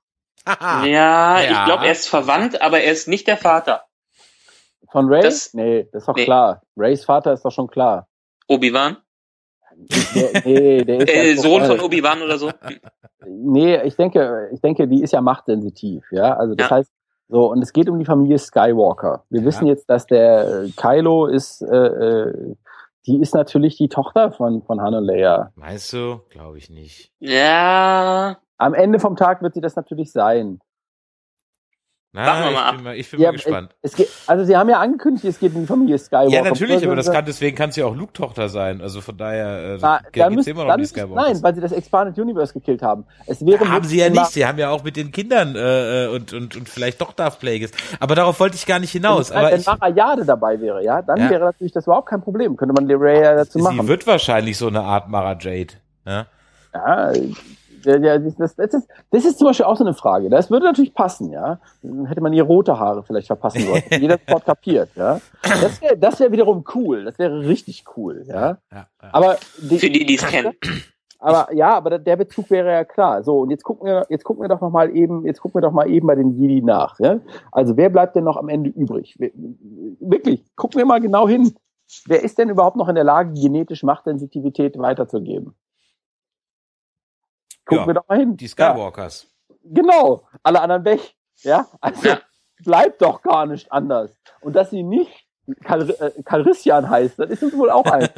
ja, 0.45 0.86
ja, 0.86 1.41
ich 1.41 1.66
glaube, 1.66 1.86
er 1.86 1.93
ist 1.93 2.10
verwandt, 2.10 2.62
aber 2.62 2.82
er 2.82 2.91
ist 2.91 3.08
nicht 3.08 3.26
der 3.28 3.38
Vater. 3.38 3.86
Von 4.91 5.08
Ray? 5.08 5.22
Das, 5.22 5.54
nee, 5.54 5.88
das 5.91 6.04
ist 6.04 6.08
doch 6.08 6.16
nee. 6.16 6.26
klar. 6.26 6.62
Rays 6.76 7.06
Vater 7.06 7.34
ist 7.34 7.43
doch 7.43 7.52
schon 7.52 7.68
klar. 7.68 8.08
Obi-Wan? 8.48 8.98
Nee, 10.43 10.84
der 10.84 11.00
ist 11.02 11.10
äh, 11.14 11.36
Sohn 11.36 11.66
von 11.66 11.80
Obi-Wan 11.80 12.22
oder 12.22 12.38
so? 12.38 12.52
Nee, 13.26 13.82
ich 13.84 13.95
denke, 13.95 14.50
ich 14.54 14.62
denke, 14.62 14.88
die 14.88 15.04
ist 15.04 15.14
ja 15.14 15.22
machtsensitiv, 15.22 16.04
ja. 16.12 16.36
Also 16.36 16.56
das 16.56 16.70
ja. 16.70 16.76
heißt, 16.78 16.91
so, 17.30 17.52
und 17.52 17.62
es 17.62 17.74
geht 17.74 17.90
um 17.90 18.00
die 18.00 18.06
Familie 18.06 18.38
Skywalker. 18.38 19.24
Wir 19.30 19.42
ja. 19.42 19.46
wissen 19.48 19.68
jetzt, 19.68 19.90
dass 19.90 20.06
der 20.06 20.64
äh, 20.64 20.70
Kylo 20.76 21.26
ist, 21.26 21.62
äh, 21.62 21.76
äh, 21.76 22.56
die 23.06 23.22
ist 23.22 23.34
natürlich 23.34 23.78
die 23.78 23.90
Tochter 23.90 24.32
von, 24.32 24.64
von 24.64 24.82
Han 24.82 24.94
und 24.94 25.06
Leia. 25.06 25.52
Meinst 25.56 25.92
du? 25.94 26.22
Glaube 26.30 26.58
ich 26.58 26.70
nicht. 26.70 27.12
Ja. 27.20 28.38
Am 28.58 28.74
Ende 28.74 29.00
vom 29.00 29.16
Tag 29.16 29.42
wird 29.42 29.54
sie 29.54 29.62
das 29.62 29.76
natürlich 29.76 30.12
sein. 30.12 30.60
Na, 32.18 32.49
ich 32.49 32.76
bin 32.76 32.84
mal, 32.84 32.95
ich 32.95 33.11
bin 33.11 33.20
ja, 33.20 33.28
mal 33.28 33.34
gespannt. 33.34 33.76
Es, 33.82 33.91
es 33.91 33.97
geht, 33.97 34.09
also 34.26 34.43
sie 34.43 34.57
haben 34.57 34.70
ja 34.70 34.80
angekündigt, 34.80 35.26
es 35.26 35.39
geht 35.39 35.53
um 35.53 35.61
die 35.61 35.68
Familie 35.68 35.99
Skywalker. 35.99 36.32
Ja, 36.32 36.41
natürlich, 36.41 36.84
aber 36.84 36.95
das 36.95 37.11
kann, 37.11 37.26
deswegen 37.26 37.55
kann 37.55 37.72
sie 37.72 37.84
auch 37.84 37.95
Luke-Tochter 37.95 38.49
sein. 38.49 38.82
Also 38.82 39.01
von 39.01 39.15
daher 39.18 39.76
äh, 39.76 39.78
da 39.80 40.30
müssen, 40.32 40.49
immer 40.49 40.65
noch 40.65 40.74
um 40.74 40.82
die 40.82 40.88
Skywalker. 40.88 41.30
Nein, 41.30 41.43
weil 41.43 41.53
sie 41.53 41.61
das 41.61 41.72
Expanded 41.72 42.18
Universe 42.18 42.53
gekillt 42.53 42.82
haben. 42.82 43.05
Es 43.28 43.45
wäre 43.45 43.63
ja, 43.63 43.70
haben 43.70 43.86
sie 43.86 43.99
ja 43.99 44.09
nicht. 44.09 44.26
Sie 44.28 44.45
haben 44.45 44.57
ja 44.57 44.72
auch 44.72 44.84
mit 44.84 44.97
den 44.97 45.11
Kindern 45.11 45.55
äh, 45.55 46.05
äh, 46.05 46.07
und, 46.07 46.34
und, 46.34 46.55
und 46.55 46.68
vielleicht 46.68 46.99
doch 47.01 47.13
Darth 47.13 47.39
Plagueis. 47.39 47.72
Aber 47.99 48.15
darauf 48.15 48.39
wollte 48.39 48.55
ich 48.55 48.65
gar 48.65 48.80
nicht 48.80 48.91
hinaus. 48.91 49.30
Wenn, 49.30 49.38
aber 49.38 49.51
wenn 49.51 49.61
Mara 49.63 49.89
Jade 49.89 50.26
dabei 50.26 50.59
wäre, 50.59 50.84
ja, 50.84 51.03
dann 51.03 51.20
ja. 51.20 51.30
wäre 51.30 51.45
natürlich 51.45 51.74
das 51.74 51.86
überhaupt 51.86 52.09
kein 52.09 52.22
Problem. 52.22 52.57
Könnte 52.57 52.74
man 52.74 52.88
Leray 52.88 53.22
ja 53.22 53.36
dazu 53.36 53.59
machen. 53.59 53.80
Sie 53.82 53.88
wird 53.88 54.07
wahrscheinlich 54.07 54.57
so 54.57 54.68
eine 54.68 54.82
Art 54.82 55.07
Mara 55.07 55.38
Jade. 55.39 55.76
Ja, 56.05 56.26
ja 56.74 57.11
ja, 57.96 58.18
das, 58.18 58.56
das, 58.56 58.74
ist, 58.74 58.88
das 59.12 59.26
ist 59.26 59.38
zum 59.38 59.48
Beispiel 59.48 59.66
auch 59.66 59.78
so 59.78 59.84
eine 59.84 59.94
Frage. 59.94 60.30
Das 60.30 60.52
würde 60.52 60.66
natürlich 60.66 60.94
passen, 60.94 61.32
ja. 61.32 61.60
Hätte 62.06 62.22
man 62.22 62.34
ihr 62.34 62.44
rote 62.44 62.78
Haare 62.78 63.04
vielleicht 63.04 63.28
verpassen 63.28 63.62
sollen. 63.62 63.84
Jeder 63.90 64.18
sofort 64.18 64.46
kapiert, 64.46 64.90
ja. 64.96 65.20
Das 65.44 65.82
wäre 65.82 65.98
das 65.98 66.20
wär 66.20 66.32
wiederum 66.32 66.64
cool. 66.76 67.06
Das 67.06 67.18
wäre 67.18 67.48
richtig 67.48 67.86
cool, 67.96 68.24
ja. 68.28 68.36
ja, 68.36 68.58
ja. 68.72 68.88
Aber 69.12 69.38
die, 69.58 69.80
für 69.80 69.90
die, 69.90 70.06
die 70.06 70.16
es 70.16 70.26
kennen. 70.26 70.54
Aber 71.20 71.52
ja, 71.54 71.76
aber 71.76 71.98
der 71.98 72.16
Bezug 72.16 72.50
wäre 72.50 72.72
ja 72.72 72.84
klar. 72.84 73.24
So 73.24 73.40
und 73.40 73.50
jetzt 73.50 73.64
gucken 73.64 73.88
wir, 73.88 74.06
jetzt 74.10 74.24
gucken 74.24 74.44
wir 74.44 74.50
doch 74.50 74.62
noch 74.62 74.70
mal 74.70 74.96
eben, 74.96 75.26
jetzt 75.26 75.42
gucken 75.42 75.56
wir 75.56 75.62
doch 75.62 75.72
mal 75.72 75.90
eben 75.90 76.08
bei 76.08 76.16
den 76.16 76.40
Jedi 76.40 76.62
nach. 76.62 77.00
Ja? 77.00 77.20
Also 77.52 77.78
wer 77.78 77.90
bleibt 77.90 78.16
denn 78.16 78.24
noch 78.24 78.38
am 78.38 78.50
Ende 78.50 78.70
übrig? 78.70 79.18
Wirklich, 80.00 80.44
gucken 80.56 80.78
wir 80.78 80.86
mal 80.86 81.02
genau 81.02 81.28
hin. 81.28 81.56
Wer 82.06 82.24
ist 82.24 82.38
denn 82.38 82.50
überhaupt 82.50 82.76
noch 82.76 82.90
in 82.90 82.96
der 82.96 83.04
Lage, 83.04 83.34
genetisch 83.34 83.82
Machtsensitivität 83.84 84.78
weiterzugeben? 84.78 85.56
Gucken 87.68 87.84
ja, 87.84 87.88
wir 87.88 87.93
doch 87.95 88.07
mal 88.07 88.18
hin. 88.18 88.38
Die 88.38 88.47
Skywalkers. 88.47 89.28
Ja. 89.49 89.55
Genau, 89.63 90.28
alle 90.43 90.61
anderen 90.61 90.86
weg. 90.86 91.15
Ja, 91.41 91.68
also 91.82 92.07
ja. 92.07 92.20
bleibt 92.63 93.01
doch 93.01 93.22
gar 93.22 93.45
nicht 93.45 93.72
anders. 93.72 94.18
Und 94.41 94.55
dass 94.55 94.70
sie 94.70 94.84
nicht 94.84 95.27
Karl, 95.64 95.89
äh, 95.89 96.12
Calrissian 96.24 96.89
heißt, 96.89 97.20
das 97.20 97.30
ist 97.30 97.43
uns 97.43 97.58
wohl 97.58 97.70
auch 97.70 97.86
ein. 97.86 98.08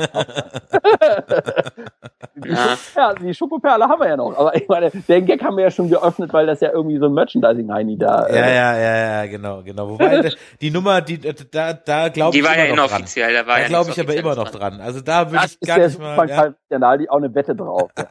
die, 2.36 2.49
Ja. 2.95 3.13
Die 3.13 3.34
Schokoperle 3.34 3.86
haben 3.88 3.99
wir 3.99 4.07
ja 4.07 4.17
noch. 4.17 4.36
Aber 4.38 4.55
ich 4.55 4.67
meine, 4.67 4.89
den 4.89 5.25
Gag 5.25 5.43
haben 5.43 5.57
wir 5.57 5.65
ja 5.65 5.71
schon 5.71 5.89
geöffnet, 5.89 6.34
weil 6.34 6.45
das 6.47 6.59
ja 6.61 6.71
irgendwie 6.71 6.97
so 6.97 7.05
ein 7.05 7.13
Merchandising-Heini 7.13 7.97
da. 7.97 8.25
äh, 8.25 8.36
Ja, 8.36 8.47
ja, 8.49 8.77
ja, 8.77 8.95
ja, 8.97 9.25
genau, 9.27 9.61
genau. 9.63 9.89
Wobei 9.89 10.32
die 10.61 10.71
Nummer, 10.71 11.01
die 11.01 11.19
da, 11.19 11.73
da 11.73 12.09
glaube 12.09 12.36
ich 12.36 12.41
Die 12.41 12.47
war 12.47 12.57
ja 12.57 12.65
immer 12.65 12.75
noch 12.77 12.88
dran. 12.88 12.99
inoffiziell, 13.01 13.34
da 13.34 13.45
war 13.47 13.55
Da 13.57 13.61
ja 13.61 13.67
glaube 13.67 13.91
ich 13.91 13.99
aber 13.99 14.15
immer 14.15 14.36
noch 14.36 14.49
dran. 14.49 14.82
Also 14.82 15.01
da 15.01 15.32
würde 15.32 15.45
ich 15.45 15.59
gar 15.59 15.77
der 15.77 15.88
nicht 15.88 15.99
mal. 15.99 16.30
Ja, 16.30 16.53
Kardinali 16.69 17.09
auch 17.09 17.17
eine 17.17 17.34
Wette 17.36 17.55
drauf. 17.55 17.91
Ja. 17.97 18.07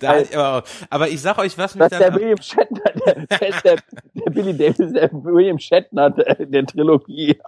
da, 0.00 0.38
aber, 0.38 0.62
aber 0.90 1.08
ich 1.08 1.20
sag 1.20 1.38
euch, 1.38 1.56
was 1.58 1.74
mich 1.74 1.88
Das 1.88 1.92
ist 1.92 2.00
der 2.00 2.10
dann, 2.10 2.20
William 2.20 2.40
Shatner, 2.40 2.92
der, 3.06 3.14
der, 3.38 3.60
der, 3.64 3.76
der 4.14 4.30
Billy 4.30 4.56
Davis, 4.56 4.92
der 4.92 5.10
William 5.12 5.58
Shatner 5.58 6.10
der, 6.10 6.34
der 6.46 6.66
Trilogie. 6.66 7.38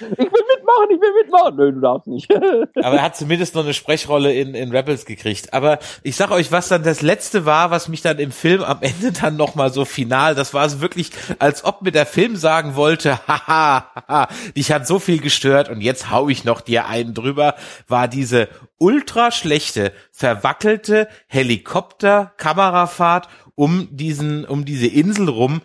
Ich 0.00 0.18
will 0.18 0.26
mitmachen, 0.26 0.90
ich 0.90 1.00
will 1.00 1.12
mitmachen. 1.22 1.56
Nö, 1.56 1.72
du 1.72 1.80
darfst 1.80 2.06
nicht. 2.06 2.32
aber 2.34 2.96
er 2.96 3.02
hat 3.02 3.16
zumindest 3.16 3.54
noch 3.54 3.64
eine 3.64 3.74
Sprechrolle 3.74 4.32
in, 4.32 4.54
in 4.54 4.70
Rebels 4.70 5.06
gekriegt. 5.06 5.52
Aber 5.52 5.78
ich 6.02 6.16
sag 6.16 6.30
euch, 6.30 6.52
was 6.52 6.68
dann 6.68 6.82
das 6.82 7.02
letzte 7.02 7.46
war, 7.46 7.70
was 7.70 7.88
mich 7.88 8.02
dann 8.02 8.18
im 8.18 8.32
Film 8.32 8.62
am 8.62 8.82
Ende 8.82 9.12
dann 9.12 9.36
noch 9.36 9.54
mal 9.54 9.72
so 9.72 9.84
final, 9.84 10.34
das 10.34 10.54
war 10.54 10.64
es 10.64 10.80
wirklich, 10.80 11.10
als 11.38 11.64
ob 11.64 11.82
mir 11.82 11.92
der 11.92 12.06
Film 12.06 12.36
sagen 12.36 12.76
wollte, 12.76 13.18
haha, 13.28 13.86
haha, 13.94 14.28
dich 14.56 14.72
hat 14.72 14.86
so 14.86 14.98
viel 14.98 15.20
gestört 15.20 15.68
und 15.68 15.80
jetzt 15.80 16.10
hau 16.10 16.28
ich 16.28 16.44
noch 16.44 16.60
dir 16.60 16.86
einen 16.86 17.14
drüber, 17.14 17.54
war 17.88 18.08
diese 18.08 18.48
ultra 18.78 19.30
schlechte, 19.30 19.92
verwackelte 20.10 21.08
Helikopter-Kamerafahrt 21.28 23.28
um 23.54 23.88
diesen, 23.90 24.44
um 24.44 24.64
diese 24.64 24.86
Insel 24.86 25.28
rum, 25.28 25.62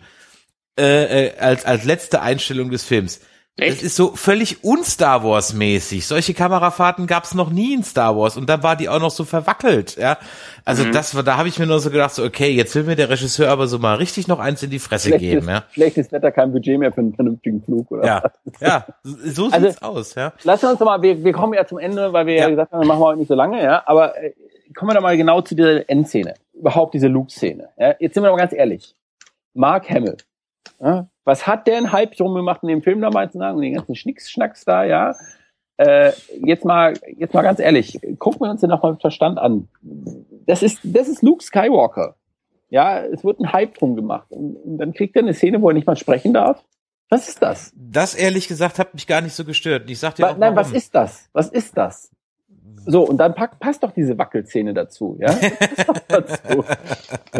äh, 0.78 1.26
äh, 1.26 1.38
als, 1.38 1.64
als 1.64 1.84
letzte 1.84 2.22
Einstellung 2.22 2.70
des 2.70 2.84
Films. 2.84 3.20
Echt? 3.60 3.78
Das 3.78 3.82
ist 3.82 3.96
so 3.96 4.12
völlig 4.14 4.62
un-Star 4.62 5.24
Wars 5.24 5.52
mäßig. 5.52 6.06
Solche 6.06 6.32
Kamerafahrten 6.32 7.06
gab's 7.08 7.34
noch 7.34 7.50
nie 7.50 7.74
in 7.74 7.82
Star 7.82 8.16
Wars 8.16 8.36
und 8.36 8.48
dann 8.48 8.62
war 8.62 8.76
die 8.76 8.88
auch 8.88 9.00
noch 9.00 9.10
so 9.10 9.24
verwackelt, 9.24 9.96
ja. 9.96 10.16
Also 10.64 10.84
Mhm. 10.84 10.92
das 10.92 11.14
war, 11.16 11.22
da 11.24 11.36
habe 11.36 11.48
ich 11.48 11.58
mir 11.58 11.66
nur 11.66 11.80
so 11.80 11.90
gedacht, 11.90 12.14
so, 12.14 12.22
okay, 12.24 12.50
jetzt 12.50 12.74
will 12.76 12.84
mir 12.84 12.94
der 12.94 13.10
Regisseur 13.10 13.50
aber 13.50 13.66
so 13.66 13.78
mal 13.80 13.96
richtig 13.96 14.28
noch 14.28 14.38
eins 14.38 14.62
in 14.62 14.70
die 14.70 14.78
Fresse 14.78 15.08
Schlechtes, 15.08 15.28
geben, 15.28 15.48
ja. 15.48 15.64
schlechtes 15.72 16.12
Wetter, 16.12 16.30
kein 16.30 16.52
Budget 16.52 16.78
mehr 16.78 16.92
für 16.92 17.00
einen 17.00 17.14
vernünftigen 17.14 17.62
Flug, 17.62 17.90
oder? 17.90 18.06
Ja, 18.06 18.22
ja, 18.60 18.86
so 19.02 19.46
Also- 19.50 19.66
sieht's 19.66 19.82
aus, 19.82 20.14
ja. 20.14 20.32
Lassen 20.44 20.62
wir 20.62 20.70
uns 20.70 20.78
doch 20.78 20.86
mal, 20.86 21.02
wir, 21.02 21.24
wir 21.24 21.32
kommen 21.32 21.54
ja 21.54 21.66
zum 21.66 21.78
Ende, 21.78 22.12
weil 22.12 22.26
wir 22.26 22.34
ja, 22.34 22.42
Ja. 22.44 22.50
gesagt 22.50 22.70
haben, 22.72 22.86
machen 22.86 23.00
wir 23.00 23.06
heute 23.06 23.18
nicht 23.18 23.28
so 23.28 23.34
lange, 23.34 23.60
ja. 23.62 23.82
Aber 23.86 24.16
äh, 24.22 24.34
kommen 24.76 24.90
wir 24.90 24.94
doch 24.94 25.02
mal 25.02 25.16
genau 25.16 25.40
zu 25.40 25.56
dieser 25.56 25.88
Endszene. 25.90 26.34
Überhaupt 26.52 26.94
diese 26.94 27.08
Luke-Szene. 27.08 27.70
Ja? 27.76 27.94
Jetzt 27.98 28.14
sind 28.14 28.22
wir 28.22 28.28
doch 28.28 28.36
mal 28.36 28.40
ganz 28.42 28.52
ehrlich. 28.52 28.94
Mark 29.54 29.90
Hamill. 29.90 30.16
Ja? 30.80 31.08
Was 31.24 31.46
hat 31.46 31.66
der 31.66 31.76
einen 31.76 31.92
Hype 31.92 32.16
drum 32.16 32.34
gemacht 32.34 32.60
in 32.62 32.68
dem 32.68 32.82
Film 32.82 33.00
damals 33.00 33.34
und 33.34 33.60
den 33.60 33.74
ganzen 33.74 33.94
Schnickschnacks 33.94 34.64
da, 34.64 34.84
ja? 34.84 35.14
Äh, 35.76 36.12
jetzt 36.44 36.64
mal, 36.64 36.94
jetzt 37.16 37.34
mal 37.34 37.42
ganz 37.42 37.60
ehrlich, 37.60 38.00
gucken 38.18 38.40
wir 38.40 38.50
uns 38.50 38.60
den 38.62 38.70
noch 38.70 38.82
mal 38.82 38.92
mit 38.92 39.00
Verstand 39.00 39.38
an. 39.38 39.68
Das 40.46 40.62
ist, 40.62 40.80
das 40.82 41.06
ist 41.08 41.22
Luke 41.22 41.42
Skywalker. 41.44 42.16
Ja, 42.70 43.00
es 43.04 43.22
wird 43.24 43.38
ein 43.40 43.52
Hype 43.52 43.74
drum 43.78 43.94
gemacht. 43.94 44.26
Und, 44.30 44.56
und 44.56 44.78
dann 44.78 44.92
kriegt 44.92 45.14
er 45.16 45.22
eine 45.22 45.34
Szene, 45.34 45.62
wo 45.62 45.68
er 45.70 45.74
nicht 45.74 45.86
mal 45.86 45.96
sprechen 45.96 46.34
darf. 46.34 46.64
Was 47.10 47.28
ist 47.28 47.42
das? 47.42 47.72
Das 47.76 48.14
ehrlich 48.14 48.48
gesagt 48.48 48.78
hat 48.78 48.92
mich 48.92 49.06
gar 49.06 49.20
nicht 49.22 49.34
so 49.34 49.44
gestört. 49.44 49.88
Ich 49.88 49.98
sag 49.98 50.16
dir 50.16 50.24
Wa- 50.24 50.30
auch 50.32 50.36
Nein, 50.36 50.56
was 50.56 50.66
warum. 50.66 50.76
ist 50.76 50.94
das? 50.94 51.28
Was 51.32 51.48
ist 51.48 51.76
das? 51.76 52.10
So, 52.86 53.02
und 53.02 53.18
dann 53.18 53.34
pack, 53.34 53.60
passt 53.60 53.82
doch 53.82 53.92
diese 53.92 54.16
Wackelszene 54.16 54.72
dazu, 54.72 55.18
ja? 55.20 55.28
Dazu. 56.08 56.64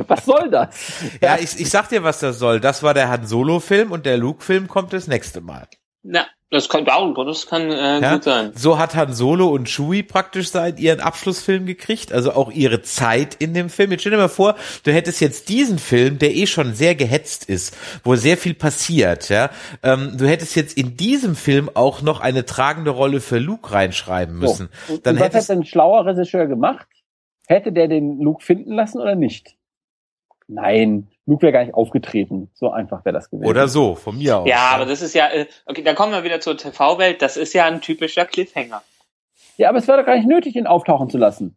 Was 0.06 0.24
soll 0.26 0.50
das? 0.50 1.02
Ja, 1.22 1.36
ich, 1.36 1.58
ich 1.58 1.70
sag 1.70 1.88
dir, 1.88 2.02
was 2.02 2.20
das 2.20 2.38
soll. 2.38 2.60
Das 2.60 2.82
war 2.82 2.92
der 2.92 3.08
Han 3.08 3.26
Solo-Film 3.26 3.90
und 3.90 4.04
der 4.04 4.18
Luke-Film 4.18 4.68
kommt 4.68 4.92
das 4.92 5.06
nächste 5.06 5.40
Mal. 5.40 5.66
Na, 6.02 6.26
das 6.50 6.70
kann, 6.70 6.86
ja, 6.86 7.12
das 7.24 7.46
kann 7.46 7.70
äh, 7.70 8.00
Ja? 8.00 8.14
gut 8.14 8.24
sein. 8.24 8.52
So 8.54 8.78
hat 8.78 8.94
Han 8.94 9.12
Solo 9.12 9.48
und 9.48 9.68
Chewie 9.68 10.02
praktisch 10.02 10.50
seit 10.50 10.80
ihren 10.80 11.00
Abschlussfilm 11.00 11.66
gekriegt, 11.66 12.10
also 12.10 12.32
auch 12.32 12.50
ihre 12.50 12.80
Zeit 12.80 13.34
in 13.34 13.52
dem 13.52 13.68
Film. 13.68 13.90
Jetzt 13.90 14.00
stell 14.00 14.12
dir 14.12 14.18
mal 14.18 14.28
vor, 14.28 14.54
du 14.84 14.92
hättest 14.92 15.20
jetzt 15.20 15.50
diesen 15.50 15.78
Film, 15.78 16.18
der 16.18 16.34
eh 16.34 16.46
schon 16.46 16.72
sehr 16.72 16.94
gehetzt 16.94 17.44
ist, 17.44 17.76
wo 18.02 18.16
sehr 18.16 18.38
viel 18.38 18.54
passiert, 18.54 19.28
ja. 19.28 19.50
Ähm, 19.82 20.16
du 20.16 20.26
hättest 20.26 20.56
jetzt 20.56 20.78
in 20.78 20.96
diesem 20.96 21.36
Film 21.36 21.70
auch 21.74 22.00
noch 22.00 22.20
eine 22.20 22.46
tragende 22.46 22.92
Rolle 22.92 23.20
für 23.20 23.38
Luke 23.38 23.70
reinschreiben 23.70 24.38
müssen. 24.38 24.70
So. 24.86 24.94
Und, 24.94 25.06
Dann 25.06 25.16
und 25.16 25.20
was 25.20 25.26
hättest 25.28 25.50
hätte 25.50 25.60
ein 25.60 25.66
schlauer 25.66 26.06
Regisseur 26.06 26.46
gemacht? 26.46 26.86
Hätte 27.46 27.72
der 27.72 27.88
den 27.88 28.20
Luke 28.20 28.42
finden 28.42 28.72
lassen 28.72 29.00
oder 29.00 29.14
nicht? 29.14 29.56
Nein, 30.46 31.08
Luke 31.28 31.42
wäre 31.42 31.52
gar 31.52 31.62
nicht 31.62 31.74
aufgetreten. 31.74 32.50
So 32.54 32.70
einfach 32.70 33.04
wäre 33.04 33.12
das 33.12 33.28
gewesen. 33.30 33.48
oder 33.48 33.68
so, 33.68 33.94
von 33.94 34.16
mir 34.16 34.38
aus. 34.38 34.48
Ja, 34.48 34.70
aber 34.74 34.86
das 34.86 35.02
ist 35.02 35.14
ja, 35.14 35.28
äh, 35.28 35.46
okay, 35.66 35.82
da 35.82 35.92
kommen 35.94 36.12
wir 36.12 36.24
wieder 36.24 36.40
zur 36.40 36.56
TV-Welt. 36.56 37.20
Das 37.20 37.36
ist 37.36 37.52
ja 37.52 37.66
ein 37.66 37.80
typischer 37.82 38.24
Cliffhanger. 38.24 38.82
Ja, 39.58 39.68
aber 39.68 39.78
es 39.78 39.86
wäre 39.86 39.98
doch 39.98 40.06
gar 40.06 40.16
nicht 40.16 40.26
nötig, 40.26 40.56
ihn 40.56 40.66
auftauchen 40.66 41.10
zu 41.10 41.18
lassen. 41.18 41.56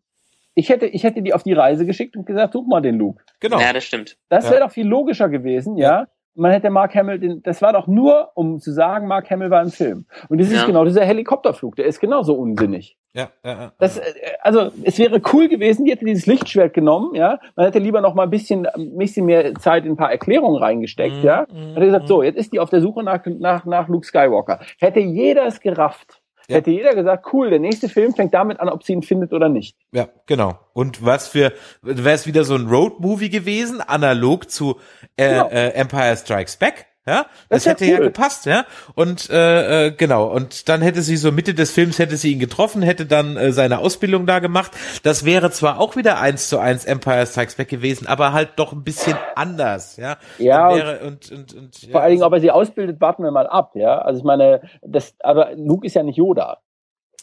Ich 0.56 0.68
hätte, 0.70 0.88
ich 0.88 1.04
hätte 1.06 1.22
die 1.22 1.34
auf 1.34 1.44
die 1.44 1.54
Reise 1.54 1.86
geschickt 1.86 2.18
und 2.18 2.26
gesagt, 2.26 2.52
such 2.52 2.68
mal 2.68 2.82
den 2.82 2.98
Luke. 2.98 3.24
Genau. 3.40 3.60
Ja, 3.62 3.72
das 3.72 3.86
stimmt. 3.86 4.18
Das 4.28 4.44
Ja. 4.46 4.52
wäre 4.52 4.62
doch 4.62 4.72
viel 4.72 4.86
logischer 4.88 5.30
gewesen, 5.30 5.78
ja. 5.78 6.08
Man 6.36 6.52
hätte 6.52 6.70
Mark 6.70 6.94
Hamill, 6.96 7.20
den, 7.20 7.42
das 7.44 7.62
war 7.62 7.72
doch 7.74 7.88
nur, 7.88 8.32
um 8.36 8.60
zu 8.60 8.72
sagen, 8.74 9.08
Mark 9.08 9.30
Hamill 9.30 9.50
war 9.50 9.62
im 9.62 9.72
Film. 9.72 10.06
Und 10.28 10.40
das 10.42 10.48
ist 10.48 10.56
Ja. 10.62 10.66
genau 10.66 10.84
dieser 10.84 11.06
Helikopterflug, 11.06 11.76
der 11.78 11.86
ist 11.86 12.00
genauso 12.02 12.34
unsinnig. 12.36 12.98
Ja, 13.14 13.30
ja, 13.44 13.52
ja. 13.52 13.72
Das, 13.78 13.98
äh, 13.98 14.04
also 14.42 14.72
es 14.84 14.98
wäre 14.98 15.22
cool 15.34 15.50
gewesen, 15.50 15.84
die 15.86 15.92
hätte 15.92 16.06
dieses 16.06 16.26
Lichtschwert 16.28 16.74
genommen, 16.74 17.14
ja. 17.16 17.40
Man 17.56 17.66
hätte 17.66 17.80
lieber 17.80 18.00
noch 18.02 18.14
mal 18.14 18.24
ein 18.24 18.30
bisschen, 18.30 18.66
ein 18.68 18.98
bisschen 18.98 19.26
mehr 19.26 19.54
Zeit 19.56 19.86
in 19.86 19.92
ein 19.92 19.98
paar 19.98 20.12
Erklärungen 20.12 20.56
reingesteckt, 20.62 21.18
Mhm, 21.18 21.24
ja. 21.24 21.46
mhm, 21.52 21.60
Man 21.60 21.74
hätte 21.74 21.86
gesagt, 21.88 22.08
so, 22.08 22.24
jetzt 22.24 22.38
ist 22.38 22.54
die 22.54 22.60
auf 22.60 22.70
der 22.70 22.82
Suche 22.82 23.04
nach, 23.04 23.22
nach, 23.26 23.66
nach 23.66 23.88
Luke 23.90 24.06
Skywalker. 24.08 24.60
Hätte 24.80 25.00
jeder 25.02 25.46
es 25.46 25.60
gerafft. 25.60 26.22
Ja. 26.48 26.58
Hätte 26.58 26.72
jeder 26.72 26.96
gesagt, 26.96 27.28
cool, 27.32 27.50
der 27.50 27.60
nächste 27.60 27.88
Film 27.88 28.14
fängt 28.14 28.34
damit 28.34 28.60
an, 28.60 28.68
ob 28.68 28.84
sie 28.84 28.92
ihn 28.94 29.04
findet 29.04 29.32
oder 29.32 29.48
nicht. 29.48 29.78
Ja, 29.94 30.08
genau. 30.26 30.56
Und 30.74 31.06
was 31.06 31.28
für, 31.30 31.54
wäre 31.82 32.16
es 32.16 32.28
wieder 32.28 32.44
so 32.44 32.56
ein 32.56 32.68
Road-Movie 32.68 33.30
gewesen, 33.30 33.80
analog 33.80 34.50
zu 34.50 34.78
äh, 35.16 35.30
Genau. 35.30 35.48
äh, 35.50 35.70
Empire 35.70 36.18
Strikes 36.18 36.58
Back, 36.58 36.88
ja? 37.06 37.26
Das, 37.50 37.64
Das 37.64 37.66
hätte 37.66 37.86
ja 37.86 37.98
cool. 37.98 38.06
gepasst, 38.06 38.46
ja? 38.46 38.66
Und 38.96 39.30
äh, 39.30 39.88
äh, 39.88 39.92
genau, 39.92 40.28
und 40.28 40.70
dann 40.70 40.82
hätte 40.82 41.02
sie 41.02 41.18
so 41.18 41.32
Mitte 41.32 41.54
des 41.54 41.72
Films 41.72 42.00
hätte 42.00 42.18
sie 42.18 42.32
ihn 42.32 42.40
getroffen, 42.40 42.82
hätte 42.82 43.06
dann 43.06 43.38
äh, 43.38 43.52
seine 43.52 43.80
Ausbildung 43.80 44.26
da 44.26 44.40
gemacht. 44.40 44.72
Das 45.04 45.26
wäre 45.26 45.52
zwar 45.52 45.80
auch 45.80 45.96
wieder 45.96 46.20
eins 46.20 46.50
zu 46.50 46.60
eins 46.60 46.86
Empire 46.86 47.26
Strikes 47.26 47.56
Back 47.56 47.70
gewesen, 47.70 48.08
aber 48.08 48.34
halt 48.34 48.52
doch 48.58 48.74
ein 48.74 48.84
bisschen 48.84 49.18
anders, 49.36 49.98
ja? 49.98 50.18
Ja, 50.38 50.70
und 50.70 50.78
wäre, 50.78 51.00
und, 51.00 51.32
und, 51.32 51.54
und, 51.54 51.82
ja, 51.82 51.92
Vor 51.92 52.02
allen 52.02 52.12
Dingen, 52.12 52.24
ob 52.24 52.34
er 52.34 52.40
sie 52.40 52.52
ausbildet, 52.52 53.02
warten 53.02 53.24
wir 53.24 53.32
mal 53.32 53.48
ab, 53.48 53.72
ja. 53.76 53.98
Also 54.00 54.20
ich 54.20 54.26
meine, 54.26 54.62
das, 54.82 55.16
aber 55.20 55.56
Luke 55.56 55.86
ist 55.86 55.96
ja 55.96 56.04
nicht 56.04 56.18
Yoda. 56.18 56.60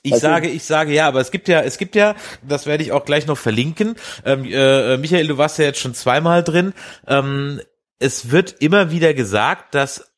Ich 0.02 0.14
sage, 0.16 0.48
ich 0.48 0.64
sage 0.64 0.92
ja, 0.92 1.08
aber 1.08 1.20
es 1.20 1.30
gibt 1.30 1.48
ja, 1.48 1.60
es 1.60 1.76
gibt 1.76 1.96
ja, 1.96 2.14
das 2.46 2.66
werde 2.66 2.82
ich 2.82 2.92
auch 2.92 3.04
gleich 3.04 3.26
noch 3.26 3.36
verlinken. 3.36 3.96
Ähm, 4.24 4.44
äh, 4.44 4.96
Michael, 4.96 5.26
du 5.26 5.38
warst 5.38 5.58
ja 5.58 5.64
jetzt 5.64 5.80
schon 5.80 5.92
zweimal 5.92 6.44
drin. 6.44 6.72
Ähm, 7.06 7.60
es 7.98 8.30
wird 8.30 8.56
immer 8.60 8.90
wieder 8.90 9.14
gesagt, 9.14 9.74
dass 9.74 10.12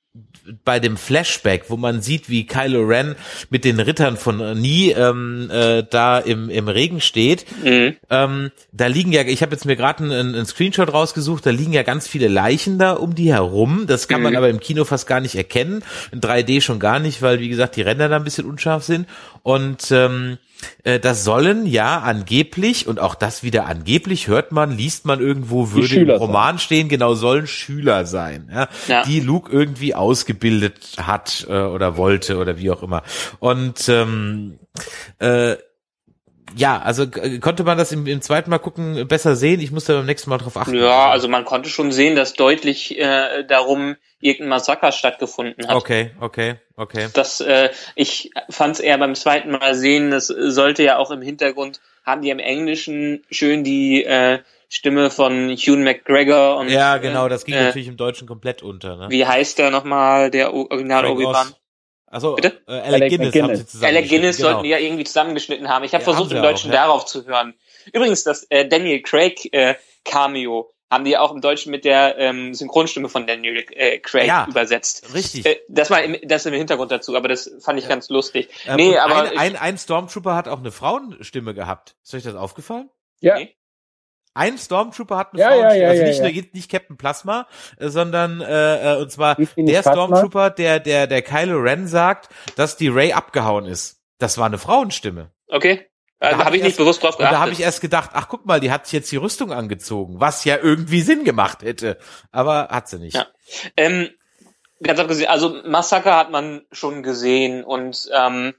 bei 0.65 0.81
dem 0.81 0.97
Flashback, 0.97 1.67
wo 1.69 1.77
man 1.77 2.03
sieht, 2.03 2.29
wie 2.29 2.45
Kylo 2.47 2.83
Ren 2.83 3.15
mit 3.51 3.65
den 3.65 3.79
Rittern 3.79 4.17
von 4.17 4.59
Nie 4.61 4.91
ähm, 4.91 5.49
äh, 5.53 5.85
da 5.89 6.19
im, 6.19 6.51
im 6.51 6.67
Regen 6.67 7.01
steht, 7.01 7.45
Mhm. 7.63 7.97
ähm, 8.11 8.51
da 8.73 8.87
liegen 8.87 9.13
ja, 9.13 9.23
ich 9.23 9.43
habe 9.43 9.53
jetzt 9.53 9.65
mir 9.67 9.77
gerade 9.77 10.03
einen, 10.03 10.35
einen 10.35 10.47
Screenshot 10.47 10.93
rausgesucht, 10.93 11.47
da 11.47 11.51
liegen 11.51 11.73
ja 11.73 11.85
ganz 11.85 12.09
viele 12.09 12.27
Leichen 12.27 12.79
da 12.79 12.93
um 12.93 13.15
die 13.15 13.33
herum. 13.33 13.85
Das 13.87 14.09
kann 14.09 14.23
man 14.23 14.33
Mhm. 14.33 14.39
aber 14.39 14.49
im 14.49 14.59
Kino 14.61 14.85
fast 14.85 15.07
gar 15.07 15.21
nicht 15.21 15.37
erkennen. 15.37 15.85
In 16.11 16.21
3D 16.21 16.61
schon 16.61 16.81
gar 16.81 16.99
nicht, 16.99 17.23
weil 17.23 17.39
wie 17.39 17.49
gesagt 17.49 17.77
die 17.77 17.83
Ränder 17.83 18.09
da 18.09 18.17
ein 18.17 18.25
bisschen 18.25 18.47
unscharf 18.47 18.83
sind. 18.83 19.07
Und 19.43 19.91
ähm, 19.93 20.39
äh, 20.85 20.99
das 21.01 21.25
sollen 21.25 21.65
ja 21.67 22.01
angeblich, 22.01 22.87
und 22.87 23.01
auch 23.01 23.15
das 23.15 23.43
wieder 23.43 23.65
angeblich, 23.67 24.29
hört 24.29 24.53
man, 24.53 24.77
liest 24.77 25.07
man 25.07 25.19
irgendwo, 25.21 25.71
würde 25.73 25.87
im 25.87 25.87
Schüler 26.01 26.19
sein. 26.19 26.27
Roman 26.27 26.59
stehen, 26.59 26.89
genau, 26.91 27.15
sollen 27.15 27.47
Schüler 27.47 28.05
sein, 28.05 28.51
ja, 28.53 28.69
Ja. 28.87 29.03
die 29.05 29.21
Luke 29.21 29.51
irgendwie 29.51 29.95
ausgebildet 30.01 30.97
hat 30.99 31.47
äh, 31.49 31.53
oder 31.53 31.97
wollte 31.97 32.39
oder 32.39 32.59
wie 32.59 32.71
auch 32.71 32.83
immer. 32.83 33.03
Und 33.39 33.89
ähm, 33.89 34.59
äh, 35.19 35.57
ja, 36.57 36.81
also 36.81 37.05
äh, 37.05 37.39
konnte 37.39 37.65
man 37.65 37.79
das 37.79 37.93
im, 37.93 38.07
im 38.07 38.23
zweiten 38.23 38.51
Mal 38.51 38.59
gucken 38.59 39.07
besser 39.07 39.37
sehen. 39.37 39.61
Ich 39.61 39.71
musste 39.71 39.95
beim 39.95 40.07
nächsten 40.07 40.31
Mal 40.31 40.39
drauf 40.39 40.57
achten. 40.57 40.75
Ja, 40.75 41.11
also 41.11 41.29
man 41.29 41.45
konnte 41.45 41.69
schon 41.69 41.93
sehen, 41.93 42.17
dass 42.17 42.35
deutlich 42.35 42.99
äh, 42.99 43.45
darum 43.45 43.97
irgendein 44.21 44.49
Massaker 44.51 44.93
stattgefunden 44.93 45.67
hat. 45.69 45.77
Okay, 45.77 46.11
okay, 46.21 46.57
okay. 46.77 47.09
Das, 47.15 47.41
äh, 47.41 47.71
ich 47.95 48.31
fand 48.51 48.75
es 48.75 48.81
eher 48.81 48.99
beim 48.99 49.15
zweiten 49.15 49.53
Mal 49.53 49.75
sehen, 49.75 50.11
das 50.11 50.27
sollte 50.27 50.83
ja 50.83 50.99
auch 50.99 51.11
im 51.11 51.23
Hintergrund, 51.23 51.81
haben 52.05 52.23
die 52.23 52.31
im 52.31 52.39
Englischen 52.39 53.25
schön 53.31 53.65
die 53.65 54.05
äh, 54.05 54.41
Stimme 54.73 55.11
von 55.11 55.51
Hugh 55.51 55.77
McGregor 55.77 56.57
und 56.59 56.69
Ja, 56.69 56.99
genau, 56.99 57.29
das 57.29 57.45
ging 57.45 57.57
äh, 57.57 57.65
natürlich 57.65 57.89
im 57.89 57.97
Deutschen 57.97 58.29
komplett 58.29 58.63
unter. 58.63 58.97
Ne? 58.97 59.07
Wie 59.11 59.27
heißt 59.27 59.59
der 59.59 59.71
nochmal, 59.71 60.31
der 60.31 60.55
Original 60.55 61.07
Obi-Wan? 61.07 61.55
Also, 62.07 62.37
Bitte? 62.37 62.63
äh, 62.69 62.73
Alec, 62.73 62.85
Alec 62.85 63.11
Guinness, 63.11 63.27
McGuinness. 63.27 63.49
haben 63.49 63.57
sie 63.57 63.67
zusammen. 63.67 63.97
Alec 63.97 64.09
Guinness 64.09 64.37
genau. 64.37 64.49
sollten 64.49 64.63
die 64.63 64.71
ja 64.71 64.79
irgendwie 64.79 65.05
zusammengeschnitten 65.05 65.69
haben. 65.69 65.85
Ich 65.85 65.93
habe 65.93 66.05
Ja, 66.05 66.13
versucht, 66.13 66.33
im 66.33 66.41
Deutschen 66.43 66.71
auch, 66.71 66.75
ja. 66.75 66.83
darauf 66.87 67.05
zu 67.05 67.27
hören. 67.27 67.55
Übrigens, 67.93 68.23
das 68.23 68.45
äh, 68.51 68.67
Daniel 68.67 69.03
Craig 69.03 69.53
äh, 69.53 69.75
Cameo 70.05 70.73
haben 70.89 71.05
die 71.05 71.17
auch 71.19 71.33
im 71.33 71.41
Deutschen 71.41 71.73
mit 71.73 71.85
der 71.85 72.17
ähm, 72.19 72.55
Synchronstimme 72.55 73.09
von 73.09 73.27
Daniel 73.27 73.65
äh, 73.73 73.99
Craig 73.99 74.27
Ja, 74.29 74.47
übersetzt. 74.49 75.13
Richtig. 75.15 75.47
Äh, 75.47 75.61
das 75.69 75.91
war 75.91 76.03
im, 76.03 76.17
das 76.23 76.47
im 76.47 76.55
Hintergrund 76.55 76.93
dazu, 76.93 77.17
aber 77.17 77.27
das 77.27 77.51
fand 77.61 77.79
ich 77.81 77.89
ganz 77.89 78.09
lustig. 78.09 78.49
Ähm, 78.67 78.77
nee, 78.77 78.97
aber 78.97 79.31
ein, 79.33 79.39
ein, 79.39 79.57
ein 79.57 79.79
Stormtrooper 79.79 80.35
hat 80.35 80.47
auch 80.47 80.59
eine 80.59 80.73
Frauenstimme 80.73 81.55
gehabt. 81.55 81.97
Ist 82.05 82.15
euch 82.15 82.23
das 82.25 82.35
aufgefallen? 82.35 82.89
Ja. 83.21 83.39
Nee. 83.39 83.57
Ein 84.35 84.59
Stormtrooper 84.59 85.17
hat 85.17 85.33
eine 85.33 85.41
Ja, 85.43 85.51
ja, 85.51 85.57
Frauenstimme. 85.57 85.83
ja, 85.83 85.89
also 85.91 86.03
ja, 86.03 86.09
nicht, 86.09 86.19
ja. 86.37 86.43
nur 86.43 86.51
nicht 86.55 86.71
Captain 86.71 86.97
Plasma, 86.97 87.47
äh, 87.79 87.89
sondern 87.89 88.41
äh, 88.41 88.95
äh, 88.95 89.01
und 89.03 89.11
zwar 89.11 89.37
der? 89.57 89.83
Stormtrooper, 89.83 90.51
der 90.51 90.81
der 90.81 91.07
der 91.07 91.23
Kylo 91.23 91.59
Ren 91.59 91.87
sagt, 91.89 92.29
dass 92.57 92.77
die 92.77 92.89
Ray 92.89 93.13
abgehauen 93.13 93.67
ist. 93.67 94.01
Das 94.19 94.39
war 94.39 94.47
eine 94.47 94.59
Frauenstimme. 94.59 95.31
okay. 95.49 95.87
Da 96.23 96.27
Also 96.29 96.39
hab 96.41 96.45
habe 96.47 96.57
ich 96.57 96.61
ich 96.61 96.65
nicht 96.65 96.71
erst- 96.73 96.79
bewusst 96.79 97.03
drauf 97.03 97.15
Und 97.17 97.23
da 97.23 97.27
habe 97.29 97.37
geachtet. 97.37 97.59
ich 97.61 97.65
erst 97.65 97.81
gedacht, 97.81 98.11
ach 98.13 98.29
guck 98.29 98.45
mal, 98.45 98.61
die 98.61 98.71
hat 98.71 98.85
sich 98.85 98.93
jetzt 98.93 99.11
die 99.11 99.17
Rüstung 99.17 99.53
angezogen, 99.55 100.21
was 100.21 100.45
ja 100.45 100.59
irgendwie 100.59 101.01
Sinn 101.01 101.25
gemacht 101.25 101.63
hätte, 101.63 101.97
aber 102.31 102.69
hat 102.69 102.89
sie 102.89 102.99
nicht. 102.99 103.17
Ja. 103.17 103.27
Ähm, 103.79 104.11
ganz 104.83 105.01
abgesehen, 105.01 105.31
also 105.31 105.63
Massaker 105.65 106.15
hat 106.17 106.31
man 106.31 106.61
schon 106.73 107.03
gesehen 107.03 107.65
und 107.65 108.07
ähm, 108.15 108.53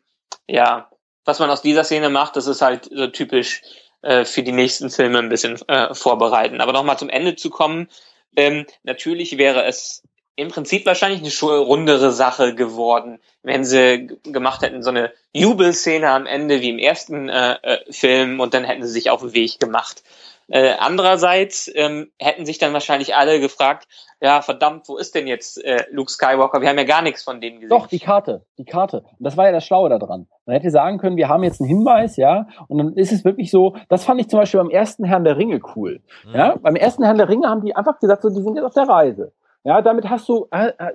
ja, 0.47 0.89
was 1.23 1.37
man 1.37 1.51
aus 1.51 1.61
dieser 1.61 1.83
Szene 1.83 2.09
macht, 2.09 2.35
das 2.35 2.47
ist 2.47 2.63
halt 2.63 2.89
so 2.91 3.05
typisch 3.05 3.61
äh, 4.01 4.25
für 4.25 4.43
die 4.43 4.51
nächsten 4.51 4.89
Filme 4.89 5.19
ein 5.19 5.29
bisschen 5.29 5.59
äh, 5.67 5.93
vorbereiten. 5.93 6.61
Aber 6.61 6.73
nochmal 6.73 6.97
zum 6.97 7.09
Ende 7.09 7.35
zu 7.35 7.49
kommen, 7.49 7.87
ähm, 8.35 8.65
natürlich 8.83 9.37
wäre 9.37 9.65
es 9.65 10.03
im 10.35 10.49
Prinzip 10.49 10.85
wahrscheinlich 10.85 11.19
eine 11.21 11.57
rundere 11.57 12.11
Sache 12.11 12.55
geworden, 12.55 13.19
wenn 13.43 13.65
sie 13.65 14.07
gemacht 14.23 14.61
hätten, 14.61 14.81
so 14.81 14.89
eine 14.89 15.11
Jubelszene 15.33 16.09
am 16.09 16.25
Ende 16.25 16.61
wie 16.61 16.69
im 16.69 16.79
ersten 16.79 17.29
äh, 17.29 17.57
äh, 17.61 17.91
Film 17.91 18.39
und 18.39 18.53
dann 18.53 18.63
hätten 18.63 18.83
sie 18.83 18.91
sich 18.91 19.09
auf 19.09 19.21
den 19.21 19.33
Weg 19.33 19.59
gemacht. 19.59 20.03
Äh, 20.47 20.73
andererseits 20.79 21.71
ähm, 21.73 22.11
hätten 22.19 22.45
sich 22.45 22.57
dann 22.57 22.73
wahrscheinlich 22.73 23.15
alle 23.15 23.39
gefragt, 23.39 23.87
ja 24.21 24.41
verdammt, 24.41 24.87
wo 24.87 24.97
ist 24.97 25.15
denn 25.15 25.27
jetzt 25.27 25.63
äh, 25.63 25.85
Luke 25.91 26.11
Skywalker? 26.11 26.61
Wir 26.61 26.69
haben 26.69 26.77
ja 26.77 26.83
gar 26.83 27.01
nichts 27.01 27.23
von 27.23 27.41
dem 27.41 27.55
gesehen. 27.55 27.69
Doch, 27.69 27.87
die 27.87 27.99
Karte, 27.99 28.45
die 28.57 28.65
Karte. 28.65 29.03
Und 29.17 29.23
das 29.23 29.37
war 29.37 29.45
ja 29.45 29.51
das 29.51 29.65
Schlaue 29.65 29.89
daran. 29.89 30.27
Man 30.45 30.55
hätte 30.55 30.69
sagen 30.69 30.97
können, 30.97 31.17
wir 31.17 31.29
haben 31.29 31.43
jetzt 31.43 31.61
einen 31.61 31.69
Hinweis, 31.69 32.17
ja, 32.17 32.47
und 32.67 32.77
dann 32.77 32.93
ist 32.93 33.11
es 33.11 33.23
wirklich 33.23 33.49
so, 33.49 33.75
das 33.89 34.03
fand 34.03 34.19
ich 34.19 34.29
zum 34.29 34.39
Beispiel 34.39 34.59
beim 34.59 34.69
ersten 34.69 35.05
Herrn 35.05 35.23
der 35.23 35.37
Ringe 35.37 35.59
cool. 35.75 36.01
Mhm. 36.25 36.35
Ja, 36.35 36.55
beim 36.61 36.75
ersten 36.75 37.03
Herrn 37.03 37.17
der 37.17 37.29
Ringe 37.29 37.47
haben 37.47 37.63
die 37.63 37.75
einfach 37.75 37.99
gesagt, 37.99 38.23
so, 38.23 38.29
die 38.29 38.41
sind 38.41 38.55
jetzt 38.55 38.65
auf 38.65 38.73
der 38.73 38.87
Reise. 38.87 39.33
Ja, 39.63 39.81
damit 39.83 40.09
hast 40.09 40.27
du, 40.27 40.47
äh, 40.51 40.69
äh, 40.69 40.91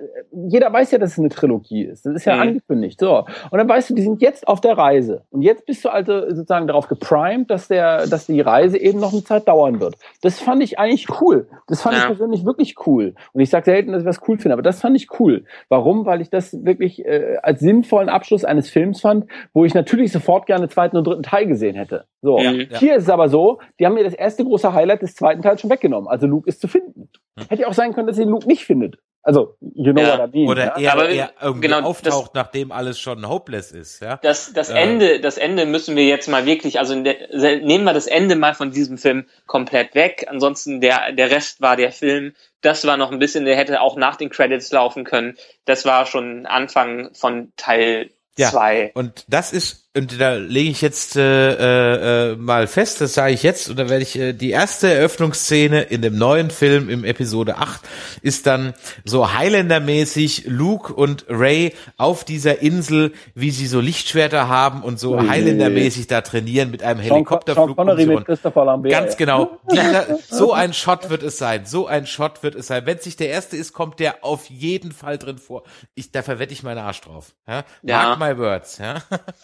jeder 0.49 0.73
weiß 0.73 0.91
ja, 0.91 0.97
dass 0.97 1.11
es 1.13 1.19
eine 1.19 1.29
Trilogie 1.29 1.83
ist. 1.85 2.05
Das 2.05 2.13
ist 2.15 2.25
ja 2.25 2.35
Mhm. 2.35 2.41
angekündigt. 2.41 2.99
So. 2.99 3.19
Und 3.49 3.57
dann 3.57 3.69
weißt 3.69 3.89
du, 3.89 3.93
die 3.95 4.01
sind 4.01 4.21
jetzt 4.21 4.45
auf 4.47 4.59
der 4.59 4.77
Reise. 4.77 5.23
Und 5.29 5.41
jetzt 5.41 5.65
bist 5.65 5.85
du 5.85 5.89
also 5.89 6.19
sozusagen 6.27 6.67
darauf 6.67 6.89
geprimed, 6.89 7.49
dass 7.49 7.69
der, 7.69 8.07
dass 8.07 8.25
die 8.25 8.41
Reise 8.41 8.77
eben 8.77 8.99
noch 8.99 9.13
eine 9.13 9.23
Zeit 9.23 9.47
dauern 9.47 9.79
wird. 9.79 9.95
Das 10.21 10.39
fand 10.41 10.61
ich 10.61 10.79
eigentlich 10.79 11.07
cool. 11.21 11.47
Das 11.67 11.81
fand 11.81 11.95
Ja. 11.95 12.01
ich 12.01 12.07
persönlich 12.07 12.45
wirklich 12.45 12.75
cool. 12.85 13.15
Und 13.31 13.39
ich 13.39 13.49
sage 13.49 13.63
selten, 13.65 13.93
dass 13.93 14.01
ich 14.01 14.07
was 14.07 14.19
cool 14.27 14.37
finde, 14.37 14.53
aber 14.53 14.63
das 14.63 14.81
fand 14.81 14.97
ich 14.97 15.07
cool. 15.19 15.45
Warum? 15.69 16.05
Weil 16.05 16.19
ich 16.19 16.29
das 16.29 16.65
wirklich 16.65 17.05
äh, 17.05 17.37
als 17.41 17.61
sinnvollen 17.61 18.09
Abschluss 18.09 18.43
eines 18.43 18.69
Films 18.69 18.99
fand, 18.99 19.27
wo 19.53 19.63
ich 19.63 19.73
natürlich 19.75 20.11
sofort 20.11 20.45
gerne 20.45 20.67
den 20.67 20.71
zweiten 20.71 20.97
und 20.97 21.07
dritten 21.07 21.23
Teil 21.23 21.45
gesehen 21.47 21.75
hätte. 21.75 22.03
So. 22.21 22.37
Ja. 22.39 22.51
Hier 22.51 22.95
ist 22.97 23.03
es 23.03 23.09
aber 23.09 23.29
so, 23.29 23.59
die 23.79 23.85
haben 23.85 23.93
mir 23.93 24.03
das 24.03 24.13
erste 24.13 24.43
große 24.43 24.73
Highlight 24.73 25.03
des 25.03 25.15
zweiten 25.15 25.41
Teils 25.41 25.61
schon 25.61 25.69
weggenommen. 25.69 26.09
Also 26.09 26.27
Luke 26.27 26.49
ist 26.49 26.59
zu 26.59 26.67
finden. 26.67 27.07
Hätte 27.49 27.61
ja 27.63 27.67
auch 27.67 27.73
sein 27.73 27.93
können, 27.93 28.07
dass 28.07 28.17
ihr 28.17 28.25
Luke 28.25 28.47
nicht 28.47 28.65
findet. 28.65 28.97
Also, 29.23 29.57
you 29.59 29.91
know 29.91 30.01
Ja. 30.01 30.17
what 30.19 30.29
I 30.33 30.37
mean. 30.37 30.49
Oder 30.49 30.65
ja? 30.65 30.77
er, 30.77 30.93
Aber, 30.93 31.09
er 31.09 31.31
irgendwie 31.41 31.67
genau, 31.67 31.79
das- 31.79 31.85
auftaucht, 31.85 32.33
nachdem 32.33 32.71
alles 32.71 32.97
schon 32.97 33.27
hopeless 33.27 33.71
ist, 33.73 33.99
ja. 34.01 34.17
Das, 34.23 34.53
das 34.53 34.69
Äh. 34.69 34.75
Ende, 34.79 35.19
das 35.19 35.37
Ende 35.37 35.65
müssen 35.65 35.97
wir 35.97 36.05
jetzt 36.05 36.29
mal 36.29 36.45
wirklich, 36.45 36.79
also 36.79 36.95
der, 37.03 37.15
nehmen 37.59 37.83
wir 37.83 37.93
das 37.93 38.07
Ende 38.07 38.37
mal 38.37 38.53
von 38.53 38.71
diesem 38.71 38.97
Film 38.97 39.25
komplett 39.45 39.95
weg. 39.95 40.27
Ansonsten 40.29 40.79
der, 40.79 41.11
der 41.11 41.29
Rest 41.29 41.59
war 41.61 41.75
der 41.75 41.91
Film. 41.91 42.33
Das 42.61 42.85
war 42.87 42.95
noch 42.95 43.11
ein 43.11 43.19
bisschen, 43.19 43.43
der 43.43 43.57
hätte 43.57 43.81
auch 43.81 43.97
nach 43.97 44.15
den 44.15 44.29
Credits 44.29 44.71
laufen 44.71 45.03
können. 45.03 45.35
Das 45.65 45.83
war 45.85 46.05
schon 46.05 46.45
Anfang 46.45 47.09
von 47.13 47.51
Teil 47.57 48.11
Ja. 48.37 48.49
zwei. 48.49 48.91
Und 48.93 49.25
das 49.27 49.51
ist, 49.51 49.86
und 49.97 50.21
da 50.21 50.35
lege 50.35 50.69
ich 50.69 50.81
jetzt 50.81 51.15
äh, 51.15 52.31
äh, 52.31 52.35
mal 52.35 52.67
fest, 52.67 53.01
das 53.01 53.15
sage 53.15 53.33
ich 53.33 53.43
jetzt, 53.43 53.69
und 53.69 53.79
da 53.79 53.89
werde 53.89 54.03
ich 54.03 54.17
äh, 54.17 54.33
die 54.33 54.51
erste 54.51 54.93
Eröffnungsszene 54.93 55.81
in 55.81 56.01
dem 56.01 56.17
neuen 56.17 56.51
Film 56.51 56.89
im 56.89 57.03
Episode 57.03 57.57
8 57.57 57.81
ist 58.21 58.47
dann 58.47 58.73
so 59.03 59.33
Highlander-mäßig 59.33 60.45
Luke 60.47 60.93
und 60.93 61.25
Ray 61.29 61.73
auf 61.97 62.23
dieser 62.23 62.61
Insel, 62.61 63.13
wie 63.33 63.51
sie 63.51 63.67
so 63.67 63.79
Lichtschwerter 63.79 64.47
haben 64.47 64.83
und 64.83 64.99
so 64.99 65.15
Ui. 65.15 65.27
Highlander-mäßig 65.27 66.07
da 66.07 66.21
trainieren 66.21 66.71
mit 66.71 66.83
einem 66.83 66.99
Helikopterflug. 66.99 67.69
Sean 67.69 67.75
Connery 67.75 68.01
sie 68.01 68.07
mit 68.07 68.17
rum. 68.17 68.23
Christopher 68.23 68.65
Lambert. 68.65 68.91
Ganz 68.91 69.13
ja. 69.13 69.17
genau. 69.17 69.57
Dieser, 69.71 70.19
so 70.29 70.53
ein 70.53 70.73
Shot 70.73 71.09
wird 71.09 71.23
es 71.23 71.37
sein. 71.37 71.65
So 71.65 71.87
ein 71.87 72.05
Shot 72.05 72.43
wird 72.43 72.55
es 72.55 72.67
sein. 72.67 72.85
Wenn 72.85 72.97
es 72.97 73.05
nicht 73.05 73.19
der 73.19 73.29
erste 73.29 73.57
ist, 73.57 73.73
kommt 73.73 73.99
der 73.99 74.23
auf 74.23 74.45
jeden 74.49 74.91
Fall 74.91 75.17
drin 75.17 75.37
vor. 75.37 75.63
Ich, 75.95 76.11
da 76.11 76.21
verwette 76.21 76.53
ich 76.53 76.63
meinen 76.63 76.79
Arsch 76.79 77.01
drauf. 77.01 77.33
Ja? 77.47 77.63
Ja. 77.81 78.15
Mark 78.15 78.19
my 78.19 78.37
words. 78.37 78.77
Ja? 78.77 79.01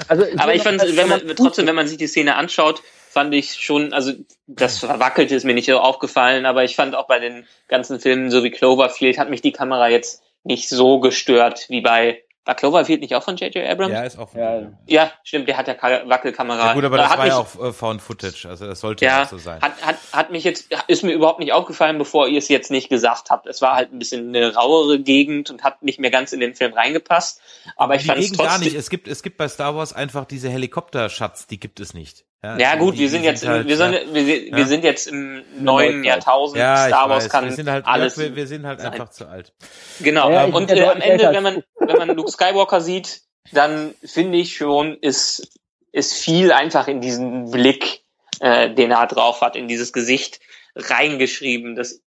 Also, 0.08 0.26
Aber 0.44 0.56
ich 0.56 0.62
fand, 0.62 0.82
wenn 0.98 1.08
man, 1.08 1.36
trotzdem, 1.36 1.68
wenn 1.68 1.76
man 1.76 1.88
sich 1.88 1.98
die 1.98 2.08
Szene 2.08 2.36
anschaut, 2.36 2.84
fand 3.10 3.34
ich 3.34 3.54
schon, 3.54 3.94
also 3.94 4.12
das 4.48 4.80
Verwackelte 4.80 5.36
ist 5.36 5.46
mir 5.46 5.54
nicht 5.54 5.68
so 5.68 5.80
aufgefallen, 5.80 6.46
aber 6.46 6.64
ich 6.64 6.76
fand 6.76 6.96
auch 6.96 7.08
bei 7.08 7.20
den 7.20 7.48
ganzen 7.68 8.00
Filmen, 8.00 8.32
so 8.32 8.44
wie 8.44 8.52
Cloverfield, 8.52 9.18
hat 9.18 9.30
mich 9.30 9.42
die 9.42 9.52
Kamera 9.52 9.88
jetzt 9.88 10.22
nicht 10.44 10.68
so 10.68 11.00
gestört 11.00 11.68
wie 11.70 11.82
bei, 11.82 12.24
war 12.46 12.56
Cloverfield 12.56 13.02
nicht 13.02 13.16
auch 13.16 13.24
von 13.24 13.38
J.J. 13.38 13.66
Abrams? 13.70 13.94
Ja, 13.94 14.04
ist 14.04 14.18
auch. 14.20 14.34
Ja. 14.36 14.64
Ja, 14.86 15.12
stimmt, 15.24 15.48
der 15.48 15.56
hat 15.58 15.68
ja 15.68 15.76
Ka- 15.76 16.02
Wackelkamera. 16.08 16.68
Ja, 16.68 16.74
gut, 16.74 16.84
aber 16.84 16.98
Da 16.98 17.04
das 17.04 17.12
hat 17.14 17.20
war 17.20 17.28
ja 17.28 17.38
mich, 17.40 17.56
auch 17.58 17.66
äh, 17.70 17.72
Found 17.74 18.02
Footage, 18.02 18.48
also 18.50 18.68
das 18.68 18.80
sollte 18.82 19.06
ja, 19.06 19.26
so 19.26 19.38
sein. 19.38 19.62
hat, 19.62 19.82
hat, 19.82 19.96
hat 20.12 20.32
mich 20.32 20.44
jetzt, 20.44 20.68
ist 20.88 21.04
mir 21.04 21.14
überhaupt 21.14 21.40
nicht 21.40 21.54
aufgefallen, 21.54 21.98
bevor 21.98 22.28
ihr 22.28 22.38
es 22.40 22.50
jetzt 22.50 22.70
nicht 22.72 22.90
gesagt 22.90 23.30
habt. 23.30 23.48
Es 23.48 23.62
war 23.62 23.76
halt 23.76 23.94
ein 23.94 24.00
bisschen 24.00 24.30
eine 24.36 24.54
rauere 24.56 25.00
Gegend 25.00 25.50
und 25.52 25.64
hat 25.64 25.84
nicht 25.84 26.00
mehr 26.00 26.12
ganz 26.12 26.34
in 26.34 26.40
den 26.42 26.54
Film 26.54 26.74
reingepasst. 26.74 27.40
Aber 27.78 27.96
ich 27.96 28.06
fand 28.06 28.20
es 28.20 28.26
Gegend 28.26 28.40
gar 28.40 28.48
trotzdem. 28.48 28.66
nicht. 28.66 28.76
Es 28.78 28.90
gibt, 28.90 29.08
es 29.08 29.24
gibt 29.24 29.38
bei 29.38 29.48
Star 29.48 29.76
Wars 29.76 29.94
einfach 29.94 30.26
diese 30.26 30.50
Helikopterschatz, 30.50 31.48
die 31.48 31.60
gibt 31.60 31.80
es 31.80 31.94
nicht. 31.94 32.26
Ja 32.46 32.74
die- 32.74 32.80
gut, 32.80 32.96
die- 32.96 33.00
wir 33.00 33.10
sind 33.10 33.24
jetzt, 33.24 33.42
im, 33.46 33.50
halt, 33.52 33.68
wir, 33.70 33.78
sind, 33.78 33.94
ja, 33.94 34.00
wir, 34.14 34.26
wir 34.26 34.58
Ja. 34.60 34.66
sind 34.66 34.84
jetzt 34.84 35.08
im 35.08 35.44
neuen. 35.62 36.04
Jahrtausend. 36.04 36.60
ja, 36.60 36.88
Star 36.88 37.08
Wars 37.10 37.24
weiß, 37.24 37.32
kann 37.32 37.46
wir 37.46 37.54
sind 37.54 37.70
halt, 37.70 37.86
alles. 37.86 38.18
ja, 38.18 38.24
wir, 38.24 38.36
wir 38.36 38.48
sind 38.48 38.66
halt 38.68 38.82
sein. 38.82 38.92
einfach 38.92 39.12
zu 39.12 39.30
alt. 39.30 39.54
Genau. 40.02 40.30
Ja, 40.30 40.44
und 40.44 40.70
äh, 40.70 40.78
ja 40.78 40.92
am 40.92 41.00
Ende, 41.00 41.32
wenn 41.32 41.42
man, 41.44 41.64
wenn 41.88 41.98
man 41.98 42.16
Luke 42.16 42.32
Skywalker 42.32 42.82
sieht, 42.82 43.22
dann 43.52 43.94
finde 44.04 44.38
ich 44.38 44.56
schon, 44.56 44.98
ist, 44.98 45.60
ist 45.92 46.14
viel 46.14 46.52
einfach 46.52 46.88
in 46.88 47.02
diesen 47.02 47.52
Blick, 47.52 48.04
äh, 48.40 48.74
den 48.74 48.92
er 48.92 49.08
drauf 49.08 49.42
hat, 49.42 49.56
in 49.56 49.68
dieses 49.68 49.94
Gesicht 49.94 50.40
reingeschrieben, 50.76 51.76
das 51.76 52.02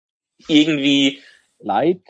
irgendwie, 0.47 1.21
Leid, 1.59 2.01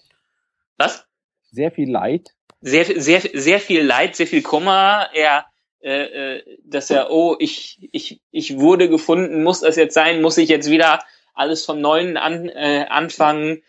was? 0.77 1.05
sehr 1.51 1.71
viel 1.71 1.89
Leid. 1.89 2.29
Sehr, 2.61 2.85
sehr, 2.99 3.21
sehr 3.21 3.59
viel 3.59 3.83
Leid, 3.83 4.15
sehr 4.15 4.27
viel 4.27 4.41
Kummer. 4.41 5.09
Er, 5.13 5.45
äh, 5.81 6.37
äh, 6.37 6.57
dass 6.63 6.89
er, 6.89 7.11
oh, 7.11 7.35
ich, 7.39 7.89
ich, 7.91 8.21
ich 8.31 8.57
wurde 8.57 8.89
gefunden, 8.89 9.43
muss 9.43 9.61
das 9.61 9.75
jetzt 9.75 9.93
sein, 9.93 10.21
muss 10.21 10.37
ich 10.37 10.49
jetzt 10.49 10.69
wieder 10.69 11.03
alles 11.33 11.65
vom 11.65 11.79
Neuen 11.79 12.17
an, 12.17 12.49
äh, 12.49 12.85
anfangen. 12.89 13.61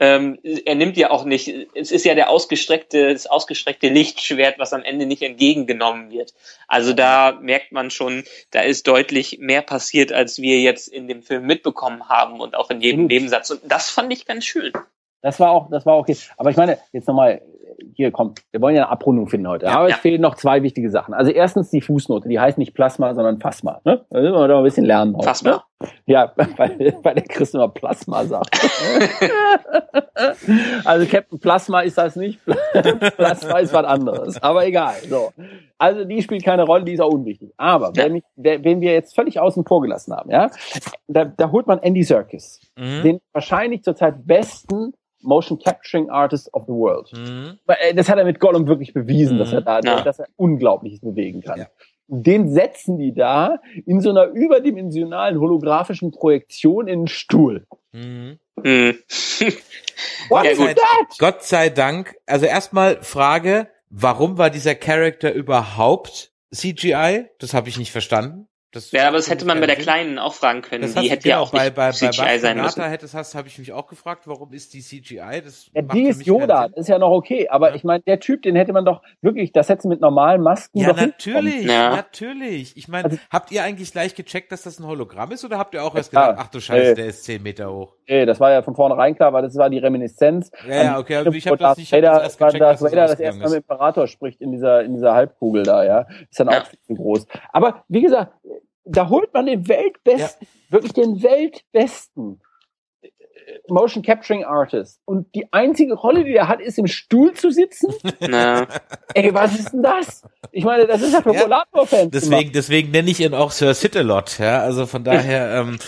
Ähm, 0.00 0.38
er 0.42 0.74
nimmt 0.74 0.96
ja 0.96 1.10
auch 1.10 1.24
nicht, 1.24 1.48
es 1.74 1.92
ist 1.92 2.04
ja 2.04 2.14
der 2.14 2.28
ausgestreckte, 2.28 3.12
das 3.12 3.26
ausgestreckte 3.26 3.88
Lichtschwert, 3.88 4.58
was 4.58 4.72
am 4.72 4.82
Ende 4.82 5.06
nicht 5.06 5.22
entgegengenommen 5.22 6.10
wird. 6.10 6.34
Also 6.66 6.92
da 6.92 7.38
merkt 7.40 7.70
man 7.70 7.90
schon, 7.90 8.24
da 8.50 8.60
ist 8.60 8.88
deutlich 8.88 9.38
mehr 9.38 9.62
passiert, 9.62 10.12
als 10.12 10.38
wir 10.38 10.60
jetzt 10.60 10.88
in 10.88 11.06
dem 11.06 11.22
Film 11.22 11.46
mitbekommen 11.46 12.08
haben 12.08 12.40
und 12.40 12.56
auch 12.56 12.70
in 12.70 12.80
jedem. 12.80 13.06
Nebensatz. 13.06 13.50
Und 13.50 13.60
das 13.64 13.90
fand 13.90 14.12
ich 14.12 14.26
ganz 14.26 14.44
schön. 14.44 14.72
Das 15.22 15.40
war 15.40 15.50
auch, 15.50 15.70
das 15.70 15.86
war 15.86 15.96
okay. 15.96 16.16
Aber 16.36 16.50
ich 16.50 16.56
meine, 16.56 16.78
jetzt 16.92 17.08
nochmal, 17.08 17.40
hier 17.94 18.10
kommt, 18.10 18.42
wir 18.50 18.60
wollen 18.60 18.74
ja 18.76 18.82
eine 18.84 18.90
Abrundung 18.92 19.28
finden 19.28 19.48
heute. 19.48 19.66
Ja, 19.66 19.78
Aber 19.78 19.88
ja. 19.88 19.94
es 19.94 20.00
fehlen 20.00 20.20
noch 20.20 20.34
zwei 20.36 20.62
wichtige 20.62 20.90
Sachen. 20.90 21.14
Also 21.14 21.30
erstens 21.30 21.70
die 21.70 21.80
Fußnote, 21.80 22.28
die 22.28 22.38
heißt 22.40 22.58
nicht 22.58 22.74
Plasma, 22.74 23.14
sondern 23.14 23.40
Phasma. 23.40 23.80
Ne? 23.84 24.04
Da 24.10 24.20
müssen 24.20 24.34
wir 24.34 24.48
doch 24.48 24.58
ein 24.58 24.64
bisschen 24.64 24.84
lernen. 24.84 25.14
Heute, 25.16 25.26
Phasma. 25.26 25.50
Ne? 25.80 25.88
Ja, 26.06 26.32
weil, 26.36 26.94
weil 27.02 27.14
der 27.14 27.24
Chris 27.24 27.52
immer 27.54 27.68
Plasma 27.68 28.24
sagt. 28.24 28.58
also 30.84 31.06
Captain 31.06 31.38
Plasma 31.38 31.80
ist 31.80 31.98
das 31.98 32.16
nicht. 32.16 32.40
Plasma 33.16 33.58
ist 33.58 33.72
was 33.72 33.84
anderes. 33.84 34.42
Aber 34.42 34.66
egal. 34.66 34.94
So. 35.08 35.32
Also 35.78 36.04
die 36.04 36.22
spielt 36.22 36.44
keine 36.44 36.64
Rolle, 36.64 36.84
die 36.84 36.92
ist 36.92 37.00
auch 37.00 37.12
unwichtig. 37.12 37.52
Aber 37.56 37.92
Ja. 37.96 38.04
wenn, 38.04 38.16
ich, 38.16 38.24
wer- 38.36 38.62
wen 38.64 38.80
wir 38.80 38.92
jetzt 38.92 39.14
völlig 39.14 39.38
außen 39.40 39.64
vor 39.66 39.82
gelassen 39.82 40.14
haben, 40.14 40.30
ja, 40.30 40.50
da, 41.08 41.24
da 41.24 41.50
holt 41.50 41.66
man 41.66 41.78
Andy 41.80 42.02
Serkis, 42.02 42.60
Mhm. 42.76 43.02
den 43.02 43.20
wahrscheinlich 43.32 43.82
zurzeit 43.82 44.26
besten 44.26 44.94
Motion 45.24 45.58
Capturing 45.58 46.10
Artist 46.10 46.52
of 46.54 46.64
the 46.66 46.72
World. 46.72 47.10
Mhm. 47.12 47.58
Weil, 47.66 47.76
äh, 47.80 47.94
Das 47.94 48.08
hat 48.08 48.18
er 48.18 48.24
mit 48.24 48.40
Gollum 48.40 48.66
wirklich 48.68 48.92
bewiesen, 48.94 49.34
Mhm. 49.36 49.38
dass 49.38 49.52
er 49.52 49.60
da, 49.62 49.80
Ja. 49.84 50.02
dass 50.02 50.18
er 50.18 50.26
Unglaubliches 50.36 51.00
bewegen 51.00 51.42
kann. 51.42 51.58
Ja. 51.60 51.66
Den 52.06 52.52
setzen 52.52 52.98
die 52.98 53.14
da 53.14 53.56
in 53.86 54.00
so 54.00 54.10
einer 54.10 54.26
überdimensionalen 54.26 55.40
holographischen 55.40 56.10
Projektion 56.10 56.86
in 56.86 56.98
einen 57.00 57.06
Stuhl. 57.08 57.66
Mhm. 57.92 58.38
Hm. 58.62 58.98
What 60.28 60.44
Ja, 60.44 60.50
is 60.52 60.58
gut. 60.58 60.68
that? 60.76 61.18
Gott 61.18 61.42
sei 61.42 61.70
Dank. 61.70 62.14
Also 62.26 62.46
erstmal 62.46 63.02
Frage, 63.02 63.68
warum 63.90 64.38
war 64.38 64.50
dieser 64.50 64.74
Charakter 64.74 65.32
überhaupt 65.32 66.32
CGI? 66.54 67.26
Das 67.38 67.54
habe 67.54 67.68
ich 67.68 67.78
nicht 67.78 67.92
verstanden. 67.92 68.48
Das 68.74 68.90
Ja, 68.90 69.08
aber 69.08 69.16
das 69.16 69.30
hätte 69.30 69.46
man 69.46 69.60
bei 69.60 69.66
der. 69.66 69.76
Kleinen 69.76 70.18
auch 70.18 70.34
fragen 70.34 70.62
können. 70.62 70.82
Das 70.82 70.94
Die 70.94 71.10
hätte 71.10 71.22
du 71.24 71.28
ja 71.30 71.38
auch 71.38 71.50
bei, 71.52 71.70
bei, 71.70 71.88
bei 71.88 71.90
CGI 71.92 72.38
sein 72.38 72.60
müssen. 72.60 72.82
Hättest, 72.82 73.14
hast, 73.14 73.34
habe 73.34 73.48
ich 73.48 73.58
mich 73.58 73.72
auch 73.72 73.86
gefragt, 73.86 74.26
warum 74.26 74.52
ist 74.52 74.72
die 74.74 74.80
CGI? 74.80 75.42
Das 75.44 75.70
Ja, 75.74 75.82
macht 75.82 75.96
die 75.96 76.04
ist 76.04 76.24
Yoda, 76.26 76.68
das 76.68 76.78
ist 76.80 76.88
ja 76.88 76.98
noch 76.98 77.10
okay. 77.10 77.48
Aber 77.48 77.70
Ja. 77.70 77.74
ich 77.76 77.84
meine, 77.84 78.02
der 78.02 78.20
Typ, 78.20 78.42
den 78.42 78.56
hätte 78.56 78.72
man 78.72 78.84
doch 78.84 79.02
wirklich, 79.22 79.52
das 79.52 79.68
hätte 79.68 79.88
mit 79.88 80.00
normalen 80.00 80.40
Masken 80.42 80.78
Ja, 80.78 80.92
natürlich, 80.92 81.64
Ja. 81.64 81.90
natürlich. 81.96 82.76
Ich 82.76 82.88
meine, 82.88 83.04
Also- 83.06 83.18
habt 83.30 83.50
ihr 83.52 83.62
eigentlich 83.62 83.92
gleich 83.92 84.14
gecheckt, 84.14 84.52
dass 84.52 84.62
das 84.62 84.78
ein 84.78 84.86
Hologramm 84.86 85.32
ist 85.32 85.44
oder 85.44 85.58
habt 85.58 85.74
ihr 85.74 85.82
auch 85.84 85.94
erst 85.94 86.12
Ja, 86.12 86.28
gedacht, 86.28 86.44
ach 86.46 86.50
du 86.50 86.60
Scheiße, 86.60 86.90
nee. 86.90 86.94
der 86.94 87.06
ist 87.06 87.24
zehn 87.24 87.42
Meter 87.42 87.72
hoch? 87.72 87.94
Nee, 88.08 88.26
das 88.26 88.40
war 88.40 88.50
ja 88.52 88.62
von 88.62 88.74
vornherein 88.74 89.14
klar, 89.16 89.32
weil 89.32 89.42
das 89.42 89.56
war 89.56 89.70
die 89.70 89.78
Reminiszenz. 89.78 90.50
Ja, 90.68 90.74
ja, 90.84 90.94
an- 90.94 91.00
okay, 91.00 91.16
aber 91.16 91.30
ich 91.34 91.46
hab 91.46 91.52
wo 91.52 91.56
das 91.56 91.76
nicht- 91.78 91.92
ich 91.92 91.92
hab 91.92 92.00
das 92.02 92.10
Vader, 92.10 92.22
erst 92.24 92.40
weil 92.40 92.46
gecheckt, 92.48 92.62
dass 92.62 92.80
das 92.80 92.92
Vader 92.92 93.06
das 93.08 93.20
erste 93.20 93.38
Mal 93.40 93.44
ist. 93.46 93.52
mit 93.52 93.62
dem 93.62 93.64
Imperator 93.70 94.06
spricht 94.08 94.40
in 94.40 94.52
dieser, 94.52 94.82
in 94.82 94.94
dieser 94.94 95.14
Halbkugel 95.14 95.62
da, 95.62 95.84
ja. 95.84 96.06
Ist 96.30 96.40
dann 96.40 96.48
auch 96.48 96.66
viel 96.66 96.78
zu 96.86 96.94
groß. 96.94 97.26
Aber 97.52 97.84
wie 97.88 98.02
gesagt, 98.02 98.32
da 98.84 99.08
holt 99.08 99.32
man 99.32 99.46
den 99.46 99.68
Weltbesten, 99.68 100.46
wirklich 100.70 100.92
den 100.92 101.22
Weltbesten 101.22 102.40
äh, 103.02 103.08
Motion 103.68 104.02
Capturing 104.02 104.44
Artist. 104.44 105.00
Und 105.04 105.34
die 105.34 105.52
einzige 105.52 105.94
Rolle, 105.94 106.24
die 106.24 106.34
er 106.34 106.48
hat, 106.48 106.60
ist 106.60 106.78
im 106.78 106.86
Stuhl 106.86 107.32
zu 107.32 107.50
sitzen. 107.50 107.94
Na, 108.20 108.66
Ey, 109.14 109.32
was 109.34 109.58
ist 109.58 109.72
denn 109.72 109.82
das? 109.82 110.22
Ich 110.52 110.64
meine, 110.64 110.86
das 110.86 111.02
ist 111.02 111.12
ja 111.12 111.22
für 111.22 111.34
Ja, 111.34 111.42
Rollator-Fans. 111.42 112.10
Deswegen, 112.12 112.52
deswegen 112.52 112.90
nenne 112.90 113.10
ich 113.10 113.20
ihn 113.20 113.34
auch 113.34 113.50
Sir 113.50 113.74
Sit-A-Lot, 113.74 114.38
ja, 114.38 114.60
also 114.60 114.86
von 114.86 115.02
daher, 115.04 115.54
ähm, 115.60 115.78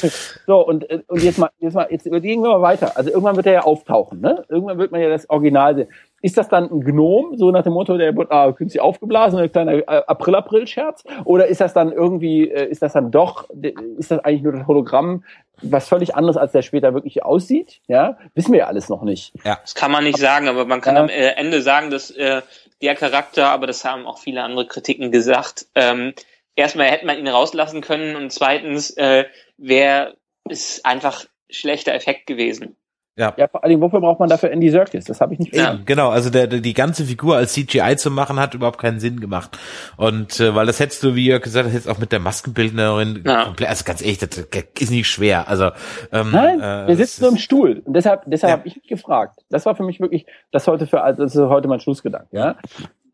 So, 0.46 0.66
und, 0.66 0.88
äh, 0.90 1.02
und 1.06 1.22
jetzt 1.22 1.38
mal, 1.38 1.50
jetzt 1.58 1.74
mal, 1.74 1.88
jetzt 1.90 2.04
gehen 2.04 2.42
wir 2.42 2.50
mal 2.50 2.62
weiter. 2.62 2.96
Also 2.96 3.10
irgendwann 3.10 3.36
wird 3.36 3.46
er 3.46 3.52
ja 3.52 3.60
auftauchen, 3.62 4.20
ne? 4.20 4.44
Irgendwann 4.48 4.78
wird 4.78 4.92
man 4.92 5.00
ja 5.00 5.08
das 5.08 5.28
Original 5.30 5.74
sehen. 5.74 5.88
Ist 6.26 6.36
das 6.36 6.48
dann 6.48 6.64
ein 6.68 6.80
Gnom, 6.80 7.36
so 7.36 7.52
nach 7.52 7.62
dem 7.62 7.72
Motto, 7.74 7.96
der 7.96 8.16
wird 8.16 8.32
ah, 8.32 8.50
künstlich 8.50 8.80
aufgeblasen, 8.82 9.38
ein 9.38 9.52
kleiner 9.52 9.74
äh, 9.74 9.84
April-April-Scherz? 9.86 11.04
Oder 11.24 11.46
ist 11.46 11.60
das 11.60 11.72
dann 11.72 11.92
irgendwie, 11.92 12.50
äh, 12.50 12.68
ist 12.68 12.82
das 12.82 12.94
dann 12.94 13.12
doch, 13.12 13.48
ist 13.96 14.10
das 14.10 14.18
eigentlich 14.24 14.42
nur 14.42 14.52
das 14.54 14.66
Hologramm, 14.66 15.22
was 15.62 15.88
völlig 15.88 16.16
anderes 16.16 16.36
als 16.36 16.50
der 16.50 16.62
später 16.62 16.94
wirklich 16.94 17.22
aussieht? 17.22 17.80
Ja, 17.86 18.18
wissen 18.34 18.50
wir 18.50 18.58
ja 18.58 18.66
alles 18.66 18.88
noch 18.88 19.02
nicht. 19.02 19.34
das 19.44 19.76
kann 19.76 19.92
man 19.92 20.02
nicht 20.02 20.18
sagen, 20.18 20.48
aber 20.48 20.64
man 20.64 20.80
kann 20.80 20.96
Ja. 20.96 21.02
am 21.02 21.08
äh, 21.10 21.28
Ende 21.36 21.62
sagen, 21.62 21.90
dass 21.90 22.10
äh, 22.10 22.42
der 22.82 22.96
Charakter, 22.96 23.50
aber 23.50 23.68
das 23.68 23.84
haben 23.84 24.04
auch 24.04 24.18
viele 24.18 24.42
andere 24.42 24.66
Kritiken 24.66 25.12
gesagt, 25.12 25.66
ähm, 25.76 26.12
erstmal 26.56 26.88
hätte 26.88 27.06
man 27.06 27.18
ihn 27.18 27.28
rauslassen 27.28 27.82
können 27.82 28.16
und 28.16 28.32
zweitens 28.32 28.90
äh, 28.96 29.26
wäre 29.58 30.16
es 30.50 30.84
einfach 30.84 31.24
schlechter 31.48 31.94
Effekt 31.94 32.26
gewesen. 32.26 32.74
Ja. 33.16 33.32
Ja, 33.36 33.48
vor 33.48 33.60
Dingen, 33.62 33.80
wofür 33.80 34.00
braucht 34.00 34.20
man 34.20 34.28
dafür 34.28 34.50
Andy 34.50 34.70
Serkis? 34.70 35.04
Das 35.06 35.20
habe 35.20 35.32
ich 35.34 35.38
nicht 35.40 35.54
Ja. 35.54 35.58
verstanden. 35.62 35.86
Genau, 35.86 36.10
also 36.10 36.30
der, 36.30 36.46
der, 36.46 36.60
die 36.60 36.74
ganze 36.74 37.04
Figur 37.04 37.36
als 37.36 37.54
CGI 37.54 37.96
zu 37.96 38.10
machen, 38.10 38.38
hat 38.38 38.54
überhaupt 38.54 38.78
keinen 38.78 39.00
Sinn 39.00 39.20
gemacht. 39.20 39.58
Und 39.96 40.38
äh, 40.40 40.54
weil 40.54 40.66
das 40.66 40.80
hättest 40.80 41.02
du, 41.02 41.14
wie 41.14 41.26
Jörg 41.26 41.42
gesagt 41.42 41.66
hat, 41.66 41.74
jetzt 41.74 41.88
auch 41.88 41.98
mit 41.98 42.12
der 42.12 42.20
Maskenbildnerin 42.20 43.22
Ja. 43.26 43.44
komplett, 43.44 43.68
also 43.70 43.84
ganz 43.84 44.02
ehrlich, 44.02 44.18
das 44.18 44.30
ist 44.78 44.90
nicht 44.90 45.08
schwer. 45.08 45.48
Also 45.48 45.70
ähm, 46.12 46.30
Nein, 46.30 46.60
äh, 46.60 46.88
wir 46.88 46.96
sitzen 46.96 47.22
nur 47.22 47.30
im 47.32 47.38
Stuhl. 47.38 47.82
Und 47.84 47.94
deshalb, 47.94 48.22
deshalb 48.26 48.50
Ja. 48.50 48.58
habe 48.58 48.68
ich 48.68 48.76
mich 48.76 48.86
gefragt. 48.86 49.40
Das 49.50 49.64
war 49.66 49.74
für 49.74 49.82
mich 49.84 49.98
wirklich, 50.00 50.26
das 50.52 50.66
heute 50.66 50.86
für, 50.86 51.02
also 51.02 51.22
das 51.22 51.34
ist 51.34 51.40
heute 51.42 51.68
mein 51.68 51.80
Schlussgedanke, 51.80 52.28
ja. 52.36 52.56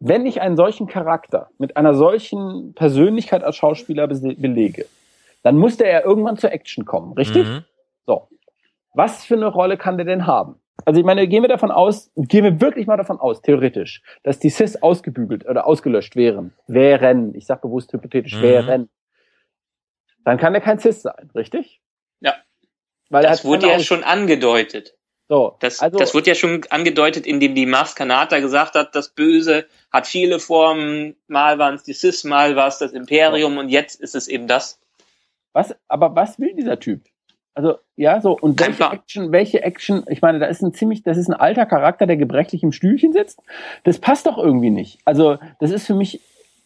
Wenn 0.04 0.26
ich 0.26 0.40
einen 0.40 0.56
solchen 0.56 0.88
Charakter 0.88 1.48
mit 1.58 1.76
einer 1.76 1.94
solchen 1.94 2.72
Persönlichkeit 2.74 3.44
als 3.44 3.54
Schauspieler 3.54 4.08
belege, 4.08 4.86
dann 5.44 5.56
muss 5.56 5.76
der 5.76 5.92
ja 5.92 6.00
irgendwann 6.04 6.36
zur 6.36 6.50
Action 6.50 6.84
kommen, 6.84 7.12
richtig? 7.12 7.46
Mhm. 7.46 7.64
So. 8.04 8.28
Was 8.94 9.24
für 9.24 9.34
eine 9.34 9.46
Rolle 9.46 9.76
kann 9.76 9.96
der 9.96 10.06
denn 10.06 10.26
haben? 10.26 10.56
Also 10.84 10.98
ich 11.00 11.06
meine, 11.06 11.28
gehen 11.28 11.42
wir 11.42 11.48
davon 11.48 11.70
aus, 11.70 12.10
gehen 12.16 12.44
wir 12.44 12.60
wirklich 12.60 12.86
mal 12.86 12.96
davon 12.96 13.20
aus, 13.20 13.40
theoretisch, 13.42 14.02
dass 14.22 14.38
die 14.38 14.50
Cis 14.50 14.76
ausgebügelt 14.82 15.46
oder 15.46 15.66
ausgelöscht 15.66 16.16
wären, 16.16 16.54
wären, 16.66 17.34
ich 17.34 17.46
sage 17.46 17.60
bewusst 17.62 17.92
hypothetisch, 17.92 18.36
Mhm. 18.36 18.42
wären, 18.42 18.90
dann 20.24 20.38
kann 20.38 20.54
er 20.54 20.60
kein 20.60 20.78
Cis 20.78 21.02
sein, 21.02 21.30
richtig? 21.34 21.80
Ja. 22.20 22.34
Weil 23.10 23.22
Das 23.24 23.44
wurde 23.44 23.68
ja 23.68 23.78
schon 23.80 24.02
angedeutet. 24.02 24.96
So, 25.28 25.56
Das, 25.60 25.80
also, 25.80 25.98
das 25.98 26.14
wurde 26.14 26.28
ja 26.30 26.34
schon 26.34 26.62
angedeutet, 26.70 27.26
indem 27.26 27.54
die 27.54 27.64
Mars 27.66 27.94
Kanata 27.94 28.40
gesagt 28.40 28.74
hat, 28.74 28.94
das 28.94 29.10
Böse 29.10 29.66
hat 29.90 30.06
viele 30.06 30.38
Formen, 30.40 31.16
mal 31.26 31.58
waren 31.58 31.76
es 31.76 31.84
die 31.84 31.92
Sis, 31.94 32.24
mal 32.24 32.56
war 32.56 32.66
es 32.68 32.78
das 32.78 32.92
Imperium 32.92 33.56
und 33.56 33.68
jetzt 33.68 34.00
ist 34.00 34.14
es 34.14 34.28
eben 34.28 34.46
das. 34.48 34.80
was, 35.52 35.74
aber 35.88 36.14
was 36.16 36.38
will 36.38 36.54
dieser 36.54 36.78
Typ? 36.80 37.04
Also, 37.54 37.76
ja, 37.96 38.20
so, 38.20 38.32
und 38.38 38.56
Kein 38.56 38.68
welche 38.68 38.76
Plan. 38.78 38.92
Action, 38.94 39.32
welche 39.32 39.62
Action, 39.62 40.04
ich 40.08 40.22
meine, 40.22 40.38
da 40.38 40.46
ist 40.46 40.62
ein 40.62 40.72
ziemlich, 40.72 41.02
das 41.02 41.18
ist 41.18 41.28
ein 41.28 41.34
alter 41.38 41.66
Charakter, 41.66 42.06
der 42.06 42.16
gebrechlich 42.16 42.62
im 42.62 42.72
Stühlchen 42.72 43.12
sitzt. 43.12 43.40
Das 43.84 43.98
passt 43.98 44.26
doch 44.26 44.38
irgendwie 44.38 44.70
nicht. 44.70 45.00
Also, 45.04 45.36
das 45.60 45.70
ist 45.70 45.86
für 45.86 45.94
mich 45.94 46.20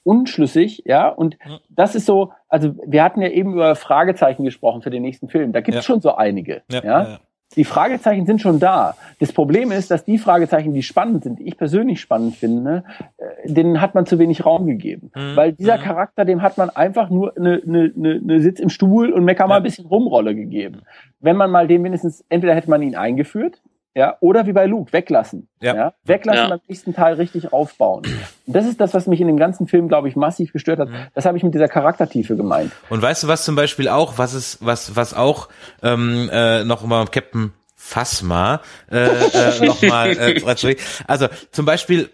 unschlüssig, 0.05 0.85
ja, 0.87 1.09
und 1.09 1.37
Ja. 1.45 1.59
das 1.69 1.97
ist 1.97 2.07
so, 2.07 2.33
also, 2.49 2.75
wir 2.87 3.03
hatten 3.03 3.21
ja 3.21 3.29
eben 3.29 3.55
über 3.55 3.75
Fragezeichen 3.75 4.45
gesprochen 4.45 4.83
für 4.83 4.91
den 4.91 5.03
nächsten 5.03 5.29
Film. 5.29 5.53
Da 5.53 5.61
gibt 5.61 5.77
es 5.77 5.85
Ja. 5.85 5.87
schon 5.87 6.01
so 6.01 6.15
einige, 6.15 6.63
Ja, 6.71 6.85
ja. 6.85 7.21
Die 7.55 7.65
Fragezeichen 7.65 8.27
sind 8.27 8.41
schon 8.41 8.59
da. 8.59 8.97
Das 9.21 9.33
Problem 9.33 9.71
ist, 9.71 9.91
dass 9.91 10.05
die 10.05 10.19
Fragezeichen, 10.19 10.75
die 10.75 10.83
spannend 10.83 11.25
sind, 11.25 11.39
die 11.39 11.45
ich 11.45 11.57
persönlich 11.57 12.01
spannend 12.01 12.37
finde, 12.37 12.85
äh, 13.17 13.51
denen 13.51 13.81
hat 13.81 13.95
man 13.95 14.05
zu 14.05 14.19
wenig 14.19 14.45
Raum 14.45 14.67
gegeben. 14.67 15.11
Mhm. 15.15 15.37
Weil 15.37 15.53
dieser 15.53 15.79
Mhm. 15.79 15.83
Charakter, 15.83 16.25
dem 16.25 16.43
hat 16.43 16.59
man 16.59 16.71
einfach 16.71 17.09
nur 17.09 17.37
eine, 17.37 17.63
eine, 17.67 17.93
eine, 17.97 18.41
Sitz 18.41 18.61
im 18.61 18.69
Stuhl 18.69 19.13
und 19.13 19.25
mecker 19.25 19.47
mal 19.47 19.59
ein 19.59 19.63
bisschen 19.63 19.87
Rumrolle 19.87 20.35
gegeben. 20.35 20.83
Wenn 21.21 21.37
man 21.37 21.51
mal 21.51 21.67
den 21.67 21.85
wenigstens, 21.85 22.25
entweder 22.29 22.55
hätte 22.55 22.69
man 22.69 22.83
ihn 22.83 22.97
eingeführt, 22.97 23.63
ja, 23.97 24.19
oder 24.21 24.47
wie 24.47 24.53
bei 24.53 24.67
Luke, 24.67 24.93
weglassen. 24.93 25.49
Ja. 25.63 25.95
Weglassen 26.05 26.43
Ja. 26.43 26.49
beim 26.51 26.61
nächsten 26.69 26.93
Teil 26.93 27.15
richtig 27.15 27.55
aufbauen. 27.55 28.05
Und 28.47 28.55
das 28.55 28.67
ist 28.67 28.79
das, 28.79 28.93
was 28.93 29.07
mich 29.07 29.23
in 29.23 29.27
dem 29.27 29.39
ganzen 29.39 29.67
Film, 29.67 29.89
glaube 29.89 30.11
ich, 30.11 30.17
massiv 30.17 30.53
gestört 30.53 30.81
hat. 30.81 30.91
Mhm. 30.91 31.07
Das 31.15 31.25
habe 31.25 31.39
ich 31.39 31.43
mit 31.43 31.55
dieser 31.55 31.69
Charaktertiefe 31.69 32.37
gemeint. 32.37 32.73
Und 32.91 33.01
weißt 33.01 33.23
du, 33.23 33.29
was 33.29 33.47
zum 33.47 33.57
Beispiel 33.57 33.89
auch, 33.89 34.19
was 34.19 34.35
ist, 34.35 34.59
was, 34.61 34.97
was 34.97 35.15
auch 35.15 35.49
ähm, 35.83 36.29
äh, 36.31 36.63
noch 36.65 36.85
mal 36.85 37.07
Captain 37.07 37.55
Phasma 37.75 38.61
äh, 38.91 39.07
äh, 39.07 39.65
noch 39.67 39.81
mal, 39.81 40.11
äh, 40.11 40.77
also 41.07 41.29
zum 41.51 41.65
Beispiel 41.65 42.11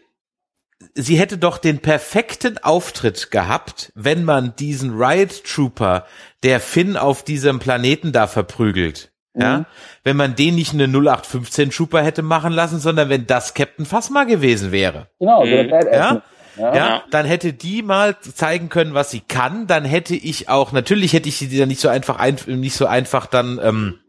sie 0.95 1.17
hätte 1.17 1.39
doch 1.39 1.59
den 1.59 1.79
perfekten 1.79 2.59
Auftritt 2.59 3.31
gehabt, 3.31 3.93
wenn 3.95 4.25
man 4.25 4.55
diesen 4.57 5.01
Riot 5.01 5.45
Trooper, 5.45 6.07
der 6.43 6.61
Finn 6.61 6.97
auf 6.97 7.25
diesem 7.25 7.59
Planeten 7.59 8.13
da 8.13 8.27
verprügelt. 8.27 9.12
Ja, 9.35 9.59
Mhm. 9.61 9.67
wenn 10.05 10.17
man 10.17 10.35
den 10.35 10.55
nicht 10.57 10.75
eine 10.75 10.89
0815 10.89 11.71
Trooper 11.71 12.03
hätte 12.03 12.23
machen 12.23 12.53
lassen, 12.53 12.79
sondern 12.81 13.09
wenn 13.09 13.27
das 13.27 13.55
Captain 13.55 13.87
Phasma 13.87 14.25
gewesen 14.25 14.73
wäre. 14.73 15.07
Genau, 15.19 15.41
so 15.47 15.51
Mhm. 15.51 15.71
Ja? 15.71 16.23
Ja. 16.59 16.75
Ja, 16.75 17.03
dann 17.11 17.25
hätte 17.25 17.55
die 17.55 17.83
mal 17.83 18.19
zeigen 18.21 18.69
können, 18.69 18.93
was 18.93 19.11
sie 19.11 19.21
kann. 19.21 19.67
Dann 19.67 19.87
hätte 19.87 20.15
ich 20.15 20.51
auch, 20.51 20.73
natürlich 20.73 21.15
hätte 21.15 21.31
ich 21.31 21.39
sie 21.39 21.57
dann 21.59 21.69
nicht 21.69 21.81
so 21.81 21.89
einfach, 21.89 22.19
ein, 22.19 22.37
nicht 22.47 22.77
so 22.77 22.85
einfach 22.85 23.25
dann 23.25 23.59
ähm, 23.63 23.99
äh, 23.99 24.02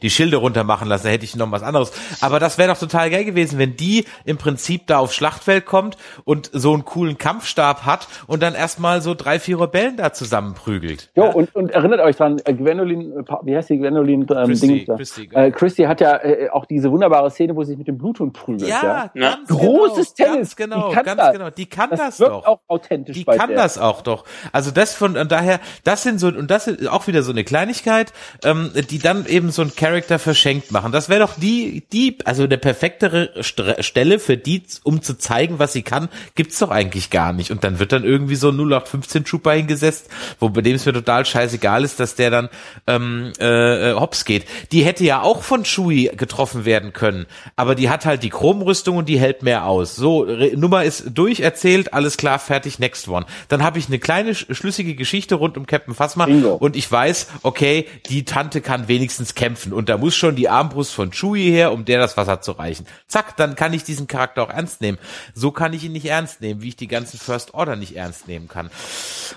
die 0.00 0.08
Schilde 0.08 0.38
runter 0.38 0.64
machen 0.64 0.88
lassen, 0.88 1.04
da 1.04 1.10
hätte 1.10 1.24
ich 1.26 1.36
noch 1.36 1.50
was 1.50 1.62
anderes. 1.62 1.92
Aber 2.22 2.40
das 2.40 2.56
wäre 2.56 2.72
doch 2.72 2.78
total 2.78 3.10
geil 3.10 3.24
gewesen, 3.26 3.58
wenn 3.58 3.76
die 3.76 4.06
im 4.24 4.38
Prinzip 4.38 4.86
da 4.86 4.98
aufs 4.98 5.14
Schlachtfeld 5.14 5.66
kommt 5.66 5.98
und 6.24 6.48
so 6.54 6.72
einen 6.72 6.86
coolen 6.86 7.18
Kampfstab 7.18 7.84
hat 7.84 8.08
und 8.26 8.42
dann 8.42 8.54
erstmal 8.54 9.02
so 9.02 9.14
drei, 9.14 9.38
vier 9.38 9.60
Rebellen 9.60 9.98
da 9.98 10.12
zusammenprügelt. 10.14 11.10
Jo, 11.16 11.24
ja? 11.24 11.30
und, 11.32 11.54
und 11.54 11.70
erinnert 11.70 12.00
euch 12.00 12.16
dran, 12.16 12.40
äh, 12.46 12.54
Gwendolyn, 12.54 13.12
äh, 13.12 13.24
wie 13.42 13.54
heißt 13.54 13.68
die 13.68 13.76
Gwendolyn? 13.78 14.22
Ähm, 14.22 14.26
Christy? 14.46 14.86
Christy, 14.86 15.26
genau. 15.26 15.42
äh, 15.42 15.50
Christy 15.50 15.82
hat 15.82 16.00
ja 16.00 16.16
äh, 16.22 16.48
auch 16.50 16.64
diese 16.64 16.90
wunderbare 16.90 17.30
Szene, 17.30 17.54
wo 17.54 17.62
sie 17.62 17.70
sich 17.72 17.78
mit 17.78 17.88
dem 17.88 17.98
Bluthund 17.98 18.32
prügelt. 18.32 18.68
Ja, 18.70 18.80
ja, 18.82 19.10
Ja. 19.14 19.30
ganz 19.36 19.48
Großes 19.50 20.14
genau, 20.14 20.32
Tennis, 20.32 20.56
Ganz 20.56 20.70
genau, 20.70 20.88
die 20.88 20.94
kann 20.94 21.04
ganz 21.04 21.18
das. 21.20 21.32
genau. 21.32 21.50
Die 21.50 21.66
kann 21.66 21.90
Das, 21.90 21.98
das, 22.00 22.20
wirkt 22.20 22.32
doch. 22.32 22.46
auch 22.46 22.60
authentisch 22.68 23.16
Die 23.16 23.24
bei 23.24 23.36
kann 23.36 23.48
der. 23.50 23.58
das 23.58 23.76
auch 23.76 24.00
doch. 24.00 24.24
Also 24.52 24.70
das 24.70 24.94
von 24.94 25.16
und 25.18 25.30
daher, 25.30 25.60
das 25.84 26.02
sind 26.04 26.20
so 26.20 26.28
und 26.28 26.50
das 26.50 26.68
ist 26.68 26.88
auch 26.88 27.06
wieder 27.06 27.22
so 27.22 27.32
eine 27.32 27.44
Kleinigkeit, 27.44 28.12
ähm, 28.44 28.70
die 28.88 28.98
dann 28.98 29.26
eben 29.32 29.50
so 29.50 29.62
ein 29.62 29.74
Charakter 29.74 30.18
verschenkt 30.18 30.70
machen. 30.70 30.92
Das 30.92 31.08
wäre 31.08 31.20
doch 31.20 31.34
die 31.36 31.82
die 31.92 32.18
also 32.24 32.44
eine 32.44 32.58
perfektere 32.58 33.30
Stre- 33.40 33.82
Stelle 33.82 34.18
für 34.18 34.36
die, 34.36 34.62
um 34.84 35.02
zu 35.02 35.18
zeigen, 35.18 35.58
was 35.58 35.72
sie 35.72 35.82
kann, 35.82 36.08
gibt's 36.34 36.58
doch 36.58 36.70
eigentlich 36.70 37.10
gar 37.10 37.32
nicht. 37.32 37.50
Und 37.50 37.64
dann 37.64 37.78
wird 37.78 37.92
dann 37.92 38.04
irgendwie 38.04 38.36
so 38.36 38.50
ein 38.50 38.56
0815 38.56 39.24
Trooper 39.24 39.52
hingesetzt, 39.52 40.08
wo 40.38 40.48
bei 40.50 40.60
dem 40.60 40.76
es 40.76 40.86
mir 40.86 40.92
total 40.92 41.24
scheißegal 41.26 41.84
ist, 41.84 41.98
dass 41.98 42.14
der 42.14 42.30
dann 42.30 42.48
ähm, 42.86 43.32
äh, 43.40 43.90
äh, 43.90 43.94
hops 43.94 44.24
geht. 44.24 44.44
Die 44.72 44.82
hätte 44.84 45.04
ja 45.04 45.22
auch 45.22 45.42
von 45.42 45.64
Chewie 45.64 46.10
getroffen 46.16 46.64
werden 46.64 46.92
können, 46.92 47.26
aber 47.56 47.74
die 47.74 47.88
hat 47.90 48.04
halt 48.06 48.22
die 48.22 48.30
Chromrüstung 48.30 48.96
und 48.98 49.08
die 49.08 49.18
hält 49.18 49.42
mehr 49.42 49.66
aus. 49.66 49.96
So 49.96 50.20
Re 50.20 50.52
Nummer 50.56 50.84
ist 50.84 51.04
durcherzählt, 51.14 51.94
alles 51.94 52.16
klar, 52.16 52.38
fertig, 52.38 52.78
next 52.78 53.08
one. 53.08 53.24
Dann 53.48 53.62
habe 53.62 53.78
ich 53.78 53.86
eine 53.88 53.98
kleine 53.98 54.32
sch- 54.32 54.54
schlüssige 54.54 54.94
Geschichte 54.94 55.34
rund 55.36 55.56
um 55.56 55.66
Captain 55.66 55.94
Phasma 55.94 56.26
Bingo. 56.26 56.54
und 56.54 56.76
ich 56.76 56.90
weiß, 56.90 57.28
okay, 57.42 57.86
die 58.08 58.24
Tante 58.24 58.60
kann 58.60 58.88
wenigstens 58.88 59.21
wenigstens 59.22 59.34
kämpfen 59.34 59.72
und 59.72 59.88
da 59.88 59.96
muss 59.96 60.14
schon 60.14 60.36
die 60.36 60.48
Armbrust 60.48 60.92
von 60.92 61.12
Chewie 61.12 61.50
her, 61.50 61.72
um 61.72 61.84
der 61.84 61.98
das 61.98 62.16
Wasser 62.16 62.40
zu 62.40 62.52
reichen. 62.52 62.86
Zack, 63.06 63.36
dann 63.36 63.54
kann 63.54 63.72
ich 63.72 63.84
diesen 63.84 64.06
Charakter 64.06 64.42
auch 64.42 64.50
ernst 64.50 64.80
nehmen. 64.80 64.98
So 65.34 65.52
kann 65.52 65.72
ich 65.72 65.84
ihn 65.84 65.92
nicht 65.92 66.06
ernst 66.06 66.40
nehmen, 66.40 66.62
wie 66.62 66.68
ich 66.68 66.76
die 66.76 66.88
ganzen 66.88 67.18
First 67.18 67.54
Order 67.54 67.76
nicht 67.76 67.96
ernst 67.96 68.28
nehmen 68.28 68.48
kann. 68.48 68.70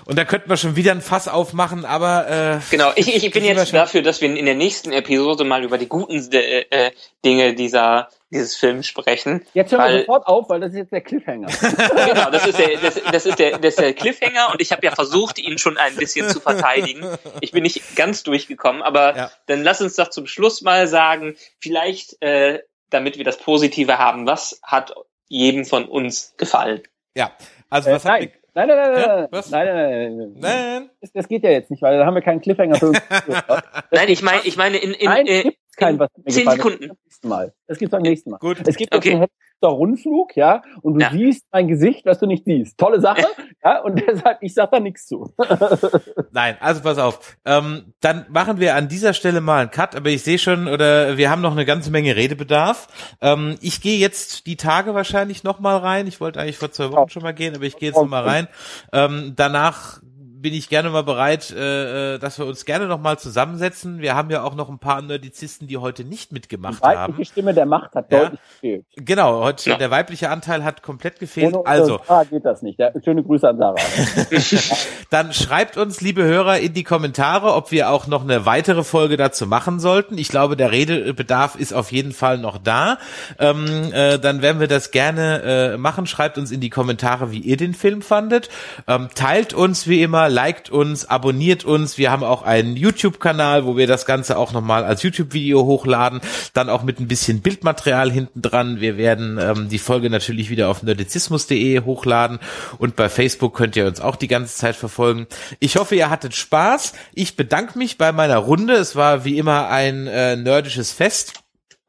Und 0.04 0.18
da 0.18 0.24
könnten 0.24 0.50
wir 0.50 0.56
schon 0.56 0.76
wieder 0.76 0.92
ein 0.92 1.00
Fass 1.00 1.28
aufmachen, 1.28 1.84
aber 1.84 2.28
äh, 2.28 2.58
genau, 2.70 2.90
ich, 2.96 3.14
ich 3.14 3.30
bin 3.32 3.44
jetzt 3.44 3.72
dafür, 3.72 4.02
dass 4.02 4.20
wir 4.20 4.34
in 4.34 4.44
der 4.44 4.54
nächsten 4.54 4.92
Episode 4.92 5.44
mal 5.44 5.62
über 5.62 5.78
die 5.78 5.88
guten 5.88 6.32
äh, 6.32 6.60
äh 6.70 6.90
Dinge 7.24 7.54
dieser 7.54 8.08
dieses 8.30 8.56
Film 8.56 8.82
sprechen. 8.82 9.44
Jetzt 9.54 9.72
hören 9.72 9.92
wir 9.92 10.00
sofort 10.00 10.26
auf, 10.26 10.48
weil 10.48 10.60
das 10.60 10.72
ist 10.72 10.78
jetzt 10.78 10.92
der 10.92 11.00
Cliffhanger. 11.00 11.46
genau, 12.06 12.30
das 12.30 12.46
ist 12.46 12.58
der, 12.58 12.78
das, 12.78 13.00
das, 13.12 13.26
ist 13.26 13.38
der, 13.38 13.58
das 13.58 13.74
ist 13.74 13.80
der 13.80 13.94
Cliffhanger 13.94 14.50
und 14.52 14.60
ich 14.60 14.72
habe 14.72 14.84
ja 14.84 14.92
versucht, 14.92 15.38
ihn 15.38 15.58
schon 15.58 15.76
ein 15.76 15.96
bisschen 15.96 16.28
zu 16.28 16.40
verteidigen. 16.40 17.06
Ich 17.40 17.52
bin 17.52 17.62
nicht 17.62 17.96
ganz 17.96 18.22
durchgekommen, 18.24 18.82
aber 18.82 19.16
ja. 19.16 19.30
dann 19.46 19.62
lass 19.62 19.80
uns 19.80 19.96
doch 19.96 20.10
zum 20.10 20.26
Schluss 20.26 20.62
mal 20.62 20.88
sagen, 20.88 21.36
vielleicht, 21.60 22.20
äh, 22.20 22.62
damit 22.90 23.16
wir 23.16 23.24
das 23.24 23.38
Positive 23.38 23.98
haben, 23.98 24.26
was 24.26 24.60
hat 24.62 24.94
jedem 25.28 25.64
von 25.64 25.84
uns 25.84 26.34
gefallen? 26.36 26.82
Ja, 27.14 27.32
also 27.70 27.90
was 27.90 28.04
äh, 28.04 28.08
hat 28.08 28.30
Nein, 28.56 28.68
nein, 28.68 28.78
nein, 28.78 28.92
nein, 28.92 29.02
ja, 29.02 29.28
nein, 29.30 29.42
nein, 29.50 29.66
nein, 29.66 30.16
nein, 30.16 30.34
nein. 30.38 30.90
Das, 31.02 31.12
das, 31.12 31.28
geht 31.28 31.42
ja 31.42 31.50
jetzt 31.50 31.70
nicht, 31.70 31.82
weil 31.82 31.98
da 31.98 32.06
haben 32.06 32.14
wir 32.14 32.22
keinen 32.22 32.40
Cliffhanger 32.40 32.76
für 32.76 32.88
uns. 32.88 33.02
nein, 33.90 34.08
ich 34.08 34.22
meine, 34.22 34.40
ich 34.44 34.56
meine 34.56 34.78
in, 34.78 34.92
in, 34.92 35.10
nein, 35.10 35.26
äh, 35.26 35.52
kein, 35.76 35.98
was 35.98 36.08
mir 36.16 36.32
zehn 36.32 36.50
Sekunden. 36.50 36.90
Das 37.04 37.22
Mal. 37.22 37.54
Das 37.66 37.78
gibt's 37.78 37.92
beim 37.92 38.02
nächsten 38.02 38.30
Mal. 38.30 38.38
Gut. 38.38 38.58
Es 38.66 38.76
gibt 38.76 38.94
okay. 38.94 39.14
einen 39.14 39.26
Rundflug, 39.62 40.36
ja, 40.36 40.62
und 40.82 40.94
du 40.94 41.00
ja. 41.00 41.10
siehst 41.10 41.44
mein 41.50 41.68
Gesicht, 41.68 42.04
was 42.04 42.18
du 42.18 42.26
nicht 42.26 42.44
siehst. 42.44 42.78
Tolle 42.78 43.00
Sache, 43.00 43.26
ja, 43.64 43.80
und 43.80 44.02
deshalb, 44.06 44.38
ich 44.42 44.54
sag 44.54 44.70
da 44.70 44.80
nichts 44.80 45.06
zu. 45.06 45.34
Nein, 46.32 46.56
also 46.60 46.82
pass 46.82 46.98
auf. 46.98 47.36
Ähm, 47.44 47.94
dann 48.00 48.26
machen 48.28 48.60
wir 48.60 48.74
an 48.74 48.88
dieser 48.88 49.12
Stelle 49.12 49.40
mal 49.40 49.62
einen 49.62 49.70
Cut, 49.70 49.96
aber 49.96 50.10
ich 50.10 50.22
sehe 50.22 50.38
schon, 50.38 50.68
oder 50.68 51.16
wir 51.16 51.30
haben 51.30 51.42
noch 51.42 51.52
eine 51.52 51.64
ganze 51.64 51.90
Menge 51.90 52.16
Redebedarf. 52.16 53.16
Ähm, 53.20 53.56
ich 53.60 53.80
gehe 53.80 53.98
jetzt 53.98 54.46
die 54.46 54.56
Tage 54.56 54.94
wahrscheinlich 54.94 55.42
noch 55.42 55.58
mal 55.58 55.78
rein. 55.78 56.06
Ich 56.06 56.20
wollte 56.20 56.40
eigentlich 56.40 56.58
vor 56.58 56.70
zwei 56.70 56.92
Wochen 56.92 57.08
schon 57.08 57.22
mal 57.22 57.34
gehen, 57.34 57.54
aber 57.54 57.64
ich 57.64 57.76
gehe 57.76 57.88
jetzt 57.88 57.96
noch 57.96 58.06
mal 58.06 58.22
rein. 58.22 58.48
Ähm, 58.92 59.32
danach 59.36 60.00
bin 60.46 60.54
ich 60.54 60.68
gerne 60.68 60.90
mal 60.90 61.02
bereit, 61.02 61.50
äh, 61.50 62.14
äh, 62.14 62.18
dass 62.20 62.38
wir 62.38 62.46
uns 62.46 62.64
gerne 62.64 62.86
noch 62.86 63.00
mal 63.00 63.18
zusammensetzen. 63.18 63.98
Wir 64.00 64.14
haben 64.14 64.30
ja 64.30 64.44
auch 64.44 64.54
noch 64.54 64.68
ein 64.68 64.78
paar 64.78 65.02
Nerdizisten, 65.02 65.66
die 65.66 65.76
heute 65.76 66.04
nicht 66.04 66.30
mitgemacht 66.30 66.84
die 66.84 66.86
haben. 66.86 67.16
Die 67.18 67.24
Stimme 67.24 67.52
der 67.52 67.66
Macht 67.66 67.96
hat 67.96 68.12
ja? 68.12 68.20
deutlich 68.20 68.40
gefehlt. 68.52 68.86
Genau, 68.94 69.42
heute 69.42 69.70
ja. 69.70 69.76
der 69.76 69.90
weibliche 69.90 70.30
Anteil 70.30 70.62
hat 70.62 70.84
komplett 70.84 71.18
gefehlt. 71.18 71.52
Ohne 71.52 71.66
also 71.66 71.98
Sarah 72.06 72.22
geht 72.22 72.44
das 72.44 72.62
nicht. 72.62 72.78
Ja, 72.78 72.92
schöne 73.04 73.24
Grüße 73.24 73.48
an 73.48 73.58
Sarah. 73.58 73.74
Dann 75.10 75.32
schreibt 75.32 75.76
uns, 75.76 76.00
liebe 76.00 76.22
Hörer, 76.22 76.60
in 76.60 76.74
die 76.74 76.84
Kommentare, 76.84 77.52
ob 77.52 77.72
wir 77.72 77.90
auch 77.90 78.06
noch 78.06 78.22
eine 78.22 78.46
weitere 78.46 78.84
Folge 78.84 79.16
dazu 79.16 79.48
machen 79.48 79.80
sollten. 79.80 80.16
Ich 80.16 80.28
glaube, 80.28 80.56
der 80.56 80.70
Redebedarf 80.70 81.56
ist 81.56 81.72
auf 81.72 81.90
jeden 81.90 82.12
Fall 82.12 82.38
noch 82.38 82.58
da. 82.58 82.98
Ähm, 83.40 83.90
äh, 83.92 84.20
dann 84.20 84.42
werden 84.42 84.60
wir 84.60 84.68
das 84.68 84.92
gerne 84.92 85.42
äh, 85.74 85.76
machen. 85.76 86.06
Schreibt 86.06 86.38
uns 86.38 86.52
in 86.52 86.60
die 86.60 86.70
Kommentare, 86.70 87.32
wie 87.32 87.40
ihr 87.40 87.56
den 87.56 87.74
Film 87.74 88.00
fandet. 88.00 88.48
Ähm, 88.86 89.08
teilt 89.12 89.54
uns 89.54 89.88
wie 89.88 90.02
immer 90.02 90.28
liked 90.36 90.68
uns, 90.68 91.06
abonniert 91.06 91.64
uns. 91.64 91.96
Wir 91.96 92.10
haben 92.10 92.22
auch 92.22 92.42
einen 92.42 92.76
YouTube-Kanal, 92.76 93.64
wo 93.64 93.78
wir 93.78 93.86
das 93.86 94.04
Ganze 94.04 94.36
auch 94.36 94.52
nochmal 94.52 94.84
als 94.84 95.02
YouTube-Video 95.02 95.64
hochladen. 95.64 96.20
Dann 96.52 96.68
auch 96.68 96.82
mit 96.82 97.00
ein 97.00 97.08
bisschen 97.08 97.40
Bildmaterial 97.40 98.12
hinten 98.12 98.42
dran. 98.42 98.78
Wir 98.78 98.98
werden 98.98 99.38
ähm, 99.40 99.70
die 99.70 99.78
Folge 99.78 100.10
natürlich 100.10 100.50
wieder 100.50 100.68
auf 100.68 100.82
nerdizismus.de 100.82 101.80
hochladen 101.86 102.38
und 102.76 102.96
bei 102.96 103.08
Facebook 103.08 103.56
könnt 103.56 103.76
ihr 103.76 103.86
uns 103.86 104.02
auch 104.02 104.16
die 104.16 104.28
ganze 104.28 104.54
Zeit 104.56 104.76
verfolgen. 104.76 105.26
Ich 105.58 105.76
hoffe, 105.76 105.96
ihr 105.96 106.10
hattet 106.10 106.34
Spaß. 106.34 106.92
Ich 107.14 107.36
bedanke 107.36 107.78
mich 107.78 107.96
bei 107.96 108.12
meiner 108.12 108.36
Runde. 108.36 108.74
Es 108.74 108.94
war 108.94 109.24
wie 109.24 109.38
immer 109.38 109.70
ein 109.70 110.06
äh, 110.06 110.36
nerdisches 110.36 110.92
Fest. 110.92 111.45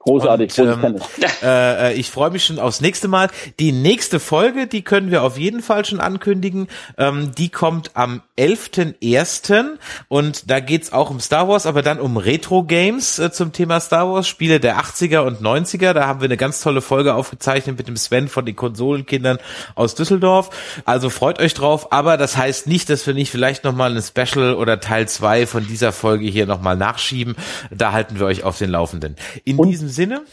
Großartig, 0.07 0.57
und, 0.61 0.83
ähm, 0.83 0.95
äh, 1.43 1.93
ich 1.95 2.09
freue 2.09 2.31
mich 2.31 2.45
schon 2.45 2.59
aufs 2.59 2.79
nächste 2.79 3.09
Mal. 3.09 3.27
Die 3.59 3.73
nächste 3.73 4.21
Folge, 4.21 4.65
die 4.65 4.81
können 4.81 5.11
wir 5.11 5.21
auf 5.21 5.37
jeden 5.37 5.61
Fall 5.61 5.83
schon 5.83 5.99
ankündigen. 5.99 6.69
Ähm, 6.97 7.33
die 7.37 7.49
kommt 7.49 7.91
am 7.95 8.21
11.01. 8.37 9.65
und 10.07 10.49
da 10.49 10.61
geht's 10.61 10.93
auch 10.93 11.09
um 11.09 11.19
Star 11.19 11.49
Wars, 11.49 11.65
aber 11.65 11.81
dann 11.81 11.99
um 11.99 12.15
Retro-Games 12.15 13.19
äh, 13.19 13.33
zum 13.33 13.51
Thema 13.51 13.81
Star 13.81 14.09
Wars, 14.09 14.29
Spiele 14.29 14.61
der 14.61 14.79
80er 14.79 15.19
und 15.19 15.41
90er. 15.41 15.91
Da 15.91 16.07
haben 16.07 16.21
wir 16.21 16.25
eine 16.25 16.37
ganz 16.37 16.61
tolle 16.61 16.79
Folge 16.79 17.13
aufgezeichnet 17.13 17.77
mit 17.77 17.89
dem 17.89 17.97
Sven 17.97 18.29
von 18.29 18.45
den 18.45 18.55
Konsolenkindern 18.55 19.39
aus 19.75 19.95
Düsseldorf. 19.95 20.51
Also 20.85 21.09
freut 21.09 21.39
euch 21.39 21.53
drauf, 21.53 21.91
aber 21.91 22.15
das 22.15 22.37
heißt 22.37 22.65
nicht, 22.67 22.89
dass 22.89 23.05
wir 23.05 23.13
nicht 23.13 23.29
vielleicht 23.29 23.65
nochmal 23.65 23.93
ein 23.93 24.01
Special 24.01 24.55
oder 24.55 24.79
Teil 24.79 25.09
2 25.09 25.47
von 25.47 25.67
dieser 25.67 25.91
Folge 25.91 26.27
hier 26.27 26.45
nochmal 26.45 26.77
nachschieben. 26.77 27.35
Da 27.71 27.91
halten 27.91 28.19
wir 28.19 28.25
euch 28.25 28.45
auf 28.45 28.57
den 28.57 28.69
Laufenden. 28.69 29.17
In 29.43 29.57
und 29.57 29.67
diesem 29.67 29.96
Sinne. 29.97 30.25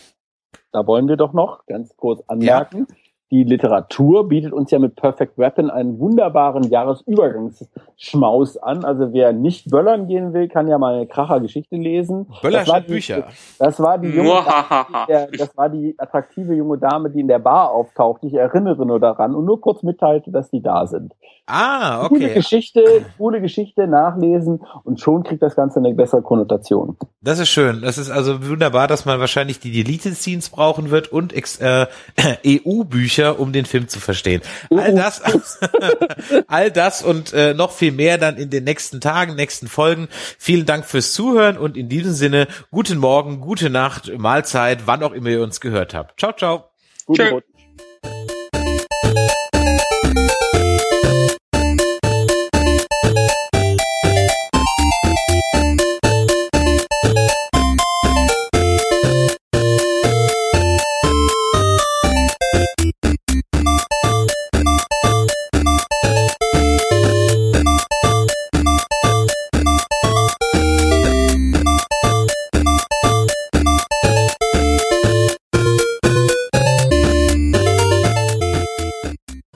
Da 0.73 0.86
wollen 0.86 1.09
wir 1.09 1.16
doch 1.16 1.32
noch 1.32 1.65
ganz 1.65 1.97
kurz 1.97 2.23
anmerken. 2.28 2.86
Ja. 2.86 2.97
Die 3.31 3.43
Literatur 3.43 4.29
bietet 4.29 4.53
uns 4.53 4.71
ja 4.71 4.79
mit 4.79 4.97
Perfect 4.97 5.39
Weapon 5.39 5.71
einen 5.71 5.99
wunderbaren 5.99 6.65
Jahresübergangsschmaus 6.65 8.59
an. 8.59 8.85
Also 8.85 9.13
wer 9.13 9.33
nicht 9.33 9.71
böllern 9.71 10.07
gehen 10.07 10.33
will, 10.33 10.49
kann 10.49 10.69
ja 10.69 10.79
mal 10.79 10.95
eine 10.95 11.07
Kracher-Geschichte 11.07 11.77
lesen. 11.77 12.27
Böller 12.43 12.65
statt 12.65 12.87
Bücher. 12.87 13.29
Das 13.59 13.81
war 13.81 13.99
die 13.99 14.09
junge 14.09 14.43
Dame, 14.45 15.07
der, 15.09 15.27
das 15.29 15.57
war 15.57 15.69
die 15.69 15.95
attraktive 15.99 16.55
junge 16.55 16.79
Dame, 16.79 17.11
die 17.11 17.21
in 17.21 17.29
der 17.29 17.39
Bar 17.39 17.71
auftaucht. 17.71 18.23
Ich 18.25 18.35
erinnere 18.35 18.85
nur 18.87 19.01
daran 19.01 19.35
und 19.35 19.45
nur 19.45 19.61
kurz 19.61 19.83
mitteilte, 19.83 20.31
dass 20.31 20.51
die 20.51 20.63
da 20.63 20.87
sind. 20.87 21.15
Ah, 21.47 22.05
okay. 22.05 22.09
Coole 22.09 22.35
Geschichte, 22.35 23.05
coole 23.19 23.41
Geschichte 23.43 23.87
nachlesen 23.87 24.63
und 24.85 24.99
schon 24.99 25.25
kriegt 25.25 25.43
das 25.43 25.55
Ganze 25.57 25.79
eine 25.79 25.93
bessere 25.95 26.23
Konnotation. 26.23 26.97
Das 27.21 27.39
ist 27.39 27.51
schön. 27.51 27.83
Das 27.83 27.99
ist 27.99 28.11
also 28.11 28.49
wunderbar, 28.49 28.89
dass 28.89 29.05
man 29.05 29.21
wahrscheinlich 29.21 29.61
die 29.61 29.71
Deleted-Scenes 29.71 30.49
brauchen 30.49 30.91
wird 30.91 31.13
und 31.13 31.35
äh, 31.35 31.87
EU-Bücher, 32.47 33.14
um 33.23 33.53
den 33.53 33.65
Film 33.65 33.89
zu 33.89 34.01
verstehen. 34.01 34.43
All 34.70 34.95
das, 34.95 35.23
all 36.47 36.70
das 36.70 37.03
und 37.03 37.32
äh, 37.32 37.55
noch 37.55 37.73
viel 37.73 37.93
mehr 37.93 38.19
dann 38.19 38.36
in 38.36 38.51
den 38.51 38.65
nächsten 38.65 39.01
Tagen, 39.01 39.35
nächsten 39.35 39.69
Folgen. 39.69 40.09
Vielen 40.39 40.66
Dank 40.66 40.85
fürs 40.85 41.12
Zuhören 41.12 41.57
und 41.59 41.77
in 41.77 41.89
diesem 41.89 42.12
Sinne, 42.12 42.49
guten 42.70 42.99
Morgen, 42.99 43.41
gute 43.41 43.70
Nacht, 43.70 44.12
Mahlzeit, 44.16 44.86
wann 44.86 45.03
auch 45.03 45.12
immer 45.12 45.31
ihr 45.31 45.43
uns 45.43 45.61
gehört 45.61 45.95
habt. 45.95 46.19
Ciao, 46.19 46.32
ciao. 46.32 46.70
Gute 47.07 47.43